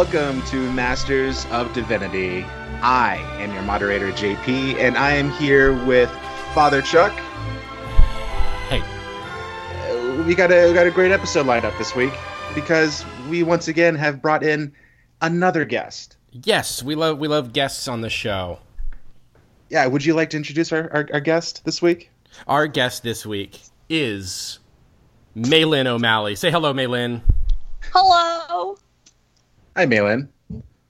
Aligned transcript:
Hello 0.00 0.08
and 0.08 0.14
welcome 0.14 0.42
to 0.46 0.72
Masters 0.72 1.44
of 1.50 1.70
Divinity. 1.74 2.42
I 2.80 3.16
am 3.38 3.52
your 3.52 3.60
moderator, 3.60 4.10
JP, 4.12 4.76
and 4.76 4.96
I 4.96 5.10
am 5.10 5.30
here 5.32 5.74
with 5.84 6.08
Father 6.54 6.80
Chuck. 6.80 7.12
Hey. 8.70 8.80
Uh, 8.80 10.22
we 10.22 10.34
got 10.34 10.50
a 10.52 10.68
we 10.68 10.72
got 10.72 10.86
a 10.86 10.90
great 10.90 11.12
episode 11.12 11.44
lined 11.44 11.66
up 11.66 11.76
this 11.76 11.94
week 11.94 12.14
because 12.54 13.04
we 13.28 13.42
once 13.42 13.68
again 13.68 13.94
have 13.94 14.22
brought 14.22 14.42
in 14.42 14.72
another 15.20 15.66
guest. 15.66 16.16
Yes, 16.30 16.82
we 16.82 16.94
love 16.94 17.18
we 17.18 17.28
love 17.28 17.52
guests 17.52 17.86
on 17.86 18.00
the 18.00 18.08
show. 18.08 18.58
Yeah, 19.68 19.86
would 19.86 20.02
you 20.02 20.14
like 20.14 20.30
to 20.30 20.38
introduce 20.38 20.72
our, 20.72 20.90
our, 20.94 21.08
our 21.12 21.20
guest 21.20 21.66
this 21.66 21.82
week? 21.82 22.10
Our 22.46 22.68
guest 22.68 23.02
this 23.02 23.26
week 23.26 23.60
is 23.90 24.60
Maylin 25.36 25.86
O'Malley. 25.86 26.36
Say 26.36 26.50
hello, 26.50 26.72
Maylin. 26.72 27.20
Hello. 27.92 28.78
Hi, 29.76 29.86
Malin. 29.86 30.28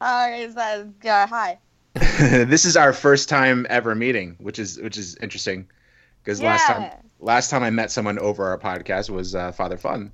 Hi, 0.00 0.34
is 0.36 0.54
that 0.54 0.86
uh, 1.04 1.26
hi? 1.26 1.58
this 1.94 2.64
is 2.64 2.76
our 2.76 2.92
first 2.92 3.28
time 3.28 3.66
ever 3.68 3.94
meeting, 3.94 4.36
which 4.38 4.58
is 4.58 4.78
which 4.80 4.96
is 4.96 5.16
interesting 5.16 5.68
because 6.22 6.40
last 6.40 6.66
time 6.66 6.90
last 7.18 7.50
time 7.50 7.62
I 7.62 7.70
met 7.70 7.90
someone 7.90 8.18
over 8.18 8.46
our 8.48 8.58
podcast 8.58 9.10
was 9.10 9.34
uh, 9.34 9.52
Father 9.52 9.76
Fun, 9.76 10.12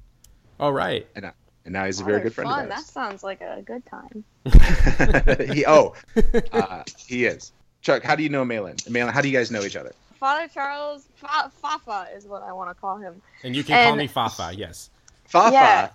All 0.59 0.73
right. 0.73 1.07
and 1.15 1.27
and 1.65 1.73
now 1.73 1.85
he's 1.85 2.01
a 2.01 2.05
very 2.05 2.21
Oh, 2.21 2.23
good 2.25 2.35
friend 2.35 2.51
fun. 2.51 2.65
of 2.65 2.69
That 2.71 2.85
sounds 2.85 3.23
like 3.23 3.41
a 3.41 3.63
good 3.65 3.83
time. 3.87 4.25
he, 5.55 5.65
oh, 5.67 5.95
uh, 6.53 6.83
he 6.97 7.25
is. 7.27 7.53
Chuck, 7.83 8.03
how 8.03 8.17
do 8.17 8.23
you 8.23 8.29
know 8.29 8.45
Malin? 8.45 8.77
Malin, 8.89 9.13
how 9.15 9.21
do 9.21 9.29
you 9.29 9.37
guys 9.37 9.51
know 9.51 9.63
each 9.63 9.77
other? 9.77 9.93
Father 10.19 10.49
Charles 10.53 11.09
Fa- 11.17 11.53
Fafa 11.63 12.09
is 12.17 12.27
what 12.27 12.43
I 12.43 12.53
want 12.53 12.71
to 12.71 12.75
call 12.75 12.97
him. 12.97 13.21
And 13.45 13.55
you 13.55 13.63
can 13.63 13.87
call 13.87 13.97
me 13.97 14.07
Fafa. 14.07 14.53
Yes. 14.57 14.91
Fafa. 15.27 15.53
Yeah. 15.53 15.89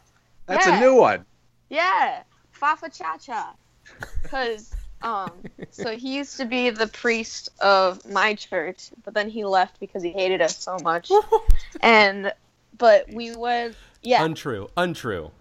That's 0.45 0.65
Yeah. 0.67 0.77
a 0.77 0.79
new 0.79 0.95
one. 0.95 1.25
Yeah, 1.69 2.23
Fafa 2.61 2.89
Cha 2.89 3.17
Cha. 3.17 3.55
Cause 4.25 4.71
um, 5.01 5.31
so 5.71 5.97
he 5.97 6.15
used 6.15 6.37
to 6.37 6.45
be 6.45 6.69
the 6.69 6.85
priest 6.85 7.49
of 7.59 8.07
my 8.09 8.35
church, 8.35 8.91
but 9.03 9.15
then 9.15 9.29
he 9.31 9.43
left 9.43 9.79
because 9.79 10.03
he 10.03 10.11
hated 10.11 10.41
us 10.43 10.57
so 10.57 10.77
much. 10.83 11.09
and 11.81 12.31
but 12.77 13.11
we 13.11 13.35
went, 13.35 13.75
yeah, 14.03 14.23
Untrue. 14.23 14.69
Untrue. 14.77 15.31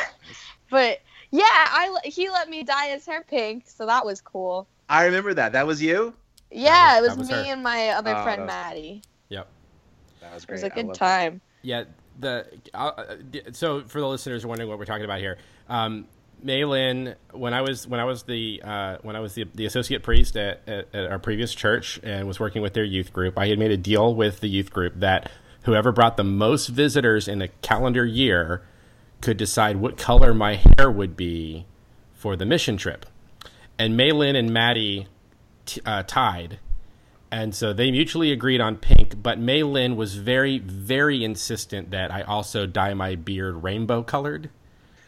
but 0.70 1.00
yeah, 1.30 1.44
I 1.46 1.98
he 2.04 2.30
let 2.30 2.48
me 2.48 2.64
dye 2.64 2.88
his 2.88 3.04
hair 3.04 3.22
pink, 3.28 3.64
so 3.66 3.84
that 3.84 4.06
was 4.06 4.22
cool. 4.22 4.66
I 4.88 5.04
remember 5.04 5.34
that. 5.34 5.52
That 5.52 5.66
was 5.66 5.82
you. 5.82 6.14
Yeah, 6.50 7.00
was- 7.00 7.12
it 7.12 7.18
was, 7.18 7.18
was 7.18 7.28
me 7.28 7.46
her. 7.48 7.52
and 7.52 7.62
my 7.62 7.90
other 7.90 8.16
Oh, 8.16 8.22
friend 8.24 8.42
was- 8.42 8.48
Maddie. 8.48 9.02
Yep. 9.28 9.48
That 10.22 10.32
was 10.34 10.46
great. 10.46 10.60
It 10.60 10.62
was 10.64 10.70
a 10.70 10.72
I 10.72 10.74
good 10.76 10.86
love 10.86 10.96
time. 10.98 11.40
Yeah. 11.60 11.84
The 12.20 12.46
uh, 12.72 12.78
uh, 12.78 13.16
so 13.52 13.82
for 13.82 14.00
the 14.00 14.06
listeners 14.06 14.46
wondering 14.46 14.70
what 14.70 14.78
we're 14.78 14.84
talking 14.84 15.04
about 15.04 15.18
here, 15.18 15.36
um, 15.68 16.06
Maylin, 16.44 17.14
when 17.32 17.54
I 17.54 17.62
was 17.62 17.88
when 17.88 18.00
I 18.00 18.04
was 18.04 18.24
the 18.24 18.60
uh, 18.62 18.98
when 19.02 19.16
I 19.16 19.20
was 19.20 19.34
the, 19.34 19.44
the 19.54 19.66
associate 19.66 20.02
priest 20.02 20.36
at, 20.36 20.60
at, 20.68 20.94
at 20.94 21.10
our 21.10 21.18
previous 21.18 21.54
church 21.54 21.98
and 22.02 22.28
was 22.28 22.38
working 22.38 22.60
with 22.60 22.74
their 22.74 22.84
youth 22.84 23.12
group, 23.12 23.38
I 23.38 23.48
had 23.48 23.58
made 23.58 23.70
a 23.70 23.76
deal 23.76 24.14
with 24.14 24.40
the 24.40 24.48
youth 24.48 24.70
group 24.70 24.94
that 24.96 25.30
whoever 25.62 25.90
brought 25.90 26.16
the 26.16 26.24
most 26.24 26.68
visitors 26.68 27.26
in 27.26 27.40
a 27.40 27.48
calendar 27.48 28.04
year 28.04 28.62
could 29.22 29.36
decide 29.38 29.78
what 29.78 29.96
color 29.96 30.34
my 30.34 30.56
hair 30.56 30.90
would 30.90 31.16
be 31.16 31.66
for 32.12 32.36
the 32.36 32.44
mission 32.44 32.76
trip. 32.76 33.06
And 33.78 33.98
Maylin 33.98 34.36
and 34.36 34.52
Maddie 34.52 35.08
t- 35.64 35.80
uh, 35.86 36.02
tied. 36.02 36.58
And 37.30 37.54
so 37.54 37.72
they 37.72 37.90
mutually 37.90 38.30
agreed 38.30 38.60
on 38.60 38.76
pink, 38.76 39.20
but 39.20 39.40
Mei 39.40 39.64
Lin 39.64 39.96
was 39.96 40.14
very, 40.14 40.58
very 40.58 41.24
insistent 41.24 41.90
that 41.90 42.12
I 42.12 42.22
also 42.22 42.64
dye 42.64 42.94
my 42.94 43.16
beard 43.16 43.64
rainbow 43.64 44.04
colored. 44.04 44.50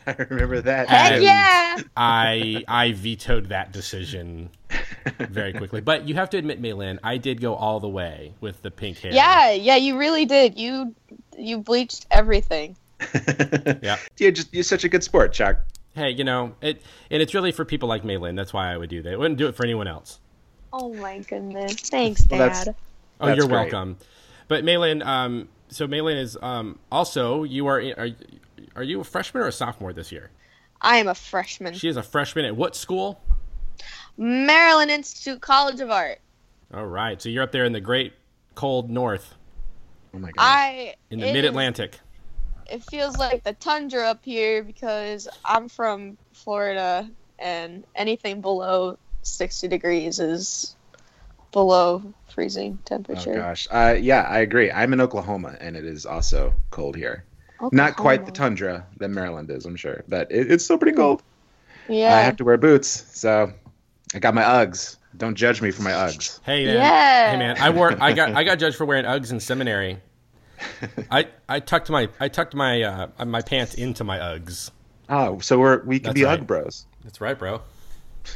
I 0.18 0.26
remember 0.30 0.60
that. 0.60 0.88
Heck 0.88 1.20
yeah! 1.22 1.78
I 1.96 2.64
I 2.68 2.92
vetoed 2.92 3.46
that 3.46 3.72
decision 3.72 4.50
very 5.18 5.52
quickly. 5.52 5.80
But 5.80 6.08
you 6.08 6.14
have 6.14 6.30
to 6.30 6.36
admit, 6.38 6.60
Maylin, 6.62 6.98
I 7.02 7.16
did 7.18 7.40
go 7.40 7.54
all 7.54 7.80
the 7.80 7.88
way 7.88 8.34
with 8.40 8.62
the 8.62 8.70
pink 8.70 8.98
hair. 8.98 9.12
Yeah, 9.12 9.50
yeah, 9.52 9.76
you 9.76 9.98
really 9.98 10.24
did. 10.24 10.58
You 10.58 10.94
you 11.38 11.58
bleached 11.58 12.06
everything. 12.10 12.76
Yeah. 13.82 13.96
You're 14.18 14.30
just 14.32 14.52
you're 14.54 14.62
such 14.64 14.84
a 14.84 14.88
good 14.88 15.02
sport, 15.04 15.32
Chuck. 15.32 15.58
Hey, 15.94 16.10
you 16.10 16.24
know, 16.24 16.54
it 16.60 16.82
and 17.10 17.20
it's 17.22 17.34
really 17.34 17.52
for 17.52 17.64
people 17.64 17.88
like 17.88 18.02
Maylin. 18.04 18.36
That's 18.36 18.52
why 18.52 18.72
I 18.72 18.76
would 18.76 18.90
do 18.90 19.02
that. 19.02 19.12
I 19.12 19.16
wouldn't 19.16 19.38
do 19.38 19.48
it 19.48 19.54
for 19.56 19.64
anyone 19.64 19.86
else. 19.88 20.18
Oh 20.72 20.92
my 20.94 21.18
goodness. 21.20 21.74
Thanks, 21.88 22.26
Well, 22.30 22.38
that's- 22.40 22.64
Dad. 22.66 22.74
Oh, 23.20 23.26
That's 23.26 23.38
you're 23.38 23.48
great. 23.48 23.72
welcome. 23.72 23.96
But 24.48 24.64
Maylin, 24.64 25.02
um, 25.04 25.48
so 25.68 25.86
Maylin 25.86 26.20
is 26.20 26.36
um, 26.42 26.78
also 26.92 27.44
you 27.44 27.66
are 27.66 27.78
are 27.96 28.08
are 28.76 28.82
you 28.82 29.00
a 29.00 29.04
freshman 29.04 29.42
or 29.42 29.48
a 29.48 29.52
sophomore 29.52 29.92
this 29.92 30.12
year? 30.12 30.30
I 30.80 30.98
am 30.98 31.08
a 31.08 31.14
freshman. 31.14 31.74
She 31.74 31.88
is 31.88 31.96
a 31.96 32.02
freshman 32.02 32.44
at 32.44 32.54
what 32.56 32.76
school? 32.76 33.20
Maryland 34.16 34.90
Institute 34.90 35.40
College 35.40 35.80
of 35.80 35.90
Art. 35.90 36.18
All 36.72 36.86
right, 36.86 37.20
so 37.20 37.28
you're 37.28 37.42
up 37.42 37.52
there 37.52 37.64
in 37.64 37.72
the 37.72 37.80
great 37.80 38.12
cold 38.54 38.90
north 38.90 39.34
Oh 40.14 40.18
my 40.18 40.28
god. 40.30 40.34
I 40.42 40.94
in 41.10 41.20
the 41.20 41.28
it 41.28 41.32
mid 41.32 41.44
is- 41.44 41.50
Atlantic. 41.50 41.98
It 42.70 42.82
feels 42.84 43.16
like 43.16 43.44
the 43.44 43.52
tundra 43.52 44.08
up 44.08 44.24
here 44.24 44.64
because 44.64 45.28
I'm 45.44 45.68
from 45.68 46.18
Florida 46.32 47.08
and 47.38 47.84
anything 47.94 48.40
below 48.40 48.98
60 49.22 49.68
degrees 49.68 50.18
is 50.18 50.74
below 51.52 52.02
freezing 52.34 52.76
Oh 52.80 52.82
temperature. 52.84 53.34
gosh. 53.34 53.68
Uh, 53.70 53.94
yeah, 54.00 54.22
I 54.22 54.38
agree. 54.40 54.72
I'm 54.72 54.92
in 54.92 55.00
Oklahoma, 55.00 55.56
and 55.60 55.76
it 55.76 55.84
is 55.84 56.06
also 56.06 56.54
cold 56.70 56.96
here. 56.96 57.24
Not 57.72 57.96
quite 57.96 58.26
the 58.26 58.32
tundra 58.32 58.86
that 58.98 59.08
Maryland 59.08 59.50
is, 59.50 59.64
I'm 59.64 59.76
sure, 59.76 60.04
but 60.08 60.30
it, 60.30 60.50
it's 60.50 60.64
still 60.64 60.78
pretty 60.78 60.96
cold. 60.96 61.22
Yeah. 61.88 62.14
I 62.14 62.20
have 62.20 62.36
to 62.36 62.44
wear 62.44 62.56
boots, 62.56 62.88
so 63.18 63.52
I 64.14 64.18
got 64.18 64.34
my 64.34 64.42
Uggs. 64.42 64.96
Don't 65.16 65.34
judge 65.34 65.62
me 65.62 65.70
for 65.70 65.82
my 65.82 65.92
Uggs. 65.92 66.40
Hey 66.44 66.66
man, 66.66 66.74
Yeah. 66.76 67.30
hey 67.30 67.36
man, 67.38 67.56
I 67.58 67.70
wore 67.70 67.96
I 68.02 68.12
got 68.12 68.32
I 68.34 68.44
got 68.44 68.58
judged 68.58 68.76
for 68.76 68.84
wearing 68.84 69.04
Uggs 69.04 69.30
in 69.32 69.40
seminary. 69.40 69.98
I 71.10 71.28
I 71.48 71.60
tucked 71.60 71.88
my 71.90 72.08
I 72.20 72.28
tucked 72.28 72.54
my 72.54 72.82
uh, 72.82 73.24
my 73.24 73.40
pants 73.40 73.74
into 73.74 74.04
my 74.04 74.18
Uggs. 74.18 74.70
Oh, 75.08 75.38
so 75.38 75.58
we're 75.58 75.82
we 75.84 75.98
can 75.98 76.08
That's 76.08 76.14
be 76.14 76.24
right. 76.24 76.38
Ugg 76.40 76.46
bros. 76.46 76.86
That's 77.04 77.20
right, 77.20 77.38
bro. 77.38 77.62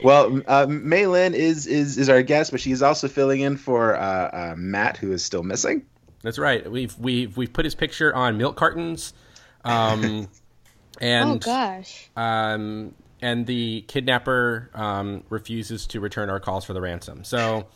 Well, 0.05 0.41
uh, 0.47 0.67
Maylin 0.67 1.35
is 1.35 1.67
is 1.67 1.99
is 1.99 2.09
our 2.09 2.23
guest, 2.23 2.53
but 2.53 2.61
she's 2.61 2.83
also 2.83 3.09
filling 3.09 3.41
in 3.41 3.57
for 3.57 3.97
uh, 3.97 4.01
uh, 4.01 4.55
Matt, 4.57 4.97
who 4.97 5.11
is 5.11 5.25
still 5.25 5.43
missing. 5.43 5.85
That's 6.23 6.39
right. 6.39 6.69
We've 6.71 6.97
we've 6.99 7.37
we've 7.37 7.53
put 7.53 7.65
his 7.65 7.75
picture 7.75 8.15
on 8.15 8.37
milk 8.39 8.57
cartons, 8.57 9.13
um, 9.65 10.29
and 11.01 11.31
oh 11.31 11.37
gosh. 11.39 12.11
um, 12.17 12.95
and 13.23 13.47
the 13.47 13.83
kidnapper 13.89 14.71
um, 14.75 15.23
refuses 15.31 15.87
to 15.89 16.01
return 16.01 16.31
our 16.31 16.41
calls 16.41 16.65
for 16.65 16.73
the 16.73 16.81
ransom. 16.81 17.25
So 17.25 17.67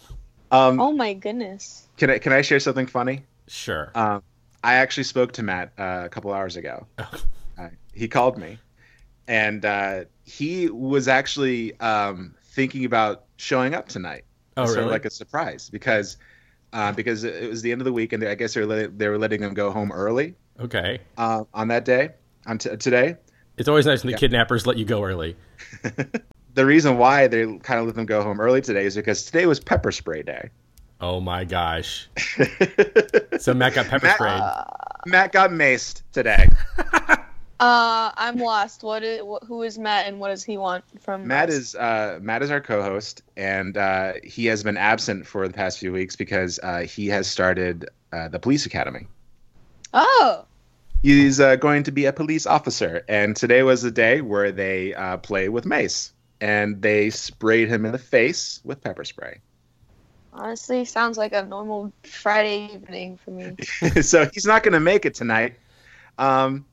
Um, 0.51 0.81
Oh 0.81 0.93
my 0.93 1.15
goodness. 1.15 1.87
Can 1.97 2.11
I 2.11 2.19
can 2.19 2.33
I 2.33 2.43
share 2.43 2.61
something 2.61 2.87
funny? 2.87 3.23
sure. 3.49 3.91
Um, 3.95 4.23
I 4.65 4.75
actually 4.75 5.05
spoke 5.05 5.33
to 5.33 5.43
Matt 5.43 5.73
uh, 5.79 6.03
a 6.05 6.09
couple 6.09 6.33
hours 6.33 6.57
ago. 6.57 6.87
Uh, 7.59 7.69
he 7.93 8.09
called 8.09 8.39
me, 8.39 8.59
and 9.29 9.67
uh, 9.67 10.05
he 10.25 10.71
was 10.71 11.07
actually 11.07 11.79
um, 11.81 12.35
thinking 12.45 12.87
about 12.87 13.25
showing 13.37 13.75
up 13.75 13.89
tonight. 13.89 14.25
oh, 14.57 14.65
sort 14.65 14.79
of 14.79 14.87
like 14.91 15.05
a 15.05 15.11
surprise 15.11 15.69
because 15.69 16.17
uh, 16.73 16.93
because 16.93 17.25
it 17.25 17.49
was 17.49 17.63
the 17.63 17.73
end 17.73 17.81
of 17.81 17.85
the 17.85 17.93
week, 17.93 18.13
and 18.13 18.23
I 18.25 18.35
guess 18.35 18.55
they 18.55 18.61
were 18.61 18.67
let, 18.67 18.99
they 18.99 19.09
were 19.09 19.19
letting 19.19 19.41
them 19.41 19.55
go 19.55 19.71
home 19.71 19.93
early 19.93 20.35
okay. 20.61 21.01
uh, 21.19 21.45
on 21.55 21.69
that 21.69 21.85
day 21.85 22.11
on 22.47 22.59
t- 22.59 22.77
today. 22.77 23.17
It's 23.57 23.69
always 23.69 23.87
nice 23.87 24.03
when 24.03 24.09
the 24.09 24.13
Yeah. 24.13 24.19
kidnappers 24.21 24.67
let 24.67 24.77
you 24.79 24.85
go 24.85 25.03
early. 25.03 25.37
The 26.55 26.67
reason 26.67 26.99
why 26.99 27.29
they 27.29 27.47
kind 27.61 27.81
of 27.81 27.87
let 27.87 27.95
them 27.95 28.05
go 28.05 28.23
home 28.23 28.39
early 28.39 28.61
today 28.61 28.85
is 28.85 28.95
because 28.95 29.25
today 29.25 29.47
was 29.47 29.59
pepper 29.59 29.91
spray 29.91 30.23
day. 30.23 30.51
Oh 31.01 31.19
my 31.19 31.45
gosh! 31.45 32.11
So 33.41 33.55
Matt 33.55 33.73
got 33.73 33.87
pepper 33.87 34.05
Matt- 34.07 34.17
sprayed. 34.17 34.43
Matt 35.07 35.33
got 35.33 35.49
maced 35.51 36.03
today. 36.13 36.47
Uh, 37.63 38.11
I'm 38.17 38.39
lost. 38.39 38.83
What 38.83 39.05
is 39.05 39.21
wh- 39.21 39.47
who 39.47 39.63
is 39.63 39.79
Matt 39.79 40.09
and 40.09 40.19
what 40.19 40.31
does 40.31 40.43
he 40.43 40.57
want 40.57 40.83
from 41.01 41.29
Matt 41.29 41.49
us? 41.49 41.55
is 41.55 41.75
uh, 41.77 42.19
Matt 42.21 42.43
is 42.43 42.51
our 42.51 42.61
co-host, 42.61 43.23
and 43.37 43.77
uh, 43.77 44.15
he 44.25 44.47
has 44.47 44.65
been 44.65 44.77
absent 44.77 45.29
for 45.29 45.47
the 45.47 45.55
past 45.55 45.79
few 45.79 45.93
weeks 45.93 46.17
because 46.17 46.59
uh, 46.65 46.81
he 46.81 47.07
has 47.07 47.29
started 47.29 47.89
uh, 48.13 48.27
the 48.27 48.41
police 48.41 48.67
academy. 48.67 49.07
Oh. 49.95 50.45
He's 51.05 51.39
uh, 51.39 51.55
going 51.55 51.85
to 51.85 51.93
be 51.93 52.05
a 52.07 52.13
police 52.13 52.47
officer, 52.47 53.05
and 53.09 53.37
today 53.37 53.63
was 53.63 53.83
the 53.83 53.93
day 53.93 54.23
where 54.23 54.51
they 54.51 54.93
uh, 54.95 55.19
play 55.19 55.49
with 55.49 55.65
mace, 55.65 56.13
and 56.41 56.83
they 56.83 57.11
sprayed 57.11 57.69
him 57.69 57.87
in 57.87 57.93
the 57.93 57.99
face 57.99 58.61
with 58.65 58.83
pepper 58.83 59.05
spray. 59.05 59.39
Honestly, 60.33 60.85
sounds 60.85 61.17
like 61.17 61.33
a 61.33 61.45
normal 61.45 61.93
Friday 62.03 62.75
evening 62.75 63.19
for 63.19 63.31
me. 63.31 63.55
so 64.03 64.29
he's 64.35 64.47
not 64.47 64.65
going 64.65 64.73
to 64.73 64.81
make 64.81 65.07
it 65.07 65.15
tonight. 65.15 65.55
Um, 66.19 66.65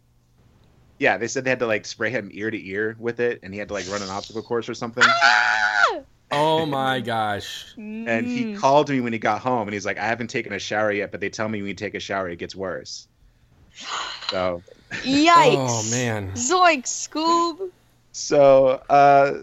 yeah, 0.99 1.17
they 1.17 1.27
said 1.27 1.43
they 1.45 1.49
had 1.49 1.59
to 1.59 1.67
like 1.67 1.85
spray 1.85 2.09
him 2.11 2.29
ear 2.33 2.51
to 2.51 2.67
ear 2.67 2.95
with 2.99 3.19
it, 3.19 3.39
and 3.41 3.53
he 3.53 3.59
had 3.59 3.69
to 3.69 3.73
like 3.73 3.89
run 3.89 4.01
an 4.01 4.09
obstacle 4.09 4.43
course 4.43 4.69
or 4.69 4.73
something. 4.73 5.03
Ah! 5.05 5.99
Oh 6.31 6.65
my 6.65 6.99
gosh! 6.99 7.65
And 7.77 8.27
he 8.27 8.45
Mm. 8.45 8.55
called 8.55 8.89
me 8.89 8.99
when 9.01 9.13
he 9.13 9.19
got 9.19 9.41
home, 9.41 9.67
and 9.67 9.73
he's 9.73 9.85
like, 9.85 9.97
"I 9.97 10.05
haven't 10.05 10.27
taken 10.29 10.53
a 10.53 10.59
shower 10.59 10.91
yet, 10.91 11.11
but 11.11 11.21
they 11.21 11.29
tell 11.29 11.49
me 11.49 11.59
when 11.61 11.69
you 11.69 11.73
take 11.73 11.95
a 11.95 11.99
shower, 11.99 12.29
it 12.29 12.37
gets 12.37 12.55
worse." 12.55 13.07
So, 14.29 14.63
Yikes! 14.91 15.55
Oh 15.57 15.83
man. 15.89 16.33
Zoink, 16.35 16.83
Scoob. 16.85 17.71
so 18.11 18.67
uh, 18.87 19.41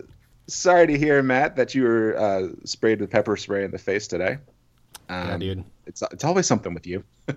sorry 0.48 0.86
to 0.86 0.96
hear, 0.96 1.24
Matt, 1.24 1.56
that 1.56 1.74
you 1.74 1.82
were 1.82 2.16
uh, 2.16 2.48
sprayed 2.64 3.00
with 3.00 3.10
pepper 3.10 3.36
spray 3.36 3.64
in 3.64 3.72
the 3.72 3.78
face 3.78 4.06
today. 4.06 4.38
Um, 5.08 5.28
Yeah, 5.28 5.36
dude. 5.38 5.64
It's 5.86 6.02
it's 6.10 6.24
always 6.24 6.46
something 6.46 6.74
with 6.74 6.86
you. 6.86 7.04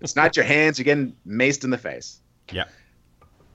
it's 0.00 0.16
not 0.16 0.36
your 0.36 0.44
hands; 0.44 0.78
you're 0.78 0.84
getting 0.84 1.16
maced 1.26 1.62
in 1.64 1.70
the 1.70 1.78
face. 1.78 2.20
Yeah. 2.50 2.64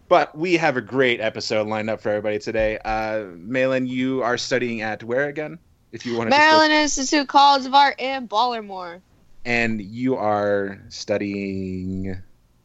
But 0.08 0.38
we 0.38 0.56
have 0.56 0.76
a 0.78 0.82
great 0.82 1.22
episode 1.22 1.68
lined 1.68 1.90
up 1.90 2.02
for 2.02 2.10
everybody 2.10 2.40
today. 2.40 2.78
Uh, 2.84 3.26
Malin, 3.36 3.88
you 3.88 4.24
are 4.24 4.38
studying 4.38 4.82
at 4.82 5.04
where 5.04 5.28
again? 5.30 5.58
If 5.92 6.06
you 6.06 6.18
want 6.18 6.30
to, 6.32 6.38
Maryland 6.38 6.74
Institute 6.74 7.28
College 7.28 7.66
of 7.66 7.74
Art 7.74 7.96
in 8.00 8.26
Baltimore. 8.26 9.02
and 9.46 9.82
you 9.82 10.16
are 10.16 10.82
studying. 10.90 12.18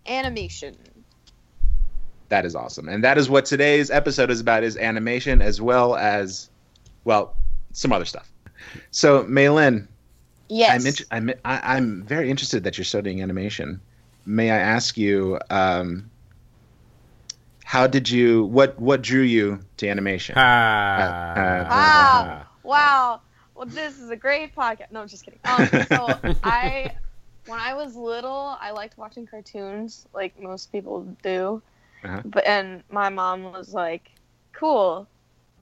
Animation. 0.06 0.76
That 2.28 2.44
is 2.44 2.54
awesome, 2.54 2.88
and 2.88 3.02
that 3.04 3.18
is 3.18 3.28
what 3.28 3.44
today's 3.44 3.90
episode 3.90 4.30
is 4.30 4.40
about: 4.40 4.62
is 4.64 4.76
animation 4.76 5.40
as 5.42 5.60
well 5.60 5.96
as, 5.96 6.50
well, 7.04 7.36
some 7.72 7.92
other 7.92 8.04
stuff. 8.04 8.30
So, 8.90 9.24
Maylin. 9.24 9.88
Yes. 10.48 10.70
I'm, 10.80 10.86
int- 10.86 11.06
I'm 11.10 11.30
I- 11.44 11.76
I'm 11.76 12.02
very 12.04 12.30
interested 12.30 12.64
that 12.64 12.78
you're 12.78 12.84
studying 12.84 13.20
animation. 13.22 13.80
May 14.24 14.50
I 14.50 14.58
ask 14.58 14.96
you, 14.96 15.38
um, 15.50 16.10
how 17.64 17.86
did 17.88 18.08
you 18.08 18.44
what 18.44 18.78
what 18.78 19.02
drew 19.02 19.22
you 19.22 19.60
to 19.78 19.88
animation? 19.88 20.36
Ah. 20.38 21.66
Ah, 21.68 22.46
wow. 22.62 23.20
Well, 23.56 23.66
this 23.66 23.98
is 23.98 24.10
a 24.10 24.16
great 24.16 24.54
podcast. 24.54 24.92
No, 24.92 25.00
I'm 25.00 25.08
just 25.08 25.24
kidding. 25.24 25.40
Um, 25.44 25.66
so 25.88 26.18
I, 26.44 26.92
when 27.46 27.58
I 27.58 27.74
was 27.74 27.96
little, 27.96 28.56
I 28.60 28.70
liked 28.70 28.98
watching 28.98 29.26
cartoons, 29.26 30.06
like 30.14 30.40
most 30.40 30.70
people 30.70 31.02
do. 31.22 31.62
Uh-huh. 32.04 32.22
But 32.24 32.46
and 32.46 32.84
my 32.90 33.08
mom 33.08 33.44
was 33.44 33.74
like, 33.74 34.10
"Cool," 34.52 35.08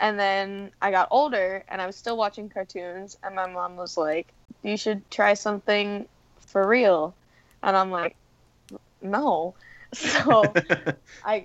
and 0.00 0.18
then 0.18 0.70
I 0.80 0.90
got 0.90 1.08
older, 1.10 1.64
and 1.68 1.80
I 1.80 1.86
was 1.86 1.96
still 1.96 2.16
watching 2.16 2.48
cartoons, 2.48 3.16
and 3.22 3.34
my 3.34 3.46
mom 3.46 3.76
was 3.76 3.96
like, 3.96 4.32
"You 4.62 4.76
should 4.76 5.08
try 5.10 5.34
something 5.34 6.08
for 6.38 6.66
real," 6.66 7.14
and 7.62 7.76
I'm 7.76 7.90
like, 7.90 8.16
"No." 9.02 9.54
So 9.94 10.52
I, 11.24 11.44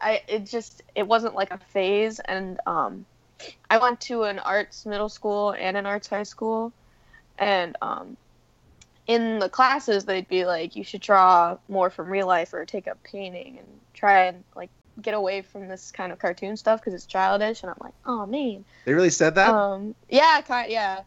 I 0.00 0.22
it 0.28 0.46
just 0.46 0.82
it 0.94 1.08
wasn't 1.08 1.34
like 1.34 1.50
a 1.50 1.58
phase, 1.58 2.20
and 2.20 2.60
um, 2.66 3.04
I 3.68 3.78
went 3.78 4.00
to 4.02 4.22
an 4.22 4.38
arts 4.38 4.86
middle 4.86 5.08
school 5.08 5.50
and 5.50 5.76
an 5.76 5.84
arts 5.84 6.06
high 6.06 6.22
school, 6.22 6.72
and 7.36 7.76
um, 7.82 8.16
in 9.06 9.38
the 9.38 9.48
classes 9.48 10.04
they'd 10.04 10.28
be 10.28 10.44
like, 10.44 10.76
you 10.76 10.84
should 10.84 11.00
draw 11.00 11.58
more 11.68 11.90
from 11.90 12.08
real 12.08 12.26
life 12.26 12.54
or 12.54 12.64
take 12.64 12.88
up 12.88 13.02
painting 13.02 13.58
and 13.58 13.66
try 13.92 14.26
and 14.26 14.44
like 14.54 14.70
get 15.00 15.14
away 15.14 15.42
from 15.42 15.68
this 15.68 15.90
kind 15.90 16.12
of 16.12 16.18
cartoon 16.18 16.56
stuff 16.56 16.80
because 16.80 16.94
it's 16.94 17.06
childish, 17.06 17.62
and 17.62 17.70
I'm 17.70 17.76
like, 17.80 17.94
oh 18.06 18.26
man, 18.26 18.64
they 18.84 18.92
really 18.94 19.10
said 19.10 19.34
that. 19.36 19.50
um, 19.54 19.94
yeah, 20.08 20.40
kind, 20.46 20.70
yeah. 20.70 21.02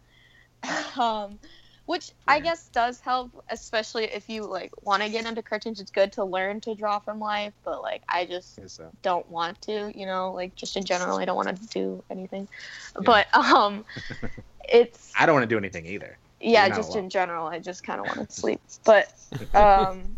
um, 1.00 1.40
which 1.86 2.12
I 2.28 2.42
guess 2.42 2.68
does 2.68 3.00
help, 3.00 3.32
especially 3.50 4.06
if 4.06 4.28
you 4.30 4.44
like 4.44 4.72
want 4.86 5.04
to 5.04 5.10
get 5.10 5.26
into 5.26 5.42
cartoons. 5.42 5.80
It's 5.80 5.92
good 5.92 6.12
to 6.14 6.26
learn 6.26 6.60
to 6.62 6.76
draw 6.76 7.00
from 7.00 7.20
life, 7.20 7.54
but 7.64 7.82
like 7.82 8.02
I 8.10 8.26
just 8.26 8.58
Yes, 8.62 8.74
so. 8.74 8.90
don't 9.04 9.30
want 9.32 9.62
to, 9.64 9.98
you 9.98 10.06
know, 10.06 10.34
like 10.34 10.54
just 10.56 10.76
in 10.76 10.84
general, 10.84 11.18
I 11.18 11.24
don't 11.24 11.38
want 11.38 11.56
to 11.56 11.68
do 11.68 12.04
anything. 12.10 12.50
Yeah. 12.96 13.02
But 13.06 13.34
um, 13.34 13.86
it's 14.70 15.14
I 15.18 15.26
don't 15.26 15.34
want 15.36 15.44
to 15.44 15.48
do 15.54 15.58
anything 15.58 15.86
either. 15.86 16.18
yeah, 16.42 16.68
just 16.68 16.96
in 16.98 17.10
general, 17.10 17.48
I 17.48 17.60
just 17.60 17.86
kind 17.86 18.02
of 18.02 18.06
want 18.08 18.30
to 18.30 18.36
sleep. 18.36 18.60
But 18.84 19.14
um, 19.56 20.18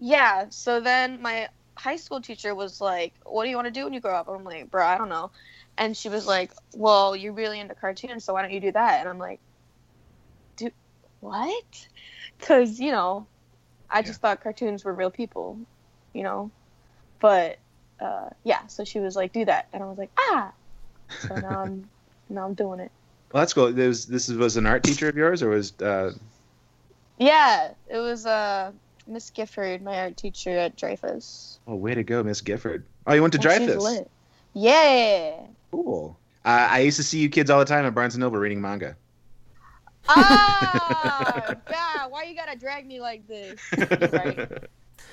yeah. 0.00 0.46
So 0.50 0.80
then 0.80 1.22
my 1.22 1.48
high 1.82 1.96
school 1.96 2.20
teacher 2.20 2.54
was 2.54 2.80
like, 2.80 3.14
"What 3.24 3.44
do 3.44 3.50
you 3.50 3.56
want 3.56 3.66
to 3.66 3.72
do 3.72 3.84
when 3.84 3.92
you 3.92 4.00
grow 4.00 4.14
up?" 4.14 4.28
I'm 4.28 4.44
like, 4.44 4.70
"Bro, 4.70 4.86
I 4.86 4.98
don't 4.98 5.08
know." 5.08 5.32
And 5.76 5.96
she 5.96 6.08
was 6.08 6.26
like, 6.26 6.52
"Well, 6.74 7.16
you're 7.16 7.32
really 7.32 7.58
into 7.58 7.74
cartoons, 7.74 8.24
so 8.24 8.32
why 8.34 8.42
don't 8.42 8.52
you 8.52 8.60
do 8.60 8.72
that?" 8.72 9.00
And 9.00 9.08
I'm 9.08 9.18
like, 9.18 9.40
"Do 10.56 10.70
what?" 11.20 11.88
Because 12.38 12.78
you 12.78 12.92
know, 12.92 13.26
I 13.90 14.02
just 14.02 14.20
thought 14.20 14.42
cartoons 14.42 14.84
were 14.84 14.94
real 14.94 15.10
people, 15.10 15.58
you 16.14 16.22
know. 16.22 16.52
But 17.20 17.58
uh, 18.00 18.30
yeah, 18.44 18.66
so 18.68 18.84
she 18.84 19.00
was 19.00 19.16
like, 19.16 19.32
"Do 19.32 19.44
that," 19.44 19.66
and 19.72 19.82
I 19.82 19.86
was 19.86 19.98
like, 19.98 20.12
"Ah." 20.18 20.52
So 21.28 21.36
now 21.40 21.62
I'm 21.62 21.90
now 22.28 22.46
I'm 22.46 22.54
doing 22.54 22.80
it. 22.80 22.92
Well, 23.32 23.40
that's 23.40 23.54
cool. 23.54 23.72
This 23.72 24.04
this 24.04 24.28
was 24.28 24.56
an 24.56 24.66
art 24.66 24.84
teacher 24.84 25.08
of 25.08 25.16
yours, 25.16 25.42
or 25.42 25.48
was 25.48 25.72
uh, 25.80 26.12
Yeah, 27.18 27.72
it 27.88 27.98
was 27.98 28.24
uh 28.24 28.72
Miss 29.06 29.30
Gifford, 29.30 29.82
my 29.82 29.98
art 30.00 30.16
teacher 30.16 30.50
at 30.50 30.76
Dreyfoos. 30.76 31.58
oh 31.66 31.74
way 31.76 31.94
to 31.94 32.02
go, 32.02 32.22
Miss 32.22 32.40
Gifford. 32.40 32.84
Oh, 33.06 33.14
you 33.14 33.20
went 33.22 33.32
to 33.34 33.38
And 33.48 33.62
she's 33.64 33.70
Dreyfoos. 33.76 33.82
lit. 33.82 34.10
Yeah. 34.54 35.40
Cool. 35.70 36.16
Uh, 36.44 36.66
I 36.70 36.80
used 36.80 36.96
to 36.98 37.02
see 37.02 37.18
you 37.20 37.28
kids 37.28 37.50
all 37.50 37.58
the 37.58 37.64
time 37.64 37.84
at 37.86 37.94
Barnes 37.94 38.14
and 38.14 38.20
Noble 38.20 38.38
reading 38.38 38.60
manga. 38.60 38.96
Ah, 40.08 41.54
God, 41.68 42.10
why 42.10 42.24
you 42.24 42.34
gotta 42.34 42.58
drag 42.58 42.86
me 42.86 43.00
like 43.00 43.26
this? 43.28 43.60
Right. 43.78 44.48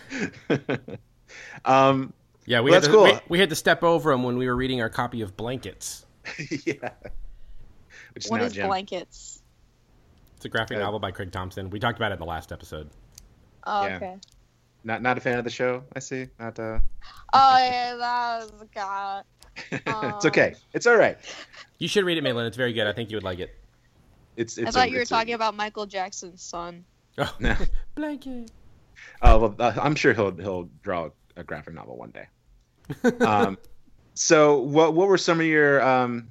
um, 1.66 2.14
Yeah, 2.46 2.62
we 2.62 2.72
Well, 2.72 2.74
had 2.82 2.84
that's 2.84 2.88
to, 2.88 2.92
cool. 2.94 3.04
we, 3.04 3.20
we 3.30 3.40
had 3.40 3.50
to 3.50 3.56
step 3.56 3.84
over 3.84 4.12
them 4.12 4.24
when 4.24 4.38
we 4.38 4.48
were 4.48 4.56
reading 4.56 4.82
our 4.82 4.90
copy 4.90 5.22
of 5.22 5.38
Blankets. 5.38 6.06
yeah. 6.66 6.90
Which 8.14 8.26
is 8.26 8.32
What 8.32 8.40
now 8.40 8.46
is 8.46 8.54
Jim. 8.54 8.68
blankets? 8.68 9.42
It's 10.38 10.46
a 10.46 10.50
graphic 10.50 10.78
Uh, 10.78 10.82
novel 10.82 11.00
by 11.00 11.12
Craig 11.12 11.32
Thompson. 11.32 11.70
We 11.70 11.80
talked 11.80 11.98
about 12.00 12.12
it 12.12 12.16
in 12.16 12.20
the 12.20 12.26
last 12.26 12.52
episode. 12.52 12.90
Oh, 13.72 13.86
Yeah. 13.88 13.96
okay. 13.98 14.16
Not 14.84 15.02
not 15.02 15.18
a 15.18 15.22
fan 15.22 15.38
of 15.38 15.44
the 15.44 15.50
show. 15.50 15.84
I 15.96 16.00
see. 16.00 16.28
Not. 16.40 16.58
Uh... 16.58 16.80
Oh 17.34 17.58
yeah, 17.60 17.96
that 17.96 18.52
was 18.60 18.68
God. 18.74 19.24
it's 20.16 20.26
okay. 20.26 20.56
It's 20.74 20.88
all 20.88 20.96
right. 20.96 21.18
You 21.80 21.88
should 21.88 22.06
read 22.06 22.18
it, 22.18 22.22
Malin. 22.24 22.46
It's 22.46 22.56
very 22.58 22.72
good. 22.74 22.88
I 22.88 22.94
think 22.94 23.12
you 23.12 23.18
would 23.18 23.24
like 23.24 23.40
it. 23.40 23.56
It's. 24.38 24.58
it's 24.58 24.70
I 24.70 24.72
thought 24.72 24.88
a- 24.88 24.90
you 24.92 24.96
were 24.96 25.02
it's 25.02 25.12
a- 25.12 25.16
talking 25.16 25.34
about 25.34 25.54
Michael 25.56 25.86
Jackson's 25.86 26.42
son. 26.42 26.86
Oh, 27.18 27.34
No. 27.40 27.56
Blanket. 27.96 28.52
Oh 29.22 29.38
well, 29.40 29.56
uh, 29.60 29.74
I'm 29.82 29.96
sure 29.96 30.14
he'll 30.14 30.32
he'll 30.36 30.70
draw 30.82 31.10
a 31.36 31.44
graphic 31.44 31.74
novel 31.74 31.98
one 31.98 32.12
day. 32.12 32.28
Um, 33.20 33.58
so 34.14 34.60
what 34.60 34.94
what 34.94 35.08
were 35.10 35.18
some 35.18 35.40
of 35.42 35.46
your 35.46 35.82
um, 35.82 36.30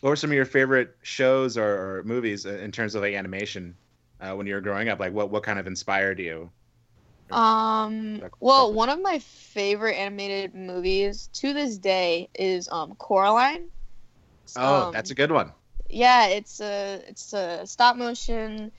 what 0.00 0.10
were 0.10 0.16
some 0.16 0.30
of 0.30 0.34
your 0.34 0.46
favorite 0.46 0.96
shows 1.02 1.58
or, 1.58 1.98
or 1.98 2.02
movies 2.04 2.46
in 2.46 2.72
terms 2.72 2.94
of 2.94 3.02
like 3.02 3.14
animation 3.14 3.76
uh, 4.20 4.34
when 4.34 4.46
you 4.46 4.54
were 4.54 4.60
growing 4.60 4.88
up? 4.88 5.00
Like 5.00 5.12
what 5.12 5.30
what 5.30 5.42
kind 5.42 5.58
of 5.58 5.66
inspired 5.66 6.18
you? 6.18 6.50
Um, 7.30 8.22
well, 8.40 8.72
one 8.72 8.88
of 8.88 9.00
my 9.00 9.18
favorite 9.20 9.94
animated 9.94 10.54
movies 10.54 11.28
to 11.34 11.52
this 11.52 11.78
day 11.78 12.28
is 12.34 12.68
um 12.70 12.94
Coraline. 12.96 13.68
Oh, 14.56 14.86
Um, 14.86 14.92
that's 14.92 15.10
a 15.10 15.14
good 15.14 15.30
one. 15.30 15.52
yeah 15.88 16.26
it's 16.28 16.60
a 16.60 17.02
it's 17.08 17.32
a 17.32 17.66
stop 17.66 17.96
motion 17.96 18.70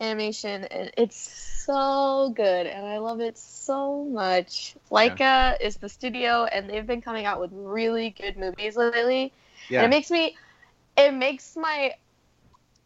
animation 0.00 0.64
and 0.64 0.90
it's 0.96 1.16
so 1.66 2.32
good 2.34 2.66
and 2.66 2.86
i 2.86 2.98
love 2.98 3.20
it 3.20 3.36
so 3.36 4.04
much 4.04 4.76
Laika 4.90 5.56
is 5.60 5.76
the 5.76 5.88
studio 5.88 6.44
and 6.44 6.68
they've 6.70 6.86
been 6.86 7.02
coming 7.02 7.26
out 7.26 7.40
with 7.40 7.50
really 7.52 8.10
good 8.10 8.36
movies 8.36 8.76
lately 8.76 9.32
Yeah. 9.68 9.82
and 9.82 9.92
it 9.92 9.96
makes 9.96 10.10
me 10.10 10.36
it 10.96 11.12
makes 11.12 11.56
my 11.56 11.92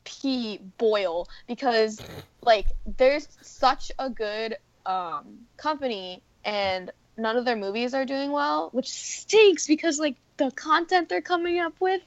pee 0.04 0.58
boil 0.78 1.28
because 1.46 2.00
like 2.42 2.66
there's 2.96 3.28
such 3.42 3.90
a 3.98 4.10
good 4.10 4.56
um 4.86 5.38
company 5.56 6.22
and 6.44 6.90
none 7.16 7.36
of 7.36 7.44
their 7.44 7.56
movies 7.56 7.94
are 7.94 8.04
doing 8.04 8.30
well 8.32 8.68
which 8.72 8.88
stinks 8.88 9.66
because 9.66 9.98
like 9.98 10.16
the 10.36 10.50
content 10.52 11.08
they're 11.08 11.22
coming 11.22 11.58
up 11.58 11.74
with 11.80 12.02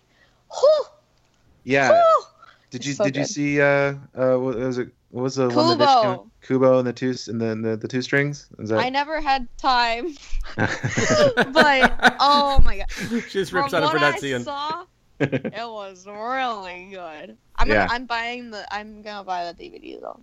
whew, 0.52 0.84
yeah. 1.64 1.90
whew, 1.92 2.24
Did 2.72 2.86
you 2.86 2.94
so 2.94 3.04
did 3.06 3.16
you 3.16 3.26
see 3.26 3.62
uh 3.62 3.96
uh 4.16 4.36
what 4.38 4.56
was 4.56 4.78
it 4.78 4.90
what 5.10 5.24
was 5.24 5.36
the 5.36 5.50
one 5.50 5.78
that 5.78 6.02
Kubo. 6.02 6.30
Kubo 6.42 6.80
and 6.80 6.88
the 6.88 6.94
two 6.94 7.16
and 7.28 7.40
the 7.42 7.56
the, 7.70 7.78
the 7.78 7.88
two 7.88 8.02
strings? 8.02 8.48
Is 8.60 8.72
I 8.72 8.90
never 8.90 9.22
had 9.22 9.48
time, 9.58 10.16
but 10.56 12.16
oh 12.20 12.60
my 12.64 12.78
god! 12.80 12.86
she 12.92 13.22
just 13.40 13.52
From 13.52 13.62
rips 13.62 13.74
out 13.74 13.84
a 13.84 13.86
what 13.86 13.96
I 13.96 14.00
pronunciation. 14.00 14.44
saw, 14.44 14.86
it 15.20 15.54
was 15.56 16.06
really 16.08 16.90
good. 16.92 17.38
I'm 17.56 17.68
gonna, 17.68 17.88
I'm 17.90 18.06
buying 18.06 18.52
the, 18.52 18.74
I'm 18.74 19.02
gonna 19.02 19.24
buy 19.24 19.52
the 19.52 19.64
DVD 19.64 20.00
though, 20.00 20.20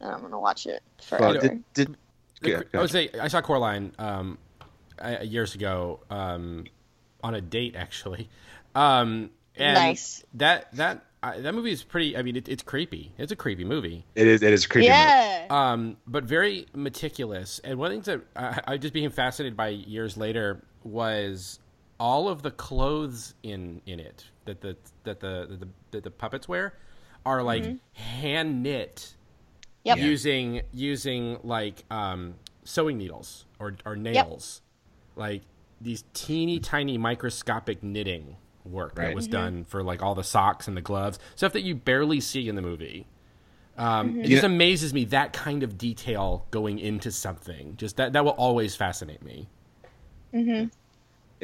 and 0.00 0.10
I'm 0.10 0.20
gonna 0.20 0.40
watch 0.40 0.66
it 0.66 0.82
well, 1.10 1.34
did, 1.34 1.64
did 1.74 1.96
Yeah, 2.42 2.62
I 2.72 2.80
would 2.80 2.90
say 2.90 3.10
I 3.20 3.28
saw 3.28 3.40
Coraline 3.40 3.92
um, 3.98 4.38
years 5.22 5.54
ago 5.54 6.00
um, 6.10 6.64
on 7.22 7.34
a 7.34 7.40
date 7.40 7.76
actually. 7.76 8.28
Um, 8.74 9.30
and 9.56 9.74
Nice. 9.74 10.24
That 10.34 10.74
that 10.76 11.04
I, 11.22 11.40
that 11.40 11.54
movie 11.54 11.72
is 11.72 11.82
pretty. 11.82 12.16
I 12.16 12.22
mean, 12.22 12.36
it, 12.36 12.48
it's 12.48 12.62
creepy. 12.62 13.12
It's 13.16 13.32
a 13.32 13.36
creepy 13.36 13.64
movie. 13.64 14.04
it 14.14 14.26
is 14.26 14.42
it 14.42 14.52
is 14.52 14.64
a 14.64 14.68
creepy. 14.68 14.88
movie. 14.88 14.98
yeah. 14.98 15.46
um, 15.48 15.96
but 16.06 16.24
very 16.24 16.66
meticulous. 16.74 17.60
And 17.64 17.78
one 17.78 17.90
thing 17.90 18.00
that 18.02 18.20
I, 18.36 18.72
I 18.74 18.76
just 18.76 18.92
became 18.92 19.10
fascinated 19.10 19.56
by 19.56 19.68
years 19.68 20.16
later 20.16 20.62
was 20.82 21.60
all 22.04 22.28
of 22.28 22.42
the 22.42 22.50
clothes 22.50 23.34
in 23.42 23.80
in 23.86 23.98
it 23.98 24.26
that 24.44 24.60
the 24.60 24.76
that 25.04 25.20
the 25.20 25.46
that 25.48 25.60
the, 25.60 25.68
that 25.92 26.04
the 26.04 26.10
puppets 26.10 26.46
wear 26.46 26.74
are 27.24 27.42
like 27.42 27.64
hand 27.94 28.62
knit 28.62 29.14
Yep. 29.84 29.98
using 29.98 30.60
using 30.72 31.38
like 31.42 31.84
um, 31.90 32.34
sewing 32.64 32.98
needles 32.98 33.46
or 33.58 33.76
or 33.86 33.96
nails, 33.96 34.60
like 35.16 35.42
these 35.80 36.04
teeny 36.12 36.58
tiny 36.58 36.98
microscopic 36.98 37.82
knitting 37.82 38.36
work 38.64 38.96
that 38.96 39.02
Right. 39.08 39.14
was 39.14 39.26
done 39.26 39.64
for 39.64 39.82
like 39.82 40.02
all 40.02 40.14
the 40.14 40.24
socks 40.24 40.68
and 40.68 40.76
the 40.76 40.82
gloves, 40.82 41.18
stuff 41.36 41.52
that 41.54 41.62
you 41.62 41.74
barely 41.74 42.20
see 42.20 42.48
in 42.48 42.54
the 42.54 42.62
movie. 42.62 43.06
Um, 43.76 44.18
It 44.22 44.28
just 44.28 44.44
amazes 44.44 44.94
me 44.94 45.04
that 45.06 45.32
kind 45.32 45.62
of 45.62 45.76
detail 45.78 46.46
going 46.50 46.78
into 46.78 47.10
something. 47.10 47.76
Just 47.76 47.96
that 47.96 48.12
that 48.14 48.24
will 48.24 48.32
always 48.32 48.76
fascinate 48.76 49.22
me. 49.22 49.48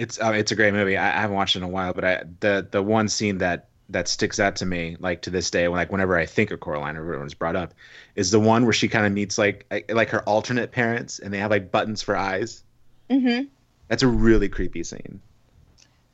It's 0.01 0.19
uh, 0.19 0.33
it's 0.35 0.51
a 0.51 0.57
great 0.57 0.73
movie. 0.73 0.97
I, 0.97 1.09
I 1.09 1.21
haven't 1.21 1.37
watched 1.37 1.57
it 1.57 1.59
in 1.59 1.65
a 1.65 1.69
while, 1.69 1.93
but 1.93 2.05
I 2.07 2.23
the 2.41 2.67
the 2.69 2.83
one 2.83 3.09
scene 3.09 3.39
that 3.39 3.69
that 3.91 4.09
sticks 4.09 4.41
out 4.41 4.57
to 4.57 4.67
me 4.67 4.97
like 4.99 5.21
to 5.23 5.31
this 5.31 5.51
day, 5.51 5.69
when 5.69 5.77
like 5.77 5.93
whenever 5.93 6.17
I 6.17 6.25
think 6.25 6.51
of 6.53 6.61
Coraline 6.61 6.97
or 6.97 7.19
when 7.19 7.27
it's 7.27 7.35
brought 7.35 7.55
up, 7.55 7.75
is 8.15 8.31
the 8.31 8.41
one 8.41 8.65
where 8.65 8.73
she 8.73 8.89
kind 8.89 9.05
of 9.05 9.13
meets 9.13 9.37
like 9.37 9.71
like 9.91 10.09
her 10.09 10.23
alternate 10.23 10.73
parents 10.73 11.19
and 11.19 11.35
they 11.35 11.39
have 11.39 11.51
like 11.51 11.71
buttons 11.71 12.01
for 12.01 12.17
eyes. 12.17 12.63
Mm-hmm. 13.11 13.49
That's 13.89 14.03
a 14.03 14.09
really 14.09 14.49
creepy 14.49 14.85
scene. 14.85 15.21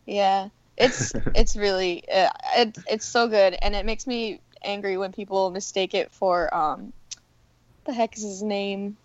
Yeah, 0.05 0.49
it's 0.77 1.13
it's 1.37 1.55
really 1.55 2.03
uh, 2.13 2.31
it, 2.57 2.77
it's 2.91 3.07
so 3.07 3.29
good, 3.29 3.57
and 3.63 3.77
it 3.77 3.87
makes 3.87 4.05
me 4.05 4.41
angry 4.63 4.97
when 4.97 5.13
people 5.13 5.51
mistake 5.51 5.95
it 5.95 6.11
for 6.11 6.53
um, 6.53 6.93
the 7.85 7.93
heck 7.93 8.17
is 8.17 8.25
his 8.25 8.43
name? 8.43 8.97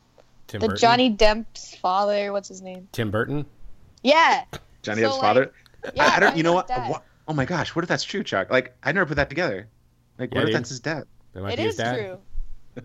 Tim 0.48 0.60
The 0.60 0.68
Burton. 0.70 0.82
Johnny 0.82 1.10
Depp's 1.16 1.76
father. 1.76 2.34
What's 2.34 2.48
his 2.48 2.64
name? 2.64 2.88
Tim 2.92 3.12
Burton. 3.12 3.46
Yeah, 4.04 4.46
Johnny 4.82 5.02
So, 5.02 5.08
Depp's 5.10 5.14
like, 5.18 5.22
father. 5.22 5.52
yeah. 5.96 6.04
I, 6.04 6.16
I 6.18 6.20
don't. 6.20 6.38
You 6.38 6.44
know 6.44 6.54
what? 6.54 6.70
what? 6.70 7.04
Oh 7.28 7.34
my 7.34 7.46
gosh! 7.46 7.76
What 7.76 7.84
if 7.84 7.90
that's 7.90 8.04
true, 8.04 8.24
Chuck? 8.24 8.50
Like 8.52 8.76
I 8.84 8.92
never 8.92 9.06
put 9.06 9.16
that 9.16 9.30
together. 9.30 9.68
Like 10.18 10.34
Yeah, 10.34 10.40
what 10.40 10.50
if 10.50 10.54
that's 10.54 10.70
his 10.70 10.80
dad? 10.80 11.06
That 11.34 11.44
might 11.44 11.54
It 11.54 11.58
be 11.58 11.64
his 11.64 11.74
is 11.76 11.78
dad. 11.78 11.96
true. 11.96 12.18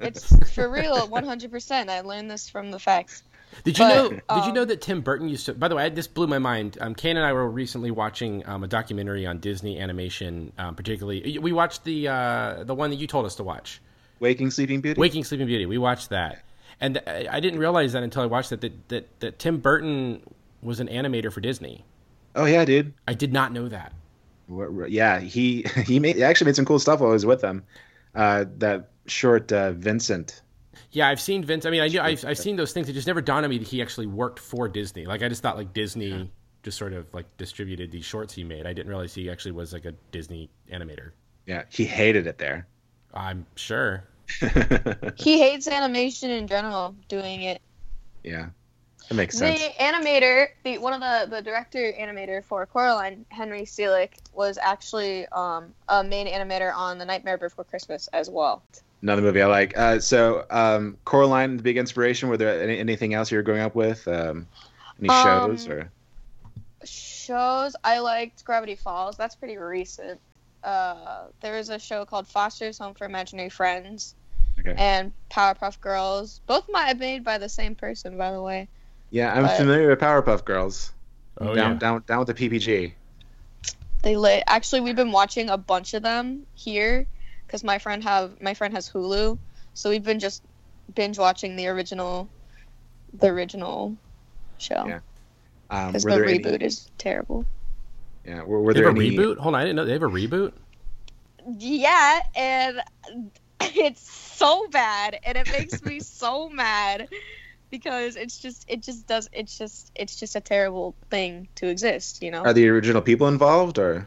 It's 0.00 0.52
for 0.52 0.68
real, 0.68 1.06
one 1.08 1.24
hundred 1.24 1.52
percent. 1.52 1.90
I 1.90 2.00
learned 2.00 2.28
this 2.30 2.48
from 2.48 2.72
the 2.72 2.78
facts. 2.78 3.22
Did 3.62 3.78
you 3.78 3.84
But, 3.84 3.94
know? 3.94 4.08
did 4.10 4.20
you 4.28 4.34
um, 4.50 4.54
know 4.54 4.64
that 4.64 4.80
Tim 4.80 5.00
Burton 5.00 5.28
used 5.28 5.46
to? 5.46 5.54
By 5.54 5.68
the 5.68 5.76
way, 5.76 5.88
this 5.90 6.08
blew 6.08 6.26
my 6.26 6.40
mind. 6.40 6.76
Um, 6.80 6.96
Kane 6.96 7.16
and 7.16 7.24
I 7.24 7.32
were 7.32 7.48
recently 7.48 7.92
watching 7.92 8.44
um, 8.48 8.64
a 8.64 8.66
documentary 8.66 9.24
on 9.26 9.38
Disney 9.38 9.78
animation. 9.78 10.52
Um, 10.58 10.74
particularly, 10.74 11.38
we 11.38 11.52
watched 11.52 11.84
the 11.84 12.08
uh, 12.08 12.64
the 12.64 12.74
one 12.74 12.90
that 12.90 12.96
you 12.96 13.06
told 13.06 13.26
us 13.26 13.36
to 13.36 13.44
watch, 13.44 13.80
Waking 14.18 14.50
Sleeping 14.50 14.80
Beauty. 14.80 15.00
Waking 15.00 15.22
Sleeping 15.22 15.46
Beauty. 15.46 15.66
We 15.66 15.78
watched 15.78 16.08
that, 16.10 16.42
and 16.80 17.00
I, 17.06 17.28
I 17.30 17.38
didn't 17.38 17.60
realize 17.60 17.92
that 17.92 18.02
until 18.02 18.22
I 18.22 18.26
watched 18.26 18.50
it 18.50 18.60
that, 18.62 18.88
that 18.88 19.20
that 19.20 19.38
Tim 19.38 19.58
Burton 19.58 20.20
was 20.62 20.80
an 20.80 20.88
animator 20.88 21.32
for 21.32 21.40
Disney. 21.40 21.84
Oh 22.34 22.44
yeah, 22.44 22.64
dude. 22.64 22.92
I 23.08 23.14
did 23.14 23.32
not 23.32 23.52
know 23.52 23.68
that. 23.68 23.92
Wh- 24.48 24.84
wh- 24.86 24.90
Yeah, 24.90 25.20
he 25.20 25.62
he 25.86 25.98
made 26.00 26.16
he 26.16 26.22
actually 26.25 26.46
made 26.46 26.56
some 26.56 26.64
cool 26.64 26.78
stuff 26.78 27.00
while 27.00 27.10
I 27.10 27.12
was 27.12 27.26
with 27.26 27.40
them. 27.40 27.64
Uh, 28.14 28.44
that 28.58 28.90
short 29.06 29.52
uh, 29.52 29.72
Vincent. 29.72 30.42
Yeah, 30.90 31.08
I've 31.08 31.20
seen 31.20 31.44
Vince. 31.44 31.66
I 31.66 31.70
mean, 31.70 31.80
I 31.82 31.88
knew, 31.88 32.00
I've, 32.00 32.25
I've 32.25 32.38
seen 32.38 32.56
those 32.56 32.72
things. 32.72 32.88
It 32.88 32.92
just 32.94 33.06
never 33.06 33.20
dawned 33.20 33.44
on 33.44 33.50
me 33.50 33.58
that 33.58 33.68
he 33.68 33.82
actually 33.82 34.06
worked 34.06 34.38
for 34.38 34.68
Disney. 34.68 35.04
Like, 35.06 35.22
I 35.22 35.28
just 35.28 35.42
thought 35.42 35.56
like 35.56 35.72
Disney 35.75 36.30
just 36.62 36.78
sort 36.78 36.92
of 36.94 37.12
like 37.12 37.26
distributed 37.36 37.90
these 37.90 38.04
shorts 38.04 38.32
he 38.34 38.44
made. 38.44 38.66
I 38.66 38.72
didn't 38.72 38.88
realize 38.88 39.14
he 39.14 39.28
actually 39.30 39.52
was 39.52 39.72
like 39.72 39.84
a 39.84 39.92
Disney 40.12 40.48
animator. 40.72 41.10
Yeah, 41.46 41.64
he 41.70 41.84
hated 41.84 42.26
it 42.26 42.38
there. 42.38 42.66
I'm 43.14 43.46
sure. 43.56 44.04
He 45.16 45.38
hates 45.38 45.68
animation 45.68 46.30
in 46.30 46.46
general. 46.46 46.94
Doing 47.08 47.42
it. 47.42 47.60
yeah, 48.25 48.46
that 49.08 49.14
makes 49.14 49.38
sense. 49.38 49.60
The 49.60 49.70
animator, 49.82 50.48
the 50.64 50.78
one 50.78 50.92
of 50.92 51.00
the 51.00 51.36
the 51.36 51.42
director 51.42 51.92
animator 51.98 52.42
for 52.44 52.66
Coraline, 52.66 53.25
Henry 53.30 53.62
Selick, 53.62 54.10
was 54.34 54.58
actually 54.58 55.26
um, 55.28 55.72
a 55.88 56.02
main 56.02 56.26
animator 56.26 56.75
on 56.75 56.98
The 56.98 57.04
Nightmare 57.04 57.38
Before 57.38 57.64
Christmas 57.64 58.08
as 58.12 58.28
well. 58.30 58.62
Another 59.02 59.22
movie 59.22 59.42
I 59.42 59.46
like. 59.46 59.76
Uh, 59.76 60.00
so 60.00 60.46
um, 60.50 60.96
Coraline, 61.04 61.56
the 61.58 61.62
big 61.62 61.76
inspiration. 61.76 62.28
Were 62.28 62.36
there 62.36 62.62
any, 62.62 62.78
anything 62.78 63.14
else 63.14 63.30
you 63.30 63.36
were 63.38 63.42
growing 63.42 63.60
up 63.60 63.75
with? 63.75 64.06
Um, 64.08 64.46
any 64.98 65.08
shows 65.08 65.66
Um, 65.66 65.72
or? 65.72 65.90
Shows 66.84 67.76
I 67.84 67.98
liked 67.98 68.44
Gravity 68.44 68.76
Falls. 68.76 69.16
That's 69.16 69.34
pretty 69.34 69.56
recent. 69.56 70.20
Uh, 70.62 71.26
there 71.40 71.54
was 71.54 71.68
a 71.68 71.78
show 71.78 72.04
called 72.04 72.26
Foster's 72.26 72.78
Home 72.78 72.94
for 72.94 73.04
Imaginary 73.04 73.50
Friends 73.50 74.14
Okay. 74.58 74.75
and 74.76 75.12
Powerpuff 75.30 75.80
Girls. 75.80 76.40
Both 76.46 76.68
might 76.68 76.86
have 76.86 76.98
made 76.98 77.22
by 77.22 77.38
the 77.38 77.48
same 77.48 77.75
person, 77.75 78.16
by 78.16 78.32
the 78.32 78.40
way. 78.42 78.68
Yeah, 79.10 79.32
I'm 79.34 79.44
but- 79.44 79.56
familiar 79.56 79.88
with 79.90 80.00
Powerpuff 80.00 80.44
Girls. 80.44 80.92
Oh 81.38 81.54
down, 81.54 81.72
yeah. 81.72 81.78
down, 81.78 82.04
down 82.06 82.18
with 82.25 82.28
the 82.28 82.34
PPG. 82.34 82.92
They 84.02 84.16
lit. 84.16 84.42
Actually, 84.46 84.80
we've 84.82 84.96
been 84.96 85.12
watching 85.12 85.50
a 85.50 85.58
bunch 85.58 85.92
of 85.94 86.02
them 86.02 86.46
here 86.54 87.06
because 87.46 87.62
my 87.64 87.78
friend 87.78 88.02
have 88.04 88.40
my 88.40 88.54
friend 88.54 88.72
has 88.75 88.88
Hulu, 88.88 89.38
so 89.75 89.90
we've 89.90 90.02
been 90.04 90.18
just 90.20 90.42
binge 90.94 91.18
watching 91.18 91.56
the 91.56 91.66
original, 91.68 92.28
the 93.12 93.26
original 93.28 93.96
show 94.58 94.84
Yeah. 94.86 95.00
Um, 95.68 95.88
because 95.88 96.04
were 96.04 96.12
the 96.12 96.16
there 96.18 96.25
any- 96.26 96.38
reboot 96.38 96.62
is 96.62 96.88
terrible. 96.96 97.44
yeah, 98.25 98.42
were, 98.42 98.60
were 98.62 98.72
They 98.72 98.80
there 98.80 98.88
have 98.88 98.96
a 98.96 99.00
reboot? 99.00 99.36
Hold 99.38 99.54
on, 99.54 99.60
I 99.60 99.64
didn't 99.64 99.76
know 99.76 99.84
they 99.84 99.92
have 99.92 100.02
a 100.02 100.06
reboot. 100.08 100.52
Yeah, 101.58 102.20
and 102.34 102.80
it's 103.60 104.10
so 104.10 104.68
bad, 104.68 105.18
and 105.25 105.36
it 105.36 105.50
makes 105.52 105.84
me 105.84 106.00
so 106.00 106.48
mad 106.48 107.08
because 107.70 108.16
it's 108.16 108.38
just 108.38 108.64
it 108.68 108.82
just 108.82 109.06
does 109.06 109.28
it's 109.32 109.56
just 109.56 109.90
it's 109.94 110.16
just 110.16 110.37
a 110.37 110.40
terrible 110.40 110.94
thing 111.11 111.49
to 111.56 111.68
exist, 111.68 112.23
you 112.23 112.30
know. 112.30 112.42
Are 112.42 112.52
the 112.52 112.68
original 112.68 113.02
people 113.02 113.28
involved 113.28 113.78
or? 113.78 114.06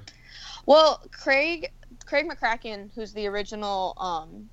Well, 0.66 1.02
Craig 1.12 1.72
Craig 2.06 2.28
McCracken, 2.30 2.90
who's 2.96 3.14
the 3.14 3.28
original 3.28 3.94
um, 3.98 4.50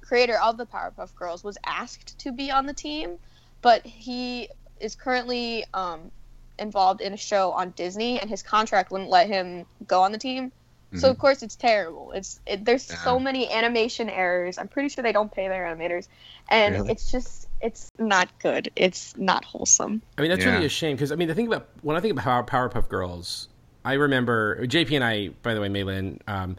creator 0.00 0.38
of 0.38 0.56
the 0.56 0.66
Powerpuff 0.66 1.14
Girls, 1.14 1.44
was 1.44 1.58
asked 1.64 2.18
to 2.20 2.32
be 2.32 2.50
on 2.50 2.66
the 2.66 2.74
team, 2.74 3.18
but 3.60 3.84
he 3.86 4.48
is 4.80 4.94
currently 4.94 5.64
um, 5.74 6.10
involved 6.58 7.00
in 7.00 7.12
a 7.12 7.16
show 7.16 7.52
on 7.52 7.70
Disney, 7.70 8.20
and 8.20 8.28
his 8.28 8.42
contract 8.42 8.90
wouldn't 8.90 9.10
let 9.10 9.28
him 9.28 9.66
go 9.86 10.02
on 10.02 10.12
the 10.12 10.18
team. 10.18 10.52
So 10.94 11.08
of 11.08 11.18
course 11.18 11.42
it's 11.42 11.56
terrible. 11.56 12.12
It's 12.12 12.38
it, 12.44 12.66
there's 12.66 12.82
so 12.82 13.18
many 13.18 13.50
animation 13.50 14.10
errors. 14.10 14.58
I'm 14.58 14.68
pretty 14.68 14.90
sure 14.90 15.02
they 15.02 15.12
don't 15.12 15.32
pay 15.32 15.48
their 15.48 15.64
animators, 15.64 16.06
and 16.50 16.74
Really? 16.74 16.90
it's 16.90 17.10
just 17.10 17.48
it's 17.62 17.90
not 17.98 18.28
good. 18.40 18.70
It's 18.76 19.16
not 19.16 19.44
wholesome. 19.44 20.02
I 20.18 20.22
mean, 20.22 20.30
that's 20.30 20.44
Yeah. 20.44 20.52
really 20.52 20.66
a 20.66 20.70
shame 20.70 20.96
because 20.96 21.12
I 21.12 21.16
mean, 21.16 21.28
the 21.28 21.34
thing 21.34 21.46
about 21.46 21.68
when 21.82 21.96
I 21.96 22.00
think 22.00 22.12
about 22.18 22.46
Power, 22.46 22.68
Powerpuff 22.68 22.88
Girls, 22.88 23.48
I 23.84 23.94
remember 23.94 24.66
JP 24.66 24.94
and 24.96 25.04
I. 25.04 25.28
By 25.42 25.54
the 25.54 25.60
way, 25.60 25.68
Maylin. 25.68 26.18
Um, 26.28 26.56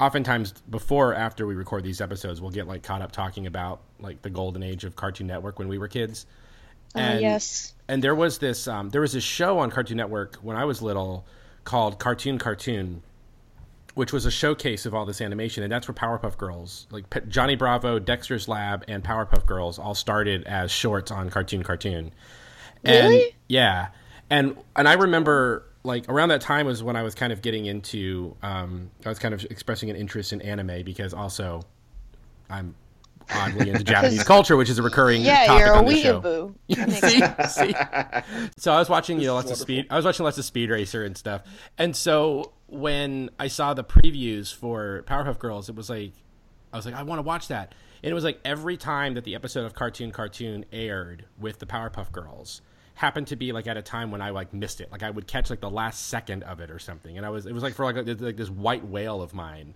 oftentimes, 0.00 0.52
before 0.70 1.12
or 1.12 1.14
after 1.14 1.46
we 1.46 1.54
record 1.54 1.84
these 1.84 2.00
episodes, 2.00 2.40
we'll 2.40 2.50
get 2.50 2.66
like 2.66 2.82
caught 2.82 3.02
up 3.02 3.12
talking 3.12 3.46
about 3.46 3.80
like 4.00 4.22
the 4.22 4.30
golden 4.30 4.62
age 4.62 4.84
of 4.84 4.96
Cartoon 4.96 5.26
Network 5.26 5.58
when 5.58 5.68
we 5.68 5.78
were 5.78 5.88
kids. 5.88 6.26
Uh, 6.94 6.98
And- 7.00 7.20
yes. 7.20 7.74
And 7.88 8.02
there 8.02 8.14
was 8.14 8.38
this 8.38 8.66
um, 8.68 8.90
there 8.90 9.00
was 9.00 9.12
this 9.12 9.24
show 9.24 9.58
on 9.58 9.70
Cartoon 9.70 9.96
Network 9.96 10.36
when 10.36 10.56
I 10.56 10.64
was 10.64 10.82
little 10.82 11.24
called 11.64 11.98
Cartoon 11.98 12.38
Cartoon, 12.38 13.02
which 13.94 14.12
was 14.12 14.24
a 14.26 14.30
showcase 14.30 14.86
of 14.86 14.94
all 14.94 15.04
this 15.04 15.20
animation, 15.20 15.62
and 15.62 15.70
that's 15.72 15.86
where 15.86 15.94
Powerpuff 15.94 16.38
Girls, 16.38 16.86
like 16.90 17.10
P- 17.10 17.20
Johnny 17.28 17.56
Bravo, 17.56 17.98
Dexter's 17.98 18.48
Lab, 18.48 18.84
and 18.88 19.04
Powerpuff 19.04 19.46
Girls, 19.46 19.78
all 19.78 19.94
started 19.94 20.44
as 20.44 20.70
shorts 20.70 21.10
on 21.10 21.30
Cartoon 21.30 21.62
Cartoon. 21.62 22.12
And, 22.84 23.08
Really? 23.08 23.36
Yeah, 23.48 23.88
and 24.30 24.56
and 24.74 24.88
I 24.88 24.94
remember 24.94 25.66
like 25.84 26.08
around 26.08 26.28
that 26.30 26.40
time 26.40 26.66
was 26.66 26.82
when 26.82 26.96
I 26.96 27.02
was 27.02 27.14
kind 27.14 27.32
of 27.32 27.42
getting 27.42 27.66
into, 27.66 28.36
um, 28.42 28.90
I 29.04 29.08
was 29.08 29.18
kind 29.18 29.34
of 29.34 29.44
expressing 29.44 29.90
an 29.90 29.96
interest 29.96 30.32
in 30.32 30.40
anime 30.40 30.84
because 30.84 31.12
also 31.12 31.62
I'm 32.48 32.74
oddly 33.34 33.70
into 33.70 33.84
Japanese 33.92 34.22
culture, 34.24 34.56
which 34.56 34.70
is 34.70 34.78
a 34.78 34.82
recurring 34.82 35.22
Yeah, 35.22 35.46
topic 35.46 35.60
you're 35.64 35.74
a 35.74 35.78
on 35.78 35.84
the 35.86 36.02
show. 36.02 36.54
weeaboo. 36.68 37.44
See, 37.48 37.68
see? 37.68 38.50
So 38.58 38.72
I 38.72 38.78
was 38.78 38.88
watching, 38.88 39.20
you 39.20 39.26
know, 39.26 39.34
lots 39.34 39.50
of 39.50 39.56
speed. 39.56 39.86
I 39.90 39.96
was 39.96 40.04
watching 40.04 40.24
lots 40.24 40.38
of 40.38 40.44
Speed 40.44 40.70
Racer 40.70 41.04
and 41.04 41.16
stuff. 41.16 41.42
And 41.78 41.94
so 41.96 42.52
when 42.66 43.30
I 43.38 43.48
saw 43.48 43.74
the 43.74 43.84
previews 43.84 44.54
for 44.54 45.04
Powerpuff 45.06 45.38
Girls, 45.38 45.68
it 45.68 45.74
was 45.74 45.90
like, 45.90 46.12
I 46.72 46.76
was 46.76 46.86
like, 46.86 46.94
I 46.94 47.02
want 47.02 47.18
to 47.18 47.22
watch 47.22 47.48
that. 47.48 47.74
And 48.02 48.10
it 48.10 48.14
was 48.14 48.24
like 48.24 48.40
every 48.44 48.76
time 48.76 49.14
that 49.14 49.24
the 49.24 49.34
episode 49.34 49.64
of 49.64 49.74
Cartoon 49.74 50.10
Cartoon 50.10 50.64
aired 50.72 51.26
with 51.38 51.58
the 51.58 51.66
Powerpuff 51.66 52.10
Girls 52.10 52.62
happened 52.94 53.26
to 53.28 53.36
be 53.36 53.52
like 53.52 53.66
at 53.66 53.76
a 53.76 53.82
time 53.82 54.10
when 54.10 54.20
I 54.20 54.30
like 54.30 54.52
missed 54.52 54.80
it. 54.80 54.90
Like 54.90 55.02
I 55.02 55.10
would 55.10 55.26
catch 55.26 55.50
like 55.50 55.60
the 55.60 55.70
last 55.70 56.06
second 56.08 56.42
of 56.44 56.60
it 56.60 56.70
or 56.70 56.78
something. 56.78 57.16
And 57.16 57.24
I 57.24 57.30
was, 57.30 57.46
it 57.46 57.52
was 57.52 57.62
like 57.62 57.74
for 57.74 57.84
like, 57.84 57.96
a, 57.96 58.02
like 58.24 58.36
this 58.36 58.50
white 58.50 58.84
whale 58.86 59.22
of 59.22 59.34
mine. 59.34 59.74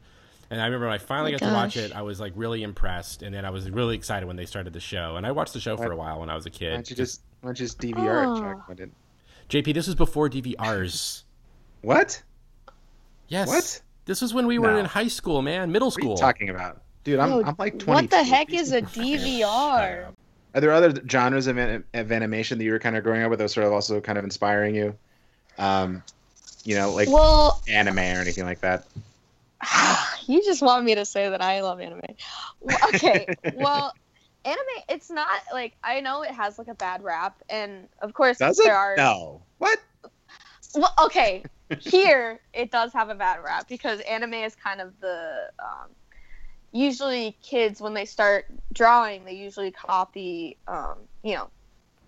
And 0.51 0.61
I 0.61 0.65
remember 0.67 0.87
when 0.87 0.95
I 0.95 0.99
finally 0.99 1.35
Oh 1.35 1.39
got 1.39 1.47
to 1.49 1.53
watch 1.53 1.77
it, 1.77 1.93
I 1.93 2.03
was 2.03 2.21
like 2.21 2.33
really 2.37 2.63
impressed, 2.63 3.23
and 3.23 3.35
then 3.35 3.45
I 3.45 3.51
was 3.51 3.69
really 3.71 3.97
excited 3.97 4.27
when 4.27 4.37
they 4.37 4.47
started 4.47 4.73
the 4.73 4.81
show. 4.81 5.17
And 5.17 5.27
I 5.27 5.33
watched 5.33 5.53
the 5.55 5.61
show 5.61 5.77
for 5.77 5.91
a 5.91 5.97
while 5.97 6.21
when 6.21 6.31
I 6.31 6.35
was 6.37 6.47
a 6.47 6.51
Why 6.51 6.57
kid. 6.59 6.71
don't 6.73 6.91
you 6.91 6.97
just 6.97 7.21
why 7.41 7.49
don't 7.49 7.59
you 7.61 7.67
just 7.67 7.81
DVR 7.81 8.23
it, 8.23 8.27
Oh. 8.27 8.41
Chuck? 8.41 8.69
Why 8.69 8.75
didn't- 8.75 8.95
JP, 9.49 9.75
this 9.75 9.87
was 9.87 9.95
before 9.97 10.29
DVRs. 10.31 11.23
What? 11.83 12.21
Yes. 13.29 13.49
What? 13.49 13.81
This 14.07 14.21
was 14.23 14.33
when 14.35 14.47
we 14.47 14.59
were 14.59 14.73
No. 14.73 14.79
in 14.79 14.87
high 14.87 15.09
school, 15.09 15.43
man, 15.43 15.71
middle 15.73 15.89
What 15.89 15.97
are 15.99 16.01
you 16.01 16.05
school. 16.07 16.17
talking 16.17 16.49
about, 16.49 16.83
dude? 17.05 17.19
I'm, 17.21 17.31
Yo, 17.31 17.43
I'm 17.45 17.55
like 17.59 17.79
20. 17.79 18.03
What 18.03 18.11
the 18.11 18.23
heck 18.25 18.53
is 18.53 18.73
a 18.73 18.83
DVR? 19.37 20.13
Are 20.55 20.61
there 20.61 20.73
other 20.73 20.95
genres 21.09 21.47
of, 21.49 21.59
an- 21.59 21.85
of 21.95 22.11
animation 22.13 22.59
that 22.59 22.65
you 22.65 22.73
were 22.73 22.79
kind 22.79 22.97
of 22.97 23.05
growing 23.05 23.23
up 23.23 23.31
with 23.31 23.39
that 23.41 23.45
was 23.45 23.53
sort 23.53 23.67
of 23.67 23.73
also 23.73 24.01
kind 24.01 24.17
of 24.19 24.25
inspiring 24.25 24.75
you? 24.75 24.97
Um, 25.59 26.03
you 26.65 26.75
know, 26.77 26.91
like 26.93 27.09
Well, 27.09 27.63
anime 27.69 27.99
or 27.99 28.03
anything 28.21 28.45
like 28.45 28.61
that. 28.63 28.85
you 30.27 30.43
just 30.45 30.63
want 30.63 30.85
me 30.85 30.95
to 30.95 31.05
say 31.05 31.29
that 31.29 31.43
I 31.43 31.61
love 31.63 31.81
anime. 31.81 32.03
Okay, 32.89 33.27
well, 33.55 33.93
anime. 34.45 34.61
It's 34.89 35.11
not 35.11 35.41
like 35.53 35.77
I 35.83 36.01
know 36.01 36.23
it 36.23 36.31
has 36.31 36.59
like 36.59 36.69
a 36.69 36.75
bad 36.75 37.03
rap, 37.03 37.43
and 37.49 37.89
of 38.01 38.15
course 38.15 38.39
Does 38.39 38.59
it? 38.59 38.65
there 38.65 38.77
are. 38.77 38.97
No. 38.97 39.43
What? 39.59 39.79
Well, 40.75 40.93
okay, 41.05 41.45
here 41.81 42.41
it 42.53 42.71
does 42.71 42.93
have 42.93 43.09
a 43.09 43.15
bad 43.15 43.43
rap 43.43 43.69
because 43.69 44.01
anime 44.01 44.35
is 44.35 44.55
kind 44.55 44.81
of 44.81 44.99
the 45.01 45.51
um, 45.59 45.91
usually 46.73 47.37
kids 47.43 47.81
when 47.81 47.95
they 47.95 48.05
start 48.05 48.47
drawing 48.73 49.25
they 49.25 49.33
usually 49.33 49.71
copy 49.71 50.59
um, 50.69 50.97
you 51.23 51.35
know 51.35 51.49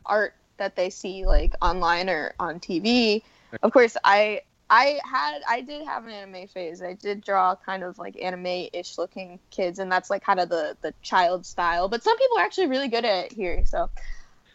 art 0.05 0.35
that 0.59 0.77
they 0.77 0.91
see 0.91 1.25
like 1.25 1.55
online 1.63 2.11
or 2.11 2.35
on 2.39 2.61
TV. 2.61 3.23
Of 3.63 3.73
course, 3.73 3.97
I 4.05 4.43
I 4.71 5.01
had 5.05 5.41
I 5.49 5.63
did 5.63 5.87
have 5.87 6.05
an 6.05 6.11
anime 6.11 6.47
phase. 6.49 6.83
I 6.83 6.93
did 6.93 7.25
draw 7.25 7.55
kind 7.57 7.83
of 7.83 7.99
like 7.99 8.21
anime-ish 8.21 8.99
looking 8.99 9.39
kids, 9.51 9.79
and 9.79 9.91
that's 9.91 10.11
like 10.11 10.23
kind 10.23 10.41
of 10.41 10.49
the 10.49 10.77
the 10.83 10.93
child 11.03 11.47
style. 11.47 11.89
But 11.89 12.03
some 12.03 12.17
people 12.19 12.39
are 12.39 12.45
actually 12.45 12.67
really 12.67 12.89
good 12.89 13.05
at 13.05 13.27
it 13.27 13.33
here. 13.33 13.65
So, 13.65 13.89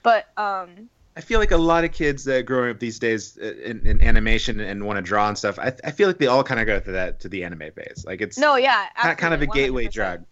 but 0.04 0.28
um, 0.38 0.90
I 1.18 1.22
feel 1.22 1.40
like 1.40 1.52
a 1.52 1.58
lot 1.58 1.84
of 1.84 1.92
kids 1.92 2.24
that 2.26 2.36
are 2.36 2.44
growing 2.44 2.70
up 2.72 2.80
these 2.80 3.00
days 3.00 3.38
uh, 3.42 3.54
in, 3.64 3.86
in 3.88 4.02
animation 4.02 4.60
and 4.60 4.86
want 4.86 4.98
to 4.98 5.02
draw 5.02 5.28
and 5.28 5.38
stuff. 5.38 5.58
I, 5.58 5.74
I 5.84 5.92
feel 5.92 6.08
like 6.08 6.18
they 6.18 6.28
all 6.28 6.44
kind 6.44 6.60
of 6.60 6.68
go 6.68 6.80
through 6.80 6.94
that 6.94 7.20
to 7.22 7.30
the 7.30 7.44
anime 7.44 7.72
phase. 7.72 8.04
Like 8.06 8.22
it's 8.22 8.38
no, 8.38 8.56
yeah, 8.56 8.88
kind 8.96 9.18
kind 9.18 9.34
of 9.34 9.42
a 9.42 9.48
gateway 9.48 9.88
100%. 9.88 9.92
drug. 9.92 10.26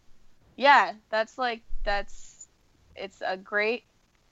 Yeah, 0.58 0.94
that's 1.10 1.38
like 1.38 1.62
that's 1.84 2.48
it's 2.96 3.22
a 3.26 3.36
great 3.36 3.84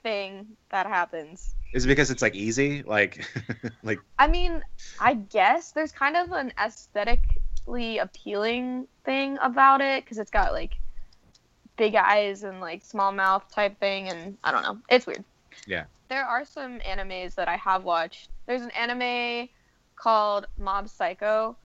thing 0.02 0.46
that 0.70 0.86
happens. 0.86 1.54
Is 1.72 1.84
it 1.84 1.88
because 1.88 2.10
it's 2.10 2.22
like 2.22 2.34
easy? 2.34 2.82
Like, 2.82 3.26
like 3.82 3.98
I 4.18 4.26
mean, 4.26 4.62
I 5.00 5.14
guess 5.14 5.72
there's 5.72 5.92
kind 5.92 6.16
of 6.16 6.32
an 6.32 6.52
aesthetically 6.62 7.98
appealing 7.98 8.88
thing 9.04 9.38
about 9.40 9.80
it 9.80 10.04
because 10.04 10.18
it's 10.18 10.30
got 10.30 10.52
like 10.52 10.76
big 11.76 11.94
eyes 11.94 12.42
and 12.42 12.60
like 12.60 12.84
small 12.84 13.12
mouth 13.12 13.44
type 13.52 13.78
thing, 13.78 14.08
and 14.08 14.36
I 14.44 14.52
don't 14.52 14.62
know, 14.62 14.78
it's 14.88 15.06
weird. 15.06 15.24
Yeah. 15.66 15.84
There 16.08 16.24
are 16.24 16.44
some 16.44 16.80
animes 16.80 17.36
that 17.36 17.48
I 17.48 17.56
have 17.56 17.84
watched. 17.84 18.30
There's 18.46 18.62
an 18.62 18.70
anime 18.72 19.48
called 19.94 20.46
Mob 20.58 20.88
Psycho. 20.88 21.56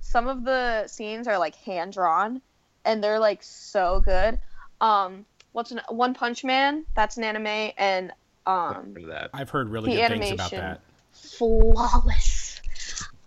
Some 0.00 0.28
of 0.28 0.44
the 0.44 0.86
scenes 0.86 1.26
are 1.26 1.38
like 1.38 1.56
hand 1.56 1.94
drawn, 1.94 2.40
and 2.84 3.02
they're 3.02 3.18
like 3.18 3.42
so 3.42 4.00
good. 4.00 4.38
Um, 4.80 5.26
what's 5.52 5.70
an 5.70 5.80
One 5.88 6.14
Punch 6.14 6.44
Man? 6.44 6.84
That's 6.94 7.16
an 7.16 7.24
anime, 7.24 7.72
and 7.76 8.12
um, 8.46 8.94
that. 9.08 9.30
I've 9.34 9.50
heard 9.50 9.68
really 9.68 9.90
good 9.92 10.08
things 10.08 10.30
about 10.30 10.50
that. 10.52 10.80
flawless. 11.12 12.60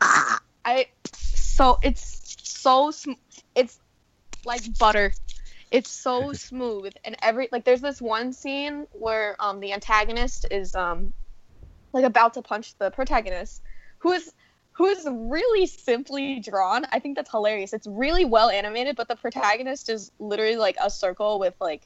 Ah, 0.01 0.39
I 0.65 0.87
so 1.13 1.79
it's 1.83 2.35
so 2.43 2.91
sm- 2.91 3.11
it's 3.55 3.79
like 4.45 4.61
butter. 4.79 5.13
It's 5.69 5.89
so 5.89 6.33
smooth 6.33 6.93
and 7.05 7.15
every 7.21 7.49
like 7.51 7.65
there's 7.65 7.81
this 7.81 8.01
one 8.01 8.33
scene 8.33 8.87
where 8.93 9.35
um 9.39 9.59
the 9.59 9.73
antagonist 9.73 10.45
is 10.49 10.75
um 10.75 11.13
like 11.93 12.05
about 12.05 12.33
to 12.35 12.41
punch 12.41 12.75
the 12.77 12.89
protagonist 12.89 13.61
who 13.99 14.13
is 14.13 14.33
who 14.73 14.87
is 14.87 15.05
really 15.07 15.67
simply 15.67 16.39
drawn. 16.39 16.85
I 16.91 16.99
think 16.99 17.17
that's 17.17 17.29
hilarious. 17.29 17.73
It's 17.73 17.85
really 17.87 18.25
well 18.25 18.49
animated, 18.49 18.95
but 18.95 19.07
the 19.07 19.15
protagonist 19.15 19.89
is 19.89 20.11
literally 20.17 20.55
like 20.55 20.77
a 20.81 20.89
circle 20.89 21.39
with 21.39 21.53
like 21.59 21.85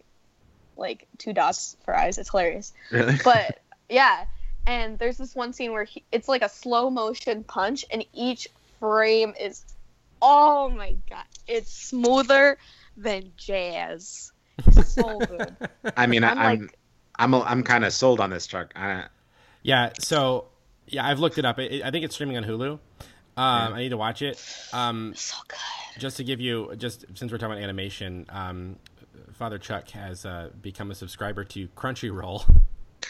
like 0.77 1.07
two 1.17 1.33
dots 1.33 1.77
for 1.85 1.95
eyes. 1.95 2.17
It's 2.17 2.29
hilarious 2.29 2.73
Really? 2.91 3.15
but 3.23 3.59
yeah 3.89 4.25
and 4.67 4.97
there's 4.97 5.17
this 5.17 5.35
one 5.35 5.53
scene 5.53 5.71
where 5.71 5.83
he, 5.83 6.03
it's 6.11 6.27
like 6.27 6.41
a 6.41 6.49
slow 6.49 6.89
motion 6.89 7.43
punch 7.43 7.85
and 7.91 8.03
each 8.13 8.47
frame 8.79 9.33
is 9.39 9.63
oh 10.21 10.69
my 10.69 10.95
god 11.09 11.25
it's 11.47 11.71
smoother 11.71 12.57
than 12.97 13.31
jazz 13.37 14.31
so 14.83 15.19
good 15.19 15.55
I 15.95 16.07
mean, 16.07 16.23
I'm 16.23 16.37
I, 16.37 16.41
I'm 16.43 16.59
like- 16.61 16.79
I'm 17.17 17.33
a, 17.33 17.41
I'm 17.41 17.63
kind 17.63 17.85
of 17.85 17.93
sold 17.93 18.19
on 18.19 18.29
this 18.29 18.45
truck. 18.45 18.73
I, 18.75 19.05
Yeah, 19.63 19.91
so 19.99 20.47
yeah, 20.87 21.07
I've 21.07 21.19
looked 21.19 21.37
it 21.37 21.45
up. 21.45 21.57
I 21.59 21.81
I 21.85 21.91
think 21.91 22.03
it's 22.03 22.15
streaming 22.15 22.35
on 22.35 22.43
Hulu. 22.43 22.71
Um, 22.71 22.79
I 23.37 23.79
need 23.79 23.89
to 23.89 23.97
watch 23.97 24.21
it. 24.21 24.37
Um, 24.73 25.13
so 25.15 25.35
good 25.47 25.57
just 25.99 26.17
to 26.17 26.23
give 26.23 26.41
you, 26.41 26.73
just 26.77 27.05
since 27.15 27.31
we're 27.31 27.37
talking 27.37 27.53
about 27.53 27.63
animation, 27.63 28.25
um, 28.29 28.75
Father 29.33 29.57
Chuck 29.57 29.89
has 29.91 30.25
uh, 30.25 30.49
become 30.61 30.91
a 30.91 30.95
subscriber 30.95 31.43
to 31.45 31.67
Crunchyroll 31.69 32.43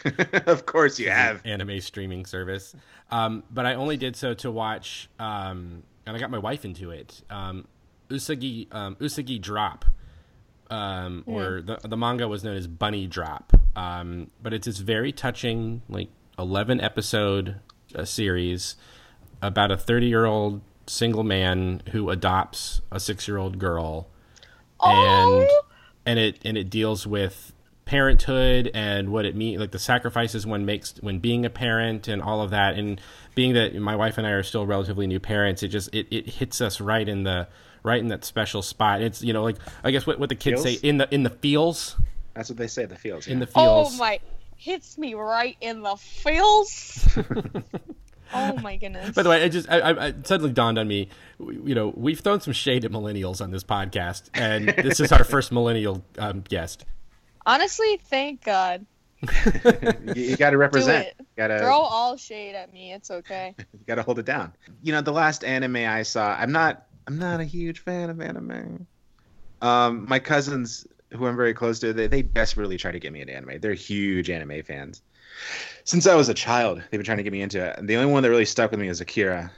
of 0.46 0.66
course 0.66 0.98
you 0.98 1.08
have. 1.10 1.40
anime 1.46 1.80
streaming 1.80 2.26
service. 2.26 2.74
Um, 3.10 3.44
but 3.50 3.64
I 3.64 3.74
only 3.74 3.96
did 3.96 4.14
so 4.14 4.34
to 4.34 4.50
watch, 4.50 5.08
um, 5.18 5.82
and 6.04 6.14
I 6.14 6.18
got 6.18 6.30
my 6.30 6.38
wife 6.38 6.64
into 6.66 6.90
it. 6.90 7.22
Um, 7.30 7.66
Usagi 8.10 8.72
um, 8.74 8.96
Usagi 8.96 9.40
Drop, 9.40 9.84
um, 10.70 11.22
or 11.26 11.62
the 11.62 11.78
the 11.82 11.96
manga 11.96 12.28
was 12.28 12.44
known 12.44 12.56
as 12.56 12.66
Bunny 12.66 13.06
Drop. 13.06 13.52
Um, 13.74 14.30
but 14.42 14.52
it's 14.52 14.66
this 14.66 14.78
very 14.78 15.12
touching, 15.12 15.82
like 15.88 16.08
eleven 16.38 16.80
episode 16.80 17.56
uh, 17.94 18.04
series 18.04 18.76
about 19.40 19.70
a 19.70 19.76
thirty 19.78 20.06
year 20.06 20.26
old 20.26 20.60
single 20.86 21.24
man 21.24 21.82
who 21.92 22.10
adopts 22.10 22.82
a 22.92 23.00
six 23.00 23.26
year 23.26 23.38
old 23.38 23.58
girl, 23.58 24.08
Oh! 24.80 25.40
and 25.40 25.48
it 26.06 26.38
and 26.44 26.56
it 26.56 26.70
deals 26.70 27.06
with 27.06 27.52
parenthood 27.84 28.68
and 28.74 29.10
what 29.10 29.24
it 29.24 29.36
means 29.36 29.60
like 29.60 29.70
the 29.70 29.78
sacrifices 29.78 30.44
one 30.44 30.64
makes 30.66 30.96
when 31.02 31.20
being 31.20 31.46
a 31.46 31.50
parent 31.50 32.08
and 32.08 32.20
all 32.20 32.40
of 32.40 32.50
that 32.50 32.76
and 32.76 33.00
being 33.36 33.54
that 33.54 33.74
my 33.76 33.94
wife 33.94 34.18
and 34.18 34.26
I 34.26 34.30
are 34.30 34.42
still 34.42 34.66
relatively 34.66 35.06
new 35.06 35.20
parents 35.20 35.62
it 35.62 35.68
just 35.68 35.94
it, 35.94 36.08
it 36.10 36.28
hits 36.28 36.60
us 36.60 36.80
right 36.80 37.08
in 37.08 37.22
the 37.22 37.46
right 37.84 38.00
in 38.00 38.08
that 38.08 38.24
special 38.24 38.60
spot 38.62 39.02
it's 39.02 39.22
you 39.22 39.32
know 39.32 39.44
like 39.44 39.56
I 39.84 39.92
guess 39.92 40.04
what, 40.04 40.18
what 40.18 40.28
the 40.30 40.34
kids 40.34 40.64
Feels? 40.64 40.80
say 40.80 40.88
in 40.88 40.98
the 40.98 41.12
in 41.14 41.22
the 41.22 41.30
feels 41.30 41.94
That's 42.34 42.48
what 42.48 42.58
they 42.58 42.66
say. 42.66 42.86
The 42.86 42.96
fields. 42.96 43.28
in 43.28 43.38
the 43.38 43.46
feels 43.46 43.94
oh 43.94 43.98
my 43.98 44.18
hits 44.56 44.98
me 44.98 45.14
right 45.14 45.56
in 45.60 45.82
the 45.82 45.94
feels 45.94 47.06
oh 48.34 48.58
my 48.60 48.76
goodness 48.76 49.14
by 49.14 49.22
the 49.22 49.30
way 49.30 49.42
it 49.42 49.50
just 49.50 49.70
I, 49.70 49.78
I, 49.78 50.06
it 50.08 50.26
suddenly 50.26 50.52
dawned 50.52 50.78
on 50.78 50.88
me. 50.88 51.08
You 51.38 51.74
know 51.74 51.92
we've 51.96 52.20
thrown 52.20 52.40
some 52.40 52.52
shade 52.52 52.84
at 52.84 52.90
millennials 52.90 53.40
on 53.40 53.50
this 53.50 53.64
podcast 53.64 54.30
and 54.34 54.68
this 54.68 55.00
is 55.00 55.12
our 55.12 55.24
first 55.32 55.52
millennial 55.52 56.04
um, 56.18 56.42
guest 56.42 56.84
honestly 57.44 58.00
thank 58.04 58.42
god 58.44 58.86
you, 60.14 60.22
you 60.22 60.36
got 60.36 60.50
to 60.50 60.58
represent. 60.58 61.08
You 61.18 61.24
gotta 61.36 61.58
throw 61.58 61.78
all 61.80 62.16
shade 62.16 62.54
at 62.54 62.72
me 62.72 62.92
it's 62.92 63.10
okay 63.10 63.54
you 63.58 63.80
gotta 63.86 64.02
hold 64.02 64.18
it 64.18 64.26
down. 64.26 64.52
You 64.82 64.92
know, 64.92 65.00
the 65.00 65.12
last 65.12 65.42
anime 65.42 65.76
I 65.76 66.02
saw, 66.02 66.36
I'm 66.36 66.52
not 66.52 66.86
I'm 67.06 67.18
not 67.18 67.40
a 67.40 67.44
huge 67.44 67.80
fan 67.80 68.10
of 68.10 68.20
anime. 68.20 68.86
Um, 69.62 70.06
my 70.08 70.18
cousins, 70.18 70.86
who 71.12 71.26
I'm 71.26 71.36
very 71.36 71.54
close 71.54 71.78
to, 71.80 71.92
they, 71.92 72.06
they 72.06 72.22
desperately 72.22 72.76
try 72.76 72.90
to 72.92 72.98
get 72.98 73.12
me 73.12 73.20
into 73.20 73.34
anime. 73.34 73.60
They're 73.60 73.74
huge 73.74 74.28
anime 74.30 74.62
fans. 74.62 75.02
Since 75.84 76.06
I 76.06 76.14
was 76.14 76.28
a 76.28 76.34
child, 76.34 76.78
they've 76.78 76.98
been 76.98 77.04
trying 77.04 77.18
to 77.18 77.22
get 77.22 77.32
me 77.32 77.42
into 77.42 77.64
it. 77.64 77.78
And 77.78 77.88
the 77.88 77.96
only 77.96 78.12
one 78.12 78.22
that 78.22 78.30
really 78.30 78.44
stuck 78.44 78.70
with 78.70 78.80
me 78.80 78.88
is 78.88 79.00
Akira, 79.00 79.50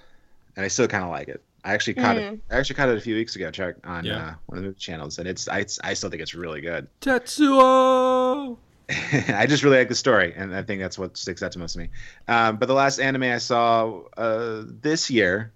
and 0.56 0.64
I 0.64 0.68
still 0.68 0.88
kind 0.88 1.04
of 1.04 1.10
like 1.10 1.28
it. 1.28 1.42
I 1.64 1.74
actually 1.74 1.94
caught 1.94 2.16
it. 2.16 2.40
I 2.50 2.56
actually 2.56 2.76
caught 2.76 2.88
it 2.88 2.96
a 2.96 3.00
few 3.00 3.14
weeks 3.14 3.36
ago, 3.36 3.50
Chuck, 3.50 3.76
on 3.84 4.04
Yeah. 4.04 4.16
uh, 4.28 4.34
one 4.46 4.58
of 4.58 4.64
the 4.64 4.72
channels, 4.72 5.18
and 5.18 5.28
it's 5.28 5.48
I, 5.48 5.64
I 5.82 5.94
still 5.94 6.08
think 6.10 6.22
it's 6.22 6.34
really 6.34 6.60
good. 6.60 6.88
Tetsuo 7.00 8.58
I 9.28 9.46
just 9.46 9.62
really 9.62 9.76
like 9.78 9.88
the 9.88 9.94
story, 9.94 10.32
and 10.36 10.54
I 10.54 10.62
think 10.62 10.80
that's 10.80 10.98
what 10.98 11.16
sticks 11.16 11.42
out 11.42 11.52
to 11.52 11.58
most 11.58 11.74
of 11.76 11.82
me. 11.82 11.90
Um, 12.26 12.56
but 12.56 12.66
the 12.66 12.74
last 12.74 12.98
anime 13.00 13.24
I 13.24 13.38
saw 13.38 14.02
uh, 14.16 14.62
this 14.66 15.10
year 15.10 15.52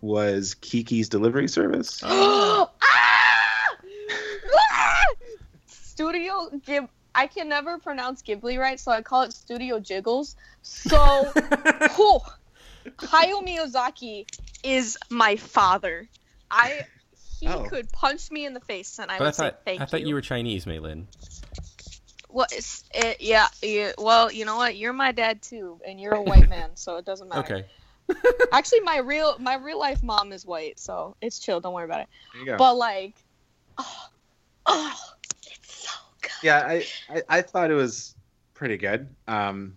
was 0.00 0.54
Kiki's 0.54 1.08
Delivery 1.08 1.48
Service. 1.48 2.00
Ah! 2.04 2.70
Ah! 4.70 5.04
Studio 5.98 6.48
Gib. 6.64 6.88
I 7.12 7.26
can 7.26 7.48
never 7.48 7.78
pronounce 7.78 8.22
Ghibli 8.22 8.56
right, 8.56 8.78
so 8.78 8.92
I 8.92 9.02
call 9.02 9.22
it 9.22 9.32
Studio 9.32 9.80
Jiggles. 9.80 10.36
So, 10.62 11.24
whew, 11.96 12.20
Hayao 12.98 13.44
Miyazaki 13.44 14.24
is 14.62 14.96
my 15.10 15.34
father. 15.34 16.08
I 16.48 16.82
he 17.40 17.48
Oh. 17.48 17.64
could 17.68 17.90
punch 17.90 18.30
me 18.30 18.46
in 18.46 18.54
the 18.54 18.60
face, 18.60 19.00
and 19.00 19.10
I 19.10 19.18
but 19.18 19.24
I 19.24 19.26
would 19.26 19.34
say 19.34 19.42
thought 19.50 19.60
thank 19.64 19.80
I 19.80 19.86
thought 19.86 20.02
you. 20.02 20.08
you 20.08 20.14
were 20.14 20.20
Chinese 20.20 20.66
Maylin 20.66 21.06
What 22.28 22.52
is 22.52 22.84
it? 22.94 23.20
Yeah, 23.20 23.48
yeah. 23.60 23.90
Well, 23.98 24.30
you 24.30 24.44
know 24.44 24.54
what? 24.56 24.76
You're 24.76 24.92
my 24.92 25.10
dad 25.10 25.42
too, 25.42 25.80
and 25.84 26.00
you're 26.00 26.14
a 26.14 26.22
white 26.22 26.48
man, 26.48 26.70
so 26.76 26.96
it 26.98 27.04
doesn't 27.06 27.28
matter. 27.28 27.64
okay 28.06 28.14
Actually, 28.52 28.80
my 28.80 28.98
real 28.98 29.36
my 29.40 29.56
real 29.56 29.80
life 29.80 30.04
mom 30.04 30.32
is 30.32 30.46
white, 30.46 30.78
so 30.78 31.16
it's 31.20 31.40
chill. 31.40 31.58
Don't 31.58 31.74
worry 31.74 31.86
about 31.86 32.02
it. 32.02 32.08
There 32.34 32.40
you 32.42 32.46
go. 32.46 32.56
But 32.56 32.76
like, 32.76 33.14
oh, 33.78 34.06
oh, 34.66 34.94
it's 35.52 35.84
so 35.88 35.90
good. 36.22 36.30
yeah, 36.42 36.58
I, 36.66 36.86
I 37.10 37.22
I 37.28 37.42
thought 37.42 37.70
it 37.70 37.74
was 37.74 38.14
pretty 38.54 38.76
good. 38.76 39.08
Um, 39.26 39.74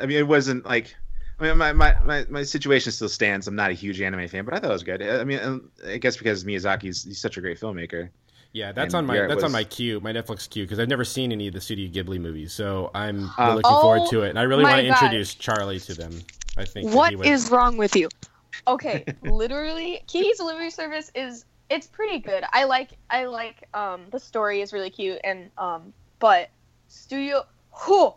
I 0.00 0.06
mean, 0.06 0.18
it 0.18 0.26
wasn't 0.28 0.64
like. 0.64 0.94
I 1.38 1.42
mean, 1.42 1.58
my, 1.58 1.70
my, 1.74 1.94
my, 2.06 2.24
my 2.30 2.42
situation 2.44 2.90
still 2.92 3.10
stands. 3.10 3.46
I'm 3.46 3.54
not 3.56 3.68
a 3.70 3.74
huge 3.74 4.00
anime 4.00 4.26
fan, 4.26 4.46
but 4.46 4.54
I 4.54 4.58
thought 4.58 4.70
it 4.70 4.72
was 4.72 4.82
good. 4.82 5.02
I 5.02 5.22
mean, 5.22 5.68
I 5.86 5.98
guess 5.98 6.16
because 6.16 6.44
Miyazaki's 6.44 7.04
he's 7.04 7.20
such 7.20 7.36
a 7.36 7.42
great 7.42 7.60
filmmaker. 7.60 8.08
Yeah, 8.52 8.72
that's 8.72 8.94
And 8.94 9.00
on 9.00 9.06
my 9.06 9.16
yeah, 9.16 9.24
it 9.24 9.28
that's 9.28 9.42
on 9.44 9.52
my 9.52 9.64
queue, 9.64 10.00
my 10.00 10.14
Netflix 10.14 10.48
queue, 10.48 10.64
because 10.64 10.78
I've 10.78 10.88
never 10.88 11.04
seen 11.04 11.32
any 11.32 11.46
of 11.48 11.52
the 11.52 11.60
Studio 11.60 11.90
Ghibli 11.90 12.18
movies, 12.18 12.54
so 12.54 12.90
I'm 12.94 13.16
really 13.38 13.50
Um, 13.50 13.56
looking 13.56 13.70
forward 13.70 14.00
Oh 14.04 14.10
to 14.12 14.22
it. 14.22 14.30
And 14.30 14.38
I 14.38 14.44
really 14.44 14.64
want 14.64 14.78
to 14.78 14.86
introduce 14.86 15.34
Charlie 15.34 15.78
to 15.80 15.92
them. 15.92 16.22
I 16.56 16.64
think 16.64 16.88
that 16.88 16.96
What 16.96 17.14
would- 17.16 17.26
is 17.26 17.50
wrong 17.50 17.76
with 17.76 17.94
you? 17.96 18.08
Okay, 18.66 19.04
literally, 19.22 20.02
Kiki's 20.06 20.38
Delivery 20.38 20.70
Service 20.70 21.12
is 21.14 21.44
it's 21.68 21.86
pretty 21.86 22.18
good. 22.18 22.44
I 22.52 22.64
like 22.64 22.90
I 23.10 23.26
like 23.26 23.68
um 23.74 24.06
the 24.10 24.20
story 24.20 24.60
is 24.60 24.72
really 24.72 24.90
cute 24.90 25.20
and 25.24 25.50
um 25.58 25.92
but 26.18 26.50
studio 26.88 27.44
whew, 27.84 28.14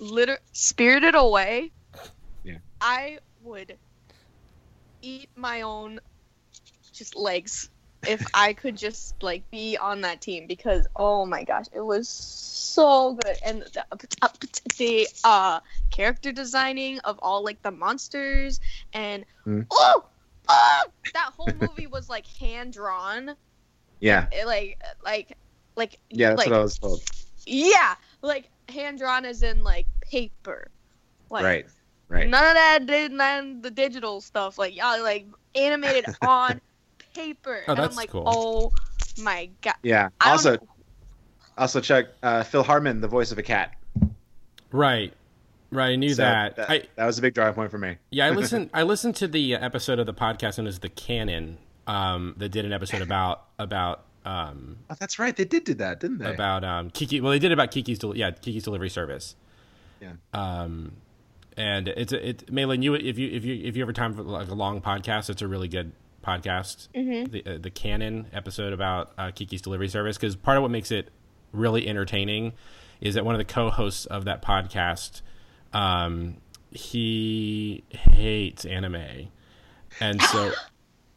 liter 0.00 0.38
spirited 0.52 1.14
away. 1.14 1.72
Yeah. 2.42 2.58
I 2.80 3.18
would 3.42 3.76
eat 5.02 5.30
my 5.36 5.62
own 5.62 6.00
just 6.92 7.16
legs 7.16 7.70
if 8.06 8.24
I 8.34 8.52
could 8.52 8.76
just 8.76 9.22
like 9.22 9.50
be 9.50 9.76
on 9.76 10.00
that 10.02 10.20
team 10.20 10.46
because 10.46 10.86
oh 10.96 11.24
my 11.24 11.44
gosh, 11.44 11.66
it 11.72 11.80
was 11.80 12.08
so 12.08 13.18
good 13.24 13.36
and 13.44 13.62
the, 13.62 13.84
the 14.78 15.08
uh 15.24 15.60
character 15.90 16.32
designing 16.32 16.98
of 17.00 17.18
all 17.22 17.44
like 17.44 17.62
the 17.62 17.70
monsters 17.70 18.60
and 18.92 19.24
Hmm. 19.44 19.62
oh, 19.70 20.04
oh 20.48 20.82
that 21.14 21.32
whole 21.36 21.48
movie 21.60 21.86
was 21.86 22.08
like 22.08 22.26
hand 22.26 22.72
drawn 22.72 23.34
Yeah, 24.00 24.26
like 24.46 24.80
like 25.04 25.36
like 25.76 25.98
yeah, 26.10 26.30
that's 26.30 26.38
like, 26.38 26.50
what 26.50 26.56
I 26.58 26.62
was 26.62 26.78
told. 26.78 27.02
yeah 27.46 27.94
like 28.22 28.48
hand 28.68 28.98
drawn 28.98 29.24
as 29.24 29.42
in 29.42 29.62
like 29.62 29.86
paper 30.00 30.68
like 31.30 31.44
right, 31.44 31.66
right. 32.08 32.28
none 32.28 32.44
of 32.46 32.54
that 32.54 32.86
did 32.86 33.12
none 33.12 33.50
of 33.56 33.62
the 33.62 33.70
digital 33.70 34.20
stuff 34.20 34.58
like 34.58 34.76
y'all 34.76 35.02
like 35.02 35.26
animated 35.54 36.06
on 36.22 36.60
paper 37.14 37.62
Oh, 37.66 37.72
and 37.72 37.80
i'm 37.80 37.84
that's 37.86 37.96
like 37.96 38.10
cool. 38.10 38.24
oh 38.26 38.72
my 39.22 39.48
god 39.62 39.74
Yeah. 39.82 40.08
I 40.20 40.30
Also, 40.32 40.56
also 41.58 41.80
Chuck, 41.80 42.06
uh, 42.22 42.42
Phil 42.44 42.62
Hartman, 42.62 43.00
the 43.00 43.08
voice 43.08 43.32
of 43.32 43.38
a 43.38 43.42
cat. 43.42 43.72
Right. 44.72 45.12
Right. 45.70 45.90
I 45.92 45.96
knew 45.96 46.10
So 46.10 46.22
that. 46.22 46.56
that, 46.56 46.70
I, 46.70 46.82
that 46.96 47.06
was 47.06 47.18
a 47.18 47.22
big 47.22 47.34
drawing 47.34 47.54
point 47.54 47.70
for 47.70 47.78
me. 47.78 47.96
yeah, 48.10 48.26
I 48.26 48.30
listened. 48.30 48.70
I 48.74 48.82
listened 48.82 49.16
to 49.16 49.28
the 49.28 49.54
episode 49.54 49.98
of 49.98 50.06
the 50.06 50.14
podcast 50.14 50.58
known 50.58 50.66
as 50.66 50.78
the 50.80 50.88
Canon. 50.88 51.58
Um, 51.86 52.34
that 52.36 52.50
did 52.50 52.64
an 52.64 52.72
episode 52.72 53.02
about 53.02 53.46
about 53.58 54.04
um 54.24 54.76
Oh, 54.90 54.94
that's 55.00 55.18
right. 55.18 55.34
They 55.34 55.44
did 55.44 55.64
do 55.64 55.74
that, 55.74 55.98
didn't 56.00 56.18
they? 56.18 56.32
about 56.32 56.62
um 56.64 56.90
Kiki. 56.90 57.20
Well, 57.20 57.32
they 57.32 57.38
did 57.38 57.52
about 57.52 57.70
Kiki's 57.70 57.98
del- 57.98 58.16
yeah 58.16 58.30
Kiki's 58.30 58.62
delivery 58.64 58.90
service. 58.90 59.34
Yeah. 60.00 60.12
Um, 60.32 60.92
and 61.56 61.88
it's 61.88 62.12
a, 62.12 62.28
it 62.28 62.50
Malin, 62.52 62.82
you 62.82 62.94
if 62.94 63.18
you 63.18 63.28
if 63.30 63.44
you 63.44 63.54
if 63.64 63.76
you 63.76 63.82
ever 63.82 63.92
time 63.92 64.14
for 64.14 64.22
like 64.22 64.48
a 64.48 64.54
long 64.54 64.80
podcast, 64.80 65.30
it's 65.30 65.42
a 65.42 65.48
really 65.48 65.68
good 65.68 65.92
podcast. 66.24 66.88
Mhm. 66.94 67.30
The 67.30 67.54
uh, 67.54 67.58
the 67.60 67.70
canon 67.70 68.26
episode 68.32 68.72
about 68.72 69.12
uh, 69.18 69.30
Kiki's 69.32 69.62
delivery 69.62 69.88
service 69.88 70.16
because 70.16 70.36
part 70.36 70.56
of 70.58 70.62
what 70.62 70.70
makes 70.70 70.90
it 70.90 71.08
really 71.52 71.88
entertaining 71.88 72.52
is 73.00 73.14
that 73.14 73.24
one 73.24 73.34
of 73.34 73.38
the 73.38 73.44
co-hosts 73.44 74.04
of 74.06 74.26
that 74.26 74.42
podcast, 74.42 75.22
um, 75.72 76.36
he 76.70 77.84
hates 77.90 78.64
anime, 78.64 79.28
and 80.00 80.20
so. 80.22 80.52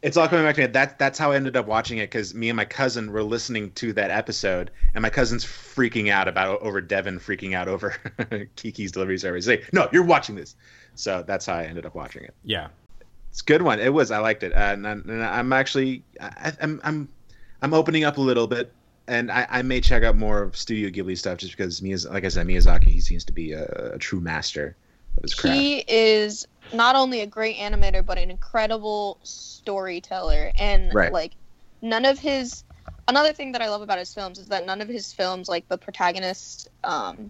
It's 0.06 0.18
all 0.18 0.28
coming 0.28 0.44
back 0.44 0.56
to 0.56 0.62
me. 0.64 0.68
That 0.68 1.00
that's 1.00 1.18
how 1.18 1.32
I 1.32 1.38
ended 1.38 1.56
up 1.56 1.66
watching 1.66 2.00
it 2.00 2.08
because 2.12 2.34
me 2.36 2.50
and 2.50 2.58
my 2.58 2.66
cousin 2.66 3.10
were 3.14 3.24
listening 3.24 3.72
to 3.76 3.94
that 3.94 4.12
episode, 4.12 4.70
and 4.94 5.02
my 5.02 5.10
cousin's 5.10 5.46
freaking 5.46 6.10
out 6.12 6.28
about 6.28 6.60
over 6.62 6.82
Devin 6.82 7.20
freaking 7.20 7.56
out 7.56 7.70
over 7.70 7.96
Kiki's 8.58 8.92
delivery 8.92 9.18
service. 9.18 9.46
He's 9.46 9.60
like, 9.62 9.72
no, 9.72 9.88
you're 9.94 10.04
watching 10.04 10.36
this. 10.36 10.58
So 10.96 11.24
that's 11.26 11.46
how 11.46 11.54
I 11.54 11.64
ended 11.64 11.86
up 11.86 11.96
watching 11.96 12.26
it. 12.26 12.34
Yeah, 12.44 12.68
It's 13.30 13.40
a 13.40 13.46
good 13.46 13.62
one. 13.62 13.80
It 13.80 13.94
was. 13.94 14.12
I 14.12 14.18
liked 14.18 14.44
it, 14.44 14.52
uh, 14.52 14.74
and, 14.74 14.86
I'm- 14.86 15.06
and 15.08 15.24
I'm 15.24 15.54
actually 15.54 16.04
I, 16.20 16.52
I'm 16.62 16.82
I'm 16.84 17.08
I'm 17.62 17.74
opening 17.74 18.04
up 18.04 18.18
a 18.18 18.22
little 18.22 18.48
bit, 18.48 18.74
and 19.08 19.32
I, 19.32 19.46
I 19.50 19.62
may 19.62 19.82
check 19.82 20.04
out 20.04 20.16
more 20.16 20.42
of 20.42 20.56
Studio 20.56 20.90
Ghibli 20.90 21.18
stuff 21.18 21.38
just 21.40 21.56
because 21.58 21.82
Miyaz- 21.82 22.10
like 22.10 22.24
I 22.26 22.30
said, 22.30 22.48
Miyazaki 22.48 22.86
he 22.88 23.02
seems 23.02 23.26
to 23.26 23.34
be 23.34 23.52
a, 23.52 23.66
a 23.96 23.98
true 23.98 24.22
master 24.22 24.78
of 25.18 25.24
his 25.24 25.34
craft. 25.34 25.58
he 25.58 25.80
is 25.88 26.48
not 26.72 26.96
only 26.96 27.22
a 27.22 27.28
great 27.28 27.58
animator 27.58 28.06
but 28.06 28.18
an 28.18 28.32
incredible 28.32 29.20
storyteller 29.24 30.52
and 30.58 30.94
Right. 30.94 31.12
like 31.12 31.36
none 31.82 32.06
of 32.06 32.18
his 32.20 32.64
another 33.08 33.34
thing 33.34 33.52
that 33.52 33.62
i 33.62 33.70
love 33.70 33.82
about 33.82 34.00
his 34.00 34.14
films 34.14 34.40
is 34.40 34.48
that 34.48 34.66
none 34.66 34.82
of 34.82 34.88
his 34.88 35.12
films 35.14 35.48
like 35.50 35.68
the 35.68 35.78
protagonist 35.78 36.70
um 36.84 37.30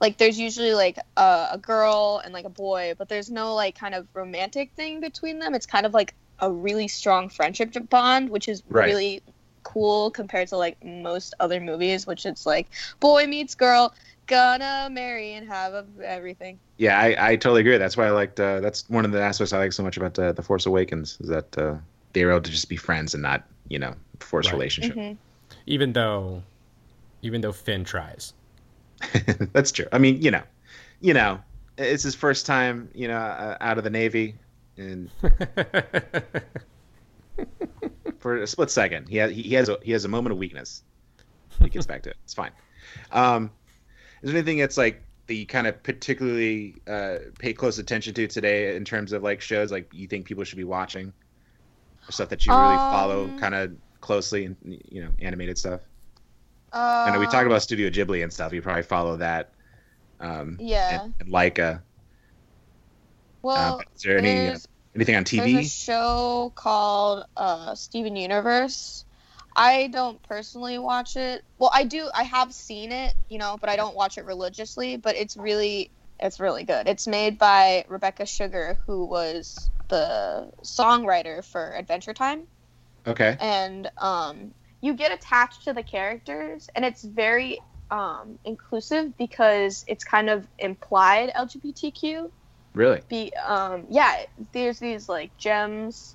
like 0.00 0.18
there's 0.18 0.38
usually 0.38 0.72
like 0.74 0.98
a, 1.16 1.48
a 1.52 1.58
girl 1.58 2.20
and 2.24 2.32
like 2.32 2.44
a 2.44 2.50
boy 2.50 2.94
but 2.98 3.08
there's 3.08 3.30
no 3.30 3.54
like 3.54 3.74
kind 3.78 3.94
of 3.94 4.06
romantic 4.14 4.72
thing 4.76 5.00
between 5.00 5.38
them 5.38 5.54
it's 5.54 5.66
kind 5.66 5.86
of 5.86 5.94
like 5.94 6.14
a 6.40 6.50
really 6.50 6.88
strong 6.88 7.28
friendship 7.28 7.74
bond 7.88 8.28
which 8.30 8.48
is 8.48 8.62
Right. 8.68 8.86
really 8.86 9.22
cool 9.62 10.10
compared 10.10 10.48
to 10.48 10.56
like 10.56 10.76
most 10.84 11.34
other 11.40 11.60
movies 11.60 12.06
which 12.06 12.24
it's 12.26 12.46
like 12.46 12.66
boy 13.00 13.26
meets 13.26 13.54
girl 13.54 13.92
gonna 14.26 14.88
marry 14.90 15.34
and 15.34 15.46
have 15.48 15.72
a, 15.74 15.86
everything 16.04 16.58
Yeah, 16.78 16.98
I, 16.98 17.32
I 17.32 17.36
totally 17.36 17.60
agree. 17.60 17.76
That's 17.78 17.96
why 17.96 18.06
I 18.06 18.10
liked. 18.10 18.40
Uh, 18.40 18.60
that's 18.60 18.88
one 18.88 19.04
of 19.04 19.12
the 19.12 19.20
aspects 19.20 19.52
I 19.52 19.58
like 19.58 19.72
so 19.72 19.82
much 19.82 19.96
about 19.98 20.18
uh, 20.18 20.32
the 20.32 20.42
Force 20.42 20.64
Awakens 20.66 21.18
is 21.20 21.28
that 21.28 21.58
uh, 21.58 21.76
they 22.14 22.24
were 22.24 22.30
able 22.30 22.40
to 22.42 22.50
just 22.50 22.68
be 22.70 22.76
friends 22.76 23.12
and 23.12 23.22
not, 23.22 23.44
you 23.68 23.78
know, 23.78 23.94
force 24.20 24.46
Right. 24.46 24.54
relationship. 24.54 24.96
Mhm. 24.96 25.18
even 25.66 25.92
though, 25.92 26.42
even 27.22 27.40
though 27.42 27.52
Finn 27.52 27.84
tries. 27.84 28.32
that's 29.52 29.72
true. 29.72 29.86
I 29.92 29.98
mean, 29.98 30.22
you 30.22 30.30
know, 30.30 30.42
you 31.00 31.12
know, 31.12 31.40
it's 31.76 32.02
his 32.02 32.14
first 32.14 32.46
time, 32.46 32.88
you 32.94 33.08
know, 33.08 33.16
uh, 33.18 33.56
out 33.60 33.76
of 33.78 33.84
the 33.84 33.90
Navy, 33.90 34.36
and 34.78 35.10
for 38.20 38.36
a 38.36 38.46
split 38.46 38.70
second, 38.70 39.08
he 39.08 39.16
has 39.16 39.32
he 39.32 39.54
has 39.54 39.68
a, 39.68 39.78
he 39.82 39.92
has 39.92 40.04
a 40.04 40.08
moment 40.08 40.32
of 40.32 40.38
weakness. 40.38 40.82
He 41.58 41.68
gets 41.68 41.86
back 41.86 42.02
to 42.04 42.10
it. 42.10 42.16
It's 42.24 42.34
fine. 42.34 42.52
Um, 43.12 43.50
is 44.22 44.30
there 44.30 44.38
anything 44.38 44.58
that's 44.58 44.76
like 44.76 45.02
that 45.26 45.34
you 45.34 45.46
kind 45.46 45.66
of 45.66 45.82
particularly 45.82 46.76
uh, 46.86 47.16
pay 47.38 47.52
close 47.52 47.78
attention 47.78 48.14
to 48.14 48.26
today 48.26 48.76
in 48.76 48.84
terms 48.84 49.12
of 49.12 49.22
like 49.22 49.40
shows 49.40 49.72
like 49.72 49.92
you 49.92 50.06
think 50.06 50.26
people 50.26 50.44
should 50.44 50.58
be 50.58 50.64
watching, 50.64 51.12
or 52.08 52.12
stuff 52.12 52.28
that 52.28 52.46
you 52.46 52.52
really 52.52 52.76
follow 52.76 53.24
Um, 53.24 53.38
kind 53.38 53.54
of 53.54 53.72
closely 54.00 54.44
and 54.46 54.56
you 54.64 55.02
know 55.02 55.10
animated 55.18 55.58
stuff? 55.58 55.80
Uh, 56.72 57.04
I 57.08 57.10
know 57.12 57.18
we 57.18 57.26
talk 57.26 57.46
about 57.46 57.62
Studio 57.62 57.90
Ghibli 57.90 58.22
and 58.22 58.32
stuff. 58.32 58.52
You 58.52 58.62
probably 58.62 58.82
follow 58.84 59.16
that. 59.16 59.50
Um, 60.20 60.56
Yeah. 60.60 61.02
And, 61.04 61.14
and 61.20 61.30
Laika. 61.30 61.76
Uh, 61.76 61.80
Well, 63.42 63.78
but 63.78 63.86
is 63.96 64.02
there 64.02 64.18
any 64.18 64.48
uh, 64.48 64.58
anything 64.94 65.16
on 65.16 65.24
there's 65.24 65.54
a 65.54 65.62
TV? 65.62 65.64
show 65.64 66.52
called 66.54 67.24
uh, 67.36 67.74
Steven 67.74 68.16
Universe. 68.16 69.04
I 69.56 69.88
don't 69.88 70.22
personally 70.22 70.78
watch 70.78 71.16
it. 71.16 71.42
Well, 71.58 71.70
I 71.74 71.84
do. 71.84 72.08
I 72.14 72.22
have 72.24 72.54
seen 72.54 72.92
it, 72.92 73.14
you 73.28 73.38
know, 73.38 73.56
but 73.60 73.68
I 73.68 73.76
don't 73.76 73.96
watch 73.96 74.18
it 74.18 74.24
religiously. 74.24 74.96
But 74.96 75.16
it's 75.16 75.36
really, 75.36 75.90
it's 76.20 76.40
really 76.40 76.64
good. 76.64 76.88
It's 76.88 77.06
made 77.06 77.38
by 77.38 77.84
Rebecca 77.88 78.26
Sugar, 78.26 78.78
who 78.86 79.04
was 79.04 79.70
the 79.88 80.52
songwriter 80.64 81.44
for 81.44 81.74
Adventure 81.76 82.14
Time. 82.14 82.46
Okay. 83.06 83.36
and 83.40 83.90
um, 83.98 84.54
you 84.80 84.94
get 84.94 85.12
attached 85.12 85.64
to 85.64 85.72
the 85.72 85.82
characters 85.82 86.68
and 86.74 86.84
it's 86.84 87.02
very 87.02 87.60
um, 87.90 88.38
inclusive 88.44 89.16
because 89.16 89.84
it's 89.88 90.04
kind 90.04 90.30
of 90.30 90.46
implied 90.58 91.30
lgbtq 91.36 92.30
Really? 92.74 93.02
be 93.08 93.32
um, 93.46 93.86
yeah 93.90 94.24
there's 94.52 94.78
these 94.78 95.08
like 95.08 95.36
gems 95.36 96.14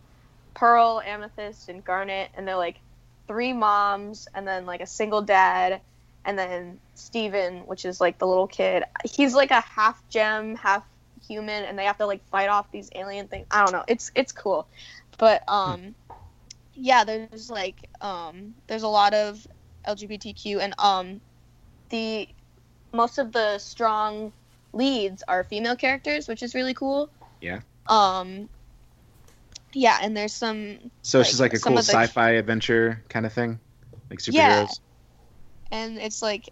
pearl 0.53 1.01
amethyst 1.05 1.67
and 1.67 1.83
garnet 1.83 2.29
and 2.35 2.47
they're 2.47 2.55
like 2.55 2.79
three 3.27 3.53
moms 3.53 4.27
and 4.33 4.47
then 4.47 4.65
like 4.65 4.81
a 4.81 4.87
single 4.87 5.21
dad 5.21 5.81
and 6.23 6.39
then 6.39 6.79
steven 6.93 7.67
which 7.67 7.85
is 7.85 7.99
like 7.99 8.17
the 8.19 8.27
little 8.27 8.47
kid. 8.47 8.83
He's 9.03 9.35
like 9.35 9.51
a 9.51 9.61
half 9.61 10.01
gem 10.09 10.55
half 10.55 10.85
human 11.27 11.65
and 11.65 11.77
they 11.77 11.85
have 11.85 11.97
to 11.97 12.05
like 12.05 12.23
fight 12.29 12.49
off 12.49 12.71
these 12.71 12.89
alien 12.95 13.27
things 13.27 13.47
i 13.51 13.63
don't 13.63 13.73
know. 13.73 13.83
It's 13.87 14.11
it's 14.15 14.31
cool. 14.31 14.67
But 15.17 15.43
um 15.47 15.95
yeah 16.73 17.03
there's 17.03 17.49
like 17.49 17.89
um 18.01 18.53
there's 18.67 18.83
a 18.83 18.87
lot 18.87 19.13
of 19.13 19.45
lgbtq 19.87 20.59
and 20.59 20.73
um 20.79 21.21
the 21.89 22.27
most 22.93 23.17
of 23.17 23.31
the 23.31 23.57
strong 23.57 24.33
leads 24.75 25.23
are 25.27 25.43
female 25.43 25.75
characters 25.75 26.27
which 26.27 26.43
is 26.43 26.53
really 26.53 26.73
cool 26.73 27.09
Yeah. 27.41 27.61
um 27.87 28.49
yeah 29.73 29.97
and 30.01 30.15
there's 30.15 30.33
some 30.33 30.77
So 31.01 31.19
it's 31.19 31.29
just 31.29 31.39
Like, 31.41 31.53
like 31.53 31.61
a 31.61 31.63
cool 31.63 31.77
sci-fi 31.79 32.31
adventure 32.31 33.03
kind 33.09 33.25
of 33.25 33.33
thing, 33.33 33.59
like 34.09 34.19
superheroes. 34.19 34.33
Yeah. 34.33 34.65
and 35.71 35.97
it's 35.97 36.21
like 36.21 36.49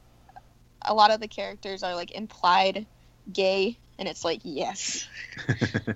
a 0.86 0.94
lot 0.94 1.12
of 1.12 1.20
the 1.20 1.28
characters 1.28 1.84
are 1.84 1.96
like 1.96 2.12
implied 2.12 2.86
gay 3.32 3.78
and 4.00 4.08
it's 4.08 4.26
like 4.26 4.42
yes 4.44 5.08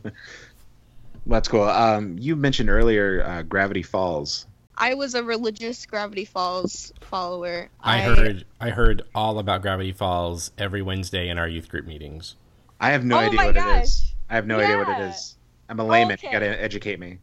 That's 1.26 1.50
cool. 1.50 1.63
Um, 1.63 2.16
you 2.18 2.38
mentioned 2.38 2.70
earlier 2.70 3.22
uh, 3.22 3.42
Gravity 3.44 3.84
Falls. 3.84 4.46
I 4.78 4.94
was 4.94 5.13
a 5.16 5.24
religious 5.24 5.86
gravity 5.86 6.26
falls 6.26 6.92
follower 7.02 7.70
I 7.82 8.00
heard 8.00 8.46
I 8.60 8.70
heard 8.70 9.02
all 9.16 9.40
about 9.40 9.62
Gravity 9.62 9.92
Falls 9.92 10.52
every 10.58 10.82
Wednesday 10.82 11.30
in 11.30 11.38
our 11.38 11.48
youth 11.48 11.70
group 11.70 11.86
meetings. 11.86 12.36
I 12.80 12.92
have 12.92 13.04
no 13.06 13.16
Oh 13.16 13.20
idea 13.20 13.38
what 13.40 13.50
it 13.50 13.56
gosh. 13.56 13.84
is. 13.84 14.13
I 14.30 14.36
have 14.36 14.46
no 14.48 14.60
idea 14.60 14.78
what 14.78 14.90
it 14.90 15.02
is. 15.10 15.36
I'm 15.70 15.80
a 15.80 15.84
layman. 15.86 16.13
Okay. 16.13 16.28
You 16.28 16.34
gotta 16.34 16.62
educate 16.62 17.00
me. 17.00 17.20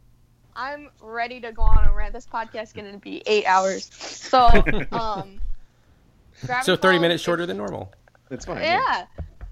i'm 0.56 0.88
ready 1.02 1.40
to 1.40 1.52
go 1.52 1.62
on 1.62 1.86
a 1.88 1.92
rant 1.92 2.12
this 2.12 2.26
podcast 2.26 2.62
is 2.62 2.72
going 2.72 2.90
to 2.92 2.98
be 2.98 3.22
eight 3.26 3.44
hours 3.46 3.90
so 3.94 4.46
um 4.92 5.40
Gravity 6.46 6.64
So 6.64 6.76
thirty 6.76 6.96
Falls 6.96 7.02
minutes 7.02 7.20
is- 7.20 7.24
shorter 7.24 7.46
than 7.46 7.56
normal. 7.56 7.92
That's 8.30 8.44
fine. 8.46 8.62
yeah. 8.62 9.04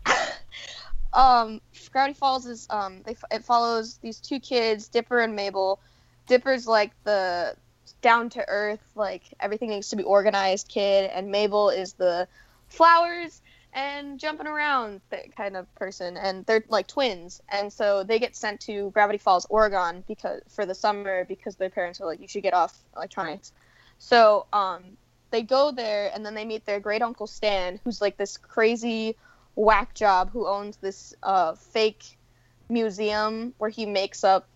um, 1.13 1.61
Gravity 1.93 2.15
Falls 2.15 2.47
is 2.47 2.67
um, 2.71 3.03
they, 3.05 3.17
it 3.31 3.45
follows 3.45 3.99
these 3.99 4.19
two 4.19 4.41
kids, 4.41 4.89
Dipper 4.89 5.21
and 5.21 5.37
Mabel. 5.37 5.79
Dipper's 6.27 6.67
like 6.67 6.93
the 7.05 7.55
down 8.03 8.29
to 8.31 8.45
earth, 8.49 8.83
like 8.95 9.23
everything 9.41 9.71
needs 9.71 9.89
to 9.91 9.97
be 9.97 10.03
organized 10.03 10.69
kid, 10.69 11.11
and 11.13 11.31
Mabel 11.31 11.71
is 11.71 11.95
the 11.95 12.29
flowers 12.69 13.41
and 13.73 14.19
jumping 14.19 14.47
around 14.47 15.01
kind 15.37 15.57
of 15.57 15.73
person 15.75 16.17
and 16.17 16.45
they're 16.45 16.65
like 16.69 16.87
twins 16.87 17.41
and 17.49 17.73
so 17.73 18.03
they 18.03 18.19
get 18.19 18.37
sent 18.37 18.61
to 18.61 18.91
gravity 18.91 19.19
falls 19.19 19.47
oregon 19.49 20.05
because 20.07 20.43
for 20.49 20.67
the 20.67 20.75
summer 20.75 21.25
because 21.25 21.57
their 21.57 21.71
parents 21.71 22.01
are 22.01 22.07
like 22.07 22.21
you 22.21 22.29
should 22.29 22.43
get 22.43 22.53
off 22.53 22.77
electronics. 22.97 23.53
So 23.99 24.47
um 24.53 24.83
they 25.31 25.43
go 25.43 25.73
there 25.73 26.11
and 26.15 26.25
then 26.25 26.35
they 26.35 26.45
meet 26.45 26.67
their 26.67 26.81
great 26.81 27.01
uncle 27.01 27.27
stan 27.27 27.81
who's 27.85 28.01
like 28.01 28.19
this 28.19 28.37
crazy 28.37 29.17
whack 29.55 29.95
job 29.95 30.31
who 30.31 30.47
owns 30.47 30.77
this 30.79 31.15
uh 31.23 31.55
fake 31.55 32.19
museum 32.69 33.55
where 33.59 33.71
he 33.71 33.87
makes 33.87 34.23
up 34.23 34.52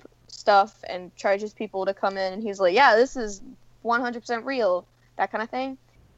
stuff 0.46 0.84
and 0.88 1.14
charges 1.16 1.52
people 1.52 1.86
to 1.86 1.94
come 1.94 2.16
in. 2.16 2.32
And 2.34 2.42
he's 2.42 2.60
like 2.60 2.74
yeah 2.74 2.94
this 2.94 3.16
is 3.16 3.42
100% 3.82 4.44
real 4.46 4.86
that 5.18 5.32
kind 5.32 5.42
of 5.42 5.50
thing. 5.50 5.76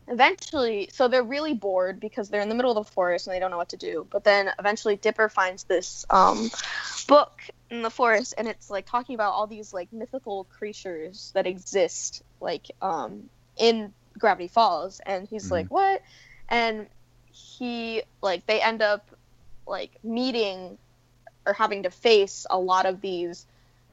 Eventually 0.09 0.89
so 0.93 1.09
they're 1.09 1.23
really 1.23 1.55
bored 1.55 1.99
because 2.01 2.29
they're 2.29 2.43
in 2.43 2.49
the 2.51 2.55
middle 2.55 2.77
of 2.77 2.87
the 2.87 2.93
forest 2.93 3.27
and 3.27 3.35
they 3.35 3.41
don't 3.41 3.51
know 3.51 3.57
what 3.57 3.71
to 3.71 3.77
do. 3.77 4.07
But 4.11 4.25
then 4.25 4.51
eventually 4.59 4.97
dipper 4.97 5.29
finds 5.29 5.65
this 5.65 6.05
um, 6.11 6.51
book 7.09 7.33
in 7.71 7.83
the 7.83 7.91
forest 7.91 8.35
and 8.39 8.49
it's 8.49 8.71
like 8.71 8.87
talking 8.87 9.15
about 9.15 9.33
all 9.33 9.47
these 9.47 9.73
like 9.73 9.93
mythical 9.93 10.45
creatures 10.59 11.31
that 11.35 11.47
exist 11.47 12.23
like 12.41 12.67
um, 12.83 13.31
in 13.59 13.93
gravity 14.19 14.49
falls. 14.49 15.01
And 15.07 15.27
he's 15.29 15.49
Mhm. 15.49 15.53
like 15.53 15.69
what? 15.69 16.03
And 16.51 16.87
he 17.33 18.03
like 18.23 18.47
they 18.47 18.61
end 18.61 18.83
up 18.83 19.11
like 19.67 19.93
meeting 20.03 20.79
or 21.47 21.53
having 21.55 21.83
to 21.85 21.91
face 21.91 22.47
a 22.51 22.59
lot 22.59 22.87
of 22.87 23.01
these 23.01 23.47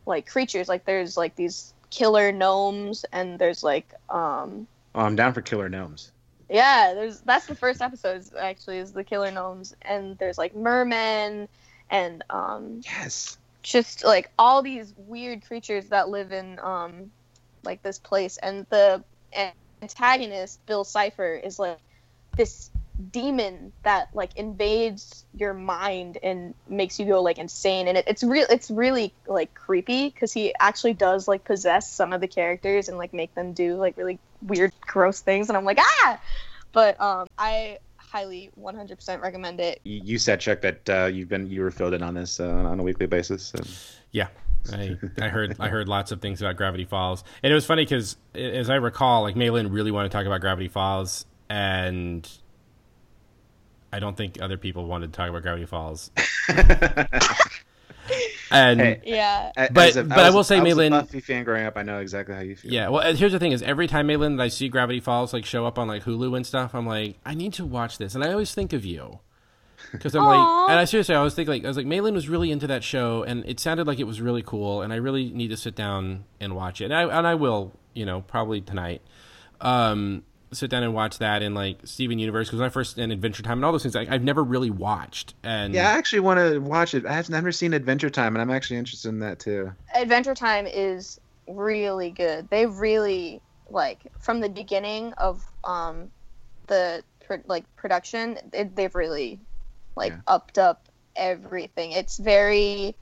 like 0.06 0.28
creatures 0.28 0.68
like 0.68 0.86
there's 0.86 1.18
like 1.18 1.36
these 1.36 1.74
killer 1.89 2.32
gnomes 2.32 3.06
and 3.12 3.39
there's 3.39 3.63
like 3.63 3.94
um 4.10 4.68
Oh, 4.96 5.02
I'm 5.02 5.15
down 5.15 5.34
for 5.34 5.41
killer 5.41 5.70
gnomes. 5.70 6.12
yeah, 6.50 6.94
there's 6.96 7.22
that's 7.22 7.48
the 7.48 7.56
first 7.56 7.82
episode 7.82 8.18
is- 8.18 8.34
actually 8.39 8.78
is 8.80 8.94
the 8.94 9.04
killer 9.04 9.32
gnomes 9.32 9.74
and 9.82 10.18
there's 10.18 10.38
like 10.38 10.56
mermen 10.56 11.48
and 11.89 12.24
um 12.30 12.82
Yes. 12.84 13.38
just 13.63 14.04
like 14.04 14.32
all 14.38 14.62
these 14.62 14.94
weird 14.98 15.46
creatures 15.46 15.89
that 15.89 16.10
live 16.10 16.32
in 16.32 16.60
um 16.60 17.12
like 17.63 17.82
this 17.82 18.00
place 18.00 18.38
and 18.38 18.65
the 18.70 19.04
antagonist 19.82 20.65
Bill 20.65 20.84
Cipher 20.84 21.34
is 21.36 21.60
like 21.60 21.78
this 22.36 22.70
demon 23.12 23.73
that 23.84 24.10
like 24.13 24.36
invades 24.38 25.25
your 25.36 25.53
mind 25.53 26.17
and 26.23 26.53
makes 26.67 26.99
you 26.99 27.05
go 27.05 27.21
like 27.21 27.38
insane. 27.38 27.88
And 27.88 27.97
it, 27.97 28.05
it's 28.08 28.23
real 28.23 28.45
it's 28.49 28.71
really 28.71 29.13
like 29.27 29.53
creepy 29.53 30.10
because 30.10 30.31
he 30.31 30.53
actually 30.60 30.93
does 30.93 31.27
like 31.27 31.43
possess 31.43 31.91
some 31.91 32.13
of 32.13 32.21
the 32.21 32.27
characters 32.27 32.89
and 32.89 32.97
like 32.97 33.13
make 33.13 33.34
them 33.36 33.53
do 33.53 33.75
like 33.75 33.97
really 33.97 34.19
weird 34.41 34.71
gross 34.81 35.21
things. 35.21 35.49
And 35.49 35.58
i'm 35.58 35.65
like 35.65 35.79
ah! 35.79 36.19
But 36.71 36.99
um 37.01 37.27
i 37.38 37.79
highly 37.97 38.49
100% 38.58 39.21
recommend 39.21 39.60
it. 39.60 39.81
You, 39.84 40.01
you 40.03 40.17
said 40.17 40.39
Chuck 40.39 40.62
that 40.62 40.89
uh, 40.89 41.05
you've 41.08 41.27
been 41.27 41.49
you 41.49 41.62
were 41.62 41.71
filled 41.71 41.93
in 41.93 42.01
on 42.01 42.13
this 42.13 42.39
uh, 42.39 42.47
on 42.47 42.79
a 42.79 42.84
weekly 42.84 43.08
basis. 43.08 43.47
So. 43.47 43.60
Yeah, 44.12 44.27
I, 44.71 44.97
I 45.19 45.27
heard 45.27 45.58
I 45.60 45.67
heard 45.67 45.89
lots 45.89 46.12
of 46.12 46.21
things 46.21 46.41
about 46.41 46.55
Gravity 46.55 46.86
Falls, 46.86 47.23
and 47.43 47.51
it 47.51 47.53
was 47.53 47.65
funny 47.65 47.84
because 47.84 48.15
as 48.34 48.69
I 48.69 48.75
recall, 48.75 49.23
like 49.23 49.36
Malin 49.36 49.69
really 49.69 49.91
wanted 49.91 50.10
to 50.10 50.17
talk 50.17 50.25
about 50.25 50.39
Gravity 50.39 50.69
Falls, 50.69 51.25
and 51.49 52.25
I 53.95 53.99
don't 53.99 54.17
think 54.17 54.41
other 54.41 54.58
people 54.58 54.86
wanted 54.86 55.13
to 55.13 55.17
talk 55.17 55.29
about 55.29 55.41
Gravity 55.41 55.65
Falls. 55.65 56.12
And 58.51 58.79
Hey. 58.79 59.01
yeah 59.05 59.51
But- 59.71 59.95
a- 59.95 60.03
but 60.03 60.19
I 60.19 60.25
was- 60.27 60.36
will 60.36 60.43
say, 60.43 60.58
I 60.58 60.62
was 60.62 60.73
a 60.73 60.75
Malin- 60.75 60.91
Buffy 60.91 61.19
fan 61.19 61.43
growing 61.43 61.65
up. 61.65 61.75
I 61.77 61.81
know 61.81 61.97
exactly 61.99 62.36
how 62.36 62.41
you 62.41 62.55
feel. 62.55 62.71
yeah, 62.71 62.89
well, 62.89 63.15
here's 63.15 63.31
the 63.31 63.39
thing: 63.39 63.51
is 63.51 63.63
every 63.63 63.88
time 63.88 64.05
Malin 64.05 64.36
that 64.38 64.43
I 64.43 64.47
see 64.49 64.69
Gravity 64.69 64.99
Falls 64.99 65.34
like 65.34 65.43
show 65.45 65.65
up 65.65 65.79
on 65.79 65.88
like 65.88 66.03
Hulu 66.03 66.36
and 66.38 66.45
stuff, 66.45 66.75
I'm 66.75 66.86
like, 66.86 67.17
I 67.25 67.34
need 67.34 67.53
to 67.53 67.65
watch 67.65 67.97
this, 67.97 68.13
and 68.13 68.23
I 68.23 68.31
always 68.31 68.53
think 68.53 68.71
of 68.73 68.86
you. 68.86 69.19
Because 69.91 70.13
I'm 70.15 70.23
Aw. 70.23 70.27
like, 70.27 70.69
and 70.71 70.79
I 70.79 70.86
seriously, 70.86 71.15
I 71.15 71.23
was 71.23 71.34
thinking, 71.34 71.53
like, 71.53 71.65
I 71.65 71.67
was 71.67 71.77
like, 71.77 71.86
Malin 71.88 72.13
was 72.13 72.29
really 72.29 72.51
into 72.51 72.67
that 72.67 72.84
show, 72.84 73.23
and 73.23 73.43
it 73.47 73.60
sounded 73.60 73.88
like 73.88 73.99
it 73.99 74.03
was 74.05 74.21
really 74.21 74.43
cool, 74.43 74.84
and 74.84 74.93
I 74.93 74.97
really 74.97 75.31
need 75.31 75.47
to 75.49 75.58
sit 75.58 75.73
down 75.75 76.25
and 76.39 76.55
watch 76.55 76.81
it, 76.81 76.86
and 76.86 76.93
I 76.93 77.17
and 77.17 77.25
I 77.25 77.34
will, 77.34 77.71
you 77.95 78.05
know, 78.05 78.21
probably 78.21 78.62
tonight, 78.62 79.01
um, 79.62 80.23
sit 80.56 80.70
down 80.70 80.84
and 80.84 80.94
watch 80.94 81.18
that, 81.20 81.41
and 81.41 81.54
like 81.56 81.78
Steven 81.84 82.20
Universe, 82.20 82.48
because 82.48 82.60
when 82.60 82.68
I 82.68 82.70
first 82.70 82.98
and 82.98 83.12
Adventure 83.12 83.44
Time 83.44 83.58
and 83.60 83.65
all 83.65 83.72
those 83.72 83.84
things, 83.84 83.96
I, 83.96 84.08
I've 84.10 84.24
never 84.24 84.44
really 84.44 84.70
watched, 84.72 85.34
and 85.44 85.74
Yeah, 85.74 85.89
I 85.89 85.98
actually 85.98 86.22
want 86.22 86.39
to 86.39 86.60
watch 86.60 86.94
it. 86.94 87.06
I've 87.06 87.30
never 87.30 87.52
seen 87.52 87.74
Adventure 87.74 88.10
Time, 88.10 88.36
and 88.36 88.41
I'm 88.41 88.52
actually 88.52 88.78
interested 88.78 89.10
in 89.10 89.20
that 89.20 89.39
too. 89.39 89.72
Adventure 89.94 90.36
Time 90.36 90.65
is 90.68 91.20
really 91.48 92.12
good. 92.12 92.50
They 92.50 92.65
really 92.65 93.41
like 93.70 94.00
from 94.20 94.39
the 94.41 94.50
beginning 94.50 95.13
of 95.13 95.44
um 95.63 96.12
the 96.68 97.04
pr- 97.26 97.36
like 97.46 97.63
production, 97.76 98.38
it, 98.54 98.76
they've 98.76 98.94
really 98.96 99.39
like 99.96 100.12
Yeah. 100.12 100.20
upped 100.28 100.58
up 100.58 100.88
everything. 101.15 101.91
It's 101.91 102.18
very 102.18 102.96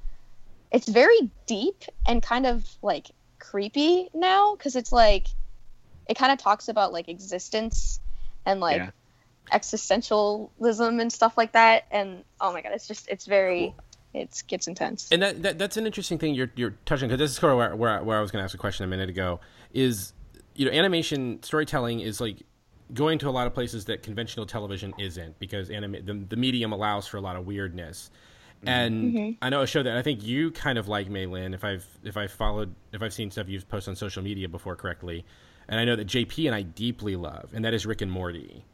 it's 0.71 0.87
very 0.87 1.31
deep 1.47 1.83
and 2.07 2.21
kind 2.21 2.45
of 2.45 2.65
like 2.81 3.11
creepy 3.39 4.09
now 4.13 4.55
cuz 4.55 4.75
it's 4.75 4.91
like 4.91 5.27
it 6.07 6.17
kind 6.17 6.31
of 6.31 6.37
talks 6.37 6.67
about 6.67 6.93
like 6.93 7.09
existence 7.09 7.99
and 8.45 8.59
like 8.59 8.77
Yeah. 8.77 8.89
existentialism 9.51 11.01
and 11.01 11.11
stuff 11.11 11.37
like 11.37 11.53
that 11.53 11.85
and 11.91 12.23
oh 12.39 12.53
my 12.53 12.61
god, 12.61 12.71
it's 12.73 12.87
just 12.87 13.07
it's 13.09 13.25
very 13.25 13.73
it 14.13 14.43
gets 14.47 14.67
intense. 14.67 15.09
And 15.11 15.21
that, 15.21 15.41
that 15.43 15.57
that's 15.57 15.77
an 15.77 15.85
interesting 15.85 16.17
thing 16.17 16.35
you're 16.35 16.51
you're 16.55 16.75
touching 16.85 17.09
because 17.09 17.19
this 17.19 17.31
is 17.31 17.37
sort 17.37 17.51
of 17.53 17.57
where, 17.57 17.75
where, 17.75 17.99
I- 17.99 18.01
where 18.01 18.17
I 18.17 18.21
was 18.21 18.31
going 18.31 18.41
to 18.41 18.43
ask 18.43 18.53
a 18.53 18.59
question 18.59 18.83
a 18.83 18.87
minute 18.87 19.09
ago. 19.09 19.39
Is 19.73 20.13
you 20.55 20.65
know 20.65 20.71
animation 20.71 21.41
storytelling 21.41 21.99
is 21.99 22.21
like 22.21 22.43
going 22.93 23.17
to 23.19 23.29
a 23.29 23.31
lot 23.31 23.47
of 23.47 23.53
places 23.53 23.85
that 23.85 24.03
conventional 24.03 24.45
television 24.45 24.93
isn't 24.99 25.39
because 25.39 25.69
anime 25.69 26.05
the, 26.05 26.13
the 26.29 26.35
medium 26.35 26.73
allows 26.73 27.07
for 27.07 27.17
a 27.17 27.21
lot 27.21 27.35
of 27.35 27.45
weirdness. 27.45 28.11
Mm-hmm. 28.59 28.69
And 28.69 29.13
mm-hmm. 29.13 29.43
I 29.43 29.49
know 29.49 29.61
a 29.61 29.67
show 29.67 29.81
that 29.81 29.97
I 29.97 30.01
think 30.03 30.23
you 30.23 30.51
kind 30.51 30.77
of 30.77 30.87
like, 30.87 31.09
Maylin. 31.09 31.53
If 31.53 31.63
I've 31.63 31.85
if 32.03 32.17
I've 32.17 32.31
followed 32.31 32.73
if 32.91 33.01
I've 33.01 33.13
seen 33.13 33.31
stuff 33.31 33.49
you've 33.49 33.67
posted 33.67 33.91
on 33.91 33.95
social 33.95 34.21
media 34.23 34.47
before 34.47 34.75
correctly, 34.75 35.25
and 35.67 35.79
I 35.79 35.85
know 35.85 35.95
that 35.95 36.07
JP 36.07 36.45
and 36.47 36.55
I 36.55 36.61
deeply 36.61 37.15
love, 37.15 37.49
and 37.53 37.63
that 37.65 37.73
is 37.73 37.85
Rick 37.85 38.01
and 38.01 38.11
Morty. 38.11 38.65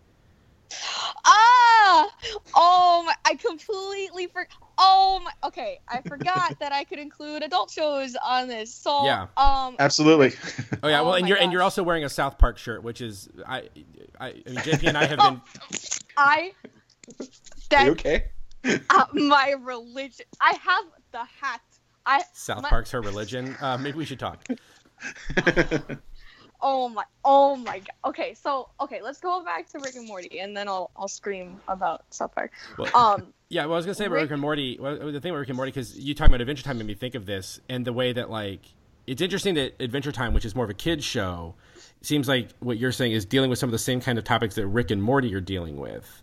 Ah! 1.26 2.10
Oh 2.56 3.04
my! 3.06 3.14
I 3.26 3.36
completely 3.36 4.28
for. 4.28 4.48
Oh 4.78 5.20
my! 5.24 5.32
Okay, 5.48 5.80
I 5.88 6.02
forgot 6.02 6.54
that 6.60 6.72
I 6.72 6.84
could 6.84 7.00
include 7.00 7.42
adult 7.44 7.72
shows 7.72 8.16
on 8.24 8.48
this. 8.48 8.74
So 8.74 9.04
Yeah. 9.06 9.28
um, 9.38 9.76
Absolutely. 9.80 10.34
Oh 10.84 10.88
yeah, 10.88 11.02
Oh 11.02 11.06
well, 11.06 11.14
and 11.16 11.28
you're 11.28 11.38
and 11.38 11.52
you're 11.52 11.64
also 11.64 11.82
wearing 11.84 12.04
a 12.04 12.10
South 12.10 12.38
Park 12.38 12.58
shirt, 12.58 12.84
which 12.84 13.02
is 13.02 13.30
I 13.48 13.70
I, 14.20 14.28
I 14.28 14.34
mean 14.46 14.56
JP 14.58 14.88
and 14.90 14.98
I 14.98 15.06
have 15.06 15.18
been 15.20 15.42
I 16.18 16.52
Are 17.20 17.26
that 17.72 17.86
you 17.86 17.92
okay? 17.94 18.26
uh, 18.66 19.06
my 19.14 19.56
religion. 19.60 20.26
I 20.40 20.54
have 20.62 20.86
the 21.12 21.24
hat. 21.42 21.62
I 22.06 22.24
South 22.34 22.62
my- 22.64 22.70
Park's 22.70 22.92
her 22.92 23.02
religion. 23.02 23.56
Uh, 23.60 23.78
maybe 23.78 23.98
we 23.98 24.06
should 24.06 24.20
talk. 24.20 24.46
Oh 26.62 26.90
my! 26.90 27.04
Oh 27.24 27.56
my 27.56 27.80
god. 27.80 27.90
Okay, 28.06 28.34
so 28.34 28.70
okay, 28.82 29.02
let's 29.02 29.20
go 29.20 29.44
back 29.44 29.70
to 29.70 29.80
Rick 29.80 29.96
and 29.96 30.08
Morty, 30.08 30.40
and 30.40 30.56
then 30.56 30.68
I'll 30.68 30.92
I'll 30.96 31.08
scream 31.08 31.60
about 31.68 32.04
South 32.14 32.34
Park. 32.36 32.52
Well, 32.78 32.90
Um, 32.96 33.34
yeah, 33.50 33.64
well, 33.66 33.74
I 33.74 33.78
was 33.78 33.86
gonna 33.86 33.96
say 33.96 34.06
about 34.06 34.16
Rick- 34.16 34.24
Rick 34.24 34.32
and 34.32 34.42
Morty. 34.42 34.78
Well, 34.80 35.12
the 35.12 35.22
thing 35.22 35.32
about 35.32 35.40
Rick 35.40 35.50
and 35.50 35.56
Morty, 35.58 35.72
because 35.72 35.98
you 35.98 36.14
talking 36.14 36.32
about 36.32 36.42
Adventure 36.42 36.64
Time 36.64 36.78
made 36.78 36.88
me 36.88 36.96
think 36.96 37.16
of 37.16 37.26
this, 37.26 37.60
and 37.70 37.86
the 37.86 37.94
way 37.94 38.12
that 38.14 38.30
like 38.30 38.62
it's 39.08 39.22
interesting 39.22 39.56
that 39.56 39.76
Adventure 39.82 40.12
Time, 40.12 40.34
which 40.34 40.46
is 40.46 40.54
more 40.56 40.66
of 40.66 40.70
a 40.70 40.74
kids 40.76 41.04
show, 41.06 41.56
seems 42.02 42.28
like 42.28 42.50
what 42.60 42.78
you're 42.78 42.92
saying 42.92 43.14
is 43.14 43.26
dealing 43.26 43.50
with 43.50 43.58
some 43.60 43.70
of 43.70 43.72
the 43.72 43.80
same 43.80 44.02
kind 44.02 44.18
of 44.18 44.24
topics 44.24 44.56
that 44.56 44.68
Rick 44.68 44.92
and 44.92 45.02
Morty 45.02 45.34
are 45.36 45.42
dealing 45.42 45.78
with. 45.78 46.22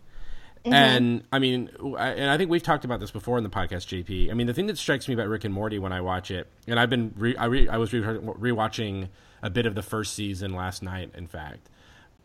And 0.65 1.23
I 1.31 1.39
mean, 1.39 1.69
I, 1.97 2.09
and 2.09 2.29
I 2.29 2.35
think 2.37 2.49
we've 2.49 2.61
talked 2.63 2.83
about 2.83 2.99
this 2.99 3.09
before 3.11 3.37
in 3.37 3.43
the 3.45 3.49
podcast, 3.49 3.87
JP. 4.03 4.29
I 4.29 4.33
mean, 4.33 4.47
the 4.47 4.53
thing 4.53 4.67
that 4.67 4.77
strikes 4.77 5.07
me 5.07 5.13
about 5.13 5.29
Rick 5.29 5.45
and 5.45 5.53
Morty 5.53 5.79
when 5.79 5.93
I 5.93 6.01
watch 6.01 6.29
it, 6.29 6.47
and 6.67 6.77
I've 6.77 6.89
been 6.89 7.13
re, 7.15 7.37
I, 7.37 7.45
re, 7.45 7.69
I 7.69 7.77
was 7.77 7.93
re, 7.93 8.01
rewatching 8.01 9.07
a 9.41 9.49
bit 9.49 9.65
of 9.65 9.75
the 9.75 9.81
first 9.81 10.13
season 10.13 10.53
last 10.53 10.81
night, 10.81 11.11
in 11.15 11.27
fact, 11.27 11.69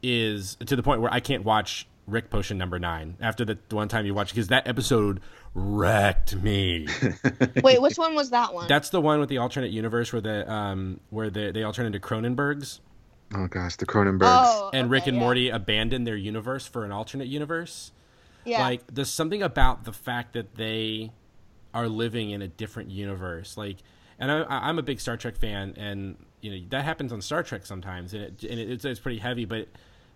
is 0.02 0.56
to 0.66 0.76
the 0.76 0.82
point 0.82 1.00
where 1.00 1.12
I 1.12 1.20
can't 1.20 1.44
watch 1.44 1.86
Rick 2.06 2.30
Potion 2.30 2.58
number 2.58 2.78
nine 2.78 3.16
after 3.20 3.44
the 3.44 3.58
one 3.70 3.88
time 3.88 4.06
you 4.06 4.14
watch 4.14 4.30
because 4.30 4.48
that 4.48 4.66
episode 4.66 5.20
wrecked 5.54 6.34
me. 6.36 6.88
wait, 7.62 7.80
which 7.80 7.96
one 7.96 8.14
was 8.14 8.30
that 8.30 8.52
one? 8.52 8.66
That's 8.68 8.90
the 8.90 9.00
one 9.00 9.20
with 9.20 9.28
the 9.28 9.38
alternate 9.38 9.70
universe 9.70 10.12
where 10.12 10.22
the 10.22 10.50
um 10.50 11.00
where 11.10 11.30
the, 11.30 11.52
they 11.52 11.62
all 11.62 11.72
turn 11.72 11.86
into 11.86 12.00
Cronenbergs 12.00 12.80
oh 13.34 13.46
gosh, 13.46 13.76
the 13.76 13.86
Cronenbergs. 13.86 14.22
oh, 14.22 14.70
and 14.72 14.84
okay, 14.86 14.90
Rick 14.90 15.06
and 15.06 15.16
yeah. 15.16 15.22
Morty 15.22 15.48
abandon 15.48 16.04
their 16.04 16.16
universe 16.16 16.66
for 16.66 16.84
an 16.84 16.92
alternate 16.92 17.28
universe. 17.28 17.92
Yeah. 18.44 18.62
Like 18.62 18.82
there's 18.92 19.10
something 19.10 19.42
about 19.42 19.84
the 19.84 19.92
fact 19.92 20.34
that 20.34 20.56
they 20.56 21.12
are 21.72 21.88
living 21.88 22.30
in 22.30 22.42
a 22.42 22.48
different 22.48 22.90
universe. 22.90 23.56
Like, 23.56 23.78
and 24.18 24.30
I, 24.30 24.42
I- 24.42 24.68
I'm 24.68 24.78
a 24.78 24.82
big 24.82 25.00
Star 25.00 25.16
Trek 25.16 25.36
fan, 25.36 25.74
and 25.76 26.16
you 26.42 26.50
know 26.50 26.66
that 26.70 26.84
happens 26.84 27.12
on 27.12 27.22
Star 27.22 27.42
Trek 27.42 27.64
sometimes, 27.64 28.12
and, 28.12 28.22
it, 28.24 28.42
and 28.44 28.60
it, 28.60 28.70
it's, 28.70 28.84
it's 28.84 29.00
pretty 29.00 29.18
heavy. 29.18 29.44
But 29.46 29.68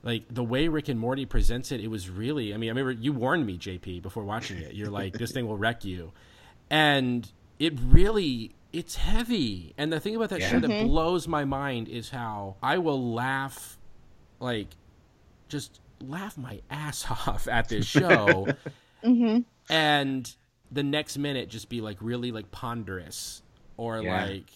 like 0.03 0.25
the 0.29 0.45
way 0.45 0.69
Rick 0.69 0.89
and 0.89 1.01
Morty 1.01 1.25
presents 1.25 1.73
it, 1.73 1.81
it 1.81 1.89
was 1.89 2.11
really. 2.11 2.53
I 2.53 2.59
mean, 2.59 2.69
I 2.69 2.73
remember 2.73 2.93
you 2.93 3.13
warned 3.13 3.47
me, 3.47 3.57
JP, 3.57 4.03
before 4.03 4.25
watching 4.25 4.59
it. 4.59 4.75
You're 4.75 4.91
like, 4.91 5.17
this 5.17 5.33
thing 5.33 5.47
will 5.47 5.57
wreck 5.57 5.85
you, 5.85 6.13
and 6.71 7.31
it 7.59 7.73
really. 7.81 8.53
it's 8.73 8.97
heavy. 8.97 9.73
And 9.79 9.91
the 9.91 9.99
thing 10.01 10.15
about 10.17 10.29
that 10.31 10.41
Yeah. 10.41 10.51
show 10.51 10.61
that 10.61 10.69
Mhm. 10.71 10.81
blows 10.81 11.27
my 11.27 11.47
mind 11.47 11.89
is 11.89 12.11
how 12.11 12.57
I 12.63 12.77
will 12.77 13.15
laugh, 13.15 13.79
like, 14.39 14.69
just 15.49 15.81
laugh 16.03 16.37
my 16.37 16.61
ass 16.69 17.07
off 17.11 17.49
at 17.49 17.69
this 17.71 17.87
show, 17.87 18.55
hmm 19.03 19.39
and 19.71 20.35
the 20.71 20.83
next 20.83 21.17
minute 21.17 21.49
just 21.49 21.69
be 21.69 21.81
like 21.81 21.97
really 22.01 22.33
like 22.33 22.51
ponderous 22.51 23.43
or 23.79 24.01
Yeah. 24.01 24.25
like, 24.25 24.47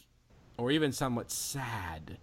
or 0.61 0.71
even 0.71 0.93
somewhat 0.93 1.31
sad. 1.31 2.19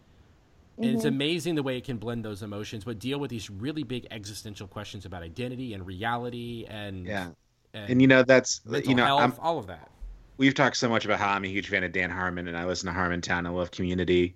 And 0.82 0.92
it's 0.92 1.06
amazing 1.06 1.56
the 1.56 1.64
way 1.64 1.78
it 1.78 1.86
can 1.86 1.98
blend 1.98 2.24
those 2.26 2.44
emotions, 2.44 2.84
but 2.84 3.00
deal 3.00 3.20
with 3.20 3.32
these 3.32 3.50
really 3.50 3.84
big 3.84 4.08
existential 4.12 4.68
questions 4.68 5.06
about 5.06 5.24
identity 5.24 5.74
and 5.74 5.86
reality 5.86 6.66
and 6.70 7.08
Yeah. 7.08 7.30
and, 7.74 7.90
And 7.90 8.02
you 8.02 8.08
know 8.08 8.24
that's 8.24 8.62
you 8.84 8.96
know 8.96 9.06
health, 9.06 9.22
I'm, 9.24 9.34
all 9.40 9.58
of 9.60 9.68
that. 9.68 9.92
we've 10.38 10.54
talked 10.54 10.78
so 10.78 10.90
much 10.90 11.06
about 11.06 11.20
how 11.20 11.30
I'm 11.34 11.44
a 11.46 11.48
huge 11.48 11.70
fan 11.70 11.84
of 11.84 11.92
Dan 11.92 12.10
Harmon 12.10 12.48
and 12.48 12.58
I 12.58 12.66
listen 12.66 12.92
to 12.94 12.98
Harmontown. 13.00 13.48
I 13.48 13.50
love 13.50 13.72
Community. 13.72 14.36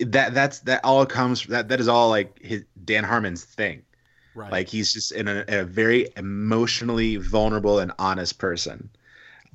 That 0.00 0.32
that's 0.32 0.60
that 0.60 0.80
all 0.82 1.04
comes 1.04 1.46
that 1.48 1.68
that 1.68 1.78
is 1.78 1.88
all 1.88 2.08
like 2.08 2.38
his 2.40 2.64
Dan 2.84 3.04
Harmon's 3.04 3.44
thing. 3.44 3.82
Right. 4.34 4.52
Like 4.52 4.68
he's 4.68 4.92
just 4.92 5.12
in 5.12 5.28
a, 5.28 5.44
a 5.48 5.64
very 5.64 6.08
emotionally 6.16 7.16
vulnerable 7.16 7.80
and 7.80 7.92
honest 7.98 8.38
person. 8.38 8.90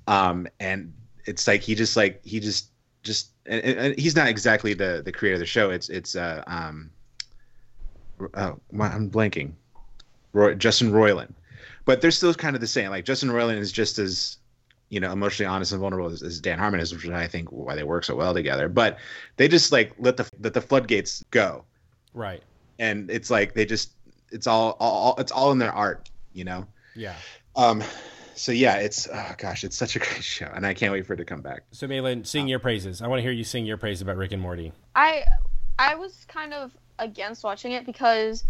Um, 0.07 0.47
and 0.59 0.93
it's 1.25 1.47
like 1.47 1.61
he 1.61 1.75
just 1.75 1.97
like 1.97 2.21
he 2.25 2.39
just 2.39 2.68
just 3.03 3.29
and, 3.45 3.61
and 3.63 3.99
he's 3.99 4.15
not 4.15 4.27
exactly 4.27 4.73
the 4.73 5.01
the 5.03 5.11
creator 5.11 5.35
of 5.35 5.39
the 5.39 5.45
show. 5.45 5.69
It's 5.69 5.89
it's 5.89 6.15
uh 6.15 6.43
um 6.47 6.89
oh 8.35 8.59
I'm 8.79 9.09
blanking. 9.09 9.53
Roy, 10.31 10.53
Justin 10.53 10.91
Roiland, 10.91 11.33
but 11.85 12.01
they're 12.01 12.11
still 12.11 12.33
kind 12.35 12.55
of 12.55 12.61
the 12.61 12.67
same. 12.67 12.91
Like 12.91 13.03
Justin 13.03 13.29
Roiland 13.29 13.57
is 13.57 13.71
just 13.71 13.97
as 13.97 14.37
you 14.89 14.99
know 14.99 15.11
emotionally 15.11 15.47
honest 15.47 15.71
and 15.71 15.81
vulnerable 15.81 16.11
as, 16.11 16.21
as 16.21 16.39
Dan 16.39 16.59
Harmon 16.59 16.79
is, 16.79 16.93
which 16.93 17.03
is 17.05 17.09
I 17.11 17.25
think 17.27 17.49
why 17.51 17.75
they 17.75 17.83
work 17.83 18.03
so 18.03 18.15
well 18.15 18.33
together. 18.33 18.69
But 18.69 18.99
they 19.37 19.47
just 19.47 19.71
like 19.71 19.93
let 19.97 20.17
the 20.17 20.29
let 20.39 20.53
the 20.53 20.61
floodgates 20.61 21.23
go 21.31 21.63
right. 22.13 22.43
and 22.77 23.09
it's 23.09 23.31
like 23.31 23.53
they 23.53 23.65
just 23.65 23.91
it's 24.31 24.45
all, 24.45 24.77
all 24.79 25.15
it's 25.17 25.31
all 25.31 25.51
in 25.51 25.57
their 25.57 25.71
art 25.71 26.09
you 26.33 26.43
know 26.43 26.67
Yeah. 26.95 27.15
um 27.55 27.81
so 28.39 28.51
yeah 28.53 28.75
it's 28.75 29.07
oh 29.13 29.35
gosh 29.37 29.63
it's 29.63 29.75
such 29.75 29.95
a 29.95 29.99
great 30.05 30.23
show 30.23 30.49
and 30.55 30.65
i 30.65 30.73
can't 30.73 30.93
wait 30.93 31.05
for 31.05 31.13
it 31.13 31.17
to 31.17 31.25
come 31.25 31.41
back 31.41 31.63
So, 31.71 31.87
Malin, 31.87 32.23
sing 32.23 32.45
uh, 32.45 32.47
your 32.47 32.59
praises. 32.59 33.01
I 33.01 33.07
want 33.07 33.19
to 33.19 33.23
hear 33.23 33.31
you 33.31 33.43
sing 33.43 33.65
your 33.65 33.77
praise 33.77 34.01
about 34.01 34.17
Rick 34.17 34.31
and 34.31 34.41
Morty. 34.41 34.71
I 34.95 35.23
I 35.77 35.95
was 35.95 36.25
kind 36.27 36.53
of 36.53 36.71
against 36.97 37.43
watching 37.43 37.73
it 37.73 37.85
because 37.85 38.43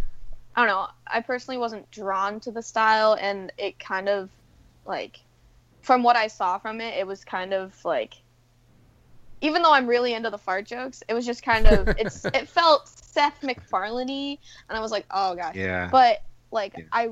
I 0.55 0.61
don't 0.61 0.69
know. 0.69 0.87
I 1.07 1.21
personally 1.21 1.57
wasn't 1.57 1.89
drawn 1.91 2.39
to 2.41 2.51
the 2.51 2.61
style, 2.61 3.17
and 3.19 3.51
it 3.57 3.79
kind 3.79 4.09
of 4.09 4.29
like 4.85 5.19
from 5.81 6.03
what 6.03 6.15
I 6.15 6.27
saw 6.27 6.57
from 6.57 6.81
it, 6.81 6.97
it 6.97 7.07
was 7.07 7.23
kind 7.23 7.53
of 7.53 7.73
like 7.85 8.15
even 9.41 9.61
though 9.61 9.71
I'm 9.73 9.87
really 9.87 10.13
into 10.13 10.29
the 10.29 10.37
fart 10.37 10.65
jokes, 10.65 11.01
it 11.07 11.13
was 11.13 11.25
just 11.25 11.43
kind 11.43 11.67
of 11.67 11.87
it's 11.97 12.25
it 12.25 12.47
felt 12.47 12.87
Seth 12.87 13.41
MacFarlane 13.41 14.37
and 14.69 14.77
I 14.77 14.81
was 14.81 14.91
like, 14.91 15.05
oh 15.11 15.35
gosh. 15.35 15.55
yeah 15.55 15.89
But 15.91 16.21
like 16.51 16.75
Yeah. 16.77 16.83
I 16.91 17.09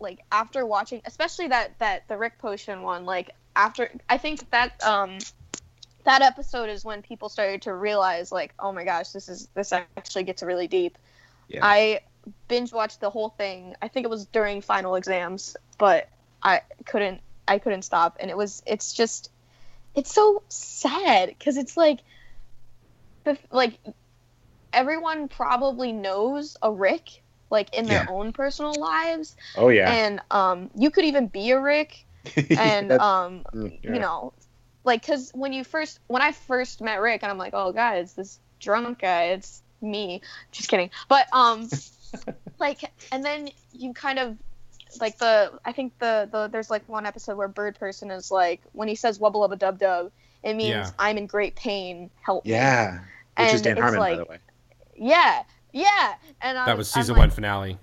like 0.00 0.20
after 0.32 0.64
watching 0.66 1.02
especially 1.04 1.48
that 1.48 1.78
that 1.78 2.08
the 2.08 2.16
Rick 2.16 2.38
Potion 2.38 2.82
one, 2.82 3.04
like 3.04 3.30
after 3.54 3.90
I 4.08 4.18
think 4.18 4.48
that 4.50 4.82
um 4.82 5.18
that 6.04 6.22
episode 6.22 6.70
is 6.70 6.84
when 6.84 7.02
people 7.02 7.28
started 7.28 7.62
to 7.62 7.74
realize 7.74 8.32
like, 8.32 8.54
oh 8.58 8.72
my 8.72 8.84
gosh, 8.84 9.10
this 9.10 9.28
is 9.28 9.48
this 9.54 9.72
actually 9.72 10.24
gets 10.24 10.42
really 10.42 10.66
deep. 10.66 10.96
Yeah. 11.48 11.60
I 11.62 12.00
binge 12.48 12.72
watched 12.72 13.00
the 13.00 13.10
whole 13.10 13.30
thing. 13.30 13.76
I 13.82 13.88
think 13.88 14.04
it 14.04 14.10
was 14.10 14.26
during 14.26 14.60
final 14.62 14.94
exams, 14.94 15.56
but 15.78 16.08
I 16.42 16.62
couldn't 16.86 17.20
I 17.46 17.58
couldn't 17.58 17.82
stop 17.82 18.16
and 18.20 18.30
it 18.30 18.36
was 18.36 18.62
it's 18.66 18.92
just 18.92 19.30
it's 19.94 20.12
so 20.12 20.42
sad 20.48 21.28
because 21.28 21.56
it's 21.56 21.76
like 21.76 22.00
the 23.24 23.36
like 23.50 23.78
everyone 24.72 25.28
probably 25.28 25.92
knows 25.92 26.56
a 26.62 26.70
Rick 26.70 27.22
like 27.50 27.74
in 27.74 27.86
their 27.86 28.04
Yeah. 28.04 28.10
own 28.10 28.32
personal 28.32 28.72
lives. 28.74 29.36
Oh 29.56 29.68
yeah. 29.68 29.92
And 29.92 30.20
um 30.30 30.70
you 30.76 30.90
could 30.90 31.04
even 31.04 31.26
be 31.26 31.50
a 31.50 31.60
Rick 31.60 32.06
and 32.58 32.92
um 32.92 33.44
mm, 33.54 33.78
yeah. 33.82 33.92
you 33.94 33.98
know 33.98 34.32
like 34.84 35.00
because 35.02 35.30
when 35.34 35.52
you 35.52 35.64
first 35.64 36.00
when 36.06 36.20
i 36.22 36.32
first 36.32 36.80
met 36.82 37.00
rick 37.00 37.22
and 37.22 37.30
i'm 37.32 37.38
like 37.38 37.54
oh 37.54 37.72
god 37.72 37.96
it's 37.98 38.12
this 38.14 38.38
drunk 38.60 38.98
guy. 39.00 39.24
It's 39.32 39.62
me. 39.80 40.20
Just 40.52 40.68
kidding. 40.68 40.90
But 41.08 41.26
um 41.32 41.68
like 42.58 42.82
and 43.10 43.24
then 43.24 43.48
you 43.72 43.94
kind 43.94 44.18
of 44.18 44.36
like 45.00 45.16
the 45.18 45.52
i 45.64 45.72
think 45.72 45.98
the 45.98 46.28
the 46.30 46.48
there's 46.48 46.68
like 46.70 46.86
one 46.88 47.06
episode 47.06 47.36
where 47.38 47.48
bird 47.48 47.78
person 47.78 48.10
is 48.10 48.30
like 48.30 48.60
when 48.72 48.88
he 48.88 48.96
says 48.96 49.18
wubba 49.18 49.34
lubba 49.36 49.56
dub 49.58 49.78
dub 49.78 50.10
it 50.42 50.54
means 50.54 50.70
Yeah. 50.70 50.90
i'm 50.98 51.16
in 51.16 51.26
great 51.26 51.54
pain. 51.56 52.10
Help 52.20 52.44
me. 52.44 52.50
Yeah. 52.52 53.00
Which 53.38 53.48
is 53.48 53.54
And 53.54 53.62
dan 53.64 53.72
it's 53.72 53.80
harmon 53.82 54.00
like- 54.00 54.12
by 54.18 54.24
the 54.24 54.30
way. 54.30 54.38
Yeah 54.96 55.42
yeah 55.72 56.14
and 56.42 56.58
I 56.58 56.66
That 56.66 56.76
was 56.78 56.90
season 56.90 57.14
like, 57.14 57.20
one 57.20 57.30
finale. 57.30 57.78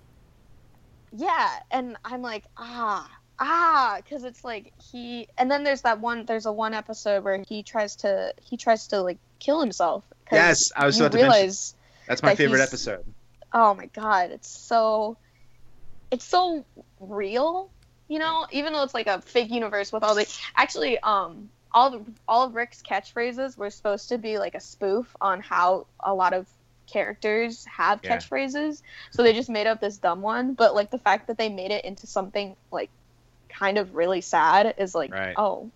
yeah 1.15 1.59
and 1.71 1.95
i'm 2.05 2.21
like 2.21 2.43
ah 2.57 3.09
ah 3.39 3.97
because 4.03 4.23
it's 4.23 4.43
like 4.43 4.73
he 4.91 5.27
and 5.37 5.49
then 5.49 5.63
there's 5.63 5.81
that 5.83 5.99
one 5.99 6.25
there's 6.25 6.45
a 6.45 6.51
one 6.51 6.73
episode 6.73 7.23
where 7.23 7.43
he 7.47 7.63
tries 7.63 7.95
to 7.97 8.33
he 8.41 8.57
tries 8.57 8.87
to 8.87 9.01
like 9.01 9.17
kill 9.39 9.59
himself. 9.61 10.03
Yes, 10.31 10.71
I 10.75 10.85
was 10.87 10.97
you 10.97 11.05
about 11.05 11.11
to 11.11 11.17
mention- 11.23 11.31
realize 11.39 11.75
that's 12.07 12.23
my 12.23 12.29
that 12.29 12.37
favorite 12.37 12.61
episode 12.61 13.03
oh 13.53 13.73
my 13.75 13.85
god 13.87 14.31
it's 14.31 14.49
so 14.49 15.15
it's 16.11 16.25
so 16.25 16.65
real 16.99 17.69
you 18.09 18.17
know 18.19 18.45
even 18.51 18.73
though 18.73 18.83
it's 18.83 18.93
like 18.93 19.07
a 19.07 19.21
fake 19.21 19.51
universe 19.51 19.93
with 19.93 20.03
all 20.03 20.15
the 20.15 20.25
actually 20.55 20.97
um 20.99 21.49
all 21.71 21.89
the 21.91 22.01
all 22.27 22.45
of 22.47 22.55
rick's 22.55 22.81
catchphrases 22.81 23.57
were 23.57 23.69
supposed 23.69 24.09
to 24.09 24.17
be 24.17 24.37
like 24.39 24.55
a 24.55 24.59
spoof 24.59 25.15
on 25.21 25.39
how 25.41 25.85
a 26.01 26.13
lot 26.13 26.33
of 26.33 26.47
characters 26.87 27.65
have 27.65 27.99
Yeah. 28.03 28.17
catchphrases 28.17 28.81
so 29.11 29.21
they 29.23 29.33
just 29.33 29.49
made 29.49 29.67
up 29.67 29.79
this 29.81 29.97
dumb 29.97 30.21
one 30.21 30.53
but 30.53 30.73
like 30.73 30.89
the 30.91 30.97
fact 30.99 31.27
that 31.27 31.37
they 31.37 31.49
made 31.49 31.71
it 31.71 31.85
into 31.85 32.07
something 32.07 32.55
like 32.71 32.89
kind 33.49 33.77
of 33.77 33.93
really 33.95 34.21
sad 34.21 34.73
is 34.77 34.95
like 34.95 35.11
Right. 35.13 35.33
oh 35.37 35.69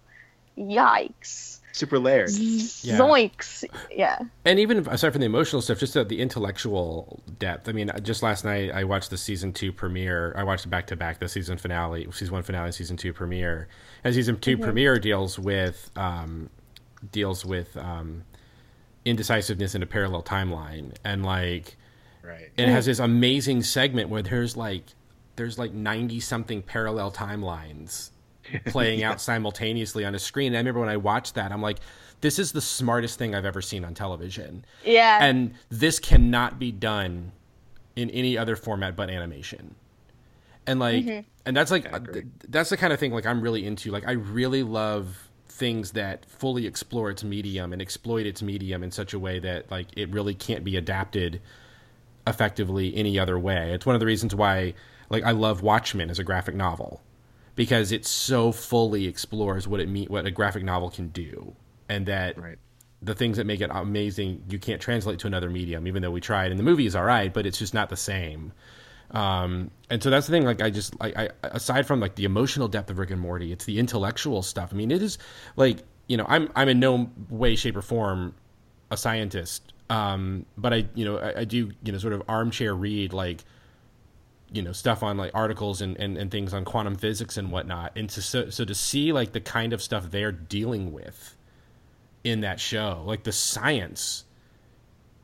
yikes 0.58 1.60
super 1.74 1.97
layered 2.00 2.30
Yeah. 2.30 2.97
zoinks 2.97 3.63
yeah 3.89 4.19
And 4.45 4.60
even 4.60 4.88
aside 4.88 5.12
from 5.12 5.21
the 5.21 5.26
emotional 5.26 5.62
stuff, 5.62 5.80
just 5.80 5.93
the, 5.93 6.04
the 6.04 6.19
intellectual 6.19 7.21
depth. 7.39 7.69
I 7.69 7.71
mean, 7.71 7.89
just 8.04 8.21
last 8.24 8.43
night 8.43 8.71
I 8.74 8.84
watched 8.84 9.10
the 9.10 9.17
season 9.17 9.54
two 9.54 9.71
premiere. 9.71 10.34
I 10.36 10.43
watched 10.43 10.69
back 10.69 10.88
to 10.88 10.95
back 10.97 11.19
the 11.19 11.30
season 11.30 11.58
finale, 11.58 12.08
season 12.12 12.34
one 12.34 12.43
finale, 12.43 12.65
and 12.65 12.76
season 12.76 12.97
two 12.97 13.13
premiere. 13.13 13.67
And 14.04 14.13
season 14.13 14.38
2 14.38 14.58
premiere 14.58 15.00
deals 15.00 15.39
with 15.39 15.91
um, 15.95 16.50
deals 17.12 17.45
with 17.45 17.78
um, 17.78 18.24
indecisiveness 19.06 19.76
in 19.76 19.84
a 19.84 19.86
parallel 19.86 20.24
timeline, 20.24 20.94
and 21.04 21.26
like 21.26 21.78
right. 22.24 22.50
and 22.58 22.70
it 22.70 22.74
has 22.74 22.86
this 22.86 23.00
amazing 23.00 23.64
segment 23.64 24.10
where 24.10 24.22
there's 24.22 24.56
like 24.56 24.84
there's 25.36 25.58
like 25.58 25.74
90 25.74 26.20
something 26.20 26.62
parallel 26.62 27.12
timelines 27.12 28.12
playing 28.68 29.04
out 29.04 29.22
simultaneously 29.22 30.06
on 30.06 30.16
a 30.16 30.20
screen. 30.20 30.48
And 30.48 30.58
i 30.58 30.60
remember 30.60 30.80
when 30.82 30.90
i 30.90 30.98
watched 30.98 31.36
that 31.36 31.52
i'm 31.52 31.62
like 31.62 31.80
this 32.22 32.38
is 32.38 32.52
the 32.52 32.62
smartest 32.62 33.18
thing 33.18 33.34
i've 33.34 33.46
ever 33.46 33.62
seen 33.62 33.84
on 33.84 33.94
television. 33.94 34.66
Yeah. 34.86 35.24
And 35.24 35.56
this 35.70 36.00
cannot 36.00 36.60
be 36.60 36.72
done 36.72 37.32
in 37.96 38.10
any 38.12 38.38
other 38.38 38.56
format 38.56 38.96
but 38.96 39.10
animation. 39.10 39.76
And 40.68 40.80
like 40.80 41.04
mm-hmm. 41.04 41.22
and 41.46 41.58
that's 41.58 41.72
like 41.72 41.92
that's 42.48 42.70
the 42.70 42.78
kind 42.78 42.94
of 42.94 43.00
thing 43.00 43.12
like 43.12 43.26
i'm 43.26 43.42
really 43.42 43.66
into. 43.66 43.92
Like 43.92 44.08
i 44.08 44.12
really 44.12 44.64
love 44.64 45.31
things 45.62 45.91
that 45.91 46.26
fully 46.26 46.65
explore 46.65 47.12
its 47.12 47.24
medium 47.24 47.71
and 47.71 47.82
exploit 47.82 48.26
its 48.26 48.41
medium 48.41 48.84
in 48.84 48.89
such 48.91 49.14
a 49.14 49.20
way 49.20 49.38
that 49.39 49.70
like 49.70 49.88
it 49.95 50.09
really 50.09 50.34
can't 50.34 50.64
be 50.64 50.76
adapted 50.76 51.39
effectively 52.26 52.95
any 52.95 53.20
other 53.20 53.38
way. 53.38 53.72
It's 53.72 53.86
one 53.86 53.95
of 53.95 53.99
the 53.99 54.05
reasons 54.05 54.34
why 54.34 54.74
like 55.12 55.24
i 55.24 55.32
love 55.32 55.62
watchmen 55.62 56.09
as 56.09 56.18
a 56.18 56.24
graphic 56.24 56.55
novel 56.55 57.01
because 57.55 57.91
it 57.91 58.05
so 58.05 58.51
fully 58.51 59.05
explores 59.05 59.68
what 59.68 59.80
it 59.80 59.88
mean 59.88 60.07
what 60.07 60.26
a 60.26 60.32
graphic 60.32 60.64
novel 60.64 60.89
can 60.89 61.09
do 61.09 61.53
and 61.88 62.07
that 62.07 62.36
right. 62.39 62.57
the 63.01 63.14
things 63.14 63.38
that 63.38 63.45
make 63.45 63.62
it 63.62 63.70
amazing 63.72 64.41
you 64.49 64.57
can't 64.57 64.82
translate 64.82 65.20
to 65.20 65.28
another 65.28 65.49
medium 65.49 65.86
even 65.86 66.01
though 66.01 66.09
we 66.09 66.22
tried 66.22 66.49
and 66.49 66.59
the 66.59 66.64
movie 66.64 66.88
is 66.88 66.95
all 66.95 67.03
right 67.03 67.34
but 67.34 67.45
it's 67.45 67.59
just 67.59 67.74
not 67.74 67.89
the 67.89 67.97
same 67.97 68.53
um, 69.12 69.70
and 69.89 70.01
so 70.01 70.09
that's 70.09 70.26
the 70.28 70.32
thing 70.32 70.45
like 70.45 70.62
i 70.62 70.70
just 70.70 70.95
I, 71.01 71.07
I 71.26 71.30
aside 71.43 71.86
from 71.86 71.99
like 71.99 72.16
the 72.16 72.24
emotional 72.24 72.68
depth 72.70 72.89
of 72.89 72.97
rick 72.97 73.12
and 73.12 73.20
morty 73.20 73.51
it's 73.51 73.66
the 73.66 73.78
intellectual 73.78 74.41
stuff. 74.41 74.70
I 74.72 74.76
mean 74.76 74.89
it 74.91 75.01
is 75.01 75.18
like 75.57 75.80
you 76.07 76.16
know 76.18 76.26
i'm 76.30 76.49
i'm 76.55 76.70
in 76.70 76.80
no 76.80 77.09
way 77.30 77.55
shape 77.55 77.76
or 77.76 77.82
form 77.82 78.34
a 78.89 78.97
scientist. 78.97 79.74
Um, 79.89 80.45
but 80.57 80.74
i 80.74 80.86
you 80.95 81.03
know 81.05 81.18
I, 81.18 81.41
I 81.41 81.43
do 81.43 81.72
you 81.84 81.91
know 81.91 81.97
sort 81.97 82.14
of 82.14 82.24
armchair 82.30 82.74
read 82.74 83.12
like 83.12 83.43
you 84.53 84.62
know 84.62 84.72
stuff 84.72 85.01
on 85.03 85.18
like 85.18 85.32
articles 85.34 85.82
and, 85.82 85.97
and, 85.97 86.18
and 86.18 86.30
things 86.32 86.53
on 86.53 86.64
quantum 86.66 86.95
physics 86.95 87.38
and 87.38 87.51
whatnot. 87.51 87.91
And 87.97 88.09
to 88.12 88.22
so, 88.22 88.49
so 88.49 88.64
to 88.66 88.76
see 88.76 89.12
like 89.14 89.32
the 89.34 89.39
kind 89.41 89.74
of 89.74 89.82
stuff 89.82 90.09
they're 90.12 90.32
dealing 90.32 90.91
with 90.93 91.36
in 92.24 92.41
that 92.41 92.59
show 92.59 93.01
like 93.05 93.24
the 93.24 93.32
science 93.32 94.24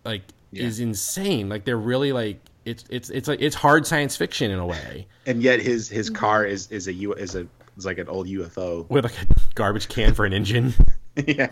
like 0.03 0.23
Yeah. 0.51 0.63
is 0.63 0.79
insane. 0.79 1.47
Like 1.49 1.63
they're 1.65 1.77
really 1.77 2.11
like 2.13 2.39
it's 2.67 2.83
it's 2.89 3.09
it's 3.09 3.27
like 3.27 3.41
it's 3.41 3.55
hard 3.55 3.87
science 3.87 4.15
fiction 4.17 4.51
in 4.51 4.59
a 4.59 4.65
way 4.65 5.07
and 5.25 5.41
yet 5.41 5.59
his 5.59 5.89
his 5.89 6.09
car 6.09 6.45
is 6.45 6.69
is 6.71 6.87
a 6.87 6.93
U 6.93 7.13
is 7.13 7.35
a 7.35 7.47
is 7.77 7.85
like 7.85 7.97
an 7.97 8.07
old 8.07 8.27
UFO. 8.27 8.89
with 8.89 9.03
like 9.05 9.21
a 9.21 9.25
garbage 9.55 9.87
can 9.87 10.13
for 10.13 10.25
an 10.25 10.33
engine 10.33 10.73
yeah. 11.27 11.49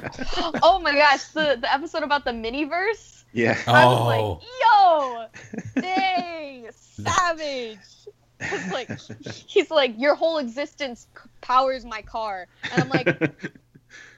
oh 0.61 0.79
my 0.79 0.93
gosh, 0.93 1.23
the 1.29 1.57
the 1.59 1.73
episode 1.73 2.03
about 2.03 2.23
the 2.23 2.31
miniverse. 2.31 3.23
Yeah. 3.33 3.57
I 3.65 3.85
was 3.85 3.99
Oh. 3.99 4.39
like, 4.43 5.31
yo, 5.75 5.81
dang, 5.81 6.67
savage. 6.71 7.79
It's 8.39 8.71
like 8.71 8.89
he's 9.47 9.71
like 9.71 9.95
your 9.97 10.13
whole 10.13 10.37
existence 10.37 11.07
powers 11.41 11.83
my 11.83 12.03
car, 12.03 12.45
and 12.71 12.83
I'm 12.83 12.89
like, 12.89 13.07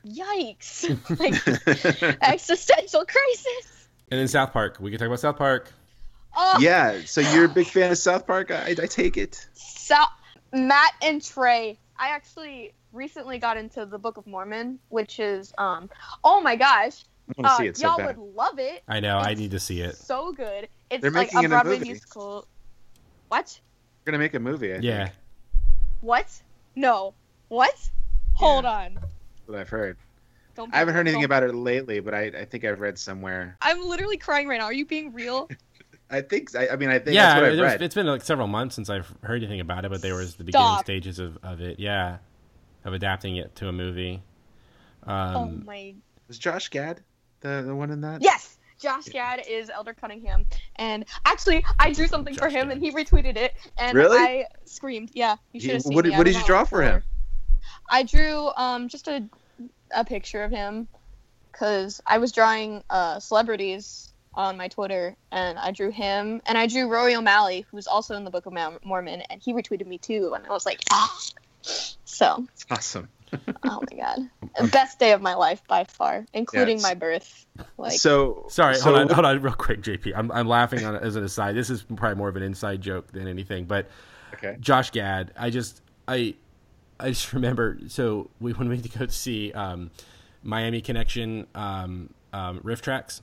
yikes, 0.06 0.84
like 1.20 2.18
existential 2.22 3.06
crisis. 3.06 3.88
And 4.12 4.20
then 4.20 4.28
South 4.28 4.52
Park. 4.52 4.78
We 4.80 4.90
can 4.92 5.00
talk 5.00 5.08
about 5.08 5.20
South 5.20 5.38
Park. 5.38 5.72
Oh, 6.36 6.58
yeah. 6.60 7.02
So 7.06 7.22
you're 7.22 7.46
a 7.46 7.50
big 7.50 7.68
fan 7.68 7.92
of 7.92 7.98
South 7.98 8.28
Park? 8.28 8.52
I, 8.52 8.70
I 8.72 8.74
take 8.86 9.18
it. 9.18 9.48
So, 9.54 9.96
Matt 10.54 10.94
and 11.02 11.24
Trey. 11.24 11.80
I 11.98 12.10
actually 12.10 12.74
recently 12.94 13.40
got 13.40 13.58
into 13.58 13.86
the 13.86 13.98
Book 13.98 14.18
of 14.18 14.28
Mormon, 14.28 14.80
which 14.90 15.20
is 15.20 15.52
um, 15.58 15.90
oh 16.24 16.42
my 16.42 16.56
gosh, 16.56 17.06
I 17.30 17.34
want 17.42 17.48
to 17.48 17.52
uh, 17.54 17.58
see 17.58 17.68
it 17.68 17.78
so 17.78 17.88
y'all 17.88 17.98
bad. 17.98 18.18
would 18.18 18.36
love 18.36 18.60
it. 18.60 18.84
I 18.88 19.00
know. 19.00 19.18
I 19.18 19.34
need 19.34 19.52
to 19.52 19.60
see 19.60 19.82
it. 19.82 19.96
So 19.98 20.32
good. 20.32 20.68
It's 20.90 21.02
They're 21.02 21.12
like 21.12 21.34
making 21.34 21.40
it 21.40 21.44
a 21.44 21.46
a 21.48 21.50
Broadway 21.50 21.74
movie. 21.80 21.86
musical. 21.90 22.48
What? 23.30 23.60
We're 24.06 24.12
gonna 24.12 24.20
make 24.24 24.36
a 24.36 24.40
movie. 24.40 24.74
I 24.74 24.78
Yeah. 24.78 25.06
think, 25.06 25.16
What? 26.02 26.42
No. 26.76 27.14
What? 27.50 27.90
Hold 28.36 28.66
on. 28.66 29.00
what 29.48 29.58
I've 29.60 29.70
heard. 29.70 29.98
Don't. 30.56 30.74
I 30.74 30.78
haven't 30.78 30.94
heard 30.94 31.02
anything 31.08 31.22
don't- 31.22 31.26
about 31.26 31.44
it 31.44 31.54
lately, 31.56 32.00
but 32.00 32.14
I, 32.14 32.26
I 32.28 32.46
think 32.46 32.64
I've 32.64 32.80
read 32.80 32.98
somewhere. 33.00 33.58
I'm 33.62 33.82
literally 33.88 34.18
crying 34.18 34.48
right 34.48 34.60
now. 34.60 34.66
Are 34.66 34.74
you 34.74 34.86
being 34.86 35.12
real? 35.14 35.50
I 36.10 36.22
think. 36.22 36.56
I, 36.56 36.70
I 36.70 36.76
mean, 36.78 36.90
I 36.90 37.00
think 37.00 37.16
yeah, 37.16 37.40
that's 37.40 37.42
what 37.42 37.52
I've 37.52 37.60
read. 37.60 37.82
it's 37.82 37.96
been 37.96 38.06
like 38.08 38.24
several 38.24 38.48
months 38.48 38.76
since 38.76 38.90
I've 38.90 39.12
heard 39.22 39.42
anything 39.44 39.60
about 39.60 39.84
it, 39.86 39.92
but 39.92 40.02
there 40.02 40.16
was 40.16 40.36
the 40.36 40.44
beginning 40.44 40.66
Stop. 40.68 40.86
stages 40.86 41.20
of, 41.20 41.38
of 41.44 41.60
it. 41.62 41.80
Yeah, 41.80 42.18
of 42.86 42.94
adapting 42.94 43.38
it 43.38 43.56
to 43.58 43.68
a 43.68 43.72
movie. 43.74 44.22
Um, 45.06 45.36
oh 45.36 45.46
my. 45.66 45.96
Was 46.28 46.38
Josh 46.38 46.70
Gad 46.70 47.02
the 47.42 47.64
the 47.66 47.76
one 47.76 47.92
in 47.92 48.02
that? 48.02 48.22
Yes. 48.22 48.58
Josh 48.80 49.06
Gad 49.06 49.42
is 49.50 49.72
Elder 49.72 49.96
Cunningham, 49.96 50.46
and 50.76 51.04
actually, 51.26 51.66
I 51.80 51.94
drew 51.94 52.06
something 52.06 52.36
for 52.36 52.48
him, 52.48 52.68
Gad. 52.68 52.74
and 52.74 52.82
he 52.82 52.92
retweeted 52.92 53.36
it, 53.36 53.56
and 53.76 53.98
Really? 53.98 54.20
I 54.20 54.46
screamed. 54.66 55.10
Yeah, 55.16 55.38
you 55.52 55.60
should 55.60 55.72
have 55.72 55.82
seen 55.82 55.96
what 55.96 56.04
did- 56.04 56.12
me. 56.12 56.18
What 56.18 56.26
did 56.28 56.36
you 56.36 56.44
draw 56.46 56.64
for 56.64 56.84
him? 56.84 57.02
I 57.90 58.04
drew 58.04 58.52
um 58.56 58.88
just 58.88 59.08
a 59.08 59.24
a 59.96 60.06
picture 60.06 60.44
of 60.44 60.52
him, 60.52 60.88
cause 61.54 62.02
I 62.06 62.20
was 62.20 62.32
drawing 62.32 62.84
uh 62.90 63.20
celebrities 63.20 64.14
on 64.38 64.56
my 64.56 64.68
Twitter, 64.70 65.16
and 65.32 65.58
I 65.60 65.72
drew 65.72 65.92
him, 65.92 66.42
and 66.46 66.58
I 66.58 66.68
drew 66.68 66.88
Rory 66.88 67.16
O'Malley, 67.16 67.66
who's 67.72 67.88
also 67.88 68.16
in 68.16 68.24
the 68.24 68.30
Book 68.32 68.46
of 68.46 68.54
Mormon, 68.86 69.22
and 69.30 69.42
he 69.42 69.54
retweeted 69.54 69.88
me 69.88 69.98
too, 69.98 70.32
and 70.36 70.46
I 70.46 70.50
was 70.52 70.66
like, 70.66 70.80
ah. 70.92 71.20
So, 72.06 72.46
Awesome. 72.72 73.10
oh 73.64 73.84
my 73.92 73.98
god, 73.98 74.70
best 74.72 75.00
day 75.00 75.12
of 75.12 75.22
my 75.22 75.34
life 75.34 75.62
by 75.68 75.84
far, 75.84 76.26
including 76.34 76.78
Yes. 76.78 76.84
my 76.84 76.94
birth. 76.94 77.46
Like, 77.78 77.94
so 78.00 78.46
sorry, 78.50 78.76
so 78.76 78.84
hold 78.84 78.96
on, 78.98 79.10
hold 79.10 79.26
on, 79.26 79.42
real 79.42 79.54
quick, 79.54 79.82
JP. 79.82 80.14
I'm, 80.16 80.32
I'm 80.32 80.48
laughing 80.48 80.86
on 80.86 80.96
it 80.96 81.02
as 81.04 81.16
an 81.18 81.24
aside. 81.26 81.56
This 81.56 81.70
is 81.70 81.84
probably 81.84 82.16
more 82.16 82.30
of 82.30 82.36
an 82.38 82.44
inside 82.44 82.80
joke 82.80 83.12
than 83.12 83.28
anything, 83.28 83.66
but 83.66 83.90
Okay. 84.36 84.58
Josh 84.60 84.92
Gad, 84.92 85.32
I 85.38 85.50
just 85.50 85.82
I 86.08 86.36
I 87.00 87.10
just 87.10 87.34
remember 87.34 87.80
so 87.88 88.30
we 88.40 88.52
when 88.54 88.70
we 88.70 88.76
went 88.76 88.92
to 88.92 89.00
go 89.00 89.08
see 89.08 89.52
um, 89.54 89.90
Miami 90.44 90.82
Connection 90.82 91.48
um, 91.56 92.10
um, 92.34 92.60
RiffTrax. 92.60 93.22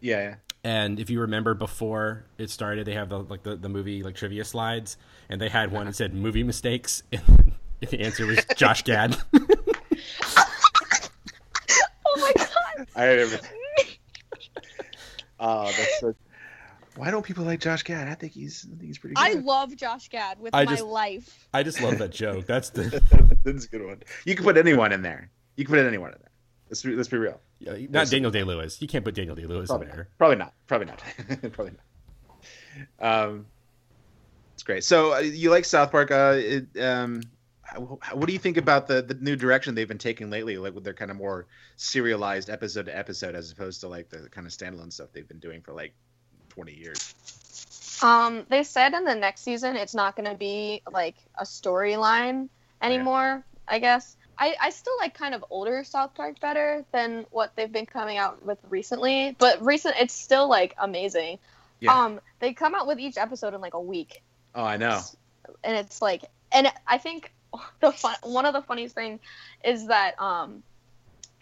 Yeah. 0.00 0.20
yeah. 0.20 0.34
And 0.62 1.00
if 1.00 1.08
you 1.08 1.20
remember 1.20 1.54
before 1.54 2.26
it 2.36 2.50
started, 2.50 2.86
they 2.86 2.92
have 2.92 3.08
the 3.08 3.20
like 3.20 3.42
the, 3.42 3.56
the 3.56 3.68
movie 3.68 4.02
like 4.02 4.14
trivia 4.14 4.44
slides, 4.44 4.98
and 5.30 5.40
they 5.40 5.48
had 5.48 5.72
one 5.72 5.86
that 5.86 5.96
said 5.96 6.14
movie 6.14 6.42
mistakes, 6.42 7.02
and 7.12 7.52
the 7.80 8.00
answer 8.00 8.26
was 8.26 8.44
Josh 8.56 8.82
Gad. 8.82 9.16
oh 9.32 9.38
my 12.16 12.32
god, 12.36 12.86
I 12.94 13.04
remember. 13.06 13.38
oh, 15.38 15.64
that's 15.64 16.00
so. 16.00 16.14
Why 16.96 17.10
don't 17.10 17.24
people 17.24 17.44
like 17.44 17.60
Josh 17.60 17.82
Gad? 17.84 18.08
I 18.08 18.14
think 18.14 18.32
he's. 18.34 18.66
I 18.66 18.76
think 18.76 18.82
he's 18.88 18.98
pretty 18.98 19.14
good. 19.14 19.24
I 19.24 19.32
love 19.40 19.74
Josh 19.76 20.08
Gad 20.10 20.38
with 20.40 20.54
I 20.54 20.64
my 20.64 20.72
just- 20.72 20.84
life. 20.84 21.48
I 21.54 21.62
just 21.62 21.80
love 21.80 21.96
that 21.98 22.10
joke. 22.10 22.44
That's 22.46 22.68
the 22.70 23.00
that's 23.44 23.64
a 23.64 23.68
good 23.68 23.86
one. 23.86 24.02
You 24.26 24.34
can 24.34 24.44
put 24.44 24.58
anyone 24.58 24.92
in 24.92 25.00
there. 25.00 25.30
You 25.56 25.64
can 25.64 25.74
put 25.74 25.86
anyone 25.86 26.10
in 26.12 26.18
there. 26.20 26.29
Let's 26.70 26.82
be, 26.82 26.94
let's 26.94 27.08
be 27.08 27.16
real. 27.18 27.40
yeah, 27.58 27.74
not 27.90 28.08
Daniel 28.08 28.30
Day 28.30 28.44
Lewis. 28.44 28.80
You 28.80 28.86
can't 28.88 29.04
put 29.04 29.14
Daniel 29.14 29.34
Day 29.34 29.44
Lewis 29.44 29.68
in 29.70 29.80
there. 29.80 29.96
not. 29.96 30.06
Probably 30.18 30.36
not. 30.36 30.54
Probably 30.68 30.86
not. 30.86 31.02
Probably 31.52 31.72
not. 33.00 33.24
Um, 33.28 33.46
it's 34.54 34.62
great. 34.62 34.84
So 34.84 35.14
uh, 35.14 35.18
you 35.18 35.50
like 35.50 35.64
South 35.64 35.90
Park? 35.90 36.10
Uh, 36.10 36.34
it, 36.36 36.80
um, 36.80 37.22
how, 37.62 37.98
how- 38.00 38.16
what 38.16 38.26
do 38.26 38.32
you 38.32 38.38
think 38.38 38.56
about 38.56 38.86
the 38.86 39.02
the 39.02 39.14
new 39.14 39.36
direction 39.36 39.74
they've 39.74 39.88
been 39.88 39.98
taking 39.98 40.30
lately? 40.30 40.56
Like 40.58 40.74
with 40.74 40.84
their 40.84 40.94
kind 40.94 41.10
of 41.10 41.16
more 41.16 41.46
serialized 41.76 42.50
episode 42.50 42.86
to 42.86 42.96
episode, 42.96 43.34
as 43.34 43.50
opposed 43.50 43.80
to 43.80 43.88
like 43.88 44.08
the 44.10 44.28
kind 44.30 44.46
of 44.46 44.52
standalone 44.52 44.92
stuff 44.92 45.08
they've 45.12 45.26
been 45.28 45.38
doing 45.40 45.62
for 45.62 45.72
like 45.72 45.92
twenty 46.48 46.74
years. 46.74 47.14
Um, 48.02 48.46
they 48.48 48.62
said 48.62 48.94
in 48.94 49.04
the 49.04 49.14
next 49.14 49.42
season 49.42 49.76
it's 49.76 49.94
not 49.94 50.16
going 50.16 50.30
to 50.30 50.36
be 50.36 50.82
like 50.90 51.16
a 51.36 51.44
storyline 51.44 52.48
anymore. 52.80 53.44
I 53.68 53.78
guess 53.78 54.16
I 54.40 54.56
I 54.60 54.70
still 54.70 54.94
like 54.98 55.14
kind 55.14 55.34
of 55.34 55.44
older 55.50 55.84
South 55.84 56.14
Park 56.14 56.40
better 56.40 56.84
than 56.92 57.26
what 57.30 57.54
they've 57.54 57.70
been 57.70 57.86
coming 57.86 58.16
out 58.16 58.44
with 58.44 58.58
recently. 58.70 59.36
But 59.38 59.64
recent, 59.64 59.96
it's 60.00 60.14
still 60.14 60.48
like 60.48 60.74
amazing. 60.78 61.38
Yeah. 61.78 61.94
Um, 62.04 62.20
they 62.40 62.54
come 62.54 62.74
out 62.74 62.86
with 62.86 62.98
each 62.98 63.18
episode 63.18 63.54
in 63.54 63.60
like 63.60 63.74
a 63.74 63.80
week, 63.80 64.22
Oh, 64.54 64.64
I 64.64 64.76
know. 64.76 65.00
and 65.62 65.76
it's 65.76 66.02
like, 66.02 66.24
and 66.50 66.70
I 66.86 66.98
think 66.98 67.32
the 67.80 67.92
fun 67.92 68.16
one 68.22 68.46
of 68.46 68.54
the 68.54 68.62
funniest 68.62 68.94
thing 68.94 69.20
is 69.62 69.86
that 69.88 70.20
um, 70.20 70.62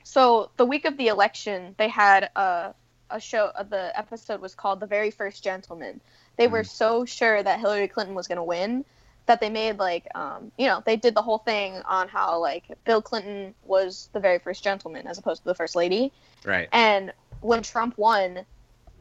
so 0.02 0.50
the 0.56 0.64
week 0.66 0.84
of 0.84 0.96
the 0.96 1.06
election 1.08 1.74
they 1.78 1.88
had 1.88 2.30
a 2.36 2.74
a 3.10 3.20
show. 3.20 3.46
Uh, 3.54 3.62
the 3.62 3.96
episode 3.98 4.40
was 4.40 4.54
called 4.54 4.80
"The 4.80 4.86
Very 4.86 5.10
First 5.10 5.42
Gentleman." 5.42 6.00
They 6.36 6.46
were 6.46 6.62
so 6.64 7.04
sure 7.04 7.42
that 7.42 7.58
Hillary 7.58 7.88
Clinton 7.88 8.14
was 8.14 8.28
going 8.28 8.36
to 8.36 8.44
win 8.44 8.84
that 9.28 9.40
they 9.40 9.50
made 9.50 9.78
like 9.78 10.06
um, 10.14 10.50
you 10.58 10.66
know 10.66 10.82
they 10.84 10.96
did 10.96 11.14
the 11.14 11.22
whole 11.22 11.38
thing 11.38 11.80
on 11.86 12.08
how 12.08 12.40
like 12.40 12.64
Bill 12.84 13.00
Clinton 13.00 13.54
was 13.64 14.08
the 14.12 14.20
very 14.20 14.40
first 14.40 14.64
gentleman 14.64 15.06
as 15.06 15.18
opposed 15.18 15.42
to 15.42 15.44
the 15.46 15.54
first 15.54 15.76
lady. 15.76 16.12
Right. 16.44 16.68
And 16.72 17.12
when 17.40 17.62
Trump 17.62 17.96
won, 17.96 18.44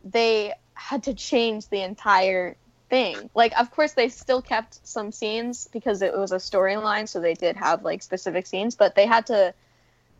they 0.03 0.53
had 0.75 1.03
to 1.03 1.13
change 1.13 1.67
the 1.69 1.81
entire 1.81 2.55
thing. 2.89 3.29
Like, 3.33 3.59
of 3.59 3.71
course, 3.71 3.93
they 3.93 4.09
still 4.09 4.41
kept 4.41 4.85
some 4.87 5.11
scenes 5.11 5.67
because 5.71 6.01
it 6.01 6.15
was 6.15 6.31
a 6.31 6.37
storyline, 6.37 7.07
so 7.07 7.19
they 7.19 7.33
did 7.33 7.55
have 7.57 7.83
like 7.83 8.03
specific 8.03 8.45
scenes, 8.45 8.75
but 8.75 8.95
they 8.95 9.05
had 9.05 9.27
to, 9.27 9.53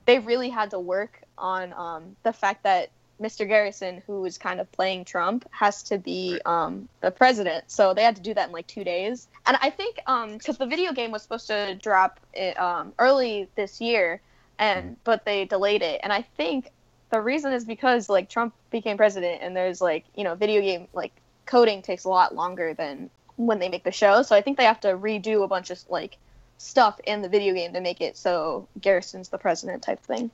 they 0.06 0.20
really 0.20 0.50
had 0.50 0.72
to 0.72 0.80
work 0.80 1.22
on 1.38 1.74
um, 1.74 2.16
the 2.24 2.34
fact 2.34 2.64
that 2.64 2.90
Mr. 3.22 3.48
Garrison, 3.48 4.04
who 4.06 4.22
was 4.22 4.38
kind 4.38 4.60
of 4.60 4.72
playing 4.72 5.06
Trump, 5.06 5.48
has 5.52 5.84
to 5.84 5.98
be 5.98 6.40
um, 6.46 6.88
the 7.02 7.10
president. 7.10 7.64
So 7.68 7.94
they 7.94 8.04
had 8.04 8.16
to 8.18 8.22
do 8.22 8.34
that 8.34 8.48
in 8.48 8.54
like 8.54 8.68
two 8.68 8.84
days. 8.84 9.28
And 9.46 9.58
I 9.62 9.70
think 9.72 9.96
because 9.96 10.58
the 10.58 10.68
video 10.68 10.94
game 10.94 11.12
was 11.12 11.24
supposed 11.24 11.48
to 11.48 11.76
drop 11.76 12.20
it, 12.34 12.60
um, 12.60 12.94
early 13.00 13.50
this 13.56 13.82
year, 13.82 14.22
and 14.60 14.98
but 15.04 15.26
they 15.26 15.46
delayed 15.46 15.82
it. 15.82 16.02
And 16.04 16.14
I 16.14 16.22
think 16.22 16.72
the 17.10 17.22
reason 17.22 17.54
is 17.54 17.66
because 17.66 18.10
like 18.10 18.30
Trump 18.30 18.54
became 18.70 18.98
president, 18.98 19.42
and 19.42 19.56
there's 19.56 19.82
like 19.82 20.06
you 20.16 20.24
know 20.24 20.36
video 20.36 20.62
game 20.62 20.88
like 20.94 21.14
coding 21.46 21.82
takes 21.82 22.04
a 22.04 22.10
lot 22.10 22.36
longer 22.36 22.74
than 22.74 23.10
when 23.36 23.60
they 23.60 23.70
make 23.70 23.84
the 23.84 23.92
show. 23.92 24.22
So 24.22 24.36
I 24.36 24.42
think 24.42 24.58
they 24.58 24.66
have 24.66 24.82
to 24.82 24.90
redo 24.90 25.44
a 25.44 25.48
bunch 25.48 25.72
of 25.72 25.80
like 25.90 26.18
stuff 26.58 27.00
in 27.06 27.22
the 27.22 27.30
video 27.30 27.54
game 27.54 27.74
to 27.74 27.82
make 27.82 28.02
it 28.02 28.18
so 28.18 28.68
Garrison's 28.82 29.30
the 29.30 29.38
president 29.38 29.84
type 29.84 30.02
thing. 30.04 30.30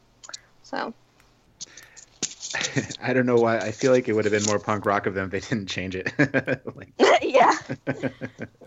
So 0.64 0.94
I 3.02 3.14
don't 3.14 3.26
know 3.26 3.36
why. 3.38 3.58
I 3.58 3.72
feel 3.72 3.92
like 3.92 4.08
it 4.08 4.14
would 4.14 4.26
have 4.26 4.32
been 4.32 4.46
more 4.46 4.60
punk 4.60 4.86
rock 4.86 5.06
of 5.06 5.14
them 5.14 5.26
if 5.26 5.32
they 5.32 5.40
didn't 5.40 5.68
change 5.70 5.96
it. 5.96 6.12
like, 6.76 6.94
yeah. 7.22 7.58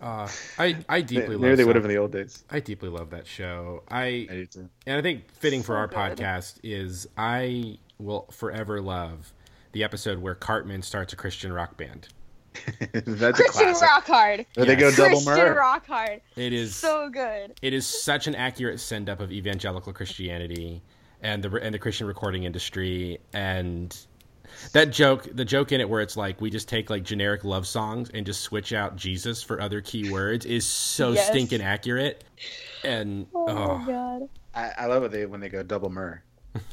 Uh, 0.01 0.29
I 0.59 0.77
I 0.89 1.01
deeply 1.01 1.37
maybe 1.37 1.49
love 1.49 1.57
they 1.57 1.65
would 1.65 1.77
have 1.77 1.85
in 1.85 1.91
the 1.91 1.97
old 1.99 2.13
days. 2.13 2.45
I 2.51 2.61
deeply 2.61 2.89
love 2.89 3.11
that 3.11 3.27
show. 3.27 3.83
I 3.89 4.05
I 4.05 4.35
do 4.35 4.47
too. 4.47 4.69
and 4.87 4.99
I 4.99 5.03
think 5.03 5.31
fitting 5.33 5.63
for 5.63 5.73
So 5.73 5.77
our 5.77 5.87
good. 5.89 5.97
podcast 6.19 6.59
is 6.63 7.09
I 7.17 7.79
will 7.99 8.27
forever 8.31 8.81
love 8.81 9.33
the 9.73 9.85
episode 9.85 10.19
where 10.19 10.35
Cartman 10.35 10.83
starts 10.83 11.13
a 11.13 11.17
Christian 11.17 11.53
rock 11.53 11.77
band. 11.77 12.09
That's 12.93 13.39
a 13.39 13.45
Christian 13.45 13.75
classic. 13.75 13.89
Rockhard. 13.89 14.47
Where 14.55 14.67
they 14.67 14.77
go 14.77 14.87
Yes. 14.89 14.97
double 14.97 15.11
Christian 15.21 15.35
murder. 15.35 15.61
Rockhard. 15.61 16.21
It 16.37 16.53
is 16.55 16.75
So 16.75 17.11
good. 17.11 17.53
it 17.63 17.75
is 17.75 17.87
such 17.87 18.27
an 18.27 18.35
accurate 18.35 18.81
send 18.81 19.09
up 19.11 19.21
of 19.21 19.31
evangelical 19.31 19.93
Christianity 19.93 20.83
and 21.27 21.43
the 21.43 21.51
and 21.61 21.75
the 21.75 21.79
Christian 21.79 22.07
recording 22.07 22.45
industry 22.45 23.19
and 23.33 23.97
that 24.73 24.93
joke 24.93 25.27
the 25.35 25.45
joke 25.45 25.73
in 25.73 25.81
it 25.81 25.89
where 25.89 26.01
it's 26.01 26.17
like 26.17 26.41
we 26.41 26.51
just 26.51 26.69
take 26.69 26.89
like 26.89 27.03
generic 27.03 27.43
love 27.45 27.67
songs 27.67 28.09
and 28.15 28.25
just 28.25 28.43
switch 28.43 28.73
out 28.73 28.95
Jesus 28.95 29.43
for 29.43 29.61
other 29.61 29.81
key 29.81 30.09
words 30.11 30.47
is 30.47 30.65
so 30.65 31.13
Yes. 31.13 31.27
stinking 31.27 31.63
accurate 31.63 32.23
and 32.85 33.27
Oh, 33.35 33.45
oh, 33.49 33.79
my 33.79 33.87
god. 33.93 34.29
I, 34.55 34.73
I 34.79 34.87
love 34.87 35.03
it 35.03 35.11
they, 35.11 35.27
when 35.27 35.41
they 35.41 35.49
go 35.49 35.65
double 35.65 35.91
mur. 35.91 36.23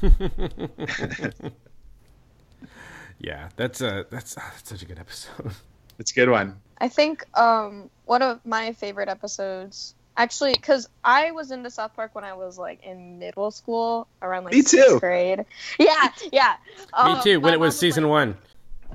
yeah 3.18 3.48
that's 3.56 3.80
a 3.80 4.06
that's, 4.10 4.36
ah, 4.38 4.50
that's 4.54 4.68
such 4.70 4.82
a 4.82 4.86
good 4.86 4.98
episode 5.00 5.52
It's 5.98 6.10
a 6.10 6.14
good 6.14 6.28
one. 6.28 6.60
I 6.78 6.88
think 6.88 7.24
um, 7.38 7.88
one 8.04 8.20
of 8.20 8.44
my 8.44 8.72
favorite 8.72 9.08
episodes 9.08 9.94
Actually, 10.16 10.52
because 10.54 10.88
I 11.04 11.32
was 11.32 11.50
into 11.50 11.70
South 11.70 11.94
Park 11.96 12.14
when 12.14 12.22
I 12.24 12.34
was 12.34 12.56
like 12.58 12.82
in 12.84 13.18
middle 13.18 13.50
school, 13.50 14.06
around 14.22 14.44
like 14.44 14.54
Me 14.54 14.62
sixth 14.62 14.88
too. 14.88 15.00
grade. 15.00 15.44
Yeah, 15.78 16.08
yeah. 16.32 16.54
Me 16.78 17.12
Um, 17.12 17.20
too. 17.20 17.40
When 17.40 17.52
it 17.52 17.58
was 17.60 17.74
mom 17.74 17.78
season 17.80 18.04
like, 18.04 18.10
one. 18.10 18.38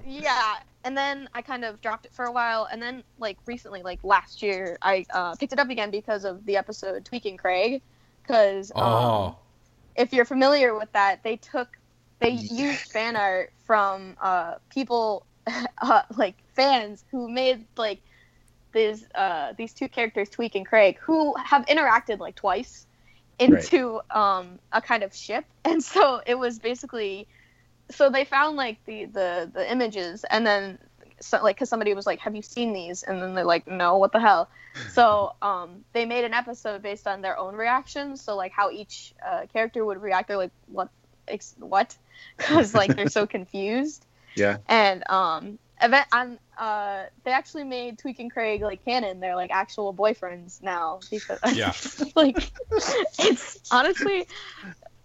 Yeah, 0.05 0.55
and 0.85 0.97
then 0.97 1.27
I 1.33 1.41
kind 1.41 1.65
of 1.65 1.81
dropped 1.81 2.05
it 2.05 2.13
for 2.13 2.25
a 2.25 2.31
while, 2.31 2.67
and 2.71 2.81
then 2.81 3.03
like 3.19 3.37
recently, 3.45 3.81
like 3.83 3.99
last 4.03 4.41
year, 4.41 4.77
I 4.81 5.05
uh, 5.13 5.35
picked 5.35 5.51
it 5.51 5.59
up 5.59 5.69
again 5.69 5.91
because 5.91 6.23
of 6.23 6.45
the 6.45 6.55
episode 6.57 7.03
Tweaking 7.05 7.37
Craig. 7.37 7.81
Because 8.21 8.71
um, 8.75 8.83
Oh, 8.83 9.35
if 9.95 10.13
you're 10.13 10.25
familiar 10.25 10.73
with 10.77 10.91
that, 10.93 11.23
they 11.23 11.35
took 11.35 11.77
they 12.19 12.29
used 12.29 12.79
fan 12.91 13.15
art 13.15 13.51
from 13.65 14.15
uh, 14.21 14.55
people 14.69 15.25
uh, 15.81 16.01
like 16.15 16.35
fans 16.53 17.03
who 17.11 17.27
made 17.29 17.65
like 17.75 18.01
these 18.71 19.05
uh, 19.15 19.53
these 19.57 19.73
two 19.73 19.87
characters, 19.87 20.29
Tweek 20.29 20.55
and 20.55 20.65
Craig, 20.65 20.97
who 20.99 21.35
have 21.37 21.65
interacted 21.65 22.19
like 22.19 22.35
twice 22.35 22.85
into 23.39 24.01
um, 24.11 24.59
a 24.71 24.81
kind 24.81 25.03
of 25.03 25.13
ship, 25.13 25.45
and 25.65 25.83
so 25.83 26.21
it 26.25 26.35
was 26.35 26.59
basically 26.59 27.27
so 27.91 28.09
they 28.09 28.25
found 28.25 28.55
like 28.57 28.83
the 28.85 29.05
the 29.05 29.49
the 29.53 29.71
images, 29.71 30.23
and 30.29 30.45
then 30.45 30.79
so, 31.21 31.41
like 31.43 31.55
because 31.55 31.69
somebody 31.69 31.93
was 31.93 32.05
like, 32.05 32.19
"Have 32.19 32.35
you 32.35 32.41
seen 32.41 32.73
these?" 32.73 33.03
and 33.03 33.21
then 33.21 33.35
they're 33.35 33.45
like, 33.45 33.67
"No, 33.67 33.97
what 33.97 34.11
the 34.11 34.19
hell." 34.19 34.49
So 34.93 35.33
um, 35.41 35.83
they 35.93 36.05
made 36.05 36.23
an 36.23 36.33
episode 36.33 36.83
based 36.83 37.07
on 37.07 37.21
their 37.21 37.37
own 37.37 37.55
reactions. 37.55 38.21
So 38.21 38.35
like 38.35 38.51
how 38.51 38.69
each 38.69 39.13
uh, 39.25 39.47
character 39.51 39.83
would 39.83 40.01
react. 40.01 40.27
They're 40.27 40.37
like, 40.37 40.51
"What? 40.67 40.89
Ex- 41.27 41.55
what?" 41.59 41.97
Because 42.37 42.73
like 42.75 42.95
they're 42.95 43.09
so 43.09 43.25
confused. 43.25 44.05
Yeah. 44.35 44.57
And 44.67 45.03
um, 45.09 45.57
event 45.81 46.07
on 46.11 46.39
uh, 46.59 47.05
they 47.23 47.31
actually 47.31 47.63
made 47.63 47.97
Tweek 47.97 48.19
and 48.19 48.31
Craig 48.31 48.61
like 48.61 48.83
canon. 48.85 49.19
They're 49.19 49.35
like 49.35 49.49
actual 49.51 49.93
boyfriends 49.93 50.61
now 50.61 50.99
because 51.09 51.39
Yeah. 51.53 51.73
like 52.15 52.51
it's 53.17 53.59
honestly 53.71 54.27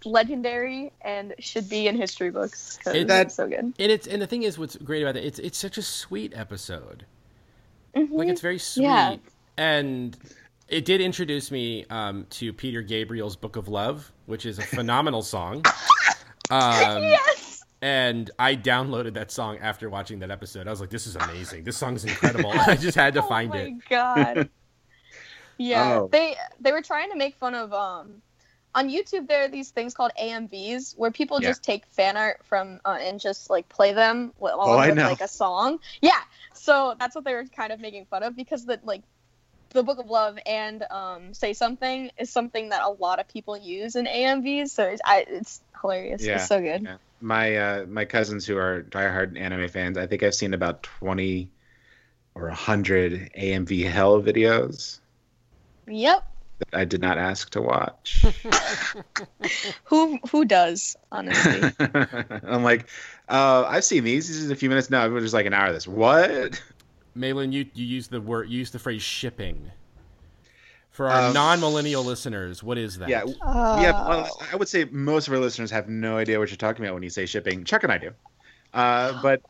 legendary 0.05 0.93
and 1.01 1.35
should 1.39 1.69
be 1.69 1.89
in 1.89 1.97
history 1.97 2.31
books 2.31 2.77
because 2.77 2.95
it's 3.09 3.35
so 3.35 3.49
good. 3.49 3.61
and 3.61 3.75
it's 3.79 4.07
and 4.07 4.21
the 4.21 4.27
thing 4.27 4.43
is, 4.43 4.59
what's 4.59 4.77
great 4.77 5.03
about 5.03 5.17
it? 5.17 5.25
It's 5.25 5.39
it's 5.39 5.57
such 5.59 5.79
a 5.79 5.83
sweet 5.83 6.33
episode. 6.37 7.07
Mhm. 7.97 8.11
Like 8.11 8.29
it's 8.29 8.41
very 8.41 8.59
sweet, 8.59 8.85
Yeah. 8.85 9.17
and 9.57 10.17
it 10.69 10.85
did 10.85 11.01
introduce 11.01 11.51
me 11.51 11.87
um, 11.91 12.27
to 12.31 12.53
Peter 12.53 12.83
Gabriel's 12.83 13.37
"Book 13.37 13.57
of 13.57 13.69
Love," 13.69 14.11
which 14.27 14.45
is 14.45 14.59
a 14.59 14.63
phenomenal 14.63 15.23
song. 15.23 15.65
Um, 16.51 17.03
yes. 17.03 17.44
And 17.85 18.31
I 18.39 18.57
downloaded 18.57 19.13
that 19.13 19.31
song 19.31 19.59
after 19.59 19.91
watching 19.91 20.21
that 20.21 20.31
episode. 20.31 20.67
I 20.67 20.71
was 20.71 20.81
like, 20.81 20.89
"This 20.89 21.07
is 21.07 21.17
amazing. 21.17 21.65
This 21.65 21.77
song's 21.77 22.03
incredible." 22.07 22.51
I 22.67 22.77
just 22.77 22.97
had 22.97 23.13
to 23.13 23.23
find 23.35 23.55
it. 23.55 23.59
oh 23.59 23.67
it. 23.67 23.73
my 23.75 23.81
god. 23.91 24.49
Yeah, 25.59 25.99
Oh. 26.01 26.09
they 26.11 26.35
they 26.61 26.73
were 26.73 26.81
trying 26.83 27.11
to 27.11 27.17
make 27.17 27.37
fun 27.37 27.55
of 27.55 27.73
um 27.75 28.23
on 28.75 28.89
YouTube. 28.89 29.29
There 29.29 29.45
are 29.45 29.49
these 29.49 29.69
things 29.71 29.93
called 29.95 30.13
AMVs 30.21 30.97
where 30.97 31.11
people 31.11 31.41
Yeah. 31.43 31.51
just 31.51 31.63
take 31.63 31.85
fan 31.87 32.17
art 32.17 32.41
from 32.45 32.81
uh, 32.87 32.97
and 33.01 33.21
just 33.21 33.51
like 33.51 33.69
play 33.69 33.93
them 33.93 34.33
with, 34.41 34.55
along 34.55 34.69
Oh, 34.71 34.79
I 34.79 34.87
with 34.89 34.97
know. 34.97 35.09
like 35.11 35.21
a 35.21 35.29
song. 35.29 35.79
Yeah, 36.01 36.19
so 36.55 36.97
that's 36.99 37.15
what 37.15 37.25
they 37.25 37.35
were 37.35 37.45
kind 37.45 37.71
of 37.73 37.81
making 37.81 38.07
fun 38.07 38.23
of 38.23 38.35
because 38.35 38.65
the 38.65 38.81
like 38.83 39.03
the 39.71 39.83
Book 39.83 39.99
of 39.99 40.07
Love 40.09 40.39
and 40.47 40.83
um, 40.91 41.35
Say 41.35 41.53
Something 41.53 42.11
is 42.19 42.31
something 42.31 42.71
that 42.71 42.83
a 42.83 42.91
lot 42.91 43.21
of 43.21 43.29
people 43.29 43.57
use 43.59 43.95
in 43.95 44.07
AMVs. 44.07 44.71
So 44.71 44.85
it's, 44.85 45.03
I, 45.05 45.25
it's 45.29 45.61
hilarious. 45.81 46.23
Yeah. 46.25 46.37
It's 46.37 46.47
so 46.47 46.61
good. 46.61 46.83
Yeah. 46.83 46.97
My 47.25 47.57
uh, 47.57 47.87
my 47.87 48.05
cousins 48.05 48.45
who 48.45 48.59
are 48.59 48.83
diehard 48.91 49.41
anime 49.41 49.67
fans, 49.69 49.97
I 49.97 50.07
think 50.07 50.23
I've 50.23 50.35
seen 50.35 50.53
about 50.53 50.83
twenty 50.83 51.49
or 52.35 52.51
hundred 52.51 53.31
AMV 53.39 53.89
Hell 53.91 54.21
videos 54.21 55.01
Yep. 55.87 56.23
that 56.59 56.79
I 56.79 56.85
did 56.85 57.01
not 57.01 57.17
ask 57.17 57.49
to 57.51 57.63
watch. 57.63 58.27
Who 59.85 60.19
who 60.31 60.45
does 60.45 60.97
honestly? 61.11 61.73
I'm 62.43 62.63
like, 62.63 62.89
uh, 63.31 63.65
I've 63.67 63.85
seen 63.85 64.05
these. 64.05 64.29
This 64.29 64.37
is 64.37 64.51
a 64.51 64.57
few 64.57 64.69
minutes. 64.69 64.91
No, 64.91 65.07
it 65.07 65.09
was 65.09 65.25
just 65.25 65.35
like 65.35 65.47
an 65.47 65.55
hour 65.55 65.69
of 65.69 65.75
this. 65.75 65.89
What? 65.89 66.61
Malin, 67.15 67.53
you 67.53 67.65
you 67.73 67.87
use 67.87 68.09
the 68.09 68.21
word, 68.21 68.51
you 68.51 68.59
use 68.59 68.71
the 68.71 68.79
phrase 68.79 69.03
"shipping." 69.03 69.71
For 70.95 71.09
our 71.09 71.23
Um, 71.29 71.35
non-millennial 71.35 72.05
listeners, 72.05 72.63
what 72.63 72.79
is 72.79 72.99
that? 72.99 73.09
Yeah, 73.09 73.25
Uh, 73.43 73.79
yeah. 73.83 73.91
well, 74.09 74.41
I 74.53 74.55
would 74.55 74.69
say 74.69 74.85
most 74.93 75.27
of 75.27 75.35
our 75.35 75.41
listeners 75.41 75.73
have 75.73 75.89
no 75.89 76.17
idea 76.17 76.39
what 76.39 76.51
you're 76.51 76.57
talking 76.57 76.85
about 76.85 76.95
when 76.95 77.03
you 77.03 77.11
say 77.11 77.27
shipping. 77.27 77.65
Chuck 77.65 77.83
and 77.83 77.91
I 77.93 77.99
do. 77.99 78.13
Uh, 78.73 79.21
but 79.21 79.43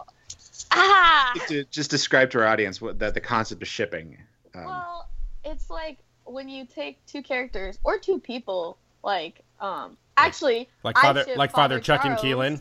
ah. 0.72 1.34
to 1.49 1.64
just 1.64 1.90
describe 1.90 2.30
to 2.30 2.38
our 2.40 2.47
audience 2.47 2.80
what 2.80 2.99
the, 2.99 3.11
the 3.11 3.20
concept 3.20 3.61
of 3.61 3.68
shipping. 3.68 4.16
Um, 4.55 4.64
Well, 4.64 5.09
it's 5.45 5.68
like 5.68 5.99
when 6.24 6.49
you 6.49 6.64
take 6.64 7.05
two 7.05 7.20
characters 7.22 7.78
or 7.84 7.99
two 7.99 8.18
people, 8.18 8.78
like 9.03 9.42
um 9.61 9.99
actually 10.16 10.70
like 10.82 10.97
I 10.97 11.03
father, 11.03 11.24
ship 11.24 11.36
like 11.36 11.51
Father 11.53 11.74
Father 11.74 11.80
Chuck 11.80 12.07
and 12.07 12.16
Charles. 12.16 12.61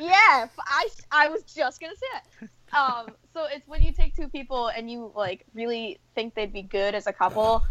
yeah, 0.00 0.48
I 0.58 0.88
I 1.12 1.28
was 1.28 1.42
just 1.42 1.82
gonna 1.82 1.92
say 1.96 2.06
that. 2.40 2.48
Um, 2.72 3.10
so 3.34 3.44
it's 3.44 3.68
when 3.68 3.82
you 3.82 3.92
take 3.92 4.16
two 4.16 4.28
people 4.28 4.68
and 4.68 4.90
you 4.90 5.12
like 5.14 5.44
really 5.54 5.98
think 6.14 6.34
they'd 6.34 6.52
be 6.52 6.62
good 6.62 6.94
as 6.94 7.06
a 7.06 7.12
couple, 7.12 7.62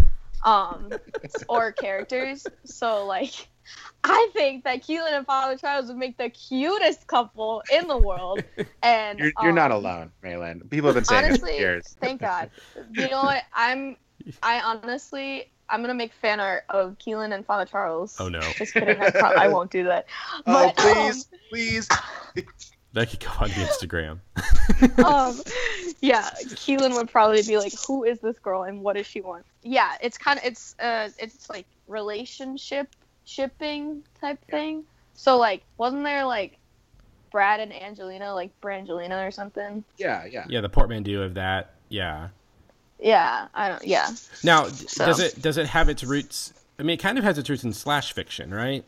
um, 0.46 0.98
or 1.50 1.72
characters. 1.72 2.50
So 2.64 3.06
like, 3.06 3.50
I 4.04 4.30
think 4.34 4.64
that 4.64 4.84
Keelan 4.84 5.18
and 5.18 5.26
Father 5.26 5.58
Charles 5.58 5.88
would 5.88 5.98
make 5.98 6.18
the 6.18 6.30
cutest 6.30 7.08
couple 7.08 7.64
in 7.74 7.88
the 7.88 7.98
world. 7.98 8.44
And 8.84 9.18
you're 9.18 9.32
you're 9.42 9.52
not 9.52 9.72
um, 9.72 9.78
alone, 9.78 10.12
Mayland. 10.24 10.70
People 10.70 10.90
have 10.90 10.96
been 10.96 11.06
saying 11.06 11.32
this 11.32 11.40
for 11.40 11.50
years. 11.50 11.98
thank 12.00 12.22
God. 12.22 12.52
You 12.96 13.10
know 13.10 13.24
what? 13.24 13.42
I'm. 13.52 13.98
I 14.44 14.62
honestly, 14.62 15.52
I'm 15.68 15.82
gonna 15.82 15.96
make 15.96 16.14
fan 16.14 16.40
art 16.40 16.64
of 16.70 16.98
Keelan 17.00 17.34
and 17.34 17.44
Father 17.44 17.66
Charles. 17.66 18.16
Oh 18.20 18.30
no, 18.30 18.40
Just 18.40 18.76
kidding. 18.76 19.02
I, 19.02 19.10
pro- 19.10 19.32
I 19.32 19.48
won't 19.48 19.72
do 19.72 19.86
that. 19.86 20.06
Oh, 20.46 20.72
But, 20.76 20.80
um, 20.86 21.24
please, 21.50 21.90
please. 22.36 22.46
that 22.96 23.10
could 23.10 23.20
go 23.20 23.30
on 23.40 23.50
the 23.50 23.56
Instagram. 23.56 24.20
um, 25.06 25.40
yeah, 26.02 26.30
Keelan 26.56 26.96
would 26.96 27.10
probably 27.10 27.44
be 27.44 27.58
like, 27.58 27.74
"Who 27.88 28.04
is 28.04 28.20
this 28.20 28.40
girl 28.40 28.64
and 28.64 28.82
what 28.82 28.96
does 28.96 29.06
she 29.06 29.22
want?" 29.22 29.46
Yeah, 29.64 29.94
it's 30.02 30.18
kind 30.18 30.40
of 30.40 30.46
it's 30.46 30.76
uh 30.80 31.10
it's 31.20 31.50
like 31.50 31.66
relationship 31.88 32.88
shipping 33.26 34.04
type 34.20 34.40
thing. 34.50 34.84
So 35.14 35.38
like, 35.38 35.64
wasn't 35.78 36.04
there 36.04 36.26
like 36.26 36.58
Brad 37.32 37.60
and 37.60 37.74
Angelina, 37.74 38.34
like 38.34 38.52
Brangelina 38.62 39.28
or 39.28 39.32
something? 39.32 39.84
Yeah, 39.98 40.26
yeah. 40.26 40.46
Yeah, 40.48 40.62
the 40.62 40.70
portmanteau 40.70 41.22
of 41.22 41.34
that. 41.36 41.76
Yeah. 41.90 42.30
Yeah, 43.00 43.48
I 43.54 43.70
don't. 43.70 43.86
Yeah, 43.86 44.10
Now, 44.44 44.68
So- 44.68 45.06
does 45.06 45.20
it 45.20 45.42
does 45.42 45.58
it 45.58 45.68
have 45.68 45.90
its 45.90 46.04
roots? 46.04 46.54
I 46.80 46.84
mean, 46.84 46.96
it 46.96 47.02
kind 47.02 47.18
of 47.18 47.24
has 47.24 47.38
its 47.38 47.50
roots 47.50 47.64
in 47.64 47.74
slash 47.74 48.14
fiction, 48.14 48.54
right? 48.54 48.84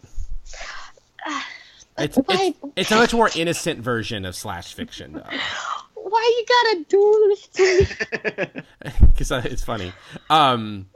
It's 1.98 2.18
Why- 2.26 2.54
it's, 2.64 2.74
it's 2.76 2.92
a 2.92 2.96
much 2.96 3.14
more 3.14 3.30
innocent 3.36 3.80
version 3.82 4.26
of 4.26 4.36
slash 4.36 4.74
fiction, 4.74 5.14
though, 5.14 5.38
why 5.96 6.34
you 6.38 6.46
gotta 6.48 6.86
do 6.90 7.26
this 7.30 7.48
to 7.48 8.56
me? 8.56 8.64
because 9.08 9.32
it's 9.46 9.64
funny. 9.64 9.92
Um, 10.30 10.88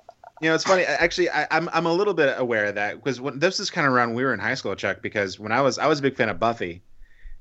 You 0.42 0.50
know, 0.50 0.56
it's 0.56 0.64
funny. 0.64 0.84
Actually, 0.84 1.30
I, 1.30 1.48
I'm 1.52 1.70
I'm 1.74 1.86
a 1.86 1.94
little 1.94 2.14
bit 2.14 2.34
aware 2.38 2.66
of 2.66 2.76
that 2.76 2.96
because 3.04 3.20
when 3.22 3.40
this 3.40 3.60
is 3.60 3.70
kind 3.70 3.86
of 3.88 3.94
around 3.94 4.10
when 4.10 4.16
we 4.18 4.24
were 4.24 4.34
in 4.34 4.40
high 4.40 4.56
school, 4.56 4.74
Chuck. 4.76 5.02
Because 5.02 5.40
when 5.40 5.52
I 5.52 5.62
was 5.62 5.78
I 5.78 5.88
was 5.88 6.00
a 6.00 6.02
big 6.02 6.16
fan 6.16 6.30
of 6.30 6.40
Buffy, 6.40 6.82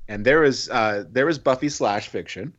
and 0.07 0.25
there 0.25 0.41
was 0.41 0.69
uh, 0.69 1.05
there 1.09 1.25
was 1.25 1.39
Buffy 1.39 1.69
slash 1.69 2.07
fiction, 2.09 2.53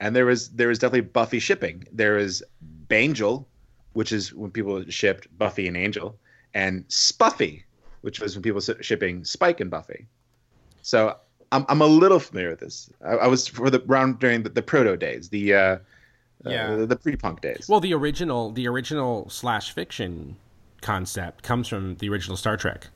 and 0.00 0.16
there 0.16 0.26
was 0.26 0.48
there 0.50 0.68
was 0.68 0.78
definitely 0.78 1.02
Buffy 1.02 1.38
shipping. 1.38 1.84
There 1.92 2.14
was 2.14 2.42
Bangel, 2.88 3.46
which 3.92 4.10
is 4.12 4.32
when 4.34 4.50
people 4.50 4.84
shipped 4.88 5.28
Buffy 5.38 5.68
and 5.68 5.76
Angel, 5.76 6.16
and 6.54 6.86
Spuffy, 6.88 7.62
which 8.00 8.18
was 8.20 8.34
when 8.34 8.42
people 8.42 8.58
s- 8.60 8.70
shipping 8.80 9.24
Spike 9.24 9.60
and 9.60 9.70
Buffy. 9.70 10.06
So 10.84 11.16
I'm 11.50 11.64
I'm 11.68 11.80
a 11.80 11.86
little 11.86 12.20
familiar 12.20 12.50
with 12.50 12.60
this. 12.60 12.90
I, 13.04 13.12
I 13.12 13.26
was 13.26 13.48
for 13.48 13.70
the 13.70 13.80
round 13.86 14.18
during 14.18 14.42
the, 14.42 14.50
the 14.50 14.62
proto 14.62 14.96
days, 14.96 15.30
the 15.30 15.54
uh, 15.54 15.78
Yeah. 16.44 16.72
uh, 16.72 16.86
the 16.86 16.96
pre 16.96 17.16
punk 17.16 17.40
days. 17.40 17.66
well, 17.68 17.80
the 17.80 17.94
original 17.94 18.52
the 18.52 18.68
original 18.68 19.28
slash 19.30 19.72
fiction 19.72 20.36
concept 20.82 21.42
comes 21.42 21.66
from 21.66 21.96
the 21.96 22.08
original 22.10 22.36
Star 22.36 22.56
Trek 22.58 22.88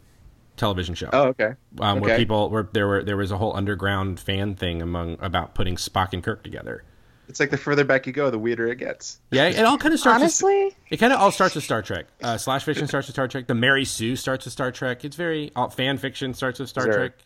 television 0.56 0.94
show. 0.94 1.08
oh, 1.12 1.28
okay. 1.28 1.54
um, 1.80 2.00
where 2.00 2.16
people 2.18 2.50
where 2.50 2.68
there 2.72 2.86
were 2.86 3.02
there 3.02 3.16
was 3.16 3.30
a 3.30 3.38
whole 3.38 3.56
underground 3.56 4.20
fan 4.20 4.54
thing 4.54 4.82
among 4.82 5.16
about 5.20 5.54
putting 5.54 5.76
Spock 5.76 6.12
and 6.12 6.22
Kirk 6.22 6.42
together. 6.42 6.84
It's 7.28 7.40
like 7.40 7.50
the 7.50 7.58
further 7.58 7.84
back 7.84 8.06
you 8.06 8.12
go, 8.12 8.30
the 8.30 8.38
weirder 8.38 8.68
it 8.68 8.76
gets. 8.76 9.20
Yeah, 9.30 9.44
it 9.48 9.62
all 9.64 9.76
kind 9.78 9.92
of 9.92 10.00
starts. 10.00 10.16
with- 10.16 10.22
Honestly, 10.22 10.76
it 10.90 10.96
kind 10.96 11.12
of 11.12 11.20
all 11.20 11.30
starts 11.30 11.54
with 11.54 11.64
Star 11.64 11.82
Trek. 11.82 12.06
Uh, 12.22 12.38
slash 12.38 12.64
fiction 12.64 12.86
starts 12.88 13.06
with 13.06 13.14
Star 13.14 13.28
Trek. 13.28 13.46
The 13.46 13.54
Mary 13.54 13.84
Sue 13.84 14.16
starts 14.16 14.46
with 14.46 14.52
Star 14.52 14.72
Trek. 14.72 15.04
It's 15.04 15.14
very 15.16 15.52
all, 15.54 15.68
fan 15.68 15.98
fiction 15.98 16.32
starts 16.34 16.58
with 16.58 16.68
Star 16.70 16.88
Is 16.88 16.94
there- 16.96 17.08
Trek. 17.10 17.18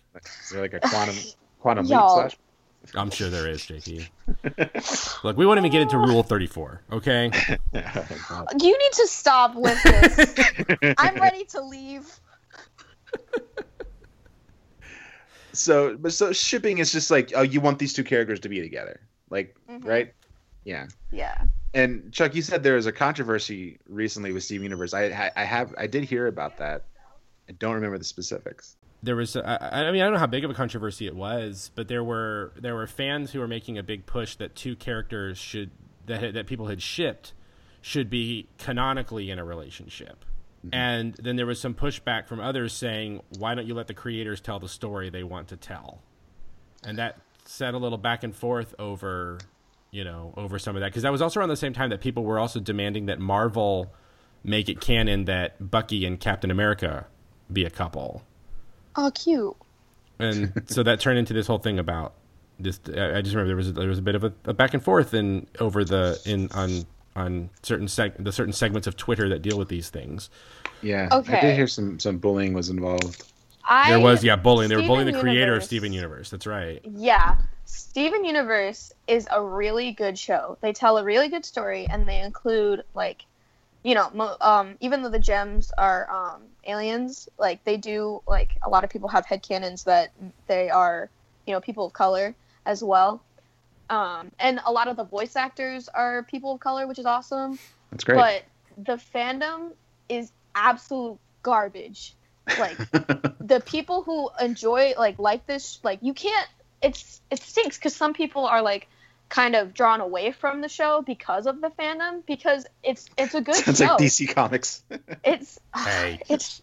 Is 0.45 0.51
there 0.51 0.61
like 0.61 0.75
a 0.75 0.81
quantum 0.81 1.15
quantum 1.61 1.87
leap 1.87 1.93
slash? 1.99 2.37
I'm 2.97 3.11
sure 3.13 3.31
there 3.31 3.49
is, 3.49 3.61
JP. 3.63 5.23
Look, 5.23 5.37
we 5.37 5.47
won't 5.47 5.59
even 5.59 5.71
get 5.71 5.83
into 5.83 5.99
Rule 5.99 6.25
34. 6.25 6.83
Okay, 6.91 7.31
you 7.73 7.81
need 7.81 8.93
to 8.93 9.07
stop 9.07 9.55
with 9.55 9.81
this. 9.85 10.95
I'm 10.99 11.15
ready 11.15 11.45
to 11.45 11.61
leave. 11.63 12.11
so, 15.53 15.97
but 15.97 16.13
so 16.13 16.33
shipping 16.33 16.79
is 16.79 16.91
just 16.91 17.11
like, 17.11 17.33
oh, 17.37 17.43
you 17.43 17.61
want 17.61 17.79
these 17.79 17.93
two 17.93 18.05
characters 18.05 18.41
to 18.41 18.49
be 18.49 18.61
together, 18.61 19.01
like, 19.33 19.57
Mhm. 19.69 19.85
right? 19.85 20.15
Yeah. 20.65 20.87
Yeah. 21.11 21.35
And 21.75 22.13
Chuck, 22.13 22.35
you 22.35 22.43
said 22.43 22.63
there 22.63 22.77
was 22.77 22.87
a 22.87 22.93
controversy 22.93 23.79
recently 23.89 24.33
with 24.33 24.45
Steven 24.45 24.63
Universe. 24.63 24.95
I 24.95 25.33
I 25.35 25.45
have 25.45 25.75
I 25.77 25.87
did 25.89 26.05
hear 26.05 26.27
about 26.29 26.59
that. 26.59 26.85
I 27.49 27.53
don't 27.53 27.75
remember 27.75 27.99
the 27.99 28.05
specifics. 28.05 28.77
There 29.05 29.17
was, 29.17 29.35
I, 29.35 29.59
I 29.89 29.91
mean, 29.91 30.01
I 30.01 30.05
don't 30.05 30.13
know 30.13 30.21
how 30.21 30.29
big 30.29 30.45
of 30.45 30.51
a 30.53 30.55
controversy 30.55 31.09
it 31.09 31.17
was, 31.17 31.73
but 31.75 31.89
there 31.89 32.05
were 32.05 32.53
there 32.61 32.77
were 32.77 32.87
fans 32.87 33.33
who 33.33 33.41
were 33.41 33.49
making 33.49 33.77
a 33.79 33.83
big 33.83 34.07
push 34.07 34.37
that 34.37 34.55
two 34.55 34.77
characters 34.77 35.39
should 35.39 35.71
that 36.07 36.35
that 36.35 36.47
people 36.47 36.67
had 36.67 36.81
shipped 36.81 37.33
should 37.81 38.09
be 38.09 38.47
canonically 38.59 39.31
in 39.31 39.41
a 39.41 39.45
relationship. 39.45 40.25
Mm-hmm. 40.65 40.75
And 40.75 41.15
then 41.15 41.35
there 41.35 41.47
was 41.47 41.61
some 41.61 41.75
pushback 41.75 42.29
from 42.29 42.39
others 42.39 42.73
saying, 42.73 43.23
"Why 43.39 43.57
don't 43.57 43.67
you 43.67 43.75
let 43.75 43.89
the 43.89 43.95
creators 43.95 44.41
tell 44.41 44.61
the 44.61 44.69
story 44.69 45.11
they 45.11 45.25
want 45.25 45.49
to 45.49 45.57
tell?" 45.57 46.01
And 46.85 46.99
that 46.99 47.19
set 47.53 47.75
a 47.75 47.79
little 47.79 47.99
back 47.99 48.25
and 48.25 48.35
forth 48.35 48.75
over, 48.79 49.39
you 49.91 50.05
know, 50.05 50.33
over 50.37 50.59
some 50.59 50.75
of 50.75 50.81
that 50.81 50.89
because 50.89 51.03
that 51.03 51.13
was 51.13 51.21
also 51.21 51.41
around 51.41 51.51
the 51.51 51.57
same 51.57 51.73
time 51.73 51.91
that 51.91 52.01
people 52.01 52.25
were 52.25 52.39
also 52.39 52.59
demanding 52.59 53.07
that 53.07 53.21
Marvel 53.21 53.93
make 54.43 54.69
it 54.69 54.81
canon 54.81 55.27
that 55.27 55.71
Bucky 55.71 56.05
and 56.05 56.19
Captain 56.19 56.51
America 56.51 57.07
be 57.53 57.65
a 57.65 57.71
couple. 57.71 58.23
Oh, 58.97 59.11
cute. 59.15 59.55
And 60.19 60.63
so 60.67 60.83
that 60.83 61.01
turned 61.01 61.19
into 61.19 61.33
this 61.35 61.47
whole 61.47 61.59
thing 61.59 61.79
about 61.79 62.15
this. 62.59 62.81
I 62.87 63.21
just 63.23 63.35
remember 63.35 63.47
there 63.47 63.57
was 63.57 63.73
there 63.73 63.89
was 63.89 63.99
a 63.99 64.03
bit 64.03 64.15
of 64.15 64.25
a, 64.25 64.33
a 64.45 64.55
back 64.55 64.75
and 64.75 64.83
forth 64.83 65.15
in 65.15 65.47
over 65.59 65.85
the 65.85 66.21
in 66.25 66.51
on 66.53 66.85
on 67.15 67.51
certain 67.63 67.87
seg- 67.87 68.23
the 68.23 68.33
certain 68.33 68.53
segments 68.53 68.87
of 68.87 68.97
Twitter 68.97 69.29
that 69.29 69.43
deal 69.43 69.59
with 69.59 69.69
these 69.69 69.91
things. 69.91 70.31
Yeah, 70.81 71.09
okay. 71.13 71.39
I 71.39 71.41
did 71.41 71.57
hear 71.57 71.67
some 71.67 71.99
some 71.99 72.19
bullying 72.19 72.55
was 72.55 72.69
involved. 72.69 73.32
I, 73.65 73.91
there 73.91 74.01
was 74.01 74.25
yeah 74.25 74.37
bullying. 74.37 74.69
They 74.69 74.77
were 74.77 74.83
bullying 74.83 75.07
the 75.07 75.21
creator 75.21 75.41
Universe. 75.41 75.65
of 75.65 75.67
Steven 75.67 75.93
Universe. 75.93 76.31
That's 76.31 76.47
right. 76.47 76.81
Yeah, 76.85 77.37
Steven 77.65 78.25
Universe 78.25 78.93
is 79.07 79.29
a 79.31 79.43
really 79.43 79.93
good 79.93 80.19
show. 80.19 80.59
They 80.61 80.73
tell 80.73 80.99
a 80.99 81.05
really 81.05 81.29
good 81.29 81.45
story, 81.45 81.87
and 81.87 82.07
they 82.07 82.21
include 82.21 82.83
like, 82.95 83.25
you 83.83 83.95
know, 83.95 84.37
um, 84.41 84.77
even 84.81 85.03
though 85.03 85.11
the 85.11 85.19
gems 85.19 85.73
are 85.79 86.11
um, 86.11 86.43
aliens, 86.65 87.29
like 87.39 87.65
they 87.65 87.77
do 87.77 88.21
like 88.27 88.57
a 88.63 88.69
lot 88.69 88.85
of 88.85 88.91
people 88.91 89.09
have 89.09 89.27
head 89.27 89.43
headcanons 89.43 89.85
that 89.85 90.11
they 90.47 90.71
are, 90.71 91.09
you 91.47 91.53
know, 91.53 91.61
people 91.61 91.87
of 91.87 91.93
color 91.93 92.35
as 92.67 92.83
well. 92.83 93.23
Um, 93.91 94.31
and 94.39 94.61
a 94.65 94.73
lot 94.73 94.89
of 94.89 94.97
the 94.97 95.05
voice 95.05 95.37
actors 95.37 95.89
are 95.89 96.23
people 96.25 96.55
of 96.55 96.61
color, 96.61 96.87
which 96.87 96.99
is 96.99 97.07
awesome. 97.07 97.59
That's 97.91 98.05
great. 98.05 98.17
But 98.17 98.45
the 98.87 98.97
fandom 98.97 99.73
is 100.09 100.33
absolute 100.55 101.19
garbage. 101.43 102.15
Like 102.47 102.77
the 103.41 103.63
people 103.65 104.03
who 104.03 104.31
enjoy 104.41 104.95
like 104.99 105.19
like 105.19 105.47
this, 105.47 105.81
like 105.83 106.01
you 106.03 106.15
can't. 106.15 106.49
It's 106.83 107.21
it 107.31 107.41
stinks 107.41 107.79
because 107.79 107.95
some 107.95 108.13
people 108.13 108.47
are 108.47 108.63
like 108.63 108.89
kind 109.29 109.57
of 109.57 109.73
drawn 109.73 110.03
away 110.03 110.31
from 110.31 110.61
the 110.61 110.69
show 110.69 111.01
because 111.01 111.47
of 111.47 111.61
the 111.61 111.71
fandom 111.71 112.25
because 112.27 112.67
it's 112.83 113.09
it's 113.17 113.35
a 113.35 113.41
good 113.41 113.55
Sounds 113.65 113.79
show. 113.79 113.85
like 113.87 113.99
DC 113.99 114.35
Comics. 114.35 114.83
it's 115.25 115.59
hey. 115.75 116.21
it's 116.29 116.61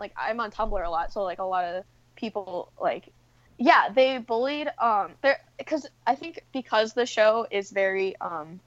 like 0.00 0.14
I'm 0.16 0.40
on 0.40 0.50
Tumblr 0.50 0.86
a 0.86 0.88
lot, 0.88 1.12
so 1.12 1.22
like 1.22 1.38
a 1.38 1.44
lot 1.44 1.64
of 1.64 1.84
people 2.14 2.72
like 2.80 3.12
yeah, 3.58 3.88
they 3.94 4.18
bullied 4.18 4.68
um 4.78 5.12
there 5.22 5.38
because 5.58 5.86
I 6.06 6.14
think 6.14 6.44
because 6.52 6.94
the 6.94 7.06
show 7.06 7.46
is 7.50 7.70
very 7.70 8.18
um 8.20 8.60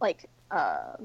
like 0.00 0.28
uh 0.50 0.96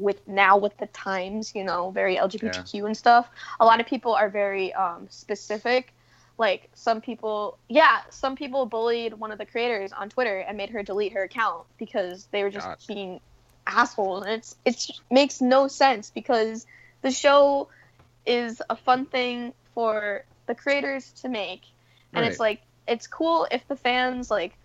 with 0.00 0.26
now 0.26 0.56
with 0.56 0.76
the 0.78 0.86
times, 0.86 1.54
you 1.54 1.64
know, 1.64 1.90
very 1.90 2.16
LGBTQ 2.16 2.74
yeah. 2.74 2.86
and 2.86 2.96
stuff, 2.96 3.28
a 3.58 3.64
lot 3.64 3.80
of 3.80 3.86
people 3.86 4.14
are 4.14 4.28
very 4.28 4.72
um 4.74 5.06
specific. 5.10 5.92
Like 6.38 6.70
some 6.74 7.02
people, 7.02 7.58
yeah, 7.68 8.00
some 8.08 8.34
people 8.34 8.64
bullied 8.64 9.12
one 9.12 9.30
of 9.30 9.36
the 9.36 9.44
creators 9.44 9.92
on 9.92 10.08
Twitter 10.08 10.38
and 10.38 10.56
made 10.56 10.70
her 10.70 10.82
delete 10.82 11.12
her 11.12 11.24
account 11.24 11.66
because 11.76 12.26
they 12.32 12.42
were 12.42 12.50
just 12.50 12.88
being 12.88 13.20
assholes. 13.66 14.24
And 14.24 14.32
it's 14.32 14.56
it 14.64 15.00
makes 15.10 15.40
no 15.40 15.68
sense 15.68 16.10
because 16.10 16.66
the 17.02 17.10
show 17.10 17.68
is 18.24 18.62
a 18.70 18.76
fun 18.76 19.06
thing 19.06 19.52
for 19.74 20.24
the 20.46 20.54
creators 20.54 21.12
to 21.22 21.28
make, 21.28 21.62
and 22.12 22.22
right. 22.22 22.30
it's 22.30 22.40
like 22.40 22.62
it's 22.88 23.06
cool 23.06 23.46
if 23.50 23.66
the 23.68 23.76
fans 23.76 24.30
like 24.30 24.56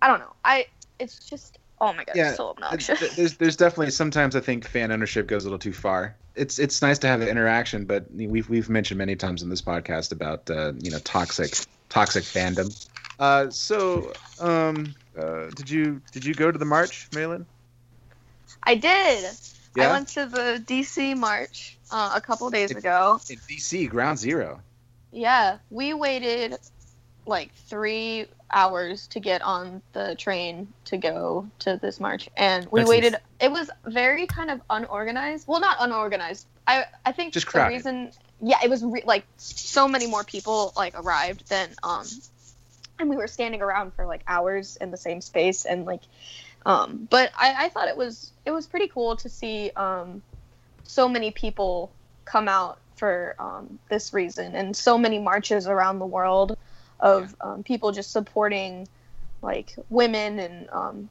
I 0.00 0.08
don't 0.08 0.20
know. 0.20 0.34
I 0.44 0.66
it's 0.98 1.28
just 1.28 1.58
oh 1.82 1.92
my 1.92 2.04
god, 2.04 2.16
yeah, 2.16 2.34
so 2.34 2.48
obnoxious. 2.50 3.16
There's 3.16 3.36
there's 3.36 3.56
definitely 3.56 3.90
sometimes 3.90 4.36
I 4.36 4.40
think 4.40 4.66
fan 4.66 4.92
ownership 4.92 5.26
goes 5.26 5.44
a 5.44 5.48
little 5.48 5.58
too 5.58 5.72
far. 5.72 6.16
It's 6.34 6.58
it's 6.58 6.80
nice 6.80 6.98
to 7.00 7.08
have 7.08 7.20
an 7.20 7.28
interaction, 7.28 7.84
but 7.84 8.06
we've 8.14 8.48
we've 8.48 8.70
mentioned 8.70 8.98
many 8.98 9.16
times 9.16 9.42
in 9.42 9.50
this 9.50 9.60
podcast 9.60 10.12
about 10.12 10.48
uh, 10.48 10.72
you 10.78 10.90
know 10.90 10.98
toxic 11.00 11.54
toxic 11.88 12.22
fandom. 12.22 12.88
Uh, 13.18 13.50
so 13.50 14.12
um, 14.40 14.94
uh, 15.18 15.50
did 15.50 15.68
you 15.68 16.00
did 16.12 16.24
you 16.24 16.34
go 16.34 16.50
to 16.50 16.58
the 16.58 16.64
march, 16.64 17.08
Malin? 17.14 17.44
I 18.62 18.76
did. 18.76 19.30
Yeah? 19.74 19.88
I 19.88 19.92
went 19.92 20.08
to 20.08 20.26
the 20.26 20.62
DC 20.64 21.16
march 21.16 21.78
uh, 21.90 22.12
a 22.14 22.20
couple 22.20 22.48
days 22.50 22.70
in, 22.70 22.76
ago. 22.76 23.20
In 23.28 23.36
DC, 23.36 23.88
Ground 23.88 24.18
Zero. 24.18 24.60
Yeah, 25.10 25.58
we 25.70 25.94
waited 25.94 26.56
like 27.26 27.52
three 27.54 28.26
hours 28.52 29.06
to 29.08 29.20
get 29.20 29.42
on 29.42 29.82
the 29.92 30.14
train 30.16 30.72
to 30.86 30.96
go 30.96 31.48
to 31.60 31.78
this 31.80 32.00
march. 32.00 32.28
And 32.36 32.66
we 32.70 32.80
That's 32.80 32.90
waited 32.90 33.14
ins- 33.14 33.22
it 33.40 33.50
was 33.50 33.70
very 33.84 34.26
kind 34.26 34.50
of 34.50 34.60
unorganized. 34.68 35.46
Well 35.46 35.60
not 35.60 35.76
unorganized. 35.80 36.46
I 36.66 36.84
i 37.04 37.12
think 37.12 37.32
just 37.32 37.52
the 37.52 37.66
reason 37.66 38.12
yeah 38.40 38.58
it 38.62 38.70
was 38.70 38.84
re- 38.84 39.04
like 39.04 39.24
so 39.36 39.88
many 39.88 40.06
more 40.06 40.24
people 40.24 40.72
like 40.76 40.98
arrived 40.98 41.48
than 41.48 41.68
um 41.82 42.04
and 42.98 43.08
we 43.08 43.16
were 43.16 43.26
standing 43.26 43.62
around 43.62 43.94
for 43.94 44.06
like 44.06 44.22
hours 44.26 44.76
in 44.76 44.90
the 44.90 44.96
same 44.96 45.20
space 45.20 45.64
and 45.64 45.86
like 45.86 46.02
um 46.66 47.06
but 47.10 47.30
i 47.38 47.66
i 47.66 47.68
thought 47.68 47.88
it 47.88 47.96
was 47.96 48.32
it 48.44 48.50
was 48.50 48.66
pretty 48.66 48.88
cool 48.88 49.16
to 49.16 49.28
see 49.28 49.70
um 49.76 50.22
so 50.84 51.08
many 51.08 51.30
people 51.30 51.90
come 52.24 52.48
out 52.48 52.78
for 52.96 53.34
um 53.38 53.78
this 53.88 54.12
reason 54.12 54.54
and 54.54 54.76
so 54.76 54.96
many 54.98 55.18
marches 55.18 55.66
around 55.66 55.98
the 55.98 56.06
world 56.06 56.56
of 57.02 57.34
yeah. 57.40 57.50
um, 57.50 57.62
people 57.62 57.92
just 57.92 58.12
supporting 58.12 58.88
like 59.42 59.74
women 59.90 60.38
and 60.38 60.70
um, 60.70 61.10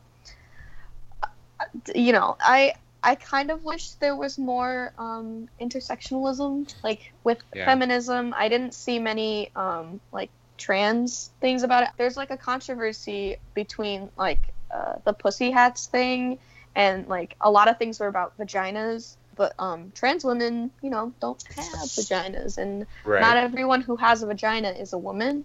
you 1.93 2.13
know 2.13 2.37
i 2.39 2.73
i 3.03 3.13
kind 3.13 3.51
of 3.51 3.63
wish 3.63 3.91
there 3.95 4.15
was 4.15 4.39
more 4.39 4.93
um, 4.97 5.47
intersectionalism 5.59 6.73
like 6.83 7.11
with 7.23 7.39
yeah. 7.53 7.65
feminism 7.65 8.33
i 8.35 8.47
didn't 8.47 8.73
see 8.73 8.97
many 8.97 9.51
um, 9.55 9.99
like 10.11 10.29
trans 10.57 11.31
things 11.41 11.63
about 11.63 11.83
it 11.83 11.89
there's 11.97 12.17
like 12.17 12.31
a 12.31 12.37
controversy 12.37 13.35
between 13.53 14.09
like 14.17 14.53
uh, 14.71 14.93
the 15.03 15.13
pussy 15.13 15.51
hats 15.51 15.87
thing 15.87 16.39
and 16.75 17.07
like 17.07 17.35
a 17.41 17.51
lot 17.51 17.67
of 17.67 17.77
things 17.77 17.99
were 17.99 18.07
about 18.07 18.37
vaginas 18.37 19.17
but 19.35 19.53
um, 19.59 19.91
trans 19.93 20.23
women 20.23 20.71
you 20.81 20.89
know 20.89 21.11
don't 21.19 21.43
have 21.55 21.65
vaginas 21.97 22.57
and 22.57 22.85
right. 23.03 23.19
not 23.19 23.35
everyone 23.35 23.81
who 23.81 23.97
has 23.97 24.23
a 24.23 24.27
vagina 24.27 24.69
is 24.69 24.93
a 24.93 24.97
woman 24.97 25.43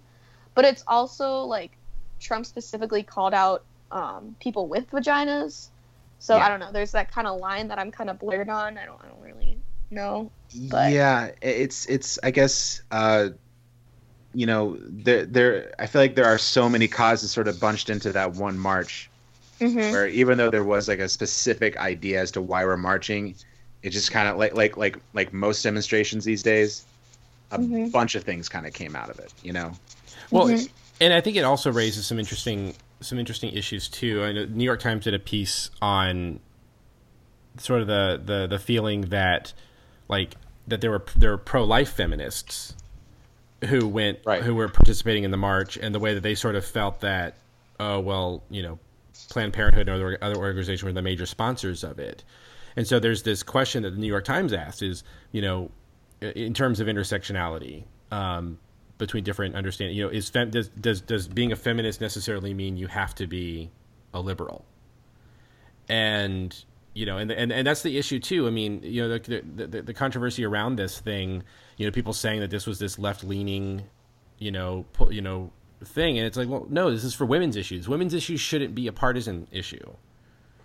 but 0.57 0.65
it's 0.65 0.83
also 0.89 1.43
like 1.43 1.71
Trump 2.19 2.47
specifically 2.47 3.05
called 3.05 3.35
out 3.35 3.63
um, 3.93 4.35
people 4.41 4.67
with 4.67 4.91
vaginas. 4.91 5.69
So 6.19 6.35
yeah. 6.35 6.47
I 6.47 6.49
don't 6.49 6.59
know. 6.59 6.73
There's 6.73 6.93
that 6.93 7.13
kind 7.13 7.29
of 7.29 7.39
line 7.39 7.69
that 7.69 7.79
I'm 7.79 7.93
kind 7.93 8.11
of 8.11 8.19
blurred 8.19 8.49
on. 8.49 8.79
I 8.79 8.87
don't. 8.87 8.99
I 9.05 9.07
don't 9.07 9.21
really 9.21 9.59
know. 9.91 10.33
But... 10.69 10.93
Yeah, 10.93 11.31
it's 11.41 11.87
it's. 11.87 12.19
I 12.25 12.33
guess. 12.33 12.83
Uh, 12.91 13.29
you 14.35 14.47
know, 14.47 14.79
there 14.81 15.27
there. 15.27 15.75
I 15.79 15.87
feel 15.87 16.01
like 16.01 16.17
there 16.17 16.25
are 16.25 16.39
so 16.39 16.69
many 16.69 16.89
causes 16.89 17.31
sort 17.31 17.49
of 17.49 17.61
bunched 17.61 17.91
into 17.91 18.11
that 18.13 18.33
one 18.33 18.59
march. 18.59 19.11
Mm-hmm. 19.61 19.93
Where 19.93 20.09
even 20.09 20.37
though 20.37 20.51
there 20.51 20.65
was 20.65 20.89
like 20.89 20.99
a 20.99 21.09
specific 21.09 21.77
idea 21.77 22.21
as 22.21 22.31
to 22.33 22.43
why 22.43 22.65
we're 22.65 22.77
marching, 22.77 23.35
it 23.83 23.91
just 23.91 24.11
kind 24.11 24.29
of 24.29 24.39
like 24.39 24.55
like 24.55 24.79
like 24.79 24.99
like 25.13 25.35
most 25.35 25.63
demonstrations 25.63 26.25
these 26.25 26.43
days, 26.43 26.87
a 27.51 27.59
mm-hmm. 27.59 27.89
bunch 27.89 28.15
of 28.15 28.25
things 28.25 28.49
kind 28.49 28.67
of 28.67 28.73
came 28.73 28.97
out 28.97 29.11
of 29.11 29.19
it. 29.19 29.33
You 29.43 29.53
know. 29.53 29.73
Well, 30.31 30.49
mm-hmm. 30.49 30.67
and 31.01 31.13
I 31.13 31.21
think 31.21 31.37
it 31.37 31.43
also 31.43 31.73
raises 31.73 32.07
some 32.07 32.19
interesting 32.19 32.75
some 33.01 33.19
interesting 33.19 33.53
issues 33.53 33.89
too. 33.89 34.23
I 34.23 34.33
know 34.33 34.45
New 34.47 34.65
York 34.65 34.81
Times 34.81 35.05
did 35.05 35.15
a 35.15 35.19
piece 35.19 35.71
on 35.81 36.41
sort 37.59 37.81
of 37.81 37.87
the 37.87 38.21
the 38.25 38.47
the 38.47 38.59
feeling 38.59 39.03
that 39.03 39.53
like 40.09 40.37
that 40.69 40.81
there 40.81 40.91
were 40.91 41.05
there 41.17 41.31
were 41.31 41.39
pro 41.39 41.65
life 41.65 41.93
feminists 41.93 42.75
who 43.67 43.89
went 43.89 44.19
right. 44.25 44.43
who 44.43 44.55
were 44.55 44.69
participating 44.69 45.25
in 45.25 45.31
the 45.31 45.37
march 45.37 45.77
and 45.77 45.95
the 45.95 45.99
way 45.99 46.15
that 46.15 46.23
they 46.23 46.35
sort 46.35 46.55
of 46.55 46.65
felt 46.65 47.01
that 47.01 47.37
oh 47.81 47.99
well 47.99 48.43
you 48.51 48.63
know 48.63 48.79
Planned 49.31 49.53
Parenthood 49.53 49.89
and 49.89 49.97
other 49.97 50.19
other 50.21 50.37
organizations 50.37 50.83
were 50.83 50.93
the 50.93 51.03
major 51.03 51.27
sponsors 51.27 51.83
of 51.83 51.99
it. 51.99 52.23
And 52.77 52.87
so 52.87 52.99
there's 52.99 53.23
this 53.23 53.43
question 53.43 53.83
that 53.83 53.91
the 53.91 53.99
New 53.99 54.07
York 54.07 54.25
Times 54.25 54.53
asked 54.53 54.83
is, 54.83 55.03
you 55.33 55.41
know, 55.41 55.71
in 56.21 56.53
terms 56.53 56.79
of 56.79 56.87
intersectionality, 56.87 57.85
um, 58.11 58.59
between 58.99 59.25
different 59.25 59.55
understanding. 59.55 59.97
You 59.97 60.05
know, 60.05 60.11
is 60.11 60.29
fem- 60.29 60.51
does 60.51 60.69
does 60.69 61.01
does 61.01 61.29
being 61.29 61.53
a 61.53 61.57
feminist 61.57 62.01
necessarily 62.01 62.55
mean 62.55 62.77
you 62.77 62.87
have 62.89 63.15
to 63.17 63.27
be 63.27 63.71
a 64.15 64.21
liberal? 64.21 64.65
And 65.89 66.57
you 66.95 67.07
know, 67.07 67.19
and 67.19 67.31
and 67.31 67.53
and 67.53 67.67
that's 67.67 67.83
the 67.83 67.99
issue 67.99 68.19
too. 68.19 68.47
I 68.47 68.51
mean, 68.51 68.81
you 68.83 69.03
know, 69.07 69.19
the 69.19 69.43
the, 69.67 69.83
the 69.83 69.95
controversy 69.95 70.45
around 70.45 70.77
this 70.77 70.99
thing. 70.99 71.43
You 71.77 71.87
know, 71.87 71.93
people 71.93 72.13
saying 72.13 72.41
that 72.41 72.51
this 72.51 72.67
was 72.67 72.79
this 72.79 72.99
left 72.99 73.23
leaning, 73.23 73.83
you 74.39 74.51
know, 74.51 74.87
pu- 74.95 75.13
you 75.13 75.21
know, 75.21 75.51
thing, 75.85 76.19
and 76.19 76.27
it's 76.27 76.37
like, 76.39 76.49
well, 76.49 76.67
no, 76.71 76.91
this 76.91 77.05
is 77.05 77.13
for 77.15 77.27
women's 77.27 77.55
issues. 77.57 77.87
Women's 77.89 78.15
issues 78.15 78.41
shouldn't 78.41 78.75
be 78.75 78.87
a 78.87 78.93
partisan 78.93 79.47
issue. 79.53 79.87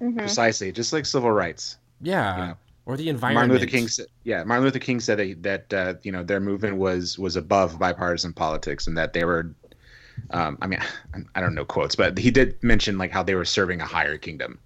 Mhm. 0.02 0.18
Precisely, 0.18 0.72
just 0.72 0.94
like 0.94 1.06
civil 1.06 1.32
rights. 1.32 1.78
Yeah, 2.02 2.38
Yeah. 2.38 2.54
Or 2.92 2.98
the 2.98 3.10
environment. 3.10 3.50
Martin 3.50 3.62
Luther 3.62 3.72
King 3.72 3.88
said, 3.88 4.08
"Yeah, 4.24 4.44
Martin 4.44 4.66
Luther 4.66 4.80
King 4.80 5.00
said 5.00 5.18
that, 5.20 5.68
that 5.70 5.74
uh, 5.74 5.94
you 6.04 6.12
know 6.12 6.24
their 6.24 6.40
movement 6.40 6.78
was 6.78 7.18
was 7.18 7.36
above 7.36 7.80
bipartisan 7.80 8.34
politics, 8.34 8.88
and 8.88 8.98
that 8.98 9.14
they 9.14 9.24
were, 9.24 9.54
um, 10.32 10.58
I 10.62 10.68
mean, 10.68 10.80
I 11.36 11.42
don't 11.42 11.56
know 11.56 11.66
quotes, 11.66 11.96
but 11.96 12.18
he 12.18 12.32
did 12.32 12.62
mention 12.64 12.98
like 12.98 13.12
how 13.12 13.24
they 13.24 13.36
were 13.36 13.46
serving 13.46 13.82
a 13.82 13.86
higher 13.86 14.18
kingdom 14.18 14.60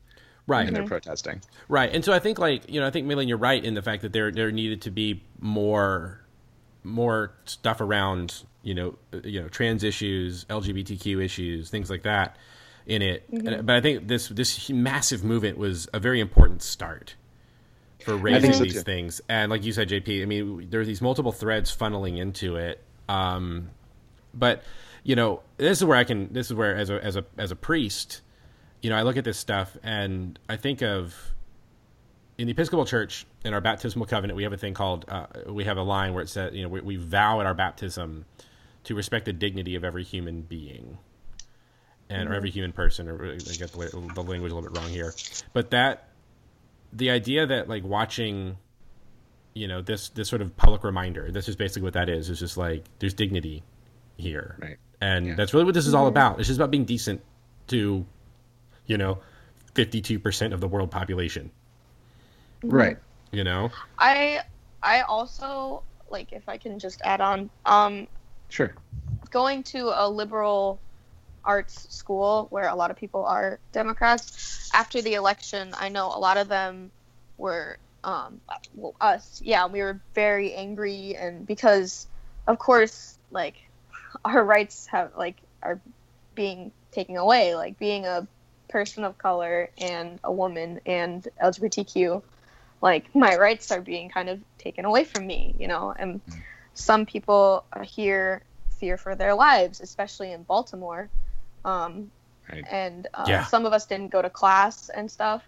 right? 0.48 0.68
in 0.68 0.74
their 0.74 0.86
protesting. 0.86 1.42
Right. 1.68 1.94
And 1.94 2.04
so 2.04 2.14
I 2.14 2.20
think 2.20 2.40
like, 2.40 2.70
you 2.70 2.80
know, 2.80 2.88
I 2.88 2.92
think 2.92 3.08
Malin, 3.08 3.28
you're 3.28 3.38
right 3.38 3.64
in 3.64 3.74
the 3.74 3.82
fact 3.82 4.02
that 4.04 4.14
there 4.14 4.32
there 4.32 4.52
needed 4.52 4.82
to 4.84 4.92
be 4.92 5.24
more 5.40 6.22
more 6.84 7.32
stuff 7.46 7.82
around, 7.82 8.44
you 8.64 8.76
know, 8.76 8.98
uh, 9.14 9.20
you 9.24 9.42
know, 9.42 9.50
trans 9.50 9.84
issues, 9.84 10.46
LGBTQ 10.46 11.24
issues, 11.24 11.70
things 11.70 11.90
like 11.90 12.04
that 12.04 12.38
in 12.86 13.02
it. 13.02 13.24
And- 13.32 13.66
but 13.66 13.76
I 13.76 13.82
think 13.82 14.08
this 14.08 14.28
this 14.30 14.70
massive 14.70 15.24
movement 15.24 15.58
was 15.58 15.88
a 15.94 16.00
very 16.00 16.20
important 16.20 16.62
start 16.62 17.16
for 18.06 18.16
raising 18.16 18.54
so, 18.54 18.64
these 18.64 18.74
too. 18.74 18.82
things. 18.82 19.20
And 19.28 19.50
like 19.50 19.64
you 19.64 19.74
said, 19.74 19.90
JP, 19.90 20.22
I 20.22 20.26
mean, 20.26 20.70
there 20.70 20.80
are 20.80 20.86
these 20.86 21.02
multiple 21.02 21.32
threads 21.32 21.76
funneling 21.76 22.20
into 22.20 22.56
it. 22.56 22.80
Um, 23.10 23.72
but 24.34 24.64
you 25.04 25.16
know, 25.16 25.42
this 25.58 25.80
is 25.80 25.86
where 25.86 25.98
I 25.98 26.04
can. 26.04 26.32
This 26.32 26.48
is 26.48 26.54
where, 26.54 26.76
as 26.76 26.90
a 26.90 27.04
as 27.04 27.16
a 27.16 27.26
as 27.38 27.52
a 27.52 27.56
priest, 27.56 28.22
you 28.82 28.90
know, 28.90 28.96
I 28.96 29.02
look 29.02 29.18
at 29.18 29.24
this 29.24 29.38
stuff 29.38 29.76
and 29.84 30.38
I 30.48 30.56
think 30.56 30.82
of 30.82 31.16
in 32.38 32.48
the 32.48 32.52
Episcopal 32.52 32.86
Church 32.86 33.26
in 33.44 33.54
our 33.54 33.62
baptismal 33.62 34.06
covenant, 34.06 34.38
we 34.38 34.44
have 34.44 34.54
a 34.54 34.58
thing 34.58 34.74
called 34.74 35.06
uh, 35.08 35.26
we 35.48 35.64
have 35.64 35.78
a 35.78 35.84
line 35.84 36.14
where 36.14 36.24
it 36.24 36.30
says, 36.30 36.54
you 36.54 36.64
know, 36.64 36.70
we, 36.70 36.82
we 36.82 36.96
vow 36.96 37.40
at 37.40 37.48
our 37.48 37.54
baptism 37.54 38.26
to 38.84 38.94
respect 38.94 39.26
the 39.26 39.34
dignity 39.34 39.76
of 39.76 39.84
every 39.84 40.04
human 40.04 40.42
being 40.42 40.98
and 42.10 42.30
or 42.30 42.36
every 42.36 42.52
human 42.52 42.72
person. 42.72 43.08
Or 43.08 43.34
I 43.34 43.38
get 43.38 43.72
the, 43.72 44.12
the 44.14 44.22
language 44.22 44.52
a 44.52 44.56
little 44.56 44.70
bit 44.70 44.78
wrong 44.78 44.90
here, 44.90 45.14
but 45.54 45.72
that 45.72 46.10
the 46.96 47.10
idea 47.10 47.46
that 47.46 47.68
like 47.68 47.84
watching, 47.84 48.58
you 49.54 49.68
know, 49.68 49.82
this 49.82 50.10
this 50.10 50.30
sort 50.30 50.42
of 50.42 50.56
public 50.58 50.84
reminder. 50.84 51.30
This 51.32 51.48
is 51.50 51.56
basically 51.56 51.84
what 51.84 51.94
that 51.94 52.10
is. 52.10 52.30
It's 52.30 52.40
just 52.40 52.58
like 52.58 52.86
there's 53.00 53.14
dignity 53.14 53.64
here, 54.18 54.56
Right. 54.60 54.78
and 55.02 55.28
Yeah. 55.28 55.36
that's 55.36 55.54
really 55.54 55.66
what 55.66 55.74
this 55.74 55.88
is 55.88 55.94
all 55.94 56.08
about. 56.08 56.40
It's 56.40 56.48
just 56.48 56.58
about 56.60 56.72
being 56.72 56.86
decent 56.86 57.22
to, 57.68 58.06
you 58.88 58.98
know, 58.98 59.20
fifty 59.74 60.02
two 60.02 60.20
percent 60.20 60.54
of 60.54 60.62
the 60.62 60.68
world 60.68 60.90
population. 60.90 61.52
Right. 62.64 62.98
You 63.32 63.44
know, 63.44 63.72
I 64.00 64.42
I 64.82 65.02
also 65.02 65.84
like 66.10 66.32
if 66.32 66.48
I 66.48 66.58
can 66.58 66.80
just 66.80 67.02
add 67.04 67.20
on 67.22 67.50
um 67.66 68.08
Sure. 68.48 68.74
going 69.32 69.64
to 69.64 69.90
a 69.94 70.08
liberal 70.08 70.80
arts 71.46 71.94
school 71.94 72.48
where 72.50 72.68
a 72.68 72.76
lot 72.76 72.92
of 72.92 72.98
people 72.98 73.26
are 73.26 73.60
Democrats 73.72 74.70
after 74.74 75.02
the 75.02 75.14
election, 75.14 75.74
I 75.78 75.90
know 75.90 76.08
a 76.08 76.20
lot 76.20 76.38
of 76.38 76.48
them 76.48 76.92
were 77.38 77.78
um 78.04 78.40
well, 78.76 78.96
us. 79.02 79.42
Yeah, 79.44 79.68
we 79.68 79.82
were 79.82 80.00
very 80.14 80.54
angry 80.54 81.16
and 81.16 81.46
because 81.46 82.08
of 82.48 82.60
course 82.60 83.18
like 83.32 83.56
our 84.26 84.44
rights 84.44 84.88
have 84.88 85.12
like 85.18 85.38
are 85.62 85.80
being 86.36 86.72
taken 86.92 87.18
away 87.18 87.56
like 87.56 87.78
being 87.80 88.06
a 88.06 88.28
person 88.70 89.04
of 89.04 89.18
color 89.18 89.70
and 89.78 90.20
a 90.24 90.32
woman 90.32 90.82
and 90.86 91.28
LGBTQ 91.42 92.22
like 92.82 93.14
my 93.16 93.36
rights 93.36 93.72
are 93.72 93.82
being 93.82 94.10
kind 94.10 94.30
of 94.30 94.40
taken 94.60 94.86
away 94.86 95.04
from 95.04 95.26
me, 95.26 95.56
you 95.58 95.68
know, 95.68 95.94
and 95.98 96.22
some 96.76 97.06
people 97.06 97.64
here 97.84 98.44
fear 98.80 98.98
for 98.98 99.16
their 99.16 99.34
lives, 99.34 99.82
especially 99.82 100.32
in 100.32 100.44
Baltimore. 100.44 101.10
Um, 101.66 102.12
Right. 102.52 102.66
And 102.72 103.08
uh, 103.14 103.26
Yeah. 103.28 103.46
some 103.46 103.66
of 103.66 103.74
us 103.74 103.88
didn't 103.88 104.12
go 104.12 104.22
to 104.22 104.30
class 104.30 104.90
and 104.90 105.12
stuff. 105.12 105.44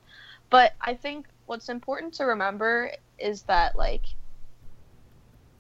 But 0.50 0.74
I 0.82 0.96
think 0.96 1.28
what's 1.46 1.70
important 1.70 2.16
to 2.16 2.26
remember 2.26 2.92
is 3.20 3.44
that, 3.44 3.78
like, 3.78 4.06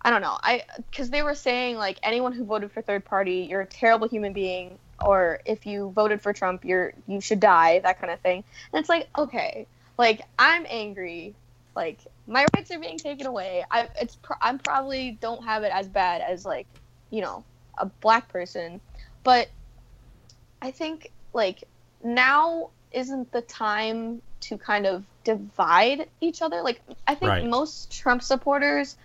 I 0.03 0.09
don't 0.11 0.21
know, 0.21 0.37
I 0.41 0.63
because 0.91 1.09
they 1.09 1.21
were 1.23 1.35
saying 1.35 1.77
like 1.77 1.99
anyone 2.03 2.31
who 2.33 2.45
voted 2.45 2.71
for 2.71 2.81
third 2.81 3.05
party, 3.05 3.47
you're 3.49 3.61
a 3.61 3.67
terrible 3.67 4.07
human 4.07 4.33
being, 4.33 4.79
or 5.03 5.39
if 5.45 5.65
you 5.65 5.91
voted 5.95 6.21
for 6.21 6.33
Trump, 6.33 6.63
you're 6.65 6.93
you 7.07 7.19
should 7.21 7.39
die, 7.41 7.79
that 7.79 7.99
kind 7.99 8.13
of 8.13 8.21
thing. 8.21 8.43
And 8.73 8.79
it's 8.79 8.89
like, 8.89 9.09
okay, 9.17 9.67
like 9.97 10.21
I'm 10.39 10.65
angry, 10.69 11.35
like 11.75 12.05
my 12.27 12.45
rights 12.55 12.71
are 12.71 12.79
being 12.79 12.99
taken 12.99 13.27
away. 13.27 13.65
I 13.71 13.89
it's 13.99 14.15
pro- 14.15 14.37
I'm 14.41 14.59
probably 14.59 15.17
don't 15.21 15.43
have 15.43 15.63
it 15.63 15.71
as 15.73 15.89
bad 15.89 16.21
as 16.21 16.45
like 16.45 16.67
you 17.09 17.21
know 17.21 17.45
a 17.77 17.87
black 18.01 18.29
person, 18.29 18.81
but 19.23 19.49
I 20.61 20.71
think 20.71 21.11
like 21.33 21.63
now 22.03 22.71
isn't 22.91 23.31
the 23.31 23.41
time 23.41 24.21
to 24.41 24.57
kind 24.57 24.85
of 24.85 25.05
divide 25.23 26.09
each 26.21 26.41
other. 26.41 26.61
Like 26.61 26.81
I 27.07 27.15
think 27.15 27.29
Right. 27.29 27.41
most 27.41 27.91
Trump 27.91 28.21
supporters, 28.23 28.95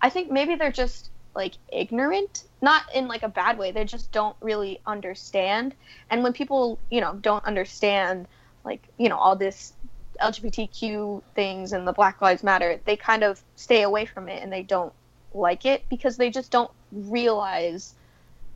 I 0.00 0.10
think 0.10 0.30
maybe 0.30 0.56
they're 0.56 0.72
just 0.72 1.10
like 1.34 1.56
ignorant, 1.72 2.44
not 2.60 2.82
in 2.94 3.08
like 3.08 3.22
a 3.22 3.28
bad 3.28 3.58
way. 3.58 3.70
They 3.72 3.84
just 3.84 4.12
don't 4.12 4.36
really 4.40 4.80
understand. 4.86 5.74
And 6.10 6.22
when 6.22 6.32
people, 6.32 6.80
you 6.90 7.00
know, 7.00 7.14
don't 7.14 7.44
understand 7.44 8.28
like, 8.64 8.88
you 8.98 9.08
know, 9.08 9.16
all 9.16 9.36
this 9.36 9.74
LGBTQ 10.20 11.22
things 11.34 11.72
and 11.72 11.86
the 11.86 11.92
Black 11.92 12.20
Lives 12.20 12.42
Matter, 12.42 12.80
they 12.84 12.96
kind 12.96 13.22
of 13.24 13.42
stay 13.54 13.82
away 13.82 14.06
from 14.06 14.28
it 14.28 14.42
and 14.42 14.52
they 14.52 14.62
don't 14.62 14.92
like 15.32 15.64
it 15.64 15.84
because 15.88 16.16
they 16.16 16.30
just 16.30 16.50
don't 16.50 16.70
realize, 16.92 17.94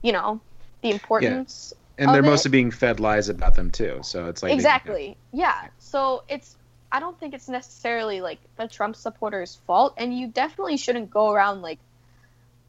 you 0.02 0.12
know, 0.12 0.40
the 0.82 0.90
importance 0.90 1.72
And 1.98 2.10
they're 2.10 2.22
it- 2.22 2.26
mostly 2.26 2.50
being 2.50 2.70
fed 2.70 3.00
lies 3.00 3.28
about 3.28 3.54
them 3.54 3.70
too. 3.70 4.00
So 4.02 4.26
it's 4.26 4.42
like 4.42 4.50
they- 4.50 4.54
exactly. 4.54 5.16
yeah. 5.32 5.68
So 5.78 6.24
it's 6.28 6.56
i 6.92 7.00
don't 7.00 7.18
think 7.18 7.34
it's 7.34 7.48
necessarily 7.48 8.20
like 8.20 8.38
the 8.56 8.68
trump 8.68 8.94
supporters 8.96 9.58
fault. 9.66 9.94
And 9.96 10.16
you 10.16 10.28
definitely 10.28 10.76
shouldn't 10.76 11.10
go 11.10 11.30
around 11.32 11.62
like 11.62 11.78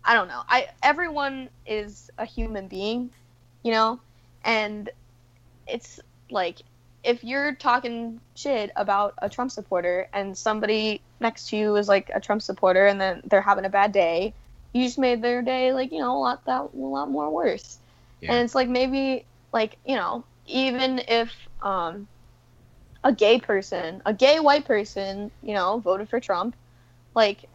i 0.03 0.13
don't 0.13 0.27
know. 0.27 0.41
I 0.47 0.67
everyone 0.83 1.49
is 1.65 2.09
a 2.17 2.25
human 2.25 2.67
being 2.67 3.11
you 3.63 3.71
know? 3.71 3.99
And 4.43 4.89
it's 5.67 5.99
like 6.29 6.61
if 7.03 7.23
you're 7.23 7.55
talking 7.55 8.19
shit 8.35 8.71
about 8.75 9.15
a 9.19 9.29
trump 9.29 9.51
supporter 9.51 10.07
and 10.13 10.37
somebody 10.37 11.01
next 11.19 11.49
to 11.49 11.57
you 11.57 11.75
is 11.75 11.87
like 11.87 12.09
a 12.13 12.19
trump 12.19 12.41
supporter 12.41 12.85
and 12.87 12.99
then 13.01 13.21
they're 13.25 13.41
having 13.41 13.65
a 13.65 13.69
bad 13.69 13.91
day 13.91 14.33
you 14.73 14.83
just 14.83 14.97
made 14.99 15.21
their 15.21 15.41
day 15.41 15.71
like 15.73 15.91
you 15.91 15.99
know 15.99 16.15
a 16.15 16.19
lot 16.19 16.43
that 16.45 16.61
a 16.61 16.69
lot 16.77 17.09
more 17.09 17.29
worse 17.31 17.77
Yeah. 18.21 18.33
and 18.33 18.43
it's 18.43 18.55
like 18.55 18.69
maybe 18.69 19.25
like 19.53 19.77
you 19.85 19.95
know 19.95 20.25
even 20.45 20.99
if 21.07 21.31
um 21.61 22.07
a 23.03 23.11
gay 23.13 23.39
person 23.39 24.01
a 24.05 24.13
gay 24.13 24.39
white 24.39 24.65
person 24.65 25.31
you 25.41 25.53
know 25.53 25.79
voted 25.79 26.09
for 26.09 26.19
trump 26.19 26.55
like 27.13 27.45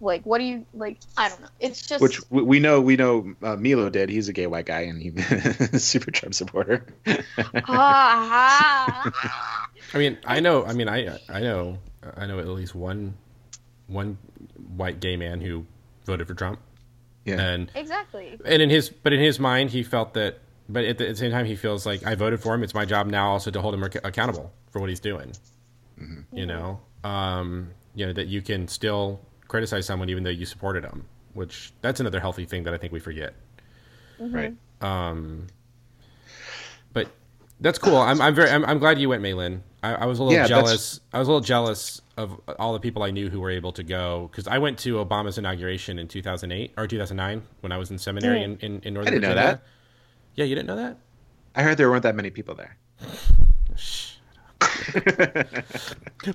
like 0.00 0.24
what 0.24 0.38
do 0.38 0.44
you 0.44 0.66
like 0.74 0.98
i 1.16 1.28
don't 1.28 1.40
know 1.40 1.48
it's 1.58 1.86
just 1.86 2.02
Which 2.02 2.20
we 2.30 2.42
we 2.42 2.60
know, 2.60 2.80
we 2.80 2.96
know 2.96 3.34
uh, 3.42 3.56
Milo 3.56 3.88
did. 3.90 4.10
He's 4.10 4.28
a 4.28 4.32
gay 4.32 4.46
white 4.46 4.66
guy, 4.66 4.80
and 4.82 5.00
he's 5.00 5.14
a 5.72 5.78
super 5.78 6.10
Trump 6.10 6.34
supporter. 6.34 6.86
ah, 7.66 9.04
I 9.94 9.98
mean, 9.98 10.18
I 10.26 10.40
know. 10.40 10.64
I 10.64 10.72
mean, 10.72 10.88
I 10.88 11.18
I 11.28 11.40
know. 11.40 11.78
I 12.16 12.26
know 12.26 12.38
at 12.38 12.48
least 12.48 12.74
one 12.74 13.14
one 13.86 14.18
white 14.76 15.00
gay 15.00 15.16
man 15.16 15.40
who 15.40 15.66
voted 16.04 16.26
for 16.26 16.34
Trump, 16.34 16.60
yeah, 17.24 17.40
and 17.40 17.70
exactly 17.74 18.38
and 18.44 18.62
in 18.62 18.70
his 18.70 18.90
but 18.90 19.12
in 19.12 19.20
his 19.20 19.38
mind, 19.38 19.70
he 19.70 19.82
felt 19.82 20.14
that. 20.14 20.38
But 20.66 20.84
at 20.84 20.96
the, 20.96 21.08
at 21.08 21.10
the 21.10 21.16
same 21.16 21.30
time, 21.30 21.44
he 21.44 21.56
feels 21.56 21.84
like 21.84 22.06
I 22.06 22.14
voted 22.14 22.40
for 22.40 22.54
him. 22.54 22.62
It's 22.62 22.72
my 22.72 22.86
job 22.86 23.06
now 23.06 23.30
also 23.32 23.50
to 23.50 23.60
hold 23.60 23.74
him 23.74 23.84
ac- 23.84 23.98
accountable 24.02 24.50
for 24.70 24.80
what 24.80 24.88
he's 24.88 25.00
doing. 25.00 25.32
You 26.32 26.46
know, 26.46 26.80
um, 27.04 27.70
you 27.94 28.06
know 28.06 28.12
that 28.14 28.28
you 28.28 28.40
can 28.42 28.66
still 28.66 29.20
criticize 29.46 29.86
someone 29.86 30.08
even 30.08 30.24
though 30.24 30.30
you 30.30 30.46
supported 30.46 30.82
them, 30.84 31.04
which 31.34 31.72
that's 31.82 32.00
another 32.00 32.18
healthy 32.18 32.46
thing 32.46 32.64
that 32.64 32.74
I 32.74 32.78
think 32.78 32.92
we 32.92 32.98
forget. 33.00 33.34
right. 34.18 34.54
Um, 34.80 35.46
but 36.92 37.08
that's 37.60 37.78
cool. 37.78 37.96
I'm, 37.96 38.20
I'm 38.20 38.34
very. 38.34 38.50
I'm, 38.50 38.64
I'm 38.64 38.78
glad 38.78 38.98
you 38.98 39.08
went, 39.08 39.22
Maylin. 39.22 39.60
I, 39.82 39.94
I 39.94 40.06
was 40.06 40.18
a 40.18 40.24
little 40.24 40.38
Yeah, 40.38 40.46
jealous. 40.46 41.00
I 41.12 41.18
was 41.18 41.28
a 41.28 41.30
little 41.30 41.44
jealous 41.44 42.00
of 42.16 42.40
all 42.58 42.72
the 42.72 42.80
people 42.80 43.02
I 43.02 43.10
knew 43.10 43.28
who 43.28 43.40
were 43.40 43.50
able 43.50 43.72
to 43.72 43.82
go 43.82 44.28
because 44.30 44.46
I 44.46 44.58
went 44.58 44.78
to 44.80 45.04
Obama's 45.04 45.38
inauguration 45.38 45.98
in 45.98 46.08
2008 46.08 46.72
or 46.76 46.86
2009 46.86 47.42
when 47.60 47.72
I 47.72 47.76
was 47.76 47.90
in 47.90 47.98
seminary 47.98 48.42
in, 48.42 48.56
in, 48.58 48.80
in 48.82 48.94
Northern 48.94 49.14
didn't 49.14 49.28
know 49.28 49.34
that. 49.34 49.62
Yeah, 50.34 50.46
you 50.46 50.54
didn't 50.54 50.68
know 50.68 50.76
that. 50.76 50.98
I 51.54 51.62
heard 51.62 51.76
there 51.76 51.90
weren't 51.90 52.02
that 52.02 52.16
many 52.16 52.30
people 52.30 52.54
there. 52.54 52.76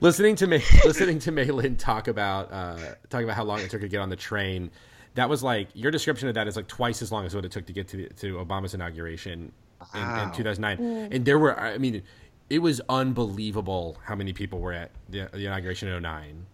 listening 0.02 0.36
to 0.36 0.48
me 0.48 0.62
listening 0.86 1.20
to 1.20 1.32
Maylin 1.32 1.78
talk 1.78 2.08
about 2.08 2.52
uh, 2.52 2.78
talk 3.10 3.24
about 3.24 3.36
how 3.36 3.44
long 3.44 3.60
it 3.60 3.70
took 3.70 3.82
to 3.82 3.88
get 3.88 4.00
on 4.00 4.10
the 4.10 4.16
train. 4.16 4.72
That 5.16 5.30
was 5.30 5.44
like 5.44 5.70
your 5.74 5.92
description 5.92 6.28
of 6.28 6.36
that 6.36 6.48
is 6.48 6.56
like 6.56 6.68
twice 6.68 7.02
as 7.02 7.12
long 7.12 7.26
as 7.26 7.34
what 7.34 7.46
it 7.46 7.52
took 7.52 7.66
to 7.66 7.74
get 7.74 7.88
to 7.90 8.08
to 8.10 8.36
Obama's 8.36 8.74
inauguration 8.74 9.52
in, 9.94 10.02
in 10.02 10.06
Wow. 10.06 10.32
2009. 10.36 10.78
Mm. 10.78 11.16
And 11.16 11.26
there 11.26 11.40
were, 11.40 11.60
I 11.60 11.78
mean, 11.78 12.04
it 12.50 12.60
was 12.60 12.82
unbelievable 12.90 13.98
how 14.04 14.16
many 14.16 14.34
people 14.34 14.60
were 14.60 14.74
at 14.74 14.92
the, 15.10 15.30
the 15.32 15.46
inauguration 15.46 15.88
in 15.88 16.02
9 16.02 16.46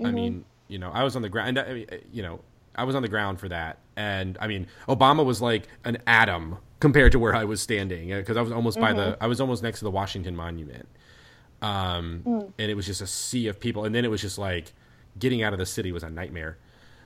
I 0.00 0.02
mm-hmm. 0.02 0.14
mean, 0.14 0.44
you 0.66 0.78
know, 0.78 0.90
I 0.90 1.04
was 1.04 1.14
on 1.14 1.22
the 1.22 1.28
ground. 1.28 1.56
And, 1.56 1.58
I 1.58 1.72
mean, 1.72 1.86
you 2.12 2.22
know, 2.22 2.40
I 2.76 2.84
was 2.84 2.94
on 2.94 3.02
the 3.02 3.08
ground 3.08 3.38
for 3.38 3.48
that, 3.48 3.78
and 3.96 4.36
I 4.40 4.46
mean, 4.46 4.66
Obama 4.88 5.24
was 5.24 5.40
like 5.40 5.68
an 5.84 5.98
atom 6.06 6.58
compared 6.80 7.12
to 7.12 7.18
where 7.18 7.34
I 7.34 7.44
was 7.44 7.60
standing 7.60 8.12
uh, 8.12 8.18
because 8.18 8.36
I 8.36 8.42
was 8.42 8.52
almost 8.52 8.80
by 8.80 8.92
the 8.92 9.12
mm-hmm. 9.12 9.22
I 9.22 9.26
was 9.26 9.40
almost 9.40 9.62
next 9.62 9.78
to 9.80 9.84
the 9.84 9.90
Washington 9.90 10.34
Monument, 10.34 10.88
um, 11.62 12.22
mm. 12.26 12.52
and 12.58 12.70
it 12.70 12.74
was 12.74 12.86
just 12.86 13.00
a 13.00 13.06
sea 13.06 13.46
of 13.46 13.60
people, 13.60 13.84
and 13.84 13.94
then 13.94 14.04
it 14.04 14.08
was 14.08 14.20
just 14.20 14.38
like 14.38 14.72
getting 15.18 15.42
out 15.42 15.52
of 15.52 15.58
the 15.58 15.66
city 15.66 15.92
was 15.92 16.02
a 16.02 16.10
nightmare. 16.10 16.58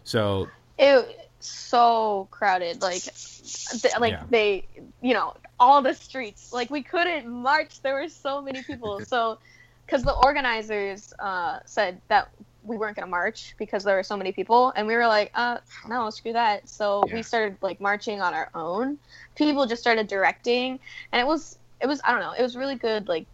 So 0.05 0.49
it 0.78 1.28
so 1.41 2.28
crowded 2.30 2.82
like 2.82 3.03
th- 3.03 3.95
like 4.01 4.12
Yeah. 4.12 4.24
they 4.30 4.66
you 5.01 5.14
know 5.14 5.34
all 5.61 5.82
the 5.82 5.95
streets 5.95 6.53
like 6.53 6.70
we 6.70 6.82
couldn't 6.82 7.28
march 7.28 7.80
there 7.82 7.95
were 7.95 8.09
so 8.09 8.43
many 8.43 8.62
people 8.62 9.01
so 9.05 9.39
because 9.86 10.03
the 10.03 10.12
organizers 10.12 11.12
uh 11.20 11.61
said 11.64 12.01
that 12.09 12.28
we 12.64 12.76
weren't 12.76 12.97
going 12.97 13.07
to 13.07 13.11
march 13.11 13.55
because 13.59 13.84
there 13.84 13.95
were 13.97 14.03
so 14.03 14.16
many 14.16 14.32
people 14.32 14.72
and 14.76 14.86
we 14.86 14.95
were 14.97 15.07
like 15.07 15.30
uh 15.34 15.59
no 15.89 16.11
screw 16.11 16.32
that 16.32 16.68
so 16.68 17.03
Yeah. 17.07 17.14
we 17.14 17.22
started 17.22 17.57
like 17.62 17.80
marching 17.80 18.20
on 18.20 18.34
our 18.34 18.51
own 18.55 18.99
people 19.36 19.66
just 19.66 19.80
started 19.80 20.09
directing 20.09 20.78
and 21.12 21.20
it 21.20 21.26
was 21.26 21.57
it 21.80 21.86
was 21.86 22.01
i 22.05 22.11
don't 22.11 22.20
know 22.20 22.32
it 22.32 22.43
was 22.43 22.57
really 22.57 22.74
good 22.74 23.09
like 23.09 23.26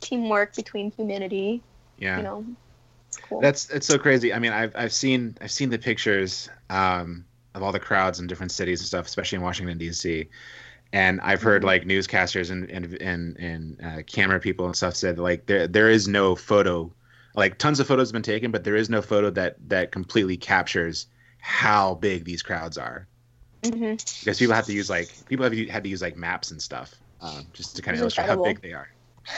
teamwork 0.00 0.54
between 0.54 0.92
humanity 0.92 1.62
Yeah. 1.98 2.16
you 2.18 2.22
know 2.22 2.44
cool 3.28 3.40
That's 3.40 3.68
it's 3.70 3.86
so 3.86 3.98
crazy. 3.98 4.32
I 4.32 4.38
mean, 4.38 4.52
I've 4.52 4.74
I've 4.76 4.92
seen 4.92 5.36
I've 5.40 5.50
seen 5.50 5.68
the 5.70 5.78
pictures 5.78 6.48
um, 6.70 7.24
of 7.54 7.62
all 7.62 7.72
the 7.72 7.80
crowds 7.80 8.20
in 8.20 8.26
different 8.26 8.52
cities 8.52 8.80
and 8.80 8.86
stuff, 8.88 9.06
especially 9.06 9.36
in 9.36 9.42
Washington 9.42 9.78
D.C. 9.78 10.28
And 10.92 11.20
I've 11.20 11.42
heard 11.42 11.62
Mhm. 11.62 11.64
like 11.64 11.84
newscasters 11.84 12.50
and 12.50 12.70
and 12.70 12.94
and, 13.02 13.36
and 13.38 13.80
uh, 13.84 14.02
camera 14.04 14.40
people 14.40 14.66
and 14.66 14.76
stuff 14.76 14.94
said 14.96 15.18
like 15.18 15.46
there 15.46 15.66
there 15.68 15.90
is 15.90 16.08
no 16.08 16.34
photo, 16.36 16.94
like 17.34 17.58
tons 17.58 17.80
of 17.80 17.86
photos 17.86 18.08
have 18.08 18.12
been 18.14 18.22
taken, 18.22 18.50
but 18.50 18.64
there 18.64 18.76
is 18.76 18.90
no 18.90 19.02
photo 19.02 19.30
that 19.30 19.56
that 19.68 19.92
completely 19.92 20.36
captures 20.36 21.06
how 21.38 21.94
big 21.94 22.24
these 22.24 22.42
crowds 22.42 22.76
are 22.78 23.08
hmm 23.64 23.96
because 24.20 24.38
people 24.38 24.54
have 24.54 24.66
to 24.66 24.72
use 24.72 24.90
like 24.90 25.16
people 25.28 25.44
have 25.44 25.52
had 25.68 25.84
to 25.84 25.90
use 25.90 26.02
like 26.02 26.16
maps 26.16 26.50
and 26.50 26.60
stuff 26.62 26.94
um, 27.20 27.48
just 27.52 27.76
to 27.76 27.82
kind 27.82 27.94
of 27.96 28.00
illustrate 28.00 28.26
how 28.26 28.36
big 28.36 28.60
they 28.62 28.72
are. 28.72 28.88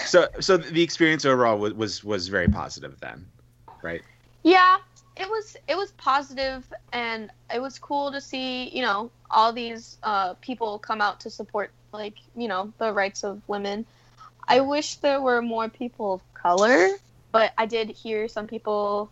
So 0.02 0.28
so 0.40 0.56
the 0.56 0.82
experience 0.82 1.24
overall 1.24 1.58
was 1.58 1.74
was, 1.74 2.04
was 2.04 2.28
very 2.28 2.48
positive 2.48 2.98
then, 3.00 3.30
right? 3.82 4.04
Yeah, 4.44 4.78
it 5.16 5.28
was 5.28 5.56
it 5.68 5.76
was 5.76 5.92
positive 5.92 6.64
and 6.92 7.30
it 7.52 7.60
was 7.60 7.78
cool 7.78 8.12
to 8.12 8.20
see, 8.20 8.68
you 8.74 8.82
know, 8.82 9.10
all 9.30 9.52
these 9.52 9.98
uh, 10.02 10.34
people 10.34 10.78
come 10.78 11.00
out 11.00 11.20
to 11.20 11.30
support 11.30 11.70
like, 11.92 12.14
you 12.34 12.48
know, 12.48 12.72
the 12.78 12.92
rights 12.92 13.22
of 13.24 13.40
women. 13.48 13.84
I 14.48 14.60
wish 14.60 14.96
there 14.96 15.20
were 15.20 15.42
more 15.42 15.68
people 15.68 16.14
of 16.14 16.34
color, 16.34 16.88
but 17.30 17.52
I 17.56 17.66
did 17.66 17.90
hear 17.90 18.28
some 18.28 18.46
people 18.46 19.10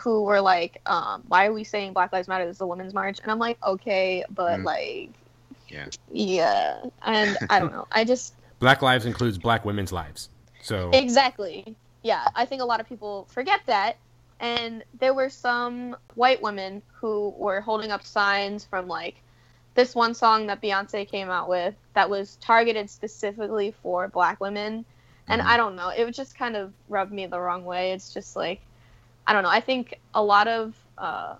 who 0.00 0.22
were 0.24 0.40
like, 0.40 0.80
um, 0.86 1.22
why 1.28 1.46
are 1.46 1.52
we 1.52 1.64
saying 1.64 1.92
Black 1.92 2.12
Lives 2.12 2.28
Matter 2.28 2.46
this 2.46 2.56
is 2.56 2.60
a 2.60 2.66
women's 2.66 2.94
march? 2.94 3.18
And 3.22 3.30
I'm 3.30 3.38
like, 3.38 3.58
okay, 3.64 4.24
but 4.30 4.60
Mm. 4.60 4.64
like 4.64 5.10
Yeah. 5.68 5.86
Yeah. 6.10 6.80
And 7.02 7.36
I 7.50 7.58
don't 7.60 7.72
know. 7.72 7.86
I 7.92 8.04
just 8.04 8.34
Black 8.58 8.80
lives 8.80 9.04
includes 9.04 9.36
black 9.38 9.64
women's 9.64 9.92
lives. 9.92 10.30
So 10.62 10.90
Exactly. 10.92 11.76
Yeah, 12.02 12.28
I 12.34 12.46
think 12.46 12.62
a 12.62 12.64
lot 12.64 12.80
of 12.80 12.88
people 12.88 13.26
forget 13.30 13.60
that. 13.66 13.96
And 14.40 14.84
there 14.98 15.14
were 15.14 15.30
some 15.30 15.96
white 16.14 16.42
women 16.42 16.82
who 17.00 17.30
were 17.38 17.60
holding 17.60 17.90
up 17.90 18.04
signs 18.04 18.64
from 18.64 18.86
like 18.88 19.16
this 19.74 19.94
one 19.94 20.14
song 20.14 20.46
that 20.46 20.62
Beyonce 20.62 21.08
came 21.08 21.30
out 21.30 21.48
with 21.48 21.74
that 21.94 22.08
was 22.10 22.36
targeted 22.36 22.88
specifically 22.90 23.74
for 23.82 24.08
black 24.08 24.40
women. 24.40 24.84
And 25.28 25.40
Mhm. 25.42 25.46
I 25.46 25.56
don't 25.56 25.76
know, 25.76 25.88
it 25.88 26.04
would 26.04 26.14
just 26.14 26.36
kind 26.38 26.56
of 26.56 26.72
rubbed 26.88 27.12
me 27.12 27.26
the 27.26 27.40
wrong 27.40 27.64
way. 27.64 27.92
It's 27.92 28.12
just 28.12 28.36
like, 28.36 28.60
I 29.26 29.32
don't 29.32 29.42
know. 29.42 29.48
I 29.50 29.60
think 29.60 29.98
a 30.14 30.22
lot 30.22 30.48
of 30.48 30.74
uh, 30.98 31.34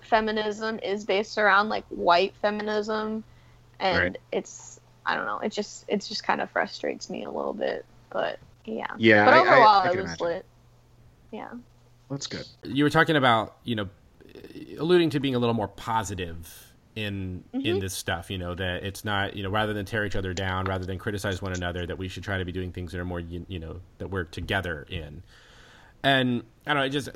feminism 0.00 0.78
is 0.82 1.04
based 1.04 1.36
around 1.38 1.68
like 1.68 1.84
white 1.88 2.34
feminism. 2.36 3.24
And 3.80 3.98
Right. 3.98 4.18
it's, 4.32 4.80
I 5.04 5.14
don't 5.16 5.26
know, 5.26 5.38
it 5.40 5.52
just, 5.52 5.84
it 5.88 5.98
just 6.02 6.24
kind 6.24 6.40
of 6.40 6.50
frustrates 6.50 7.10
me 7.10 7.24
a 7.24 7.30
little 7.30 7.52
bit. 7.52 7.84
But 8.10 8.38
yeah. 8.64 8.86
Yeah, 8.96 9.24
But 9.24 9.34
I- 9.34 9.38
I- 9.38 9.40
overall, 9.40 9.80
I 9.82 9.86
it 9.90 9.96
was 9.96 10.04
imagine. 10.04 10.26
lit. 10.26 10.46
Yeah. 11.30 11.48
That's 12.10 12.26
good. 12.26 12.46
you 12.64 12.84
were 12.84 12.90
talking 12.90 13.16
about 13.16 13.56
you 13.64 13.74
know 13.76 13.88
alluding 14.78 15.10
to 15.10 15.20
being 15.20 15.34
a 15.34 15.38
little 15.38 15.54
more 15.54 15.68
positive 15.68 16.72
in 16.94 17.44
in 17.52 17.76
Mhm. 17.76 17.80
this 17.80 17.94
stuff 17.94 18.30
you 18.30 18.38
know 18.38 18.54
that 18.54 18.82
it's 18.84 19.04
not 19.04 19.36
you 19.36 19.42
know 19.42 19.50
rather 19.50 19.72
than 19.74 19.84
tear 19.84 20.04
each 20.06 20.16
other 20.16 20.32
down 20.32 20.64
rather 20.66 20.84
than 20.86 20.98
criticize 20.98 21.42
one 21.42 21.52
another 21.52 21.84
that 21.86 21.98
we 21.98 22.08
should 22.08 22.22
try 22.22 22.38
to 22.38 22.44
be 22.44 22.52
doing 22.52 22.72
things 22.72 22.92
that 22.92 22.98
are 23.00 23.04
more 23.04 23.20
you, 23.20 23.44
you 23.48 23.58
know 23.58 23.80
that 23.98 24.08
we're 24.08 24.24
together 24.24 24.86
in 24.88 25.22
and 26.02 26.42
i 26.66 26.72
don't 26.72 26.82
know 26.82 26.88
just 26.88 27.08
uh, 27.08 27.12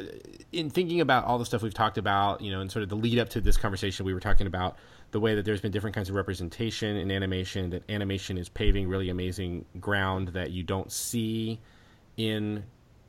in 0.52 0.68
thinking 0.70 1.00
about 1.00 1.24
all 1.24 1.38
the 1.38 1.46
stuff 1.46 1.62
we've 1.62 1.72
talked 1.74 1.96
about 1.98 2.40
you 2.42 2.50
know 2.50 2.60
and 2.60 2.70
sort 2.70 2.82
of 2.82 2.88
the 2.90 2.96
lead 2.96 3.18
up 3.18 3.28
to 3.30 3.40
this 3.40 3.56
conversation 3.56 4.04
we 4.04 4.12
were 4.12 4.20
talking 4.20 4.46
about 4.46 4.76
the 5.12 5.20
way 5.20 5.34
that 5.34 5.44
there's 5.44 5.60
been 5.62 5.72
different 5.72 5.94
kinds 5.94 6.08
of 6.10 6.14
representation 6.14 6.96
in 6.96 7.10
animation 7.10 7.70
that 7.70 7.82
animation 7.90 8.36
is 8.36 8.48
paving 8.50 8.86
really 8.88 9.08
amazing 9.08 9.64
ground 9.80 10.28
that 10.28 10.50
you 10.50 10.62
don't 10.62 10.92
see 10.92 11.58
in 12.18 12.62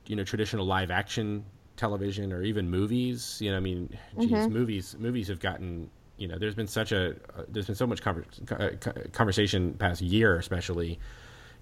you 0.07 0.15
know 0.15 0.23
traditional 0.23 0.65
live 0.65 0.89
action 0.91 1.43
television 1.81 2.31
or 2.31 2.43
even 2.43 2.69
movies 2.69 3.37
you 3.43 3.49
know 3.51 3.57
i 3.57 3.59
mean 3.59 3.89
geez, 4.19 4.29
Mhm. 4.31 4.49
movies 4.51 4.95
movies 4.99 5.27
have 5.29 5.39
gotten 5.39 5.89
you 6.17 6.27
know 6.27 6.37
there's 6.37 6.53
been 6.55 6.67
such 6.67 6.91
a 6.91 7.01
uh, 7.35 7.43
there's 7.49 7.65
been 7.65 7.75
so 7.83 7.87
much 7.87 8.01
conver- 8.03 8.51
uh, 8.51 8.75
co- 8.77 9.01
conversation 9.11 9.73
past 9.73 9.99
year 10.01 10.37
especially 10.37 10.99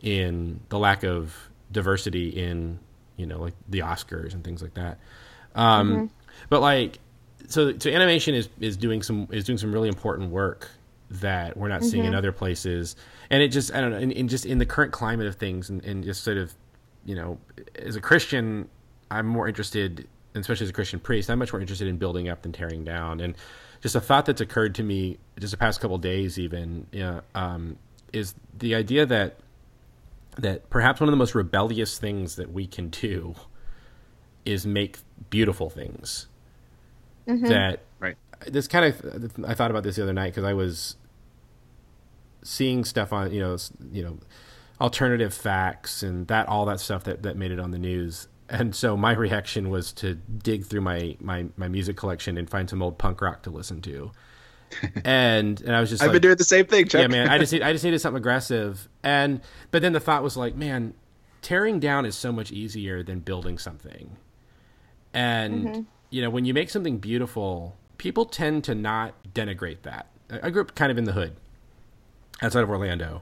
in 0.01 0.59
the 0.69 0.77
lack 0.77 1.03
of 1.03 1.49
diversity 1.71 2.29
in 2.29 2.79
you 3.15 3.25
know 3.25 3.39
like 3.39 3.53
the 3.69 3.79
oscars 3.79 4.33
and 4.33 4.43
things 4.43 4.61
like 4.61 4.73
that. 4.73 4.97
Um 5.55 6.09
but 6.49 6.61
like 6.61 6.99
so 7.47 7.77
so 7.77 7.89
animation 7.89 8.35
is 8.35 8.49
is 8.59 8.75
doing 8.77 9.01
some 9.01 9.27
is 9.31 9.43
doing 9.45 9.57
some 9.57 9.71
really 9.73 9.87
important 9.89 10.31
work 10.31 10.69
that 11.11 11.57
we're 11.57 11.67
not 11.69 11.83
seeing 11.83 12.03
in 12.05 12.13
other 12.17 12.31
places. 12.31 12.95
And 13.29 13.41
it 13.41 13.49
just 13.49 13.73
i 13.73 13.79
don't 13.81 13.91
know 13.91 13.97
and, 13.97 14.11
and 14.13 14.29
just 14.29 14.45
in 14.45 14.57
the 14.57 14.65
current 14.65 14.91
climate 14.91 15.27
of 15.27 15.35
things 15.35 15.69
and, 15.69 15.83
and 15.85 16.03
just 16.03 16.23
sort 16.23 16.37
of 16.37 16.53
you 17.05 17.15
know 17.15 17.37
as 17.77 17.95
a 17.95 18.01
christian 18.01 18.67
i'm 19.11 19.25
more 19.25 19.47
interested 19.47 20.07
especially 20.35 20.65
as 20.65 20.69
a 20.69 20.73
christian 20.73 20.99
priest 20.99 21.29
i'm 21.29 21.39
much 21.39 21.51
more 21.51 21.61
interested 21.61 21.87
in 21.87 21.97
building 21.97 22.29
up 22.29 22.41
than 22.41 22.51
tearing 22.51 22.83
down. 22.83 23.19
And 23.19 23.35
just 23.81 23.95
a 23.95 24.01
thought 24.01 24.25
that's 24.25 24.41
occurred 24.41 24.75
to 24.75 24.83
me 24.83 25.17
just 25.39 25.51
the 25.51 25.57
past 25.57 25.79
couple 25.79 25.97
days 25.97 26.37
even 26.37 26.85
you 26.91 26.99
know, 26.99 27.21
um, 27.35 27.77
is 28.11 28.35
the 28.57 28.75
idea 28.75 29.05
that 29.05 29.37
that 30.37 30.69
perhaps 30.69 30.99
one 30.99 31.07
of 31.09 31.11
the 31.11 31.17
most 31.17 31.35
rebellious 31.35 31.97
things 31.97 32.35
that 32.35 32.51
we 32.51 32.65
can 32.67 32.89
do 32.89 33.35
is 34.45 34.65
make 34.65 34.99
beautiful 35.29 35.69
things. 35.69 36.27
That 37.49 37.81
Right. 37.99 38.15
this 38.47 38.67
kind 38.67 38.85
of 38.85 39.45
I 39.45 39.53
thought 39.53 39.71
about 39.71 39.83
this 39.83 39.97
the 39.97 40.03
other 40.03 40.13
night 40.13 40.29
because 40.33 40.43
I 40.43 40.53
was 40.53 40.95
seeing 42.41 42.85
stuff 42.85 43.11
on 43.11 43.31
you 43.31 43.39
know 43.39 43.57
you 43.91 44.03
know 44.03 44.17
alternative 44.79 45.33
facts 45.33 46.03
and 46.03 46.27
that 46.27 46.47
all 46.47 46.65
that 46.65 46.79
stuff 46.79 47.03
that 47.03 47.23
that 47.23 47.35
made 47.35 47.51
it 47.51 47.59
on 47.59 47.71
the 47.71 47.79
news 47.79 48.27
and 48.49 48.75
so 48.75 48.97
my 48.97 49.13
reaction 49.13 49.69
was 49.69 49.93
to 49.93 50.15
dig 50.15 50.65
through 50.65 50.81
my 50.81 51.15
my 51.19 51.45
my 51.57 51.67
music 51.67 51.95
collection 51.95 52.37
and 52.37 52.49
find 52.49 52.69
some 52.69 52.81
old 52.81 52.97
punk 52.97 53.21
rock 53.21 53.43
to 53.43 53.49
listen 53.49 53.81
to 53.81 54.11
and 55.05 55.61
and 55.61 55.75
I 55.75 55.79
was 55.79 55.89
just 55.89 56.01
I've 56.01 56.07
like, 56.07 56.13
been 56.15 56.21
doing 56.21 56.37
the 56.37 56.43
same 56.43 56.65
thing, 56.65 56.87
Chuck. 56.87 57.01
yeah, 57.01 57.07
man. 57.07 57.29
I 57.29 57.37
just 57.37 57.51
need, 57.53 57.61
I 57.61 57.73
just 57.73 57.83
needed 57.83 57.99
something 57.99 58.17
aggressive, 58.17 58.87
and 59.03 59.41
but 59.71 59.81
then 59.81 59.93
the 59.93 59.99
thought 59.99 60.23
was 60.23 60.37
like, 60.37 60.55
man, 60.55 60.93
tearing 61.41 61.79
down 61.79 62.05
is 62.05 62.15
so 62.15 62.31
much 62.31 62.51
easier 62.51 63.03
than 63.03 63.19
building 63.19 63.57
something. 63.57 64.17
And 65.13 65.65
mm-hmm. 65.65 65.81
you 66.09 66.21
know, 66.21 66.29
when 66.29 66.45
you 66.45 66.53
make 66.53 66.69
something 66.69 66.97
beautiful, 66.97 67.75
people 67.97 68.25
tend 68.25 68.63
to 68.65 68.75
not 68.75 69.15
denigrate 69.33 69.81
that. 69.83 70.07
I 70.29 70.39
I 70.43 70.49
grew 70.49 70.61
up 70.61 70.75
kind 70.75 70.91
of 70.91 70.97
in 70.97 71.05
the 71.05 71.13
hood, 71.13 71.35
outside 72.41 72.63
of 72.63 72.69
Orlando, 72.69 73.21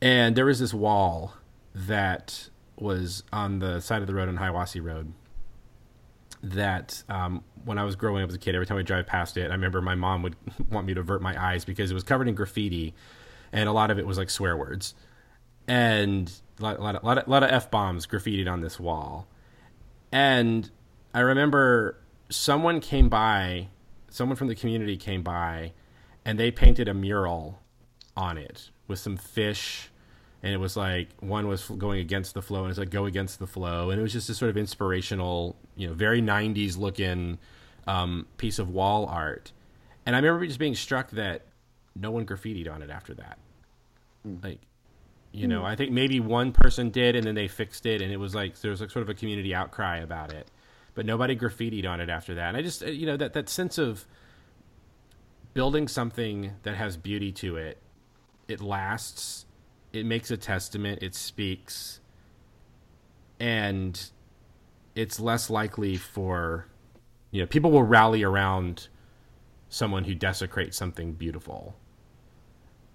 and 0.00 0.36
there 0.36 0.46
was 0.46 0.60
this 0.60 0.74
wall 0.74 1.34
that 1.74 2.48
was 2.78 3.22
on 3.32 3.58
the 3.58 3.80
side 3.80 4.02
of 4.02 4.06
the 4.06 4.14
road 4.14 4.28
on 4.28 4.36
Hiawassee 4.36 4.82
Road. 4.82 5.12
That 6.42 7.02
um, 7.08 7.42
when 7.64 7.78
I 7.78 7.84
was 7.84 7.96
growing 7.96 8.22
up 8.22 8.28
as 8.28 8.34
a 8.34 8.38
kid, 8.38 8.54
every 8.54 8.66
time 8.66 8.78
I 8.78 8.82
drive 8.82 9.06
past 9.06 9.36
it, 9.36 9.50
I 9.50 9.54
remember 9.54 9.80
my 9.80 9.94
mom 9.94 10.22
would 10.22 10.36
want 10.70 10.86
me 10.86 10.94
to 10.94 11.00
avert 11.00 11.22
my 11.22 11.40
eyes 11.42 11.64
because 11.64 11.90
it 11.90 11.94
was 11.94 12.02
covered 12.02 12.28
in 12.28 12.34
graffiti, 12.34 12.94
and 13.52 13.68
a 13.68 13.72
lot 13.72 13.90
of 13.90 13.98
it 13.98 14.06
was 14.06 14.18
like 14.18 14.30
swear 14.30 14.56
words, 14.56 14.94
and 15.66 16.30
a 16.58 16.62
lot, 16.62 16.78
a 16.78 16.82
lot, 16.82 17.18
of, 17.18 17.28
of 17.28 17.42
f 17.50 17.70
bombs 17.70 18.06
graffitied 18.06 18.50
on 18.50 18.60
this 18.60 18.78
wall. 18.78 19.26
And 20.12 20.70
I 21.12 21.20
remember 21.20 21.98
someone 22.28 22.80
came 22.80 23.08
by, 23.08 23.68
someone 24.10 24.36
from 24.36 24.48
the 24.48 24.54
community 24.54 24.96
came 24.96 25.22
by, 25.22 25.72
and 26.24 26.38
they 26.38 26.50
painted 26.50 26.88
a 26.88 26.94
mural 26.94 27.60
on 28.16 28.38
it 28.38 28.70
with 28.86 28.98
some 28.98 29.16
fish 29.16 29.90
and 30.46 30.54
it 30.54 30.58
was 30.58 30.76
like 30.76 31.08
one 31.18 31.48
was 31.48 31.68
going 31.68 31.98
against 31.98 32.32
the 32.32 32.40
flow 32.40 32.62
and 32.62 32.70
it's 32.70 32.78
like 32.78 32.88
go 32.88 33.04
against 33.06 33.40
the 33.40 33.48
flow. 33.48 33.90
And 33.90 33.98
it 33.98 34.02
was 34.02 34.12
just 34.12 34.30
a 34.30 34.34
sort 34.34 34.48
of 34.48 34.56
inspirational 34.56 35.56
you 35.74 35.88
know 35.88 35.92
very 35.92 36.22
90s 36.22 36.78
looking 36.78 37.38
um, 37.88 38.28
piece 38.36 38.60
of 38.60 38.70
wall 38.70 39.06
art. 39.06 39.50
And 40.06 40.14
i 40.14 40.20
remember 40.20 40.46
just 40.46 40.60
being 40.60 40.76
struck 40.76 41.10
that 41.10 41.46
no 41.96 42.12
one 42.12 42.24
graffitied 42.24 42.72
on 42.72 42.80
it 42.80 42.90
after 42.90 43.12
that. 43.14 43.38
Like 44.40 44.60
you 45.32 45.48
know 45.48 45.64
i 45.64 45.74
think 45.74 45.90
maybe 45.90 46.20
one 46.20 46.52
person 46.52 46.90
did 46.90 47.16
and 47.16 47.26
then 47.26 47.34
they 47.34 47.48
fixed 47.48 47.84
it 47.84 48.00
and 48.00 48.10
it 48.10 48.16
was 48.16 48.34
like 48.34 48.58
there 48.60 48.70
was 48.70 48.80
like 48.80 48.90
sort 48.90 49.02
of 49.02 49.08
a 49.08 49.14
community 49.14 49.52
outcry 49.52 49.98
about 49.98 50.32
it. 50.32 50.48
But 50.94 51.06
nobody 51.06 51.34
graffitied 51.34 51.88
on 51.88 52.00
it 52.00 52.08
after 52.08 52.36
that. 52.36 52.50
And 52.50 52.56
i 52.56 52.62
just 52.62 52.84
uh, 52.84 52.86
you 52.86 53.06
know 53.06 53.16
that 53.16 53.32
that 53.32 53.48
sense 53.48 53.78
of 53.78 54.06
building 55.54 55.88
something 55.88 56.52
that 56.62 56.76
has 56.76 56.96
beauty 56.96 57.32
to 57.32 57.56
it, 57.56 57.78
it 58.46 58.60
lasts, 58.60 59.45
it 59.96 60.06
makes 60.06 60.30
a 60.30 60.36
testament, 60.36 61.02
it 61.02 61.14
speaks, 61.14 62.00
and 63.40 64.10
it's 64.94 65.18
less 65.20 65.50
likely 65.50 65.96
for 65.96 66.66
you 67.30 67.40
know 67.40 67.46
people 67.46 67.70
will 67.70 67.82
rally 67.82 68.22
around 68.22 68.88
someone 69.68 70.04
who 70.04 70.14
desecrates 70.14 70.76
something 70.76 71.12
beautiful. 71.12 71.74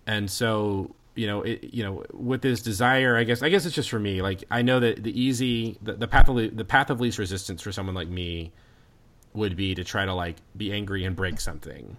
And 0.07 0.29
so 0.29 0.95
you 1.15 1.27
know 1.27 1.41
it, 1.41 1.73
you 1.73 1.83
know 1.83 2.03
with 2.13 2.41
this 2.41 2.61
desire 2.61 3.17
i 3.17 3.25
guess 3.25 3.43
i 3.43 3.49
guess 3.49 3.65
it's 3.65 3.75
just 3.75 3.89
for 3.89 3.99
me. 3.99 4.21
Like 4.21 4.43
i 4.49 4.61
know 4.61 4.79
that 4.79 5.03
the 5.03 5.19
easy 5.19 5.77
the, 5.81 5.93
the 5.93 6.07
path 6.07 6.29
of 6.29 6.35
the 6.35 6.65
path 6.65 6.89
of 6.89 7.01
least 7.01 7.17
resistance 7.17 7.61
for 7.61 7.71
someone 7.71 7.95
like 7.95 8.07
me 8.07 8.51
would 9.33 9.55
be 9.55 9.75
to 9.75 9.83
try 9.83 10.05
to 10.05 10.13
like 10.13 10.37
be 10.55 10.71
angry 10.71 11.05
and 11.05 11.15
break 11.15 11.39
something. 11.39 11.97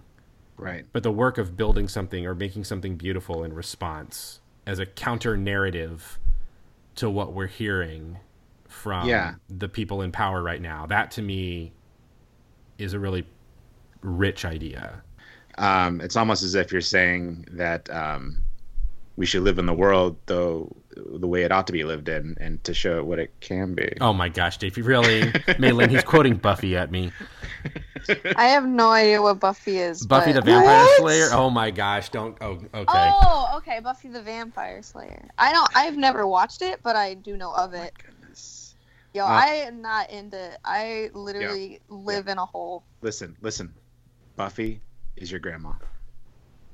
Right. 0.55 0.85
but 0.93 1.01
the 1.01 1.11
work 1.11 1.39
of 1.39 1.57
building 1.57 1.87
something 1.87 2.27
or 2.27 2.35
making 2.35 2.63
something 2.63 2.95
beautiful 2.95 3.43
in 3.43 3.53
response 3.53 4.39
as 4.65 4.79
a 4.79 4.85
counter 4.85 5.35
narrative 5.37 6.19
to 6.95 7.09
what 7.09 7.33
we're 7.33 7.47
hearing 7.47 8.17
from 8.67 9.07
Yeah. 9.07 9.35
the 9.49 9.67
people 9.69 10.01
in 10.01 10.11
power 10.11 10.41
right 10.41 10.61
now 10.61 10.85
that 10.87 11.11
to 11.11 11.21
me 11.21 11.73
is 12.77 12.93
a 12.93 12.99
really 12.99 13.25
rich 14.01 14.45
idea 14.45 15.01
Um, 15.57 16.01
it's 16.01 16.15
almost 16.15 16.43
as 16.43 16.55
if 16.55 16.71
you're 16.71 16.81
saying 16.81 17.45
that 17.51 17.89
um, 17.91 18.43
we 19.15 19.25
should 19.25 19.43
live 19.43 19.59
in 19.59 19.65
the 19.67 19.73
world 19.73 20.17
though 20.25 20.75
the 20.95 21.27
way 21.27 21.43
it 21.43 21.51
ought 21.51 21.67
to 21.67 21.73
be 21.73 21.83
lived 21.83 22.07
in, 22.09 22.35
and 22.39 22.63
to 22.63 22.73
show 22.73 22.97
it 22.99 23.05
what 23.05 23.19
it 23.19 23.33
can 23.39 23.73
be. 23.73 23.91
oh 24.01 24.13
my 24.13 24.29
gosh 24.29 24.57
dave 24.57 24.77
you 24.77 24.83
really 24.83 25.31
Malin, 25.59 25.89
he's 25.89 26.03
quoting 26.03 26.35
buffy 26.35 26.75
at 26.77 26.91
me 26.91 27.11
I 28.35 28.45
have 28.49 28.65
no 28.67 28.91
idea 28.91 29.21
what 29.21 29.39
Buffy 29.39 29.77
is. 29.77 30.05
buffy 30.05 30.31
the 30.33 30.41
vampire 30.41 30.83
What? 30.83 30.99
slayer 30.99 31.29
oh 31.31 31.49
my 31.49 31.71
gosh 31.71 32.09
don't 32.09 32.37
oh 32.41 32.59
okay 32.73 33.09
Oh, 33.25 33.53
okay, 33.57 33.79
Buffy 33.79 34.09
the 34.09 34.21
Vampire 34.21 34.81
Slayer. 34.81 35.29
I 35.37 35.53
don't. 35.53 35.69
I've 35.75 35.95
never 35.95 36.27
watched 36.27 36.61
it, 36.61 36.79
but 36.83 36.95
I 36.95 37.13
do 37.13 37.37
know 37.37 37.53
of 37.53 37.73
it. 37.73 37.93
Goodness. 38.03 38.75
Yo, 39.13 39.23
Uh, 39.23 39.27
I 39.27 39.45
am 39.67 39.81
not 39.81 40.09
into. 40.09 40.51
I 40.65 41.09
literally 41.13 41.79
live 41.89 42.27
in 42.27 42.37
a 42.37 42.45
hole. 42.45 42.83
Listen, 43.01 43.37
listen. 43.41 43.73
Buffy 44.35 44.81
is 45.15 45.31
your 45.31 45.39
grandma. 45.39 45.73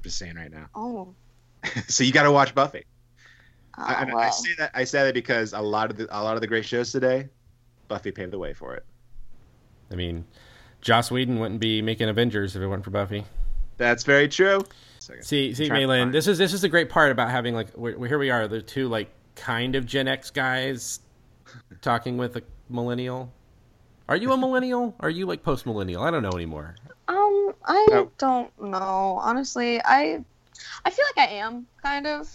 Just 0.04 0.18
saying 0.18 0.36
right 0.36 0.52
now. 0.52 0.68
Oh, 0.74 1.14
so 1.88 2.04
you 2.04 2.12
got 2.12 2.24
to 2.24 2.32
watch 2.32 2.56
Buffy. 2.56 2.86
Oh 3.80 3.84
I, 3.86 4.04
I- 4.04 4.28
I 4.28 4.30
say 4.30 4.50
that 4.58 4.72
I 4.74 4.84
say 4.84 5.04
that 5.04 5.14
because 5.14 5.54
a 5.54 5.62
lot 5.62 5.90
of 5.92 5.98
the 5.98 6.08
a 6.12 6.22
lot 6.22 6.36
of 6.36 6.42
the 6.42 6.48
great 6.48 6.66
shows 6.66 6.92
today, 6.92 7.30
Buffy 7.88 8.12
paved 8.12 8.32
the 8.32 8.40
way 8.40 8.54
for 8.54 8.76
it. 8.76 8.86
i 9.92 9.96
mean 9.96 10.26
joss 10.82 11.10
whedon 11.12 11.40
wouldn't 11.40 11.60
be 11.60 11.82
making 11.82 12.08
avengers 12.08 12.56
if 12.56 12.62
it 12.62 12.68
weren't 12.68 12.84
for 12.84 12.92
buffy 12.92 13.26
That's 13.78 14.04
very 14.04 14.28
true. 14.30 14.64
Second. 15.00 15.24
See, 15.24 15.54
see, 15.54 15.68
trying 15.68 15.82
to 15.82 15.88
Malin, 15.88 16.12
this 16.12 16.28
is 16.28 16.38
this 16.38 16.54
is 16.54 16.62
the 16.62 16.70
great 16.70 16.90
part 16.90 17.12
about 17.12 17.30
having 17.32 17.56
like 17.56 17.68
we 17.78 18.08
here 18.08 18.20
we 18.20 18.30
are, 18.30 18.48
the 18.48 18.62
two 18.62 18.88
like 18.90 19.10
kind 19.36 19.76
of 19.76 19.86
Gen 19.86 20.08
X 20.08 20.30
guys 20.32 21.00
talking 21.82 22.18
with 22.18 22.36
a 22.36 22.44
millennial. 22.70 23.32
Are 24.10 24.18
you 24.18 24.32
a 24.34 24.38
millennial? 24.38 24.96
Are 25.00 25.10
you 25.10 25.26
like 25.26 25.42
post 25.44 25.66
millennial? 25.66 26.04
I 26.04 26.12
don't 26.12 26.24
know 26.24 26.32
anymore. 26.36 26.76
Um, 27.08 27.54
I 27.66 27.88
Oh. 27.92 28.12
don't 28.18 28.52
know. 28.62 29.20
Honestly, 29.22 29.80
I, 29.84 30.24
I 30.86 30.90
feel 30.90 31.06
like 31.16 31.30
I 31.30 31.34
am 31.36 31.66
kind 31.82 32.06
of. 32.08 32.30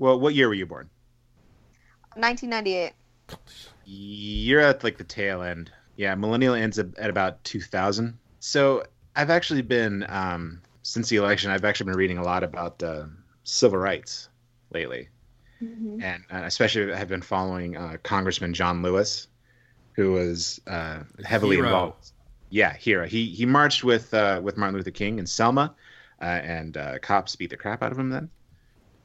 Well, 0.00 0.18
what 0.18 0.34
year 0.34 0.48
were 0.48 0.54
you 0.54 0.64
born? 0.64 0.88
1998. 2.16 2.92
You're 3.84 4.60
at 4.60 4.82
like 4.82 4.96
the 4.96 5.04
tail 5.04 5.42
end. 5.42 5.70
Yeah, 5.96 6.14
millennial 6.14 6.54
ends 6.54 6.78
at 6.78 6.96
at 6.98 7.10
about 7.10 7.44
2000. 7.44 8.18
So 8.40 8.82
I've 9.14 9.28
actually 9.28 9.60
been 9.60 10.06
um, 10.08 10.62
since 10.82 11.10
the 11.10 11.16
election. 11.16 11.50
I've 11.50 11.66
actually 11.66 11.90
been 11.90 11.98
reading 11.98 12.16
a 12.16 12.22
lot 12.24 12.42
about 12.42 12.82
uh, 12.82 13.04
civil 13.44 13.78
rights 13.78 14.28
lately, 14.72 15.08
Mm-hmm. 15.62 16.00
and 16.00 16.24
uh, 16.32 16.44
especially 16.46 16.90
have 16.94 17.08
been 17.08 17.20
following 17.20 17.76
uh, 17.76 17.98
Congressman 18.02 18.54
John 18.54 18.80
Lewis, 18.80 19.28
who 19.92 20.12
was 20.12 20.58
uh, 20.66 21.00
heavily 21.22 21.56
Hero. 21.56 21.68
involved. 21.68 22.12
Yeah, 22.48 22.72
hero. 22.74 23.06
He 23.06 23.26
he 23.26 23.44
marched 23.44 23.84
with 23.84 24.14
uh, 24.14 24.40
with 24.42 24.56
Martin 24.56 24.76
Luther 24.78 24.90
King 24.90 25.18
in 25.18 25.26
Selma, 25.26 25.74
uh, 26.22 26.24
and 26.24 26.78
uh, 26.78 26.98
cops 27.00 27.36
beat 27.36 27.50
the 27.50 27.58
crap 27.58 27.82
out 27.82 27.92
of 27.92 27.98
him 27.98 28.08
then. 28.08 28.30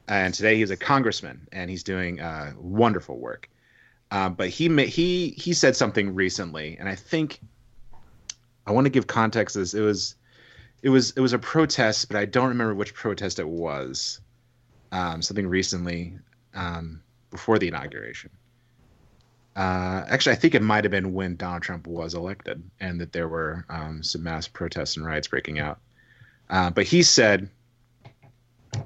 And 0.07 0.33
today 0.33 0.57
he's 0.57 0.71
a 0.71 0.77
congressman, 0.77 1.47
and 1.51 1.69
he's 1.69 1.83
doing 1.83 2.19
uh, 2.19 2.53
wonderful 2.57 3.17
work. 3.17 3.49
Um, 4.11 4.35
but 4.35 4.49
he 4.49 4.69
he 4.85 5.29
he 5.29 5.53
said 5.53 5.75
something 5.75 6.13
recently, 6.13 6.77
and 6.79 6.87
I 6.87 6.95
think 6.95 7.39
I 8.65 8.71
want 8.71 8.85
to 8.85 8.91
give 8.91 9.07
context. 9.07 9.53
to 9.53 9.59
This 9.59 9.73
it 9.73 9.81
was 9.81 10.15
it 10.83 10.89
was 10.89 11.11
it 11.11 11.19
was 11.19 11.33
a 11.33 11.39
protest, 11.39 12.07
but 12.07 12.17
I 12.17 12.25
don't 12.25 12.49
remember 12.49 12.75
which 12.75 12.93
protest 12.93 13.39
it 13.39 13.47
was. 13.47 14.21
Um, 14.91 15.21
something 15.21 15.47
recently 15.47 16.17
um, 16.53 17.01
before 17.31 17.59
the 17.59 17.67
inauguration. 17.67 18.29
Uh, 19.55 20.05
actually, 20.07 20.33
I 20.33 20.35
think 20.35 20.53
it 20.53 20.61
might 20.61 20.83
have 20.83 20.91
been 20.91 21.13
when 21.13 21.35
Donald 21.37 21.63
Trump 21.63 21.87
was 21.87 22.13
elected, 22.13 22.61
and 22.79 23.01
that 23.01 23.11
there 23.11 23.27
were 23.27 23.65
um, 23.69 24.03
some 24.03 24.23
mass 24.23 24.47
protests 24.47 24.97
and 24.97 25.05
riots 25.05 25.27
breaking 25.27 25.59
out. 25.59 25.79
Uh, 26.49 26.69
but 26.69 26.85
he 26.85 27.03
said, 27.03 27.49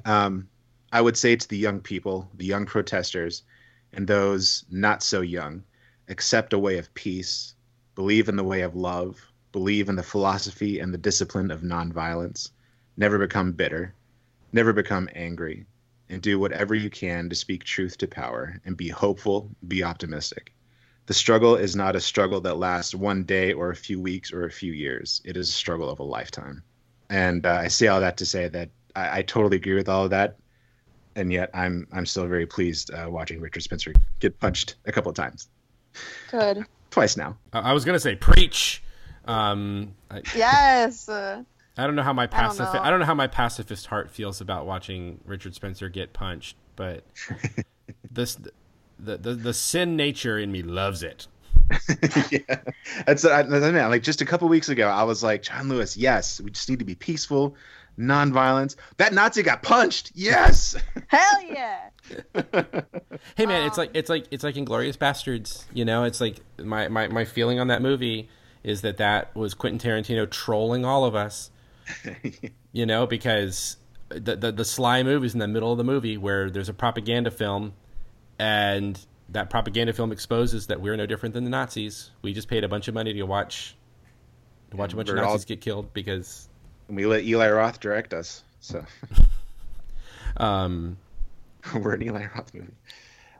um, 0.05 0.47
"I 0.91 1.01
would 1.01 1.17
say 1.17 1.35
to 1.35 1.47
the 1.47 1.57
young 1.57 1.81
people, 1.81 2.31
the 2.33 2.45
young 2.45 2.65
protesters, 2.65 3.43
and 3.93 4.07
those 4.07 4.65
not 4.71 5.03
so 5.03 5.21
young, 5.21 5.63
accept 6.07 6.51
a 6.53 6.57
way 6.57 6.79
of 6.79 6.91
peace, 6.95 7.53
believe 7.93 8.27
in 8.27 8.35
the 8.35 8.43
way 8.43 8.61
of 8.61 8.75
love, 8.75 9.31
believe 9.51 9.87
in 9.87 9.95
the 9.95 10.03
philosophy 10.03 10.79
and 10.79 10.91
the 10.91 10.97
discipline 10.97 11.51
of 11.51 11.61
nonviolence, 11.61 12.49
never 12.97 13.19
become 13.19 13.51
bitter, 13.51 13.93
never 14.51 14.73
become 14.73 15.07
angry, 15.13 15.67
and 16.09 16.23
do 16.23 16.39
whatever 16.39 16.73
you 16.73 16.89
can 16.89 17.29
to 17.29 17.35
speak 17.35 17.63
truth 17.63 17.97
to 17.99 18.07
power 18.07 18.59
and 18.65 18.75
be 18.75 18.89
hopeful, 18.89 19.51
be 19.67 19.83
optimistic. 19.83 20.53
The 21.05 21.13
struggle 21.13 21.55
is 21.55 21.75
not 21.75 21.95
a 21.95 22.01
struggle 22.01 22.41
that 22.41 22.57
lasts 22.57 22.95
one 22.95 23.25
day 23.25 23.53
or 23.53 23.69
a 23.69 23.75
few 23.75 23.99
weeks 23.99 24.33
or 24.33 24.45
a 24.45 24.51
few 24.51 24.73
years. 24.73 25.21
It 25.23 25.37
is 25.37 25.49
a 25.49 25.51
struggle 25.51 25.89
of 25.89 25.99
a 25.99 26.03
lifetime. 26.03 26.63
And 27.09 27.45
uh, 27.45 27.61
I 27.61 27.67
say 27.67 27.87
all 27.87 27.99
that 27.99 28.17
to 28.17 28.25
say 28.25 28.47
that 28.47 28.69
I, 28.95 29.19
I 29.19 29.21
totally 29.21 29.57
agree 29.57 29.75
with 29.75 29.89
all 29.89 30.05
of 30.05 30.09
that. 30.11 30.37
And 31.15 31.31
yet 31.31 31.49
I'm 31.53 31.87
I'm 31.91 32.05
still 32.05 32.27
very 32.27 32.45
pleased 32.45 32.93
uh, 32.93 33.07
watching 33.09 33.41
Richard 33.41 33.63
Spencer 33.63 33.93
get 34.19 34.39
punched 34.39 34.75
a 34.85 34.91
couple 34.91 35.09
of 35.09 35.15
times, 35.15 35.49
Good. 36.31 36.65
twice 36.91 37.17
now. 37.17 37.37
I, 37.51 37.59
I 37.59 37.73
was 37.73 37.83
gonna 37.83 37.99
say 37.99 38.15
preach. 38.15 38.83
Um, 39.25 39.95
I, 40.09 40.21
Yes. 40.35 41.09
Uh, 41.09 41.43
I 41.77 41.85
don't 41.85 41.95
know 41.95 42.03
how 42.03 42.13
my 42.13 42.23
I 42.23 42.25
don't 42.25 42.35
pacifist 42.35 42.73
know. 42.73 42.81
I 42.81 42.89
don't 42.89 42.99
know 42.99 43.05
how 43.05 43.15
my 43.15 43.27
pacifist 43.27 43.85
heart 43.85 44.11
feels 44.11 44.41
about 44.41 44.65
watching 44.65 45.19
Richard 45.25 45.55
Spencer 45.55 45.87
get 45.87 46.11
punched, 46.11 46.57
but 46.75 47.05
this 48.11 48.37
the, 48.99 49.17
the 49.17 49.33
the 49.33 49.53
sin 49.53 49.95
nature 49.95 50.37
in 50.37 50.51
me 50.51 50.61
loves 50.61 51.03
it. 51.03 51.27
yeah, 52.31 52.61
that's 53.05 53.23
I, 53.23 53.41
I 53.41 53.43
mean, 53.43 53.75
like 53.89 54.03
just 54.03 54.21
a 54.21 54.25
couple 54.25 54.49
weeks 54.49 54.69
ago, 54.69 54.87
I 54.87 55.03
was 55.03 55.23
like, 55.23 55.43
John 55.43 55.69
Lewis, 55.69 55.95
yes, 55.95 56.41
we 56.41 56.51
just 56.51 56.67
need 56.69 56.79
to 56.79 56.85
be 56.85 56.95
peaceful, 56.95 57.55
nonviolence. 57.99 58.75
That 58.97 59.13
Nazi 59.13 59.43
got 59.43 59.61
punched, 59.61 60.11
yes. 60.15 60.75
hell 61.07 61.41
yeah. 61.43 61.89
Hey 63.35 63.45
man, 63.45 63.67
it's 63.67 63.77
Um, 63.77 63.83
like 63.83 63.91
it's 63.93 64.09
like 64.09 64.25
it's 64.31 64.43
like 64.43 64.55
Inglourious 64.55 64.97
Basterds. 64.97 65.65
You 65.73 65.83
know, 65.85 66.05
it's 66.05 66.21
like 66.21 66.37
my, 66.57 66.87
my 66.87 67.07
my 67.09 67.25
feeling 67.25 67.59
on 67.59 67.67
that 67.67 67.81
movie 67.81 68.29
is 68.63 68.81
that 68.81 68.97
that 68.97 69.35
was 69.35 69.53
Quentin 69.53 69.79
Tarantino 69.79 70.29
trolling 70.29 70.85
all 70.85 71.05
of 71.05 71.15
us. 71.15 71.51
You 72.71 72.85
know, 72.85 73.07
because 73.07 73.77
the, 74.09 74.35
the 74.35 74.51
the 74.51 74.63
sly 74.65 75.01
move 75.03 75.23
is 75.25 75.33
in 75.33 75.39
the 75.39 75.47
middle 75.47 75.71
of 75.71 75.77
the 75.79 75.83
movie 75.83 76.17
where 76.17 76.49
there's 76.51 76.69
a 76.69 76.73
propaganda 76.73 77.31
film, 77.31 77.73
and 78.37 78.99
that 79.29 79.49
propaganda 79.49 79.93
film 79.93 80.11
exposes 80.11 80.67
that 80.67 80.81
we're 80.81 80.95
no 80.95 81.05
different 81.07 81.33
than 81.33 81.43
the 81.45 81.49
Nazis. 81.49 82.11
We 82.21 82.33
just 82.33 82.47
paid 82.47 82.63
a 82.63 82.67
bunch 82.67 82.87
of 82.87 82.93
money 82.93 83.13
to 83.13 83.23
watch 83.23 83.75
to 84.71 84.77
watch 84.77 84.93
a 84.93 84.95
bunch 84.95 85.09
of 85.09 85.15
We're 85.15 85.23
all- 85.23 85.31
Nazis 85.31 85.45
get 85.45 85.61
killed 85.61 85.93
because 85.93 86.47
and 86.89 86.97
we 86.97 87.05
let 87.05 87.23
Eli 87.23 87.49
Roth 87.49 87.79
direct 87.79 88.13
us, 88.13 88.43
so 88.59 88.83
um 90.37 90.97
we're 91.75 91.93
an 91.93 92.03
Eli 92.03 92.25
Roth 92.35 92.53
movie. 92.53 92.67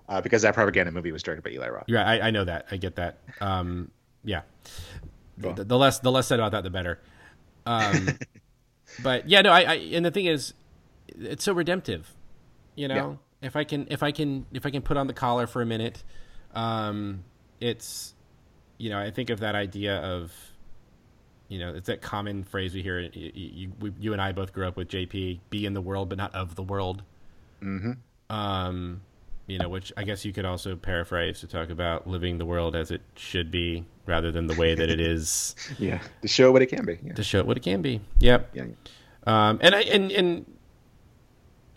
Uh, 0.08 0.22
because 0.22 0.42
that 0.42 0.56
propaganda 0.56 0.92
movie 0.92 1.12
was 1.12 1.22
directed 1.22 1.44
by 1.44 1.52
Eli 1.52 1.70
Roth. 1.70 1.84
Yeah, 1.88 2.04
I, 2.04 2.28
I 2.28 2.32
know 2.32 2.44
that. 2.44 2.66
I 2.72 2.78
get 2.78 2.96
that. 2.96 3.20
Um, 3.42 3.92
yeah. 4.24 4.42
Cool. 5.40 5.54
The, 5.54 5.64
the 5.64 5.78
less 5.78 6.00
the 6.00 6.12
less 6.12 6.28
said 6.28 6.40
about 6.40 6.52
that, 6.54 6.64
the 6.64 6.72
better. 6.72 7.00
Um, 7.68 8.18
but 9.04 9.30
yeah, 9.30 9.42
no. 9.42 9.52
I, 9.52 9.62
I 9.62 9.74
and 9.76 10.04
the 10.04 10.10
thing 10.10 10.26
is, 10.26 10.54
it's 11.08 11.44
so 11.44 11.54
redemptive. 11.54 12.12
You 12.76 12.88
know, 12.88 13.20
if 13.42 13.56
I 13.56 13.64
can, 13.66 13.88
if 13.92 14.02
I 14.02 14.12
can, 14.12 14.46
if 14.54 14.66
I 14.66 14.72
can 14.72 14.82
put 14.82 14.98
on 14.98 15.08
the 15.08 15.14
collar 15.14 15.48
for 15.48 15.62
a 15.62 15.66
minute, 15.66 16.04
um, 16.54 17.24
it's, 17.60 18.14
you 18.78 18.90
know, 18.90 19.00
I 19.00 19.12
think 19.12 19.30
of 19.30 19.42
that 19.42 19.54
idea 19.54 19.98
of, 19.98 20.32
you 21.50 21.60
know, 21.60 21.74
it's 21.74 21.88
that 21.88 22.02
common 22.02 22.44
phrase 22.44 22.74
we 22.74 22.82
hear. 22.82 23.00
You, 23.00 23.32
you, 23.34 23.72
we, 23.80 23.92
you 24.00 24.14
and 24.14 24.22
I 24.22 24.32
both 24.32 24.54
grew 24.54 24.68
up 24.68 24.78
with 24.78 24.88
JP: 24.88 25.40
"Be 25.50 25.66
in 25.66 25.74
the 25.74 25.82
world, 25.82 26.08
but 26.08 26.18
not 26.18 26.34
of 26.34 26.56
the 26.56 26.64
world." 26.64 27.04
Mm-hmm. 27.62 27.92
um, 28.34 29.02
you 29.48 29.58
know, 29.58 29.68
which 29.68 29.92
I 29.98 30.04
guess 30.04 30.24
you 30.24 30.32
could 30.32 30.46
also 30.46 30.76
paraphrase 30.76 31.42
to 31.42 31.48
talk 31.48 31.70
about 31.72 32.08
living 32.08 32.38
the 32.38 32.46
world 32.46 32.76
as 32.76 32.92
it 32.92 33.02
should 33.16 33.52
be 33.52 33.84
rather 34.06 34.32
than 34.32 34.48
the 34.48 34.54
way 34.54 34.76
that 34.76 34.90
it 34.90 35.02
is 35.02 35.56
Yeah, 35.80 36.00
to 36.22 36.28
show 36.28 36.52
what 36.52 36.62
it 36.62 36.68
can 36.68 36.86
be. 36.86 37.00
Yeah. 37.04 37.14
to 37.14 37.24
show 37.24 37.44
what 37.44 37.58
it 37.58 37.64
can 37.64 37.82
be. 37.82 38.00
Yep. 38.20 38.52
yeah. 38.54 38.64
Um, 39.26 39.60
and 39.62 39.76
I 39.76 39.82
and 39.82 40.12
and 40.12 40.46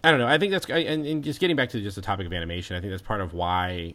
I 0.05 0.11
don't 0.11 0.21
know. 0.21 0.29
I 0.29 0.37
think 0.37 0.53
that's 0.53 0.67
and, 0.67 1.07
and 1.07 1.25
just 1.25 1.41
getting 1.41 1.57
back 1.57 1.71
to 1.71 1.81
just 1.81 1.97
the 1.97 2.03
topic 2.03 2.27
of 2.27 2.33
animation. 2.33 2.77
I 2.77 2.81
think 2.81 2.93
that's 2.93 3.03
part 3.03 3.23
of 3.23 3.33
why 3.33 3.95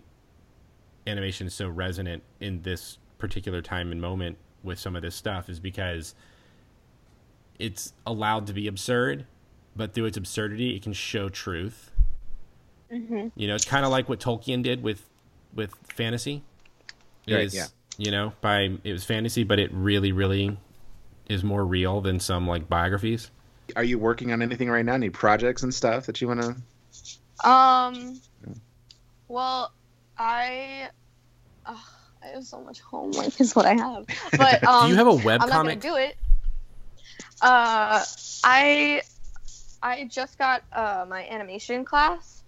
animation 1.05 1.47
is 1.47 1.53
so 1.53 1.69
resonant 1.69 2.23
in 2.39 2.63
this 2.63 2.97
particular 3.19 3.61
time 3.61 3.91
and 3.91 4.01
moment 4.01 4.37
with 4.67 4.79
some 4.79 4.95
of 4.95 5.01
this 5.01 5.15
stuff 5.15 5.49
is 5.49 5.59
because 5.59 6.13
it's 7.57 7.93
allowed 8.05 8.47
to 8.47 8.53
be 8.53 8.67
absurd, 8.67 9.25
but 9.75 9.93
through 9.93 10.05
its 10.05 10.17
absurdity, 10.17 10.75
it 10.75 10.83
can 10.83 10.93
show 10.93 11.29
truth. 11.29 11.91
Mm-hmm. 12.91 13.29
You 13.35 13.47
know, 13.47 13.55
it's 13.55 13.65
kind 13.65 13.85
of 13.85 13.91
like 13.91 14.07
what 14.07 14.19
Tolkien 14.19 14.63
did 14.63 14.83
with 14.83 15.03
with 15.53 15.73
fantasy. 15.93 16.43
Right, 17.27 17.45
Is, 17.45 17.55
yeah. 17.55 17.65
You 17.97 18.11
know, 18.11 18.33
by 18.41 18.77
it 18.83 18.91
was 18.93 19.03
fantasy, 19.03 19.43
but 19.43 19.59
it 19.59 19.71
really, 19.73 20.11
really 20.11 20.57
is 21.27 21.43
more 21.43 21.65
real 21.65 21.99
than 21.99 22.19
some 22.19 22.47
like 22.47 22.69
biographies. 22.69 23.31
Are 23.75 23.83
you 23.83 23.99
working 23.99 24.31
on 24.31 24.41
anything 24.41 24.69
right 24.69 24.85
now? 24.85 24.93
Any 24.93 25.09
projects 25.09 25.63
and 25.63 25.73
stuff 25.73 26.05
that 26.05 26.21
you 26.21 26.27
want 26.27 26.41
to? 26.41 27.49
Um. 27.49 28.21
Well, 29.27 29.73
I. 30.17 30.89
ugh, 31.65 31.77
I 32.23 32.27
have 32.27 32.45
so 32.45 32.61
much 32.61 32.81
homework, 32.81 33.39
is 33.39 33.55
what 33.55 33.65
I 33.65 33.73
have. 33.73 34.05
But 34.37 34.67
um, 34.67 34.85
Do 34.85 34.89
you 34.89 34.95
have 34.95 35.07
a 35.07 35.29
I'm 35.41 35.49
not 35.49 35.63
gonna 35.63 35.75
do 35.75 35.95
it. 35.95 36.15
Uh, 37.41 38.03
I 38.43 39.01
I 39.81 40.05
just 40.05 40.37
got 40.37 40.63
uh, 40.73 41.05
my 41.07 41.27
animation 41.27 41.85
class 41.85 42.43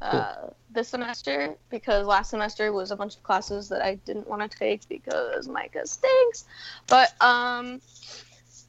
uh, 0.00 0.48
this 0.70 0.88
semester 0.88 1.54
because 1.70 2.06
last 2.06 2.30
semester 2.30 2.72
was 2.72 2.90
a 2.90 2.96
bunch 2.96 3.16
of 3.16 3.22
classes 3.22 3.68
that 3.68 3.82
I 3.82 3.94
didn't 3.96 4.28
want 4.28 4.50
to 4.50 4.58
take 4.58 4.88
because 4.88 5.46
Micah 5.46 5.86
stinks. 5.86 6.44
But 6.88 7.14
um, 7.22 7.80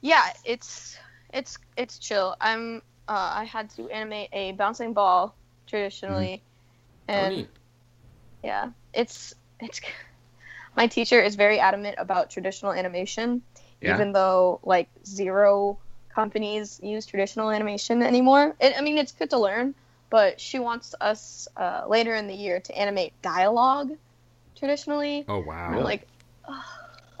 yeah, 0.00 0.32
it's 0.44 0.96
it's 1.32 1.58
it's 1.76 1.98
chill. 1.98 2.36
I'm 2.40 2.82
uh, 3.08 3.32
I 3.36 3.44
had 3.44 3.70
to 3.70 3.88
animate 3.90 4.28
a 4.32 4.52
bouncing 4.52 4.92
ball 4.92 5.34
traditionally, 5.66 6.42
Oh, 7.08 7.12
and 7.12 7.36
neat. 7.36 7.48
yeah, 8.42 8.70
it's 8.92 9.34
it's. 9.60 9.80
My 10.76 10.86
teacher 10.86 11.20
is 11.20 11.34
very 11.34 11.58
adamant 11.60 11.96
about 11.98 12.30
traditional 12.30 12.72
animation, 12.72 13.42
Yeah. 13.80 13.94
even 13.94 14.12
though 14.12 14.60
like 14.64 14.88
zero 15.06 15.78
companies 16.14 16.80
use 16.82 17.06
traditional 17.06 17.50
animation 17.50 18.02
anymore. 18.02 18.54
It, 18.60 18.74
I 18.76 18.80
mean, 18.82 18.98
it's 18.98 19.12
good 19.12 19.30
to 19.30 19.38
learn, 19.38 19.74
but 20.10 20.40
she 20.40 20.58
wants 20.58 20.94
us 21.00 21.48
uh, 21.56 21.84
later 21.88 22.14
in 22.14 22.26
the 22.26 22.34
year 22.34 22.60
to 22.60 22.78
animate 22.78 23.12
dialogue 23.22 23.90
traditionally. 24.58 25.24
Oh 25.28 25.40
wow. 25.40 25.70
I'm 25.72 25.82
like, 25.84 26.06
"Ugh, 26.48 26.64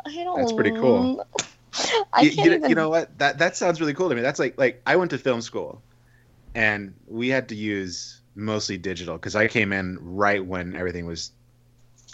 I 0.06 0.24
don't. 0.24 0.36
That's 0.36 0.52
pretty 0.52 0.70
cool. 0.72 1.26
I 2.12 2.24
you, 2.24 2.30
can't 2.30 2.38
you, 2.46 2.56
even. 2.58 2.70
you 2.70 2.74
know 2.74 2.88
what? 2.88 3.18
That 3.18 3.38
that 3.38 3.56
sounds 3.56 3.80
really 3.80 3.94
cool 3.94 4.08
to 4.08 4.14
me. 4.14 4.22
That's 4.22 4.38
like 4.38 4.56
like 4.58 4.82
I 4.86 4.96
went 4.96 5.10
to 5.10 5.18
film 5.18 5.40
school, 5.40 5.82
and 6.54 6.94
we 7.06 7.28
had 7.28 7.48
to 7.48 7.56
use 7.56 8.20
mostly 8.36 8.78
digital 8.78 9.16
because 9.16 9.36
I 9.36 9.48
came 9.48 9.72
in 9.72 9.98
right 10.00 10.44
when 10.44 10.74
everything 10.76 11.06
was 11.06 11.32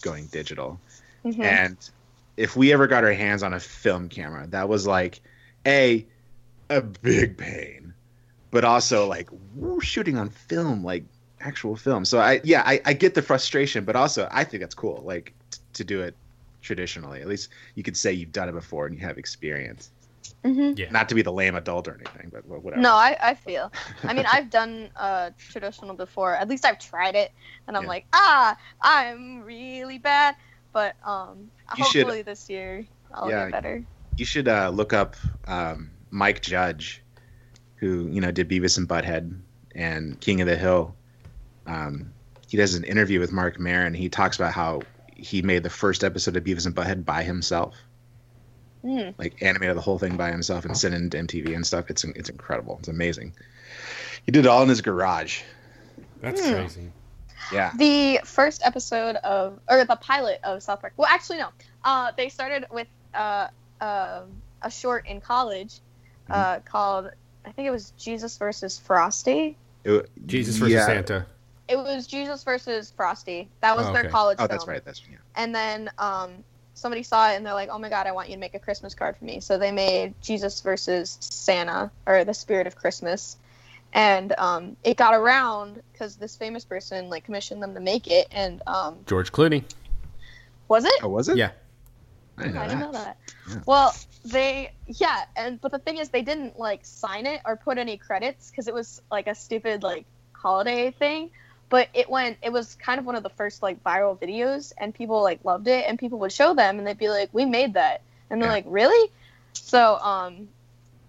going 0.02 0.26
digital. 0.28 0.80
Mhm. 1.24 1.42
And 1.44 1.90
if 2.36 2.56
we 2.56 2.72
ever 2.72 2.86
got 2.86 3.04
our 3.04 3.12
hands 3.12 3.42
on 3.42 3.52
a 3.54 3.60
film 3.60 4.08
camera, 4.08 4.46
that 4.48 4.68
was 4.68 4.86
like 4.86 5.20
a 5.66 6.06
a 6.70 6.80
big 6.80 7.36
pain, 7.36 7.94
but 8.50 8.64
also 8.64 9.06
like 9.06 9.28
woo, 9.54 9.80
shooting 9.80 10.16
on 10.16 10.30
film, 10.30 10.84
like 10.84 11.04
actual 11.40 11.76
film. 11.76 12.04
So 12.04 12.18
I 12.20 12.40
yeah, 12.44 12.62
I, 12.64 12.80
I 12.86 12.92
get 12.94 13.14
the 13.14 13.22
frustration, 13.22 13.84
but 13.84 13.96
also 13.96 14.28
I 14.30 14.44
think 14.44 14.62
that's 14.62 14.74
cool, 14.74 15.02
like 15.04 15.34
t- 15.50 15.58
to 15.74 15.84
do 15.84 16.02
it 16.02 16.16
traditionally. 16.62 17.20
At 17.20 17.28
least 17.28 17.50
you 17.74 17.82
could 17.82 17.96
say 17.96 18.12
you've 18.12 18.32
done 18.32 18.48
it 18.48 18.52
before 18.52 18.86
and 18.86 18.94
you 18.94 19.00
have 19.02 19.18
experience. 19.18 19.90
Mhm. 20.44 20.78
Yeah. 20.78 20.90
Not 20.90 21.08
to 21.10 21.14
be 21.14 21.20
the 21.22 21.32
lame 21.32 21.54
adult 21.54 21.86
or 21.88 21.94
anything, 21.94 22.30
but 22.32 22.46
whatever. 22.46 22.80
No, 22.80 22.94
I, 22.94 23.16
I 23.20 23.34
feel. 23.34 23.70
I 24.04 24.14
mean, 24.14 24.24
I've 24.30 24.48
done 24.48 24.90
uh, 24.96 25.30
traditional 25.38 25.94
before. 25.94 26.34
At 26.34 26.48
least 26.48 26.64
I've 26.64 26.78
tried 26.78 27.14
it, 27.14 27.30
and 27.68 27.76
I'm 27.76 27.82
Yeah. 27.82 27.88
like, 27.90 28.06
ah, 28.14 28.56
I'm 28.80 29.42
really 29.42 29.98
bad. 29.98 30.36
But 30.72 30.94
um, 31.04 31.50
You 31.76 31.84
should- 31.86 32.02
hopefully 32.02 32.22
this 32.22 32.48
year 32.48 32.86
I'll 33.12 33.30
Yeah. 33.30 33.44
get 33.46 33.52
better. 33.52 33.84
you 34.16 34.24
should 34.24 34.48
uh, 34.48 34.68
look 34.70 34.92
up 34.92 35.16
um, 35.46 35.90
Mike 36.10 36.42
Judge, 36.42 37.02
who 37.76 38.08
you 38.08 38.20
know 38.20 38.30
did 38.30 38.48
Beavis 38.48 38.76
and 38.78 38.88
Butthead 38.88 39.38
and 39.74 40.20
King 40.20 40.40
of 40.40 40.46
the 40.48 40.56
Hill. 40.56 40.94
Um, 41.66 42.12
he 42.48 42.56
does 42.56 42.74
an 42.74 42.84
interview 42.84 43.20
with 43.20 43.32
Marc 43.32 43.58
Maron. 43.58 43.94
He 43.94 44.08
talks 44.08 44.36
about 44.36 44.52
how 44.52 44.82
he 45.16 45.42
made 45.42 45.62
the 45.62 45.70
first 45.70 46.02
episode 46.04 46.36
of 46.36 46.44
Beavis 46.44 46.66
and 46.66 46.74
Butthead 46.74 47.04
by 47.04 47.22
himself, 47.22 47.76
Mm. 48.84 49.14
like 49.18 49.42
animated 49.42 49.76
the 49.76 49.80
whole 49.82 49.98
thing 49.98 50.16
by 50.16 50.30
himself 50.30 50.64
and 50.64 50.76
sent 50.76 50.94
it 50.94 50.98
into 50.98 51.18
MTV 51.18 51.54
and 51.54 51.66
stuff. 51.66 51.90
It's 51.90 52.02
it's 52.04 52.28
incredible. 52.28 52.76
It's 52.80 52.88
amazing. 52.88 53.34
He 54.26 54.32
did 54.32 54.44
it 54.46 54.48
all 54.48 54.62
in 54.62 54.68
his 54.68 54.80
garage. 54.82 55.42
That's 56.20 56.44
Hmm. 56.44 56.52
crazy. 56.52 56.92
Yeah. 57.52 57.72
The 57.76 58.20
first 58.24 58.62
episode 58.64 59.16
of, 59.16 59.58
or 59.68 59.84
the 59.84 59.96
pilot 59.96 60.40
of 60.44 60.62
South 60.62 60.80
Park. 60.80 60.92
Well, 60.96 61.08
actually, 61.10 61.38
no. 61.38 61.48
Uh, 61.84 62.12
they 62.16 62.28
started 62.28 62.66
with 62.70 62.86
uh, 63.14 63.48
uh, 63.80 64.22
a 64.62 64.70
short 64.70 65.06
in 65.06 65.20
college 65.20 65.74
uh, 66.28 66.60
called, 66.60 67.10
I 67.44 67.50
think 67.52 67.66
it 67.66 67.70
was 67.72 67.92
Jesus 67.98 68.36
versus 68.38 68.78
Frosty. 68.78 69.56
It- 69.84 70.10
Jesus 70.26 70.56
versus 70.56 70.74
yeah. 70.74 70.86
Santa. 70.86 71.26
It 71.68 71.76
was 71.76 72.06
Jesus 72.08 72.42
versus 72.42 72.92
Frosty. 72.96 73.48
That 73.60 73.76
was 73.76 73.86
Oh, 73.86 73.92
their 73.92 74.02
okay. 74.02 74.10
college 74.10 74.36
Oh, 74.40 74.46
film. 74.46 74.48
that's 74.50 74.66
right. 74.66 74.84
That's 74.84 75.02
yeah. 75.08 75.18
And 75.36 75.54
then 75.54 75.88
um, 75.98 76.30
somebody 76.74 77.04
saw 77.04 77.30
it 77.30 77.36
and 77.36 77.46
they're 77.46 77.54
like, 77.54 77.68
"Oh 77.70 77.78
my 77.78 77.88
god, 77.88 78.08
I 78.08 78.12
want 78.12 78.28
you 78.28 78.34
to 78.34 78.40
make 78.40 78.54
a 78.54 78.58
Christmas 78.58 78.92
card 78.92 79.16
for 79.16 79.24
me." 79.24 79.38
So 79.38 79.56
they 79.56 79.70
made 79.70 80.14
Jesus 80.20 80.60
versus 80.62 81.16
Santa 81.20 81.92
or 82.06 82.24
the 82.24 82.34
Spirit 82.34 82.66
of 82.66 82.74
Christmas, 82.74 83.36
and 83.92 84.32
um, 84.38 84.76
it 84.84 84.96
got 84.96 85.14
around 85.14 85.82
because 85.92 86.16
this 86.16 86.36
famous 86.36 86.64
person 86.64 87.08
like 87.10 87.24
commissioned 87.24 87.62
them 87.62 87.74
to 87.74 87.80
make 87.80 88.06
it. 88.06 88.28
And 88.30 88.62
um, 88.66 88.98
George 89.06 89.32
Clooney. 89.32 89.64
was 90.68 90.84
it? 90.84 90.92
Oh, 91.02 91.08
was 91.08 91.28
it? 91.28 91.36
Yeah. 91.36 91.50
I 92.38 92.42
didn't 92.44 92.54
know 92.54 92.60
I 92.60 92.66
that. 92.66 92.68
didn't 92.70 92.80
know 92.80 92.92
that. 92.92 93.16
Yeah. 93.48 93.60
Well, 93.66 93.94
they 94.24 94.72
yeah, 94.86 95.24
and 95.36 95.60
but 95.60 95.72
the 95.72 95.78
thing 95.78 95.98
is, 95.98 96.08
they 96.10 96.22
didn't 96.22 96.58
like 96.58 96.80
sign 96.84 97.26
it 97.26 97.40
or 97.44 97.56
put 97.56 97.78
any 97.78 97.96
credits 97.96 98.50
because 98.50 98.68
it 98.68 98.74
was 98.74 99.02
like 99.10 99.26
a 99.26 99.34
stupid 99.34 99.82
like 99.82 100.04
holiday 100.32 100.90
thing. 100.90 101.30
But 101.68 101.88
it 101.94 102.08
went. 102.10 102.38
It 102.42 102.52
was 102.52 102.74
kind 102.76 102.98
of 102.98 103.06
one 103.06 103.14
of 103.14 103.22
the 103.22 103.28
first 103.30 103.62
like 103.62 103.82
viral 103.84 104.18
videos, 104.18 104.72
and 104.78 104.94
people 104.94 105.22
like 105.22 105.44
loved 105.44 105.68
it, 105.68 105.84
and 105.86 105.98
people 105.98 106.18
would 106.20 106.32
show 106.32 106.54
them, 106.54 106.78
and 106.78 106.86
they'd 106.86 106.98
be 106.98 107.08
like, 107.08 107.28
"We 107.32 107.44
made 107.44 107.74
that," 107.74 108.00
and 108.30 108.40
they're 108.40 108.48
Yeah. 108.48 108.54
like, 108.54 108.64
"Really?" 108.66 109.12
So 109.52 109.96
um, 109.98 110.48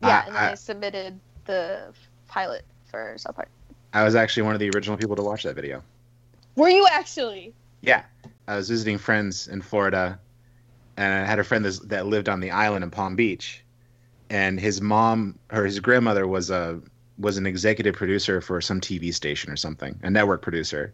yeah, 0.01 0.19
I- 0.23 0.27
and 0.27 0.35
then 0.35 0.43
I- 0.43 0.51
I 0.51 0.55
submitted 0.55 1.19
the 1.45 1.93
pilot 2.27 2.63
for 2.91 3.18
South 3.18 3.35
Park. 3.35 3.49
I 3.93 4.03
was 4.03 4.15
actually 4.15 4.43
one 4.43 4.53
of 4.53 4.59
the 4.59 4.69
original 4.69 4.97
people 4.97 5.15
to 5.15 5.23
watch 5.23 5.43
that 5.43 5.55
video. 5.55 5.81
Were 6.55 6.69
you 6.69 6.88
actually? 6.91 7.53
Yeah, 7.81 8.03
I 8.47 8.57
was 8.57 8.69
visiting 8.69 8.97
friends 8.97 9.47
in 9.47 9.61
Florida, 9.61 10.19
and 10.97 11.13
I 11.13 11.26
had 11.26 11.39
a 11.39 11.43
friend 11.43 11.65
that 11.65 12.05
lived 12.05 12.30
on 12.30 12.39
the 12.41 12.51
island 12.51 12.84
in 12.84 12.91
Palm 12.91 13.15
Beach, 13.15 13.63
and 14.30 14.59
his 14.59 14.81
mom 14.81 15.39
or 15.51 15.65
his 15.65 15.80
grandmother 15.80 16.27
was 16.27 16.49
a 16.49 16.80
was 17.18 17.38
an 17.38 17.45
executive 17.45 17.95
producer 17.95 18.41
for 18.41 18.61
some 18.61 18.81
TV 18.81 19.13
station 19.13 19.51
or 19.51 19.55
something, 19.55 19.99
a 20.03 20.09
network 20.09 20.41
producer, 20.41 20.93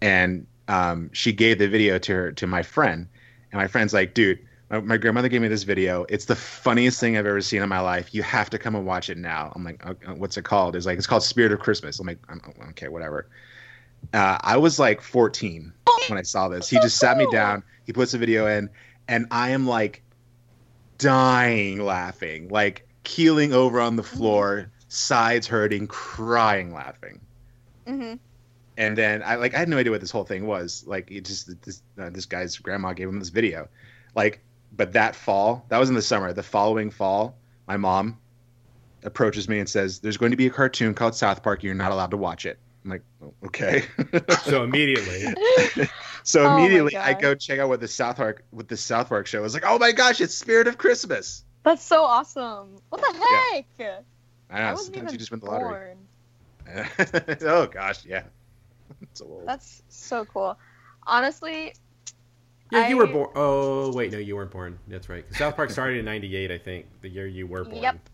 and 0.00 0.46
um, 0.68 1.10
she 1.12 1.32
gave 1.32 1.58
the 1.58 1.68
video 1.68 1.98
to 1.98 2.12
her 2.12 2.32
to 2.32 2.46
my 2.46 2.62
friend, 2.62 3.06
and 3.52 3.60
my 3.60 3.66
friend's 3.66 3.92
like, 3.92 4.14
dude. 4.14 4.38
My, 4.70 4.80
my 4.80 4.96
grandmother 4.96 5.28
gave 5.28 5.42
me 5.42 5.48
this 5.48 5.62
video. 5.62 6.06
It's 6.08 6.24
the 6.24 6.36
funniest 6.36 6.98
thing 6.98 7.16
I've 7.16 7.26
ever 7.26 7.40
seen 7.40 7.62
in 7.62 7.68
my 7.68 7.80
life. 7.80 8.14
You 8.14 8.22
have 8.22 8.50
to 8.50 8.58
come 8.58 8.74
and 8.74 8.86
watch 8.86 9.10
it 9.10 9.18
now. 9.18 9.52
I'm 9.54 9.62
like, 9.64 9.84
"Okay, 9.86 10.12
what's 10.12 10.36
it 10.36 10.44
called? 10.44 10.74
It's 10.76 10.86
like 10.86 10.98
it's 10.98 11.06
called 11.06 11.22
Spirit 11.22 11.52
of 11.52 11.60
Christmas. 11.60 12.00
I'm 12.00 12.06
like, 12.06 12.18
I'm, 12.28 12.40
okay, 12.70 12.88
whatever. 12.88 13.28
Uh, 14.12 14.38
I 14.40 14.56
was 14.56 14.78
like 14.78 15.00
14 15.00 15.72
when 16.08 16.18
I 16.18 16.22
saw 16.22 16.48
this. 16.48 16.68
He 16.68 16.76
just 16.78 16.98
sat 16.98 17.16
me 17.16 17.26
down. 17.30 17.62
He 17.84 17.92
puts 17.92 18.12
the 18.12 18.18
video 18.18 18.46
in, 18.46 18.70
and 19.08 19.26
I 19.30 19.50
am 19.50 19.66
like 19.66 20.02
dying 20.98 21.80
laughing, 21.80 22.48
like 22.48 22.86
keeling 23.02 23.52
over 23.52 23.80
on 23.80 23.96
the 23.96 24.02
floor, 24.02 24.70
sides 24.88 25.46
hurting, 25.46 25.86
crying 25.88 26.72
laughing. 26.72 27.20
hmm 27.86 28.14
And 28.78 28.96
then 28.96 29.22
I 29.22 29.36
like 29.36 29.54
I 29.54 29.58
had 29.58 29.68
no 29.68 29.76
idea 29.78 29.92
what 29.92 30.00
this 30.00 30.10
whole 30.10 30.24
thing 30.24 30.46
was. 30.46 30.84
Like 30.86 31.10
it 31.10 31.24
just 31.26 31.62
this 31.62 31.82
uh, 31.98 32.10
this 32.10 32.26
guy's 32.26 32.56
grandma 32.58 32.92
gave 32.94 33.08
him 33.08 33.18
this 33.18 33.28
video, 33.28 33.68
like. 34.14 34.40
But 34.76 34.92
that 34.94 35.14
fall, 35.14 35.64
that 35.68 35.78
was 35.78 35.88
in 35.88 35.94
the 35.94 36.02
summer. 36.02 36.32
The 36.32 36.42
following 36.42 36.90
fall, 36.90 37.36
my 37.66 37.76
mom 37.76 38.18
approaches 39.04 39.48
me 39.48 39.58
and 39.60 39.68
says, 39.68 40.00
"There's 40.00 40.16
going 40.16 40.32
to 40.32 40.36
be 40.36 40.46
a 40.46 40.50
cartoon 40.50 40.94
called 40.94 41.14
South 41.14 41.42
Park. 41.42 41.62
You're 41.62 41.74
not 41.74 41.92
allowed 41.92 42.10
to 42.10 42.16
watch 42.16 42.46
it." 42.46 42.58
I'm 42.84 42.90
like, 42.90 43.02
"Oh, 43.22 43.34
"Okay." 43.46 43.84
So 44.42 44.64
immediately. 44.64 45.34
So 46.26 46.46
Oh 46.46 46.52
immediately 46.52 46.96
I 46.96 47.12
go 47.12 47.34
check 47.34 47.58
out 47.58 47.68
what 47.68 47.80
the 47.80 47.88
South 47.88 48.16
Park 48.16 48.44
with 48.50 48.66
the 48.66 48.78
South 48.78 49.10
Park 49.10 49.26
show 49.26 49.44
is 49.44 49.52
like. 49.52 49.64
Oh 49.66 49.78
my 49.78 49.92
gosh, 49.92 50.22
it's 50.22 50.34
Spirit 50.34 50.66
of 50.66 50.78
Christmas. 50.78 51.44
That's 51.64 51.82
so 51.82 52.02
awesome. 52.02 52.78
What 52.88 53.02
the 53.02 53.18
heck? 53.18 53.66
I 54.50 54.58
know. 54.58 54.64
I 54.64 54.70
wasn't 54.72 54.94
sometimes 54.94 54.96
even 54.96 55.12
you 55.12 55.18
just 55.18 55.30
win 55.30 55.40
the 55.40 55.46
lottery. 55.46 55.96
oh 57.42 57.66
gosh, 57.66 58.06
yeah. 58.06 58.22
It's 59.02 59.20
a 59.20 59.24
little. 59.24 59.44
That's 59.46 59.82
so 59.88 60.24
cool. 60.24 60.58
Honestly, 61.06 61.74
Yeah, 62.74 62.88
you 62.88 62.96
were 62.96 63.06
born. 63.06 63.30
Oh, 63.34 63.92
wait, 63.92 64.12
no, 64.12 64.18
you 64.18 64.36
weren't 64.36 64.50
born. 64.50 64.78
That's 64.88 65.08
right. 65.08 65.26
'Cause 65.28 65.38
South 65.38 65.56
Park 65.56 65.70
started 65.70 65.98
in 65.98 66.04
'98, 66.04 66.50
I 66.50 66.58
think, 66.58 66.86
the 67.00 67.08
year 67.08 67.26
you 67.26 67.46
were 67.46 67.64
born. 67.64 67.82
Yep. 67.82 68.08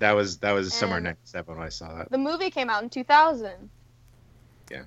That 0.00 0.12
was 0.12 0.38
that 0.38 0.52
was 0.52 0.74
summer 0.74 0.96
And- 0.96 1.04
'97 1.04 1.56
when 1.56 1.64
I 1.64 1.68
saw 1.68 1.94
that. 1.94 2.10
The 2.10 2.18
movie 2.18 2.50
came 2.50 2.68
out 2.68 2.82
in 2.82 2.90
2000. 2.90 3.70
Yeah. 4.70 4.82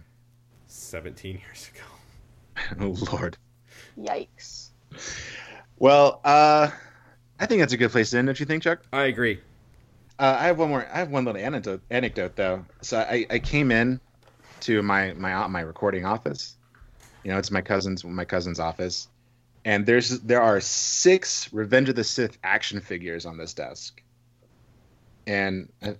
17 0.68 1.40
years 1.46 1.72
ago. 1.74 2.66
oh 2.82 3.12
Lord. 3.12 3.38
Yikes. 3.98 4.70
Well, 5.80 6.20
uh, 6.24 6.70
I 7.40 7.46
think 7.46 7.62
that's 7.62 7.74
a 7.74 7.78
good 7.78 7.92
place 7.92 8.10
to 8.12 8.18
end. 8.18 8.28
Don't 8.28 8.40
you 8.40 8.46
think, 8.46 8.64
Chuck? 8.64 8.82
I 8.92 9.04
agree. 9.04 9.40
Uh, 10.20 10.36
I 10.40 10.48
have 10.48 10.58
one 10.58 10.70
more. 10.70 10.88
I 10.92 10.98
have 10.98 11.10
one 11.10 11.24
little 11.26 11.40
anecdote, 11.40 11.82
anecdote 11.92 12.36
though. 12.36 12.66
So 12.82 12.98
I, 13.00 13.26
I 13.30 13.40
came 13.40 13.72
in 13.72 14.00
to 14.62 14.82
my 14.82 15.14
my 15.14 15.46
my 15.48 15.62
recording 15.62 16.06
office. 16.06 16.57
You 17.24 17.32
know, 17.32 17.38
it's 17.40 17.52
my 17.52 17.62
cousin's 17.62 18.04
my 18.04 18.26
cousin's 18.26 18.60
office, 18.60 19.08
and 19.66 19.86
there's 19.86 20.20
there 20.22 20.42
are 20.42 20.60
six 20.62 21.52
Revenge 21.54 21.90
of 21.90 21.96
the 21.96 22.04
Sith 22.04 22.38
action 22.44 22.80
figures 22.80 23.26
on 23.26 23.38
this 23.38 23.54
desk, 23.54 24.02
and 25.26 25.70
I 25.82 25.96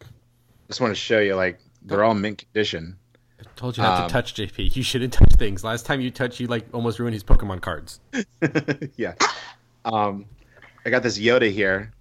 just 0.68 0.82
want 0.82 0.92
to 0.92 0.96
show 0.96 1.20
you 1.20 1.36
like 1.36 1.60
they're 1.82 2.04
all 2.04 2.14
mint 2.14 2.40
condition. 2.40 2.98
I 3.40 3.44
told 3.56 3.78
you 3.78 3.84
not 3.84 4.02
Um, 4.02 4.08
to 4.08 4.14
touch 4.14 4.34
JP. 4.34 4.76
You 4.76 4.84
shouldn't 4.84 5.14
touch 5.14 5.32
things. 5.38 5.64
Last 5.64 5.86
time 5.86 6.02
you 6.02 6.10
touched, 6.12 6.40
you 6.40 6.48
like 6.48 6.66
almost 6.74 7.00
ruined 7.00 7.14
his 7.14 7.24
Pokemon 7.24 7.62
cards. 7.62 8.00
yeah. 8.96 9.14
Um, 9.86 10.26
I 10.86 10.90
got 10.90 11.04
this 11.04 11.20
Yoda 11.20 11.52
here, 11.52 11.92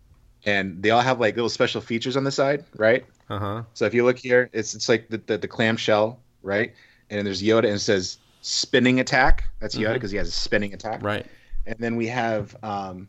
and 0.44 0.82
they 0.82 0.90
all 0.90 1.02
have 1.02 1.20
like 1.20 1.34
little 1.36 1.48
special 1.51 1.80
features 1.80 2.16
on 2.16 2.24
the 2.24 2.30
side, 2.30 2.64
right? 2.76 3.05
Uh 3.28 3.38
huh. 3.38 3.62
So 3.74 3.84
if 3.86 3.94
you 3.94 4.05
look 4.05 4.18
here, 4.18 4.48
it's 4.52 4.74
it's 4.74 4.88
like 4.88 5.09
the 5.09 5.18
the, 5.18 5.38
the 5.38 5.48
clamshell, 5.48 6.20
right? 6.43 6.72
And 7.10 7.26
there's 7.26 7.43
Yoda, 7.43 7.64
and 7.64 7.76
it 7.76 7.80
says 7.80 8.18
spinning 8.47 9.01
attack. 9.01 9.44
That's 9.59 9.74
Yoda 9.74 9.94
because 9.94 10.10
he 10.10 10.16
has 10.16 10.28
a 10.28 10.32
spinning 10.32 10.73
attack. 10.73 11.02
Right. 11.02 11.27
And 11.66 11.77
then 11.78 11.97
we 11.97 12.06
have, 12.06 12.56
um, 12.62 13.09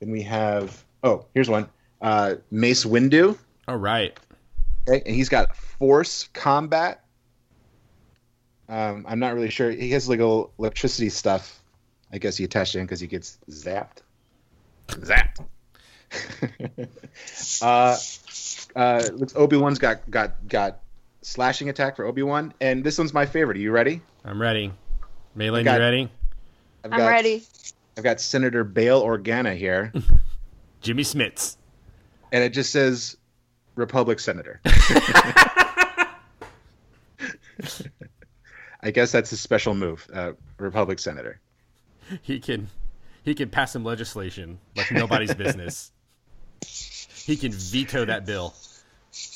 then 0.00 0.10
we 0.10 0.22
have. 0.22 0.82
Oh, 1.02 1.26
here's 1.34 1.48
one. 1.48 1.68
Uh, 2.00 2.36
Mace 2.50 2.84
Windu. 2.84 3.36
All 3.68 3.76
right. 3.76 4.18
Okay, 4.88 5.02
and 5.04 5.14
he's 5.14 5.28
got 5.28 5.54
force 5.56 6.28
combat. 6.32 7.04
Um, 8.68 9.04
I'm 9.08 9.18
not 9.18 9.34
really 9.34 9.50
sure. 9.50 9.70
He 9.70 9.90
has 9.90 10.08
like 10.08 10.20
a 10.20 10.44
electricity 10.58 11.10
stuff. 11.10 11.60
I 12.12 12.18
guess 12.18 12.36
he 12.36 12.44
attached 12.44 12.72
to 12.72 12.78
him 12.78 12.86
because 12.86 13.00
he 13.00 13.06
gets 13.06 13.38
zapped. 13.50 13.98
Zapped. 14.88 15.44
uh, 17.62 17.96
uh, 18.76 19.08
looks 19.12 19.34
Obi 19.36 19.56
Wan's 19.56 19.78
got 19.78 20.08
got 20.10 20.48
got 20.48 20.80
slashing 21.26 21.68
attack 21.68 21.96
for 21.96 22.04
Obi 22.04 22.22
Wan, 22.22 22.54
and 22.60 22.84
this 22.84 22.98
one's 22.98 23.12
my 23.12 23.26
favorite. 23.26 23.56
Are 23.56 23.60
you 23.60 23.72
ready? 23.72 24.00
I'm 24.24 24.40
ready. 24.40 24.72
Malin, 25.34 25.64
got- 25.64 25.74
you 25.74 25.80
ready? 25.80 26.08
I've 26.84 26.92
I'm 26.92 26.98
got, 27.00 27.06
ready. 27.08 27.42
I've 27.98 28.04
got 28.04 28.20
Senator 28.20 28.62
Bail 28.62 29.02
Organa 29.02 29.56
here, 29.56 29.92
Jimmy 30.80 31.02
Smits. 31.02 31.56
and 32.30 32.44
it 32.44 32.50
just 32.50 32.70
says 32.70 33.16
Republic 33.74 34.20
Senator. 34.20 34.60
I 38.82 38.90
guess 38.92 39.10
that's 39.10 39.32
a 39.32 39.36
special 39.36 39.74
move, 39.74 40.06
uh, 40.14 40.32
Republic 40.58 40.98
Senator. 41.00 41.40
He 42.22 42.38
can 42.38 42.68
he 43.24 43.34
can 43.34 43.48
pass 43.48 43.72
some 43.72 43.82
legislation 43.82 44.58
like 44.76 44.92
nobody's 44.92 45.34
business. 45.44 45.90
He 46.64 47.36
can 47.36 47.50
veto 47.50 48.04
that 48.04 48.24
bill. 48.26 48.54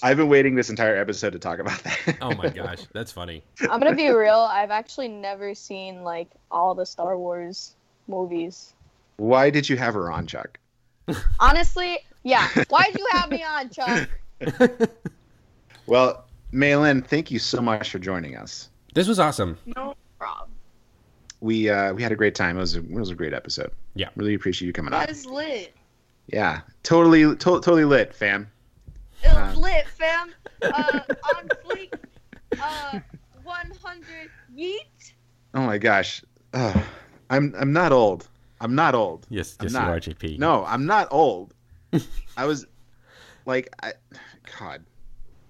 I've 0.02 0.16
been 0.16 0.28
waiting 0.28 0.54
this 0.54 0.70
entire 0.70 0.96
episode 0.96 1.32
to 1.32 1.38
talk 1.38 1.58
about 1.58 1.82
that. 1.84 1.98
Oh 2.22 2.34
my 2.34 2.48
gosh, 2.60 2.80
that's 2.92 3.12
funny. 3.12 3.42
I'm 3.60 3.80
gonna 3.80 3.94
be 3.94 4.08
real. 4.10 4.34
I've 4.50 4.70
actually 4.70 5.08
never 5.08 5.54
seen 5.54 6.02
like 6.02 6.28
all 6.50 6.74
the 6.74 6.86
Star 6.86 7.16
Wars 7.18 7.74
movies. 8.08 8.72
Why 9.16 9.50
did 9.50 9.68
you 9.68 9.76
have 9.76 9.94
her 9.94 10.10
on, 10.10 10.26
Chuck? 10.26 10.58
Honestly, 11.40 11.98
yeah. 12.22 12.48
Why'd 12.68 12.96
you 12.98 13.06
have 13.12 13.30
me 13.30 13.42
on, 13.42 13.70
Chuck? 13.70 14.08
Well, 15.86 16.24
Malin, 16.52 17.02
thank 17.02 17.30
you 17.30 17.38
so 17.38 17.60
much 17.60 17.90
for 17.90 17.98
joining 17.98 18.36
us. 18.36 18.68
This 18.94 19.08
was 19.08 19.18
awesome. 19.18 19.58
No 19.76 19.94
problem. 20.18 20.50
We 21.40 21.68
uh, 21.70 21.92
we 21.94 22.02
had 22.02 22.12
a 22.12 22.16
great 22.16 22.34
time. 22.34 22.56
It 22.56 22.60
was 22.60 22.76
a, 22.76 22.80
it 22.80 22.90
was 22.90 23.10
a 23.10 23.14
great 23.14 23.32
episode. 23.32 23.72
Yeah. 23.94 24.08
really 24.16 24.34
appreciate 24.34 24.66
you 24.66 24.72
coming 24.72 24.92
on. 24.92 25.00
That 25.00 25.10
is 25.10 25.26
lit. 25.26 25.74
Yeah, 26.28 26.60
totally, 26.84 27.22
to- 27.22 27.36
totally 27.36 27.84
lit, 27.84 28.14
fam. 28.14 28.50
It 29.22 29.32
was 29.32 29.56
lit, 29.56 29.86
fam. 29.88 30.32
Uh, 30.62 31.00
on 31.36 31.48
fleek. 31.64 31.90
Uh, 32.62 33.00
100 33.42 34.30
yeet. 34.54 35.12
Oh 35.54 35.62
my 35.62 35.78
gosh, 35.78 36.22
Ugh. 36.52 36.84
I'm 37.30 37.54
I'm 37.58 37.72
not 37.72 37.92
old. 37.92 38.28
I'm 38.60 38.74
not 38.74 38.94
old. 38.94 39.26
Yes, 39.30 39.56
I'm 39.58 39.66
yes, 39.66 39.72
not. 39.72 39.86
you 39.86 39.92
are, 39.92 40.00
JP. 40.00 40.38
No, 40.38 40.64
I'm 40.66 40.84
not 40.84 41.08
old. 41.10 41.54
I 42.36 42.44
was 42.44 42.66
like, 43.46 43.74
I, 43.82 43.94
God, 44.58 44.84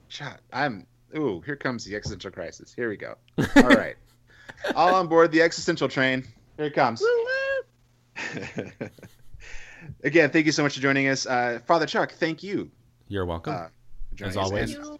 Chuck, 0.08 0.40
I'm. 0.52 0.86
Ooh, 1.16 1.42
here 1.44 1.56
comes 1.56 1.84
the 1.84 1.96
existential 1.96 2.30
crisis. 2.30 2.72
Here 2.72 2.88
we 2.88 2.96
go. 2.96 3.16
All 3.56 3.62
right, 3.62 3.96
all 4.76 4.94
on 4.94 5.08
board 5.08 5.32
the 5.32 5.42
existential 5.42 5.88
train. 5.88 6.24
Here 6.56 6.66
it 6.66 6.74
comes. 6.74 7.00
Woo 7.00 7.08
woo. 8.36 8.88
Again, 10.04 10.30
thank 10.30 10.46
you 10.46 10.52
so 10.52 10.62
much 10.62 10.74
for 10.74 10.80
joining 10.80 11.08
us, 11.08 11.26
uh, 11.26 11.58
Father 11.66 11.86
Chuck. 11.86 12.12
Thank 12.12 12.42
you. 12.42 12.70
You're 13.10 13.26
welcome. 13.26 13.54
Uh, 13.54 13.66
As 14.24 14.36
us. 14.36 14.44
always. 14.44 14.76
And 14.76 14.98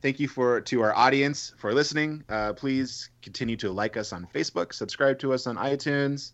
thank 0.00 0.20
you 0.20 0.28
for 0.28 0.60
to 0.60 0.80
our 0.80 0.94
audience 0.94 1.52
for 1.58 1.74
listening. 1.74 2.22
Uh, 2.28 2.52
please 2.52 3.10
continue 3.20 3.56
to 3.56 3.72
like 3.72 3.96
us 3.96 4.12
on 4.12 4.28
Facebook, 4.32 4.72
subscribe 4.72 5.18
to 5.18 5.32
us 5.32 5.48
on 5.48 5.56
iTunes, 5.56 6.32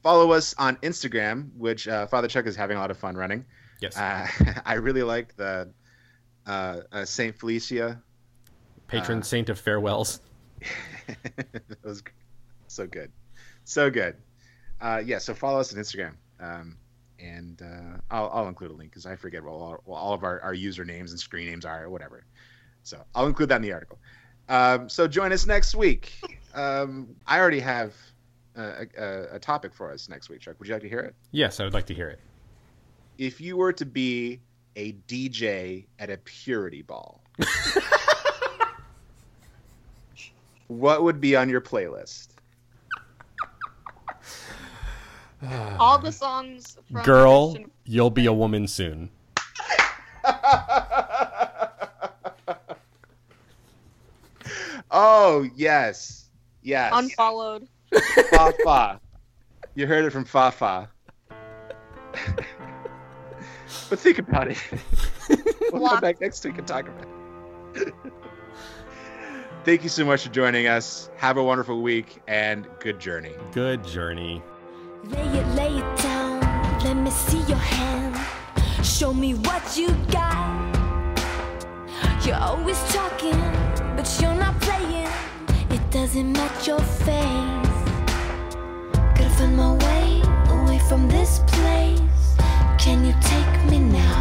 follow 0.00 0.30
us 0.30 0.54
on 0.56 0.76
Instagram, 0.76 1.50
which 1.56 1.88
uh, 1.88 2.06
Father 2.06 2.28
Chuck 2.28 2.46
is 2.46 2.54
having 2.54 2.76
a 2.76 2.80
lot 2.80 2.92
of 2.92 2.96
fun 2.96 3.16
running. 3.16 3.44
yes. 3.80 3.96
Uh, 3.98 4.28
I 4.64 4.74
really 4.74 5.02
like 5.02 5.34
the 5.36 5.70
uh, 6.46 6.80
uh, 6.92 7.04
Saint 7.04 7.36
Felicia. 7.36 8.00
Patron 8.86 9.18
uh, 9.18 9.22
saint 9.22 9.48
of 9.48 9.58
farewells. 9.58 10.20
it 11.08 11.78
was 11.82 12.00
so 12.68 12.86
good, 12.86 13.10
so 13.64 13.90
good. 13.90 14.14
Uh, 14.80 15.02
yeah, 15.04 15.18
so 15.18 15.34
follow 15.34 15.58
us 15.58 15.74
on 15.74 15.80
Instagram, 15.80 16.12
um, 16.38 16.76
and 17.24 17.62
uh, 17.62 17.98
I'll, 18.10 18.30
I'll 18.32 18.48
include 18.48 18.70
a 18.70 18.74
link 18.74 18.90
because 18.90 19.06
I 19.06 19.16
forget 19.16 19.42
what 19.42 19.52
all, 19.52 19.80
what 19.84 19.98
all 19.98 20.12
of 20.12 20.24
our, 20.24 20.40
our 20.40 20.54
usernames 20.54 21.10
and 21.10 21.18
screen 21.18 21.46
names 21.46 21.64
are 21.64 21.84
or 21.84 21.90
whatever. 21.90 22.24
So 22.82 23.02
I'll 23.14 23.26
include 23.26 23.48
that 23.48 23.56
in 23.56 23.62
the 23.62 23.72
article. 23.72 23.98
Um, 24.48 24.88
so 24.88 25.08
join 25.08 25.32
us 25.32 25.46
next 25.46 25.74
week. 25.74 26.12
Um, 26.54 27.08
I 27.26 27.40
already 27.40 27.60
have 27.60 27.94
a, 28.56 28.86
a, 28.96 29.36
a 29.36 29.38
topic 29.38 29.72
for 29.74 29.90
us 29.90 30.08
next 30.08 30.28
week, 30.28 30.40
Chuck. 30.40 30.56
Would 30.58 30.68
you 30.68 30.74
like 30.74 30.82
to 30.82 30.88
hear 30.88 31.00
it? 31.00 31.14
Yes, 31.32 31.60
I 31.60 31.64
would 31.64 31.74
like 31.74 31.86
to 31.86 31.94
hear 31.94 32.10
it. 32.10 32.20
If 33.16 33.40
you 33.40 33.56
were 33.56 33.72
to 33.72 33.86
be 33.86 34.40
a 34.76 34.92
DJ 35.08 35.86
at 35.98 36.10
a 36.10 36.18
purity 36.18 36.82
ball, 36.82 37.22
what 40.68 41.02
would 41.02 41.20
be 41.20 41.36
on 41.36 41.48
your 41.48 41.60
playlist? 41.60 42.33
All 45.78 45.98
the 45.98 46.12
songs 46.24 46.76
from 46.92 47.02
Girl, 47.02 47.52
Christian- 47.52 47.70
you'll 47.84 48.10
be 48.10 48.26
a 48.26 48.32
woman 48.32 48.66
soon. 48.66 49.10
oh 54.90 55.46
yes, 55.54 56.28
yes. 56.62 56.92
Unfollowed. 56.94 57.68
Fafa. 58.30 59.00
You 59.74 59.86
heard 59.86 60.04
it 60.04 60.10
from 60.10 60.24
Fafa. 60.24 60.88
but 63.90 63.98
think 63.98 64.18
about 64.18 64.48
it. 64.48 64.58
we'll 65.72 65.88
come 65.88 66.00
back 66.00 66.20
next 66.20 66.44
week 66.44 66.58
and 66.58 66.66
talk 66.66 66.88
about 66.88 67.06
it. 67.74 67.94
Thank 69.64 69.82
you 69.82 69.88
so 69.88 70.04
much 70.04 70.24
for 70.24 70.30
joining 70.30 70.66
us. 70.66 71.10
Have 71.16 71.38
a 71.38 71.42
wonderful 71.42 71.80
week 71.80 72.20
and 72.28 72.66
good 72.80 73.00
journey. 73.00 73.32
Good 73.52 73.82
journey. 73.84 74.42
Lay 75.10 75.38
it, 75.38 75.46
lay 75.54 75.76
it 75.76 75.98
down. 75.98 76.40
Let 76.82 76.96
me 76.96 77.10
see 77.10 77.40
your 77.40 77.58
hand. 77.58 78.16
Show 78.82 79.12
me 79.12 79.34
what 79.34 79.76
you 79.76 79.88
got. 80.10 80.74
You're 82.24 82.40
always 82.40 82.78
talking, 82.90 83.38
but 83.96 84.08
you're 84.20 84.34
not 84.34 84.58
playing. 84.62 85.08
It 85.70 85.90
doesn't 85.90 86.32
match 86.32 86.66
your 86.66 86.80
face. 86.80 87.76
Gotta 89.14 89.30
find 89.36 89.56
my 89.56 89.72
way 89.74 90.22
away 90.48 90.78
from 90.88 91.06
this 91.08 91.40
place. 91.48 92.00
Can 92.78 93.04
you 93.04 93.14
take 93.20 93.70
me 93.70 93.80
now? 93.80 94.20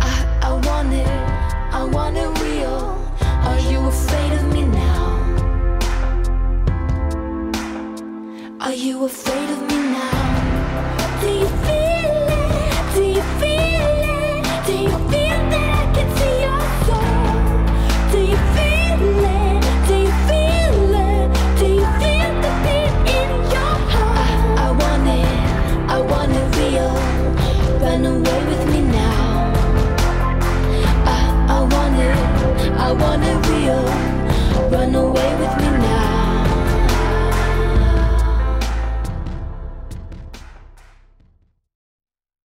I, 0.00 0.40
I 0.42 0.52
want 0.66 0.92
it, 0.94 1.06
I 1.70 1.84
want 1.84 2.16
it 2.16 2.30
real. 2.40 2.96
Are 3.44 3.60
you 3.70 3.78
afraid 3.80 4.32
of 4.32 4.45
Are 8.66 8.74
you 8.74 9.04
afraid 9.04 9.48
of 9.48 9.62
me 9.68 9.76
now? 9.76 11.85